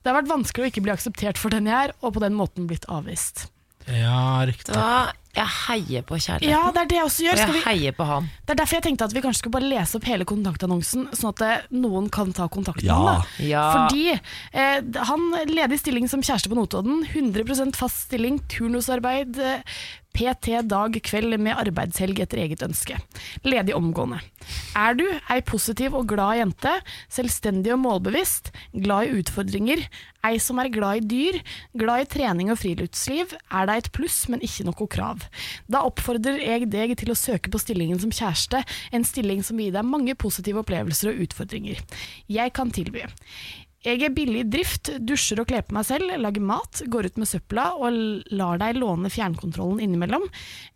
Det 0.02 0.10
har 0.10 0.18
vært 0.18 0.32
vanskelig 0.32 0.66
å 0.66 0.70
ikke 0.72 0.84
bli 0.84 0.94
akseptert 0.94 1.40
for 1.40 1.54
den 1.54 1.68
jeg 1.70 1.88
er, 1.88 1.94
og 2.02 2.16
på 2.16 2.24
den 2.24 2.36
måten 2.36 2.68
blitt 2.70 2.88
avvist. 2.92 3.46
Ja, 3.86 4.42
riktig. 4.48 4.74
Da, 4.74 5.12
jeg 5.36 5.52
heier 5.66 6.04
på 6.06 6.16
kjærligheten. 6.16 6.52
Ja, 6.52 6.70
det 6.72 6.82
er 6.82 6.88
det 6.90 6.96
jeg 6.98 7.06
også 7.08 7.26
gjør. 7.26 7.40
Skal 7.42 7.58
jeg 7.58 7.64
heier 7.66 7.96
på 7.96 8.06
han. 8.08 8.28
det 8.46 8.54
er 8.54 8.60
derfor 8.62 8.78
jeg 8.78 8.86
tenkte 8.86 9.08
at 9.08 9.14
vi 9.16 9.22
kanskje 9.24 9.42
skulle 9.42 9.56
bare 9.58 9.68
lese 9.70 9.98
opp 9.98 10.08
hele 10.08 10.26
kontaktannonsen, 10.28 11.08
sånn 11.16 11.32
at 11.34 11.44
eh, 11.46 11.66
noen 11.76 12.08
kan 12.12 12.32
ta 12.36 12.48
kontakt 12.52 12.82
med 12.82 12.88
Ja. 12.88 13.18
Ja. 13.44 13.66
Fordi 13.74 14.06
eh, 14.16 14.80
han 15.10 15.28
ledig 15.50 15.80
stilling 15.82 16.08
som 16.08 16.24
kjæreste 16.24 16.50
på 16.52 16.58
Notodden, 16.58 17.04
100% 17.12 17.76
fast 17.76 18.06
stilling, 18.08 18.40
turnusarbeid, 18.52 19.38
eh, 19.38 19.78
PT 20.16 20.62
dag 20.64 20.96
kveld 21.04 21.36
med 21.44 21.58
arbeidshelg 21.60 22.22
etter 22.24 22.40
eget 22.40 22.62
ønske. 22.64 22.96
Ledig 23.44 23.74
omgående. 23.76 24.22
Er 24.78 24.96
du 24.96 25.04
ei 25.32 25.42
positiv 25.44 25.96
og 25.98 26.08
glad 26.08 26.38
jente, 26.40 26.72
selvstendig 27.12 27.74
og 27.74 27.82
målbevisst, 27.82 28.52
glad 28.72 29.08
i 29.10 29.18
utfordringer, 29.20 29.82
ei 30.26 30.40
som 30.42 30.60
er 30.62 30.70
glad 30.72 31.02
i 31.02 31.06
dyr, 31.10 31.38
glad 31.78 32.06
i 32.06 32.08
trening 32.16 32.50
og 32.52 32.60
friluftsliv, 32.62 33.34
er 33.52 33.68
det 33.68 33.76
et 33.76 33.92
pluss, 33.96 34.24
men 34.32 34.42
ikke 34.44 34.66
noe 34.68 34.88
krav. 34.96 35.26
Da 35.68 35.84
oppfordrer 35.86 36.40
jeg 36.40 36.70
deg 36.72 36.96
til 37.00 37.12
å 37.12 37.18
søke 37.18 37.52
på 37.52 37.60
stillingen 37.62 38.00
som 38.02 38.14
kjæreste, 38.14 38.64
en 38.96 39.06
stilling 39.06 39.44
som 39.44 39.60
vil 39.60 39.70
gi 39.70 39.76
deg 39.76 39.86
mange 39.92 40.16
positive 40.16 40.64
opplevelser 40.64 41.12
og 41.12 41.26
utfordringer. 41.28 41.84
Jeg 42.32 42.56
kan 42.56 42.72
tilby. 42.72 43.04
Jeg 43.86 44.00
er 44.02 44.10
billig 44.10 44.40
i 44.42 44.46
drift, 44.50 44.88
dusjer 45.06 45.38
og 45.38 45.46
kler 45.46 45.62
på 45.62 45.76
meg 45.76 45.84
selv, 45.86 46.10
lager 46.18 46.42
mat, 46.42 46.80
går 46.90 47.06
ut 47.06 47.20
med 47.22 47.28
søpla 47.30 47.68
og 47.78 48.00
lar 48.34 48.58
deg 48.58 48.80
låne 48.80 49.12
fjernkontrollen 49.14 49.78
innimellom. 49.84 50.24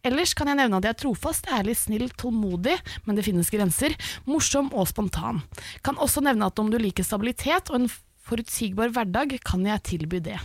Ellers 0.07 0.31
kan 0.39 0.47
jeg 0.47 0.61
nevne 0.61 0.79
at 0.79 0.87
jeg 0.87 0.95
er 0.95 1.01
trofast, 1.01 1.51
ærlig, 1.51 1.75
snill, 1.81 2.07
tålmodig, 2.15 2.77
men 3.09 3.19
det 3.19 3.27
finnes 3.27 3.51
grenser, 3.51 3.99
morsom 4.31 4.71
og 4.71 4.87
spontan. 4.93 5.43
Kan 5.83 5.99
også 5.99 6.23
nevne 6.23 6.47
at 6.47 6.63
om 6.63 6.71
du 6.71 6.79
liker 6.79 7.03
stabilitet 7.03 7.75
og 7.75 7.81
en 7.81 7.91
forutsigbar 8.31 8.95
hverdag, 8.95 9.41
kan 9.43 9.67
jeg 9.67 9.87
tilby 9.91 10.23
det. 10.31 10.39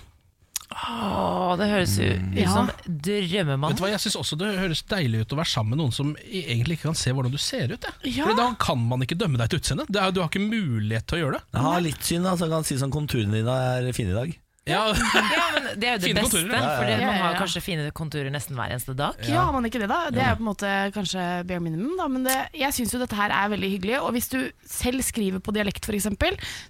Åh, 0.76 1.56
det 1.58 1.68
høres 1.72 1.94
ut 2.04 2.36
Ja. 2.36 2.50
som 2.52 2.68
Vet 2.68 3.78
du 3.80 3.84
hva, 3.84 3.90
Jeg 3.94 4.02
syns 4.04 4.18
også 4.20 4.38
det 4.38 4.50
høres 4.60 4.84
deilig 4.92 5.22
ut 5.24 5.34
å 5.34 5.38
være 5.40 5.48
sammen 5.48 5.70
med 5.76 5.80
noen 5.86 5.94
som 5.96 6.16
egentlig 6.28 6.78
ikke 6.78 6.90
kan 6.92 7.00
se 7.00 7.14
hvordan 7.16 7.32
du 7.32 7.38
ser 7.40 7.72
ut. 7.72 7.86
Ja. 8.04 8.26
Fordi 8.26 8.36
Da 8.36 8.48
kan 8.60 8.82
man 8.88 9.00
ikke 9.06 9.18
dømme 9.18 9.38
deg 9.40 9.50
til 9.50 9.60
utseendet. 9.62 9.88
Du 9.90 10.00
har 10.00 10.28
ikke 10.30 10.44
mulighet 10.44 11.08
til 11.08 11.18
å 11.18 11.22
gjøre 11.24 11.40
det. 11.40 11.44
Jeg 11.54 11.62
har 11.62 11.82
litt 11.82 12.04
synd, 12.04 12.26
altså. 12.28 12.46
Jeg 12.46 12.52
kan 12.58 12.64
si 12.68 12.76
sånn 12.76 12.92
konturene 12.92 13.32
dine 13.40 13.56
er 13.88 13.92
fine 13.96 14.12
i 14.12 14.20
dag. 14.20 14.36
Ja, 14.66 14.82
Ja, 14.90 15.44
men 15.54 15.68
Det 15.78 15.86
er 15.86 15.94
jo 15.94 16.00
det 16.02 16.08
Fine 16.10 16.22
beste, 16.24 16.40
konturer, 16.42 16.56
ja. 16.58 16.70
for 16.74 16.88
Ja, 16.90 16.98
ja, 16.98 17.06
man 17.06 17.20
har 17.22 17.34
ja. 17.36 17.42
kanskje 17.44 17.62
fine 17.62 17.92
konturer 17.94 18.32
nesten 18.34 18.58
hver 18.58 18.72
eneste 18.74 18.96
dag. 18.98 19.20
Ja, 19.30 19.44
har 19.46 19.54
man 19.54 19.68
ikke 19.70 19.82
det 19.84 19.90
da? 19.92 20.00
Det 20.10 20.24
er 20.26 20.40
på 20.40 20.42
en 20.42 20.50
måte 20.50 20.72
kanskje 20.96 21.26
bare 21.46 21.62
minimum, 21.62 21.94
da. 22.00 22.08
Men 22.10 22.26
det, 22.26 22.38
jeg 22.58 22.74
syns 22.74 22.96
jo 22.96 23.02
dette 23.04 23.20
her 23.20 23.30
er 23.30 23.52
veldig 23.54 23.70
hyggelig. 23.76 24.00
Og 24.02 24.10
hvis 24.16 24.32
du 24.34 24.40
selv 24.66 25.06
skriver 25.06 25.44
på 25.46 25.54
dialekt 25.54 25.86
f.eks., 25.86 26.10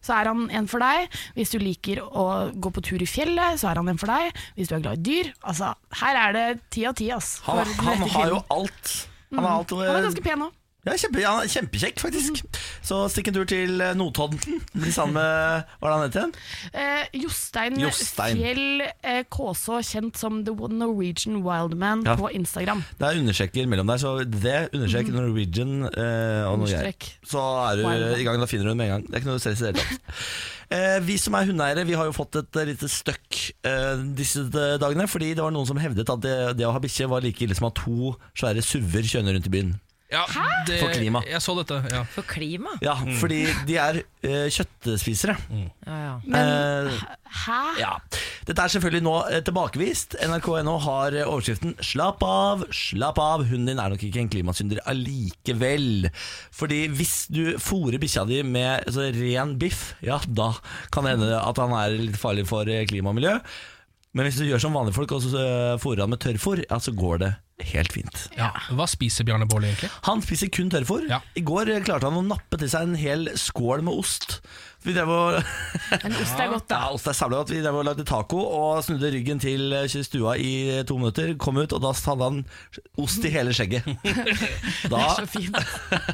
så 0.03 0.17
er 0.17 0.31
han 0.31 0.43
en 0.51 0.67
for 0.67 0.83
deg. 0.83 1.07
Hvis 1.39 1.55
du 1.55 1.59
liker 1.63 2.03
å 2.03 2.27
gå 2.51 2.73
på 2.75 2.83
tur 2.83 2.99
i 2.99 3.07
fjellet, 3.07 3.61
så 3.63 3.71
er 3.71 3.79
han 3.79 3.93
en 3.93 4.01
for 4.01 4.11
deg. 4.11 4.43
Hvis 4.59 4.73
du 4.73 4.75
er 4.75 4.83
glad 4.83 4.99
i 4.99 5.07
dyr. 5.07 5.31
Altså, 5.47 5.71
her 6.01 6.21
er 6.25 6.35
det 6.35 6.45
ti 6.75 6.83
av 6.89 6.99
ti, 6.99 7.07
ass. 7.15 7.37
Han, 7.47 7.63
for 7.63 7.71
den 7.71 7.87
han 7.87 8.03
rette 8.03 8.13
har 8.19 8.35
jo 8.35 8.43
alt. 8.59 8.93
Han 9.31 9.43
har 9.47 9.59
alt 9.61 9.75
Han 9.79 9.95
er 9.95 10.07
ganske 10.09 10.27
pen 10.27 10.47
òg. 10.49 10.53
Ja, 10.85 10.93
kjempe, 11.01 11.21
ja, 11.23 11.33
kjempekjekk, 11.49 11.99
faktisk. 12.03 12.41
Så 12.85 12.99
stikk 13.09 13.31
en 13.31 13.37
tur 13.39 13.47
til 13.49 13.81
eh, 13.81 13.93
Notodden. 13.97 14.59
Bli 14.75 14.91
sammen 14.93 15.17
med 15.17 15.65
Hva 15.81 15.89
er 15.89 15.91
det 15.91 15.95
han 15.95 16.03
heter 16.05 16.21
igjen? 16.21 16.33
Eh, 16.73 17.19
Jostein, 17.23 17.79
Jostein. 17.81 18.41
Fjell 18.41 18.85
eh, 18.85 19.21
Kåså, 19.33 19.79
kjent 19.85 20.19
som 20.21 20.43
The 20.45 20.53
Norwegian 20.75 21.41
Wildman 21.45 22.05
Ja. 22.05 22.15
på 22.19 22.29
Instagram. 22.37 22.83
Det 22.99 23.07
er 23.09 23.21
understreker 23.23 23.69
mellom 23.71 23.89
der, 23.89 24.01
så 24.03 24.15
det 24.25 24.57
understrek 24.75 25.09
Norwegian 25.15 25.87
eh, 25.89 26.43
og 26.49 26.59
noe 26.61 26.69
greier. 26.69 27.09
Så 27.25 27.41
er 27.69 27.81
du 27.81 27.87
Wild. 27.87 28.19
i 28.21 28.27
gang, 28.27 28.39
da 28.43 28.49
finner 28.51 28.69
du 28.69 28.73
det 28.75 28.77
med 28.83 28.89
en 28.89 28.93
gang. 28.97 29.07
Det 29.09 29.15
er 29.17 29.23
ikke 29.23 29.31
noe 29.33 29.41
stress 29.41 29.63
i 29.63 29.71
det 29.71 29.73
hele 29.73 29.81
tatt. 29.87 30.19
Eh, 30.73 30.95
vi 31.05 31.13
som 31.21 31.35
er 31.37 31.45
hundeeiere, 31.45 31.83
vi 31.85 31.93
har 31.93 32.07
jo 32.09 32.13
fått 32.17 32.39
et 32.39 32.57
eh, 32.57 32.63
lite 32.71 32.87
støkk 32.89 33.37
eh, 33.69 33.99
disse 34.17 34.41
dagene. 34.49 35.05
Fordi 35.05 35.27
det 35.37 35.43
var 35.45 35.53
noen 35.53 35.67
som 35.69 35.77
hevdet 35.77 36.09
at 36.09 36.23
det, 36.23 36.31
det 36.57 36.65
å 36.65 36.71
ha 36.73 36.81
bikkje 36.81 37.05
var 37.11 37.21
like 37.21 37.43
ille 37.45 37.53
som 37.53 37.67
å 37.67 37.69
ha 37.69 37.75
to 37.77 38.15
svære 38.33 38.63
suver 38.65 39.05
kjørende 39.05 39.35
rundt 39.37 39.45
i 39.45 39.53
byen. 39.53 39.69
Ja, 40.13 40.21
det, 40.67 40.77
For 40.83 40.93
klima. 40.93 41.21
Jeg 41.25 41.41
så 41.41 41.55
dette. 41.57 41.79
Ja. 41.89 42.03
For 42.13 42.25
klima? 42.29 42.75
Ja, 42.85 42.93
fordi 43.17 43.39
de 43.65 43.77
er 43.81 43.97
uh, 44.03 44.45
kjøttspisere. 44.53 45.33
Ja, 45.49 45.95
ja. 45.97 46.11
Men 46.21 46.91
uh, 46.91 46.99
hæ? 47.45 47.61
ja. 47.81 47.93
Dette 48.45 48.61
er 48.61 48.73
selvfølgelig 48.75 49.01
nå 49.07 49.15
uh, 49.25 49.39
tilbakevist. 49.47 50.13
NRK.no 50.21 50.75
har 50.85 51.17
eh, 51.17 51.25
overskriften 51.25 51.73
'Slapp 51.81 52.21
av, 52.21 52.67
slapp 52.69 53.17
av, 53.21 53.47
hunden 53.49 53.71
din 53.71 53.81
er 53.81 53.95
nok 53.95 54.05
ikke 54.05 54.21
en 54.21 54.29
klimasynder 54.29 54.83
allikevel'. 54.85 56.11
Fordi 56.53 56.83
hvis 56.93 57.15
du 57.33 57.55
fôrer 57.57 57.97
bikkja 58.01 58.27
di 58.29 58.43
med 58.45 58.85
altså, 58.85 59.09
ren 59.15 59.55
biff, 59.57 59.95
ja, 60.05 60.19
da 60.27 60.51
kan 60.93 61.07
det 61.07 61.15
hende 61.15 61.31
at 61.39 61.63
han 61.63 61.73
er 61.79 61.97
litt 61.97 62.21
farlig 62.21 62.45
for 62.49 62.69
klima 62.91 63.09
og 63.09 63.17
miljø. 63.17 63.39
Men 64.15 64.29
hvis 64.29 64.37
du 64.37 64.45
gjør 64.45 64.61
som 64.61 64.77
vanlige 64.77 64.99
folk 65.01 65.17
og 65.17 65.25
så 65.25 65.49
fôrer 65.81 66.05
han 66.05 66.13
med 66.13 66.21
tørrfôr, 66.21 66.61
ja, 66.69 66.77
så 66.79 66.93
går 66.95 67.25
det 67.25 67.33
helt 67.63 67.93
fint. 67.95 68.25
Ja. 68.35 68.49
Hva 68.75 68.87
spiser 68.89 69.27
Bjarne 69.27 69.47
Baarli 69.47 69.69
egentlig? 69.71 69.91
Han 70.07 70.23
spiser 70.25 70.51
kun 70.51 70.71
tørrfôr. 70.73 71.05
Ja. 71.11 71.21
I 71.39 71.43
går 71.45 71.71
klarte 71.85 72.09
han 72.09 72.19
å 72.19 72.25
nappe 72.25 72.59
til 72.59 72.71
seg 72.71 72.89
en 72.89 72.97
hel 72.99 73.29
skål 73.39 73.85
med 73.85 73.95
ost. 73.95 74.41
Vi 74.85 74.93
drev 74.93 75.09
og 75.09 75.39
Men 76.03 76.15
ost 76.21 76.39
er 76.39 76.51
godt, 76.51 76.67
da. 76.69 76.77
Ja, 76.77 76.89
ost 76.93 77.09
er 77.09 77.15
sabla 77.17 77.39
godt. 77.41 77.53
Vi 77.53 77.61
drev 77.63 77.79
og 77.79 77.85
lagde 77.87 78.05
taco 78.07 78.41
og 78.43 78.83
snudde 78.85 79.09
ryggen 79.15 79.41
til 79.41 79.73
eh, 79.73 79.95
stua 80.05 80.35
i 80.37 80.83
to 80.87 80.97
minutter. 80.99 81.33
Kom 81.41 81.57
ut, 81.57 81.73
og 81.73 81.81
da 81.81 81.93
hadde 81.95 82.29
han 82.29 82.41
ost 83.01 83.25
i 83.25 83.31
hele 83.33 83.55
skjegget. 83.55 83.87
Da, 84.91 85.01
Så 85.17 85.25
fint. 85.29 85.55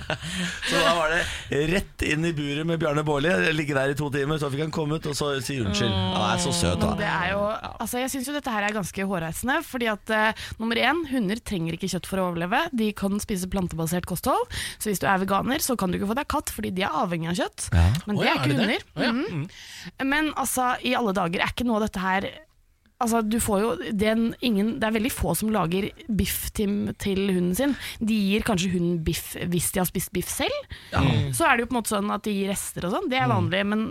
så 0.70 0.80
da 0.80 0.92
var 0.96 1.12
det 1.12 1.62
rett 1.72 2.04
inn 2.08 2.24
i 2.28 2.32
buret 2.36 2.68
med 2.68 2.80
Bjarne 2.80 3.04
Baarli. 3.08 3.32
Ligge 3.56 3.76
der 3.76 3.92
i 3.92 3.98
to 4.00 4.08
timer, 4.14 4.40
så 4.40 4.50
fikk 4.54 4.64
han 4.66 4.74
komme 4.74 5.00
ut 5.00 5.10
og 5.12 5.18
så 5.18 5.34
si 5.44 5.58
unnskyld. 5.62 5.92
Han 5.92 6.28
er 6.30 6.42
så 6.42 6.54
søt, 6.56 6.80
det 6.80 6.94
da. 7.02 7.10
er 7.10 7.34
jo, 7.34 7.42
altså 7.84 8.00
jeg 8.02 8.14
syns 8.14 8.30
jo 8.30 8.36
dette 8.38 8.54
her 8.54 8.68
er 8.68 8.76
ganske 8.78 9.08
hårreisende. 9.12 9.58
Fordi 9.68 9.90
at 9.92 10.14
uh, 10.16 10.46
nummer 10.62 10.80
én, 10.80 11.04
hunder 11.12 11.42
trenger 11.44 11.76
ikke 11.76 11.92
kjøtt 11.92 12.08
for 12.10 12.22
å 12.22 12.30
overleve. 12.30 12.64
De 12.78 12.92
kan 12.98 13.20
spise 13.24 13.50
plantebasert 13.52 14.08
kosthold. 14.10 14.48
Så 14.80 14.92
hvis 14.92 15.04
du 15.04 15.08
er 15.12 15.20
veganer, 15.26 15.64
så 15.64 15.76
kan 15.80 15.92
du 15.92 16.00
ikke 16.00 16.12
få 16.14 16.18
deg 16.22 16.30
katt, 16.32 16.54
fordi 16.56 16.72
de 16.78 16.88
er 16.88 17.00
avhengig 17.04 17.34
av 17.34 17.40
kjøtt. 17.42 17.68
Men 18.08 18.22
det 18.22 18.30
er 18.32 18.40
ikke 18.40 18.61
er 18.62 18.70
hunder. 18.70 18.88
Å 18.96 19.04
ja. 19.08 19.12
Mhm. 19.18 19.44
Men 20.14 20.32
altså, 20.40 20.72
i 20.86 20.96
alle 20.98 21.14
dager, 21.18 21.42
er 21.42 21.54
ikke 21.54 21.68
noe 21.68 21.82
av 21.82 21.88
dette 21.90 22.06
her 22.06 22.30
Altså, 23.02 23.24
du 23.26 23.40
får 23.42 23.62
jo 23.64 23.70
den, 23.98 24.28
ingen, 24.46 24.76
Det 24.78 24.86
er 24.86 24.94
veldig 24.94 25.10
få 25.10 25.32
som 25.34 25.50
lager 25.50 25.88
biff 26.06 26.52
til, 26.54 26.92
til 27.02 27.24
hunden 27.34 27.56
sin. 27.58 27.72
De 27.98 28.14
gir 28.14 28.44
kanskje 28.46 28.70
hunden 28.76 29.00
biff 29.08 29.32
hvis 29.50 29.72
de 29.74 29.82
har 29.82 29.90
spist 29.90 30.12
biff 30.14 30.30
selv. 30.30 30.54
Så 31.34 31.48
er 31.48 31.58
det 31.58 31.66
jo 31.66 31.72
på 31.72 31.74
en 31.74 31.80
måte 31.80 31.96
sånn 31.96 32.14
at 32.14 32.22
de 32.28 32.36
gir 32.36 32.52
rester 32.54 32.86
og 32.86 32.94
sånn. 32.94 33.10
Det 33.10 33.18
er 33.18 33.32
vanlig. 33.34 33.64
Men 33.72 33.84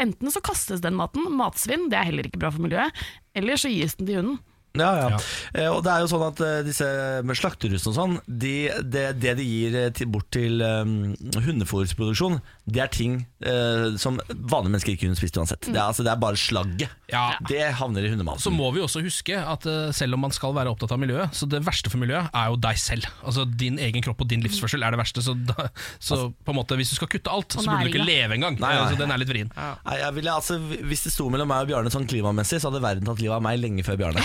enten 0.00 0.32
så 0.32 0.40
kastes 0.40 0.80
den 0.80 0.96
maten, 0.96 1.28
matsvinn, 1.36 1.90
det 1.92 2.00
er 2.00 2.08
heller 2.08 2.30
ikke 2.30 2.40
bra 2.40 2.54
for 2.56 2.64
miljøet. 2.64 3.04
Eller 3.36 3.60
så 3.60 3.68
gis 3.68 3.98
den 4.00 4.08
til 4.08 4.22
hunden. 4.22 4.40
Ja, 4.74 4.88
ja. 4.98 5.10
Ja. 5.12 5.18
Eh, 5.54 5.68
Og 5.70 5.84
det 5.86 5.92
er 5.92 6.00
jo 6.02 6.08
sånn 6.10 6.24
at 6.26 6.40
eh, 6.42 6.62
disse 6.66 6.86
med 7.22 7.36
slakterhus 7.38 7.84
og 7.86 7.94
sånn, 7.94 8.16
de, 8.26 8.54
det, 8.82 9.04
det 9.22 9.36
de 9.38 9.44
gir 9.46 9.76
eh, 9.78 9.92
til, 9.94 10.08
bort 10.10 10.26
til 10.34 10.58
um, 10.66 11.12
hundefôrsproduksjon, 11.44 12.40
det 12.64 12.80
er 12.80 12.88
ting 12.88 13.16
eh, 13.44 13.92
som 14.00 14.16
vanlige 14.30 14.72
mennesker 14.72 14.94
ikke 14.94 15.04
kunne 15.04 15.18
spist 15.18 15.36
uansett. 15.36 15.66
Det, 15.66 15.76
er, 15.76 15.84
altså, 15.84 16.04
det 16.06 16.14
er 16.14 16.20
bare 16.22 16.38
slagget. 16.40 16.92
Ja. 17.12 17.24
Det 17.44 17.60
havner 17.76 18.06
i 18.08 18.12
Så 18.40 18.52
må 18.54 18.70
vi 18.72 18.80
også 18.80 19.02
huske 19.04 19.36
at 19.36 19.66
eh, 19.68 19.90
selv 19.92 20.16
om 20.16 20.24
man 20.24 20.32
skal 20.32 20.54
være 20.56 20.72
opptatt 20.72 20.94
av 20.96 21.02
miljøet, 21.02 21.34
så 21.36 21.44
det 21.50 21.60
verste 21.66 21.92
for 21.92 22.00
miljøet 22.00 22.32
er 22.32 22.48
jo 22.48 22.56
deg 22.64 22.80
selv. 22.80 23.08
Altså 23.20 23.44
Din 23.44 23.76
egen 23.76 24.04
kropp 24.04 24.24
og 24.24 24.30
din 24.32 24.40
livsførsel 24.44 24.86
er 24.86 24.96
det 24.96 25.02
verste. 25.02 25.24
Så, 25.24 25.36
da, 25.50 25.68
så 26.00 26.30
på 26.32 26.54
en 26.54 26.58
måte 26.62 26.78
hvis 26.80 26.94
du 26.94 26.96
skal 26.96 27.10
kutte 27.12 27.34
alt, 27.34 27.52
så 27.52 27.66
burde 27.66 27.84
du 27.84 27.92
ikke 27.92 28.08
leve 28.08 28.38
engang. 28.38 28.56
Nei, 28.64 28.72
nei. 28.78 28.88
Så 28.94 29.00
den 29.02 29.12
er 29.12 29.20
litt 29.20 29.32
vrien. 29.34 29.52
Nei, 29.52 29.98
jeg 30.00 30.16
ville, 30.16 30.38
altså, 30.40 30.56
hvis 30.88 31.04
det 31.04 31.12
sto 31.12 31.28
mellom 31.32 31.52
meg 31.52 31.66
og 31.66 31.72
Bjarne 31.74 31.92
sånn 31.92 32.08
klimamessig, 32.08 32.62
så 32.64 32.72
hadde 32.72 32.80
verden 32.84 33.12
tatt 33.12 33.20
livet 33.20 33.36
av 33.36 33.44
meg 33.44 33.60
lenge 33.60 33.84
før 33.84 34.00
Bjarne. 34.00 34.24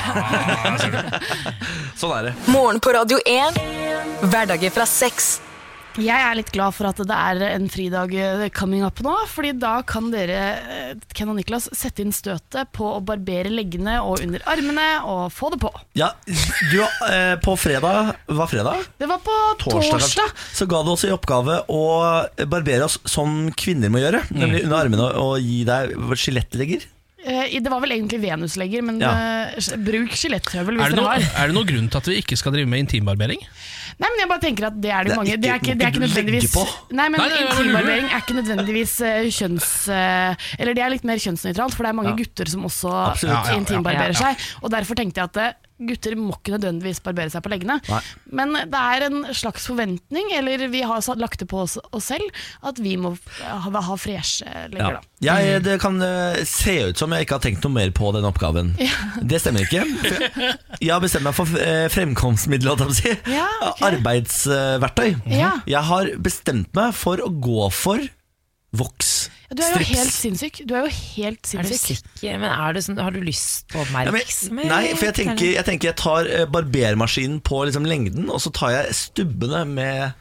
sånn 1.99 2.15
er 2.21 2.31
det. 2.31 2.33
Morgen 2.55 2.79
på 2.79 2.95
Radio 2.95 3.19
1. 3.27 3.61
Hverdager 4.31 4.71
fra 4.79 4.87
seks. 4.87 5.39
Jeg 5.97 6.21
er 6.21 6.35
litt 6.37 6.51
glad 6.53 6.75
for 6.77 6.85
at 6.91 6.99
det 7.01 7.15
er 7.17 7.41
en 7.49 7.65
fridag 7.71 8.13
eh, 8.15 8.43
coming 8.55 8.83
up 8.85 8.99
nå, 9.03 9.13
fordi 9.27 9.55
da 9.59 9.79
kan 9.87 10.11
dere, 10.13 10.37
eh, 10.61 10.91
Ken 11.17 11.31
og 11.33 11.39
Niklas, 11.39 11.65
sette 11.75 12.03
inn 12.05 12.13
støtet 12.15 12.69
på 12.77 12.85
å 12.93 12.99
barbere 13.03 13.49
leggene 13.51 13.97
og 14.05 14.21
under 14.23 14.43
armene 14.47 14.85
og 15.09 15.25
få 15.33 15.49
det 15.55 15.59
på. 15.63 15.71
Ja, 15.99 16.11
du, 16.69 16.77
eh, 17.09 17.33
på 17.43 17.55
fredag 17.59 18.13
Var 18.29 18.51
fredag? 18.51 18.85
Det 19.01 19.09
var 19.09 19.19
på 19.25 19.35
Torsdag, 19.65 19.97
torsdag. 20.05 20.37
Så 20.55 20.69
ga 20.69 20.83
du 20.85 20.93
oss 20.93 21.03
i 21.09 21.11
oppgave 21.15 21.57
å 21.73 21.81
barbere 22.47 22.85
oss 22.85 22.99
som 23.09 23.49
kvinner 23.57 23.91
må 23.91 23.99
gjøre. 24.03 24.21
Nemlig 24.29 24.63
under 24.69 24.79
armene 24.85 25.09
og 25.19 25.35
gi 25.43 25.63
deg 25.67 25.97
skjelettlegger. 26.21 26.85
Eh, 27.25 27.59
Det 27.59 27.67
var 27.73 27.81
vel 27.83 27.97
egentlig 27.97 28.21
venuslegger, 28.23 28.85
men 28.85 29.01
Ja. 29.01 29.49
bruk 29.83 30.13
skjeletthøvel 30.15 30.77
hvis 30.79 30.85
Er 30.85 30.95
dere 30.95 31.05
har. 31.17 31.19
er 31.43 31.47
det 31.49 31.55
noen 31.57 31.67
grunn 31.67 31.89
til 31.91 31.97
at 31.97 32.05
vi 32.13 32.21
ikke 32.21 32.37
skal 32.37 32.53
drive 32.53 32.67
med 32.69 32.85
intimbarbering? 32.87 33.41
Nei, 34.00 34.08
men 34.14 34.20
jeg 34.22 34.30
bare 34.32 34.39
tenker 34.45 34.66
at 34.70 34.76
det 34.80 34.91
er 34.95 35.04
det 35.04 35.10
Det 35.10 35.12
jo 35.12 35.14
er 35.14 35.20
mange 35.20 35.38
Det 35.43 35.50
er 35.50 35.58
ikke- 35.60 35.76
det 35.76 35.86
er 35.86 35.91
ikke 35.91 36.04
nødvendigvis. 36.06 36.54
Nei, 36.95 37.08
men 37.10 37.20
intimbarbering 37.20 38.06
er 38.08 38.22
ikke 38.24 38.36
nødvendigvis 38.39 38.93
uh, 39.04 39.30
kjønns... 39.39 39.70
Uh, 39.91 40.36
Eller 40.58 40.74
det 40.78 40.84
er 40.86 40.89
litt 40.95 41.04
mer 41.04 41.20
kjønnsnøytralt, 41.20 41.76
for 41.76 41.84
det 41.84 41.89
er 41.91 41.97
mange 42.00 42.16
gutter 42.18 42.47
som 42.47 42.64
også 42.70 42.93
Ja, 42.93 43.16
ja, 43.28 43.41
ja. 43.52 43.58
intimbarberer 43.60 44.16
Ja, 44.16 44.30
ja. 44.32 44.36
seg. 44.36 44.47
Og 44.64 44.72
derfor 44.72 44.95
tenkte 44.95 45.20
jeg 45.20 45.32
at 45.34 45.38
eh, 45.43 45.54
gutter 45.80 46.15
må 46.19 46.36
ikke 46.38 46.55
nødvendigvis 46.57 46.99
barbere 47.05 47.32
seg 47.32 47.43
på 47.45 47.51
leggene. 47.53 47.80
Nei. 47.89 48.01
Men 48.36 48.55
det 48.69 48.80
er 48.82 49.05
en 49.07 49.21
slags 49.38 49.67
forventning, 49.69 50.32
eller 50.36 50.65
vi 50.73 50.82
har 50.86 51.03
lagt 51.19 51.39
det 51.39 51.47
på 51.51 51.61
oss, 51.63 51.77
oss 51.95 52.09
selv, 52.11 52.27
at 52.65 52.80
vi 52.84 52.95
må 52.99 53.13
ha, 53.41 53.59
ha 53.71 53.97
freshe 53.99 54.45
legger, 54.73 54.99
Ja. 55.19 55.36
Jeg, 55.43 55.63
det 55.65 55.73
kan 55.84 55.97
eh, 56.01 56.38
se 56.47 56.77
ut 56.91 56.99
som 57.01 57.11
jeg 57.11 57.25
ikke 57.25 57.36
har 57.36 57.43
tenkt 57.43 57.65
noe 57.65 57.75
mer 57.75 57.89
på 57.95 58.11
den 58.15 58.23
oppgaven. 58.30 58.69
Det 59.19 59.41
stemmer 59.43 59.65
ikke. 59.67 59.84
Jeg- 60.80 60.93
har 60.93 61.01
bestemt 61.03 61.25
meg 61.27 61.36
for 61.36 61.59
eh, 61.59 61.88
fremkomstmiddel, 61.91 62.69
holdt 62.71 62.86
jeg 62.86 62.88
på 62.88 62.95
å 62.95 62.99
si. 63.01 63.36
Ja, 63.36 63.47
okay. 63.67 63.89
Arbeidsverktøy. 63.89 65.09
Ja. 65.36 65.51
Jeg 65.67 65.84
har 65.89 66.13
bestemt 66.23 66.71
meg 66.77 66.95
for 66.95 67.19
å 67.23 67.27
gå 67.36 67.67
for 67.75 68.07
voks. 68.80 69.18
Du 69.50 69.64
er 69.64 69.72
jo 69.72 69.80
Strips. 69.80 69.89
helt 69.97 70.14
sinnssyk. 70.14 70.58
Du 70.70 70.76
er 70.78 70.84
jo 70.86 70.91
helt 70.93 71.54
Er 71.56 71.64
du 71.66 71.70
sinnssyk. 71.74 72.04
sikker? 72.04 72.38
Men 72.38 72.52
er 72.54 72.74
du 72.74 72.80
sånn, 72.86 73.00
har 73.02 73.12
du 73.16 73.20
lyst 73.26 73.68
på 73.74 73.80
Ja, 73.82 73.86
men, 73.91 74.08
oppmerksomhet? 74.14 74.68
nei, 74.70 74.93
for 74.93 75.06
jeg 75.10 75.16
tenker 75.16 75.54
jeg, 75.56 75.66
tenker 75.66 75.89
jeg 75.89 75.95
tar 75.97 76.28
eh, 76.30 76.45
barbermaskinen 76.45 77.39
på 77.41 77.64
liksom 77.66 77.86
lengden, 77.89 78.30
og 78.30 78.38
så 78.43 78.52
tar 78.54 78.70
jeg 78.76 78.93
stubbene 78.93 79.66
med 79.68 80.14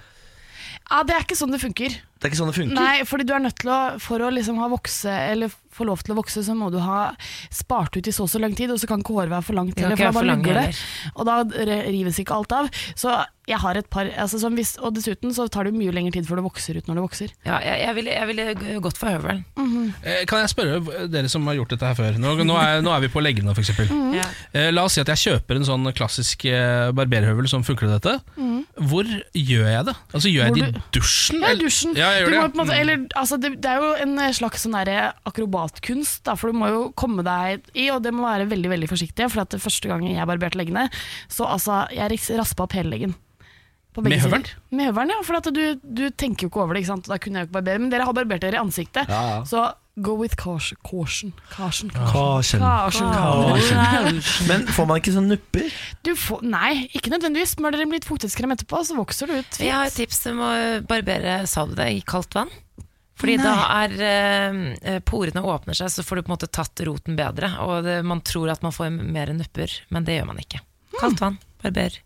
Ja, 0.91 1.03
Det 1.05 1.15
er 1.15 1.21
ikke 1.27 1.37
sånn 1.37 1.53
det 1.53 1.61
funker. 1.61 1.89
Det 1.93 2.25
er 2.25 2.31
ikke 2.33 2.39
sånn 2.41 2.49
det 2.49 2.57
funker. 2.57 2.75
Nei, 2.81 3.05
fordi 3.05 3.27
du 3.29 3.35
er 3.37 3.43
nødt 3.45 3.59
til 3.61 3.69
å 3.71 4.01
For 4.01 4.19
å 4.25 4.31
liksom 4.33 4.57
ha 4.59 4.67
vokse 4.73 5.07
Eller 5.13 5.53
få 5.71 5.85
lov 5.87 6.01
til 6.03 6.15
å 6.15 6.19
vokse, 6.19 6.41
så 6.43 6.57
må 6.57 6.73
du 6.73 6.79
ha 6.81 7.13
spart 7.53 7.95
ut 8.01 8.09
i 8.09 8.11
så 8.11 8.25
og 8.25 8.31
så 8.33 8.41
lang 8.41 8.57
tid, 8.57 8.71
og 8.73 8.81
så 8.81 8.89
kan 8.89 9.05
ikke 9.05 9.13
håret 9.15 9.31
være 9.31 9.45
for 9.45 9.53
langt 9.61 9.77
Det 9.77 9.85
kan 9.85 9.93
heller, 9.93 10.01
ikke 10.01 10.09
for 10.09 10.13
da 10.13 10.19
for 10.19 10.25
bare 10.25 10.37
lugger 10.37 10.55
lange 10.55 10.73
det. 10.73 11.13
Og 11.15 11.27
da 11.29 11.37
re- 11.69 11.85
rives 11.93 12.19
ikke 12.19 12.35
alt 12.35 12.53
av. 12.57 12.71
Så 12.97 13.13
jeg 13.49 13.59
har 13.63 13.79
et 13.81 13.89
par 13.91 14.09
altså 14.21 14.39
som 14.43 14.57
hvis, 14.59 14.75
Og 14.85 14.93
dessuten 14.97 15.33
så 15.35 15.47
tar 15.53 15.69
det 15.69 15.75
mye 15.77 15.93
lengre 15.95 16.13
tid 16.15 16.27
før 16.29 16.41
det 16.41 16.47
vokser 16.49 16.79
ut 16.79 16.89
når 16.89 16.99
det 16.99 17.05
vokser. 17.05 17.35
Ja, 17.47 17.59
jeg, 17.65 17.81
jeg, 17.87 17.97
ville, 17.97 18.17
vil 18.29 18.83
gått 18.85 19.01
for 19.01 19.11
høvelen. 19.13 19.45
Eh, 20.03 20.25
Kan 20.29 20.43
jeg 20.43 20.53
spørre 20.53 21.07
dere 21.11 21.31
som 21.33 21.47
har 21.49 21.57
gjort 21.59 21.73
dette 21.75 21.89
her 21.89 21.97
før? 21.99 22.19
Nå, 22.21 22.35
nå, 22.45 22.59
er, 22.61 22.83
nå 22.85 22.93
er 22.95 23.05
vi 23.07 23.11
på 23.13 23.23
leggene, 23.25 23.55
f.eks. 23.57 23.73
Mm. 23.89 24.13
Ja. 24.19 24.27
Eh, 24.53 24.69
La 24.75 24.85
oss 24.85 24.99
si 24.99 25.03
at 25.03 25.11
jeg 25.15 25.23
kjøper 25.25 25.59
en 25.59 25.67
sånn 25.69 25.89
klassisk 25.97 26.45
eh, 26.51 26.91
barberhøvel 26.97 27.49
som 27.51 27.65
funker 27.67 27.89
til 27.89 27.97
dette. 27.97 28.17
Hvor 28.89 29.09
gjør 29.09 29.71
jeg 29.73 29.89
det? 29.91 29.97
Altså 30.13 30.29
Gjør 30.29 30.45
jeg 30.45 30.49
Mm. 30.49 30.55
Det 30.59 30.81
i 30.81 30.83
dusjen? 30.97 31.43
Ja, 31.43 31.51
i 31.53 31.59
dusjen. 31.61 31.93
Ja, 31.97 32.09
jeg 32.17 32.25
gjør 32.25 32.33
det. 32.33 32.59
måte, 32.59 32.75
eller, 32.75 33.03
altså 33.21 33.37
det, 33.41 33.51
det 33.63 33.71
er 33.71 33.83
jo 33.83 33.91
en 34.03 34.15
slags 34.35 34.65
sånn 34.65 34.75
akrobatkunst, 35.29 36.23
da, 36.27 36.35
for 36.39 36.51
du 36.51 36.59
må 36.59 36.71
jo 36.73 36.81
komme 36.99 37.25
deg 37.27 37.65
i, 37.75 37.89
og 37.95 38.03
det 38.05 38.15
må 38.17 38.27
være 38.27 38.49
veldig 38.51 38.73
veldig 38.75 38.91
forsiktig. 38.91 39.29
For 39.33 39.45
at 39.45 39.55
det 39.55 39.63
første 39.63 39.91
gang 39.91 40.05
jeg 40.09 40.29
barberte 40.29 40.59
leggene, 40.61 40.89
så 41.31 41.47
altså, 41.49 41.85
jeg 41.95 42.21
raspa 42.39 42.67
opp 42.67 42.77
hele 42.79 42.93
leggen. 42.95 43.15
På 43.97 44.03
begge 44.05 44.17
Med 44.17 44.25
høvelen? 44.27 44.47
sider. 44.47 44.77
Med 44.79 44.91
høvelen, 44.91 45.11
ja. 45.17 45.21
For 45.27 45.39
at 45.41 45.51
du, 45.55 45.63
du 45.83 46.05
tenker 46.11 46.47
jo 46.47 46.51
ikke 46.53 46.61
over 46.63 46.75
det, 46.77 46.85
ikke 46.85 46.93
sant. 46.95 47.09
Da 47.11 47.19
kunne 47.19 47.41
jeg 47.41 47.47
jo 47.47 47.51
ikke 47.51 47.57
barbere. 47.59 47.83
Men 47.83 47.91
dere 47.95 48.07
har 48.09 48.17
barbert 48.19 48.43
dere 48.45 48.59
i 48.59 48.63
ansiktet, 48.63 49.09
Ja, 49.11 49.23
ja. 49.39 49.45
så 49.49 49.69
go 49.99 50.13
with 50.15 50.37
caution. 50.39 50.79
Caution. 50.87 51.33
Caution. 51.51 51.91
Caution. 51.91 52.61
Caution. 52.63 53.09
Caution. 53.11 54.47
Men 54.47 54.69
får 54.71 54.87
man 54.87 55.01
ikke 55.01 55.15
sånne 55.17 55.35
nupper? 55.35 55.73
Du 56.07 56.13
får, 56.15 56.45
nei, 56.47 56.85
ikke 56.95 57.11
nødvendigvis. 57.11 57.57
Smør 57.57 57.75
dere 57.75 57.89
med 57.91 57.99
litt 57.99 58.07
fuktighetskrem 58.07 58.55
etterpå, 58.55 58.85
så 58.87 58.95
vokser 59.01 59.27
det 59.33 59.41
ut. 59.43 59.59
Jeg 59.65 59.75
har 59.75 59.91
et 59.91 59.99
tips 59.99 60.21
om 60.31 60.45
å 60.47 60.53
barbere 60.87 61.41
sa 61.51 61.67
du 61.67 61.75
det, 61.81 61.89
i 61.99 62.05
kaldt 62.07 62.39
vann. 62.39 62.53
Fordi 63.19 63.35
da 63.43 63.53
er 63.83 63.97
eh, 64.07 64.99
porene 65.03 65.43
åpner 65.43 65.75
seg, 65.75 65.91
så 65.91 66.05
får 66.07 66.21
du 66.21 66.23
på 66.23 66.31
en 66.31 66.37
måte 66.37 66.47
tatt 66.55 66.79
roten 66.87 67.17
bedre. 67.19 67.49
Og 67.67 67.81
det, 67.83 67.97
man 68.07 68.21
tror 68.23 68.53
at 68.55 68.63
man 68.63 68.71
får 68.77 68.93
mer 68.95 69.33
nupper, 69.35 69.75
men 69.91 70.07
det 70.07 70.21
gjør 70.21 70.29
man 70.31 70.39
ikke. 70.45 70.61
Kaldt 71.01 71.19
vann, 71.25 71.41
barber. 71.65 71.99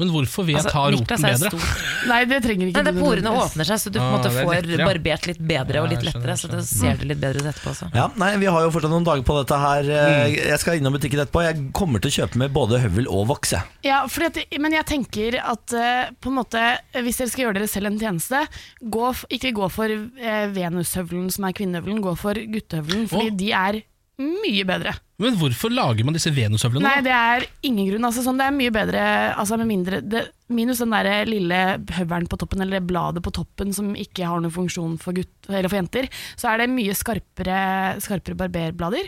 Men 0.00 0.12
hvorfor 0.14 0.46
vil 0.48 0.56
jeg 0.56 0.64
Altså, 0.64 0.72
ta 0.74 0.84
roten 0.94 1.24
bedre? 1.26 1.50
Nei, 2.10 2.20
det 2.30 2.40
trenger 2.44 2.70
ikke 2.70 2.80
Nei, 2.80 2.86
det 2.90 2.94
Porene 3.00 3.32
åpner 3.36 3.68
seg, 3.68 3.80
så 3.82 3.92
du 3.92 3.98
på 3.98 4.04
en 4.04 4.10
Ah, 4.10 4.16
måte 4.16 4.32
får 4.34 4.52
lettere, 4.54 4.80
ja. 4.80 4.88
barbert 4.88 5.26
litt 5.28 5.42
bedre 5.52 5.82
og 5.84 5.90
litt 5.92 6.04
lettere. 6.06 6.36
Så 6.40 6.50
det 6.50 6.62
ser 6.68 6.98
du 7.00 7.04
litt 7.10 7.20
bedre 7.20 7.44
ut 7.44 7.50
etterpå 7.52 7.72
også. 7.74 7.90
Ja, 7.96 8.08
nei, 8.20 8.32
Vi 8.40 8.48
har 8.50 8.64
jo 8.64 8.72
fortsatt 8.74 8.92
noen 8.92 9.06
dager 9.06 9.26
på 9.26 9.36
dette 9.42 9.60
her. 9.64 9.90
Eh, 9.90 10.08
Mm. 10.10 10.34
Jeg 10.50 10.58
skal 10.60 10.78
innom 10.80 10.94
butikken 10.96 11.20
etterpå. 11.22 11.42
Jeg 11.44 11.60
kommer 11.76 12.02
til 12.02 12.10
å 12.10 12.14
kjøpe 12.20 12.40
med 12.40 12.52
både 12.54 12.80
høvel 12.82 13.06
og 13.08 13.28
voks. 13.30 13.54
Ja, 13.86 14.02
at, 14.04 14.38
men 14.60 14.74
jeg 14.74 14.86
tenker 14.88 15.38
at 15.40 15.74
eh, 15.76 16.10
på 16.20 16.30
en 16.32 16.38
måte, 16.40 16.62
hvis 16.96 17.20
dere 17.20 17.30
skal 17.32 17.44
gjøre 17.46 17.58
dere 17.60 17.70
selv 17.70 17.90
en 17.90 17.98
tjeneste, 18.00 18.42
gå, 18.80 19.12
ikke 19.36 19.52
gå 19.56 19.68
for 19.72 19.90
uh, 19.90 20.46
venushøvelen 20.54 21.30
som 21.34 21.46
er 21.48 21.56
kvinnehøvelen, 21.56 22.02
gå 22.04 22.14
for 22.20 22.34
guttehøvelen, 22.34 23.06
fordi 23.10 23.30
oh. 23.30 23.38
de 23.40 23.50
er 23.56 23.80
mye 24.20 24.64
bedre. 24.68 24.94
Men 25.20 25.36
hvorfor 25.36 25.72
lager 25.72 26.06
man 26.06 26.16
disse 26.16 26.30
venushøvlene? 26.32 26.80
Nei, 26.84 27.00
det 27.04 27.12
er 27.12 27.44
ingen 27.66 27.90
grunn. 27.90 28.06
Altså, 28.08 28.22
sånn, 28.24 28.38
det 28.40 28.46
er 28.48 28.54
mye 28.56 28.72
bedre 28.72 29.00
altså, 29.34 29.58
med 29.60 29.68
mindre 29.68 30.00
det, 30.00 30.28
Minus 30.50 30.80
den 30.82 30.90
der 30.90 31.28
lille 31.28 31.58
høvelen 31.94 32.26
på 32.26 32.38
toppen, 32.40 32.62
eller 32.64 32.82
bladet 32.82 33.22
på 33.22 33.30
toppen 33.36 33.70
som 33.76 33.92
ikke 33.94 34.26
har 34.26 34.40
noen 34.42 34.50
funksjon 34.54 34.96
for, 34.98 35.14
gutt, 35.14 35.30
eller 35.46 35.68
for 35.70 35.78
jenter, 35.78 36.08
så 36.40 36.48
er 36.50 36.62
det 36.62 36.70
mye 36.72 36.96
skarpere, 36.98 37.58
skarpere 38.02 38.38
barberblader. 38.40 39.06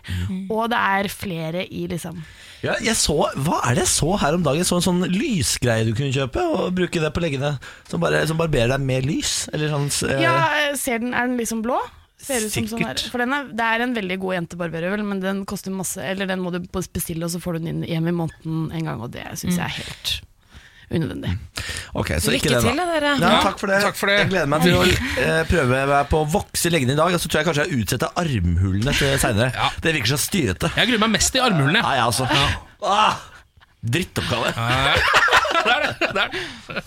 Og 0.53 0.69
det 0.71 0.79
er 0.79 1.09
flere 1.11 1.65
i 1.67 1.89
liksom 1.91 2.21
Ja, 2.63 2.77
jeg 2.85 2.95
så, 3.01 3.17
hva 3.43 3.59
er 3.67 3.81
det 3.81 3.87
jeg 3.89 3.95
så 3.97 4.13
her 4.23 4.37
om 4.39 4.45
dagen? 4.47 4.63
Jeg 4.63 4.69
så 4.69 4.79
en 4.79 4.87
sånn 4.87 5.09
lysgreie 5.11 5.89
du 5.89 5.97
kunne 5.97 6.15
kjøpe 6.15 6.45
og 6.45 6.77
bruke 6.77 7.03
det 7.03 7.11
på 7.17 7.25
leggene. 7.25 7.57
Som, 7.91 8.05
bare, 8.05 8.23
som 8.29 8.39
barberer 8.39 8.77
deg 8.77 8.87
med 8.87 9.09
lys. 9.09 9.49
Eller 9.51 9.73
sånn 9.73 9.91
eh, 10.13 10.23
Ja, 10.23 10.37
ser 10.79 11.03
den, 11.03 11.17
er 11.17 11.27
den 11.27 11.41
liksom 11.41 11.65
blå? 11.65 11.81
Ser 12.23 12.45
ut 12.47 12.55
som 12.55 12.67
sånn 12.71 12.85
her. 12.87 13.01
For 13.11 13.23
den 13.23 13.35
er, 13.35 13.49
det 13.51 13.69
er 13.75 13.83
en 13.83 13.95
veldig 13.97 14.19
god 14.23 14.37
jentebarberøvel, 14.37 15.07
men 15.07 15.23
den 15.23 15.41
koster 15.49 15.75
masse 15.75 16.03
Eller 16.07 16.29
den 16.31 16.43
må 16.43 16.53
du 16.55 16.61
bestille, 16.71 17.25
og 17.27 17.33
så 17.35 17.41
får 17.43 17.59
du 17.59 17.65
den 17.65 17.73
inn 17.73 17.89
hjem 17.89 18.13
i 18.13 18.19
måneden 18.23 18.69
en 18.71 18.91
gang, 18.91 19.03
og 19.03 19.11
det 19.15 19.25
syns 19.41 19.59
jeg 19.59 19.65
er 19.67 19.81
helt 19.81 20.13
unødvendig. 20.93 21.33
Okay, 21.97 22.21
så 22.21 22.33
ikke 22.37 22.51
Lykke 22.51 22.55
det, 22.55 22.63
til, 22.67 22.79
da. 22.79 22.87
dere. 22.93 23.13
Ja, 23.23 23.33
takk 23.47 23.59
for 23.61 23.73
det. 23.73 23.81
takk 23.85 23.99
for 23.99 24.11
det. 24.13 24.19
Jeg 24.21 24.31
gleder 24.33 24.51
meg 24.53 24.67
til 24.67 24.77
å 24.77 24.83
eh, 24.85 25.43
prøve 25.49 25.83
meg 25.89 26.11
på 26.11 26.21
å 26.21 26.29
vokse 26.35 26.69
i 26.69 26.73
leggene 26.75 26.97
i 26.97 27.01
dag. 27.01 27.17
Og 27.17 27.23
så 27.23 27.31
tror 27.31 27.41
jeg 27.41 27.49
kanskje 27.49 27.67
jeg 27.67 27.83
utsetter 27.83 28.23
armhulene 28.23 28.95
til 28.99 29.15
seinere. 29.23 29.51
Ja. 29.57 29.71
Det 29.85 29.95
virker 29.97 30.13
så 30.15 30.21
styrete. 30.21 30.73
Jeg 30.77 30.93
gruer 30.93 31.05
meg 31.07 31.15
mest 31.17 31.39
i 31.39 31.43
armhulene. 31.45 31.81
Nei, 31.85 31.97
altså. 32.03 32.29
Ah, 32.85 33.21
drittoppgave. 33.83 34.53
Det 35.63 35.71
er 35.71 35.83
det. 35.85 36.07
det, 36.17 36.23
er 36.23 36.31
det. 36.33 36.81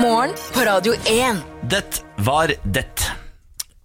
Morgen 0.00 0.30
på 0.54 0.62
Radio 0.64 0.94
1. 1.10 1.42
Det 1.68 1.82
var 2.24 2.54
det. 2.72 2.86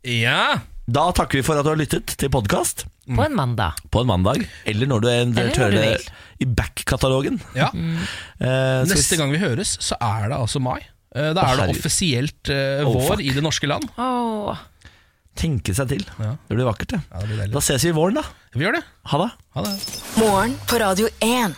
Ja. 0.08 0.62
Da 0.90 1.10
takker 1.16 1.40
vi 1.40 1.44
for 1.46 1.60
at 1.60 1.66
du 1.68 1.72
har 1.74 1.78
lyttet 1.80 2.14
til 2.20 2.32
podkast 2.34 2.86
På 3.10 3.24
en 3.26 3.36
mandag. 3.36 3.76
på 3.92 4.02
en 4.02 4.08
mandag, 4.10 4.46
eller 4.70 4.88
når 4.90 5.02
du 5.04 5.08
eventuelt 5.12 5.58
hører 5.60 5.76
det 5.76 6.12
i 6.40 6.46
back-katalogen. 6.46 7.40
ja. 7.58 7.68
Eh, 7.68 8.86
skal 8.86 8.86
vi 8.88 8.96
Neste 8.96 9.18
gang 9.20 9.32
vi 9.34 9.42
høres, 9.42 9.76
så 9.84 9.98
er 10.00 10.30
det 10.32 10.38
altså 10.40 10.62
mai. 10.64 10.80
Eh, 11.16 11.34
Da 11.34 11.42
Å, 11.42 11.46
er 11.46 11.56
det 11.58 11.60
herregud. 11.66 11.80
offisielt 11.80 12.50
eh, 12.54 12.86
Oh, 12.86 12.94
vår 12.96 13.08
fuck. 13.16 13.20
i 13.26 13.30
det 13.36 13.44
norske 13.44 13.68
land. 13.68 13.90
Åh. 13.98 14.58
Tenke 15.36 15.74
seg 15.76 15.90
til. 15.90 16.06
Ja. 16.20 16.36
Det 16.48 16.56
blir 16.58 16.66
vakkert, 16.70 16.88
det. 16.96 17.02
Ja, 17.12 17.20
det 17.20 17.28
blir 17.28 17.38
deilig. 17.44 17.54
Da 17.54 17.60
ses 17.60 17.84
vi 17.84 17.90
i 17.90 17.96
våren, 17.98 18.16
da. 18.16 18.24
Vi 18.56 18.66
gjør 18.66 18.80
det. 18.80 18.84
Ha 19.12 19.18
det. 19.26 19.30
Ha 19.56 19.64
det. 19.68 19.76
Morgen 20.18 20.56
på 20.68 20.80
Radio 20.80 21.10
1. 21.22 21.56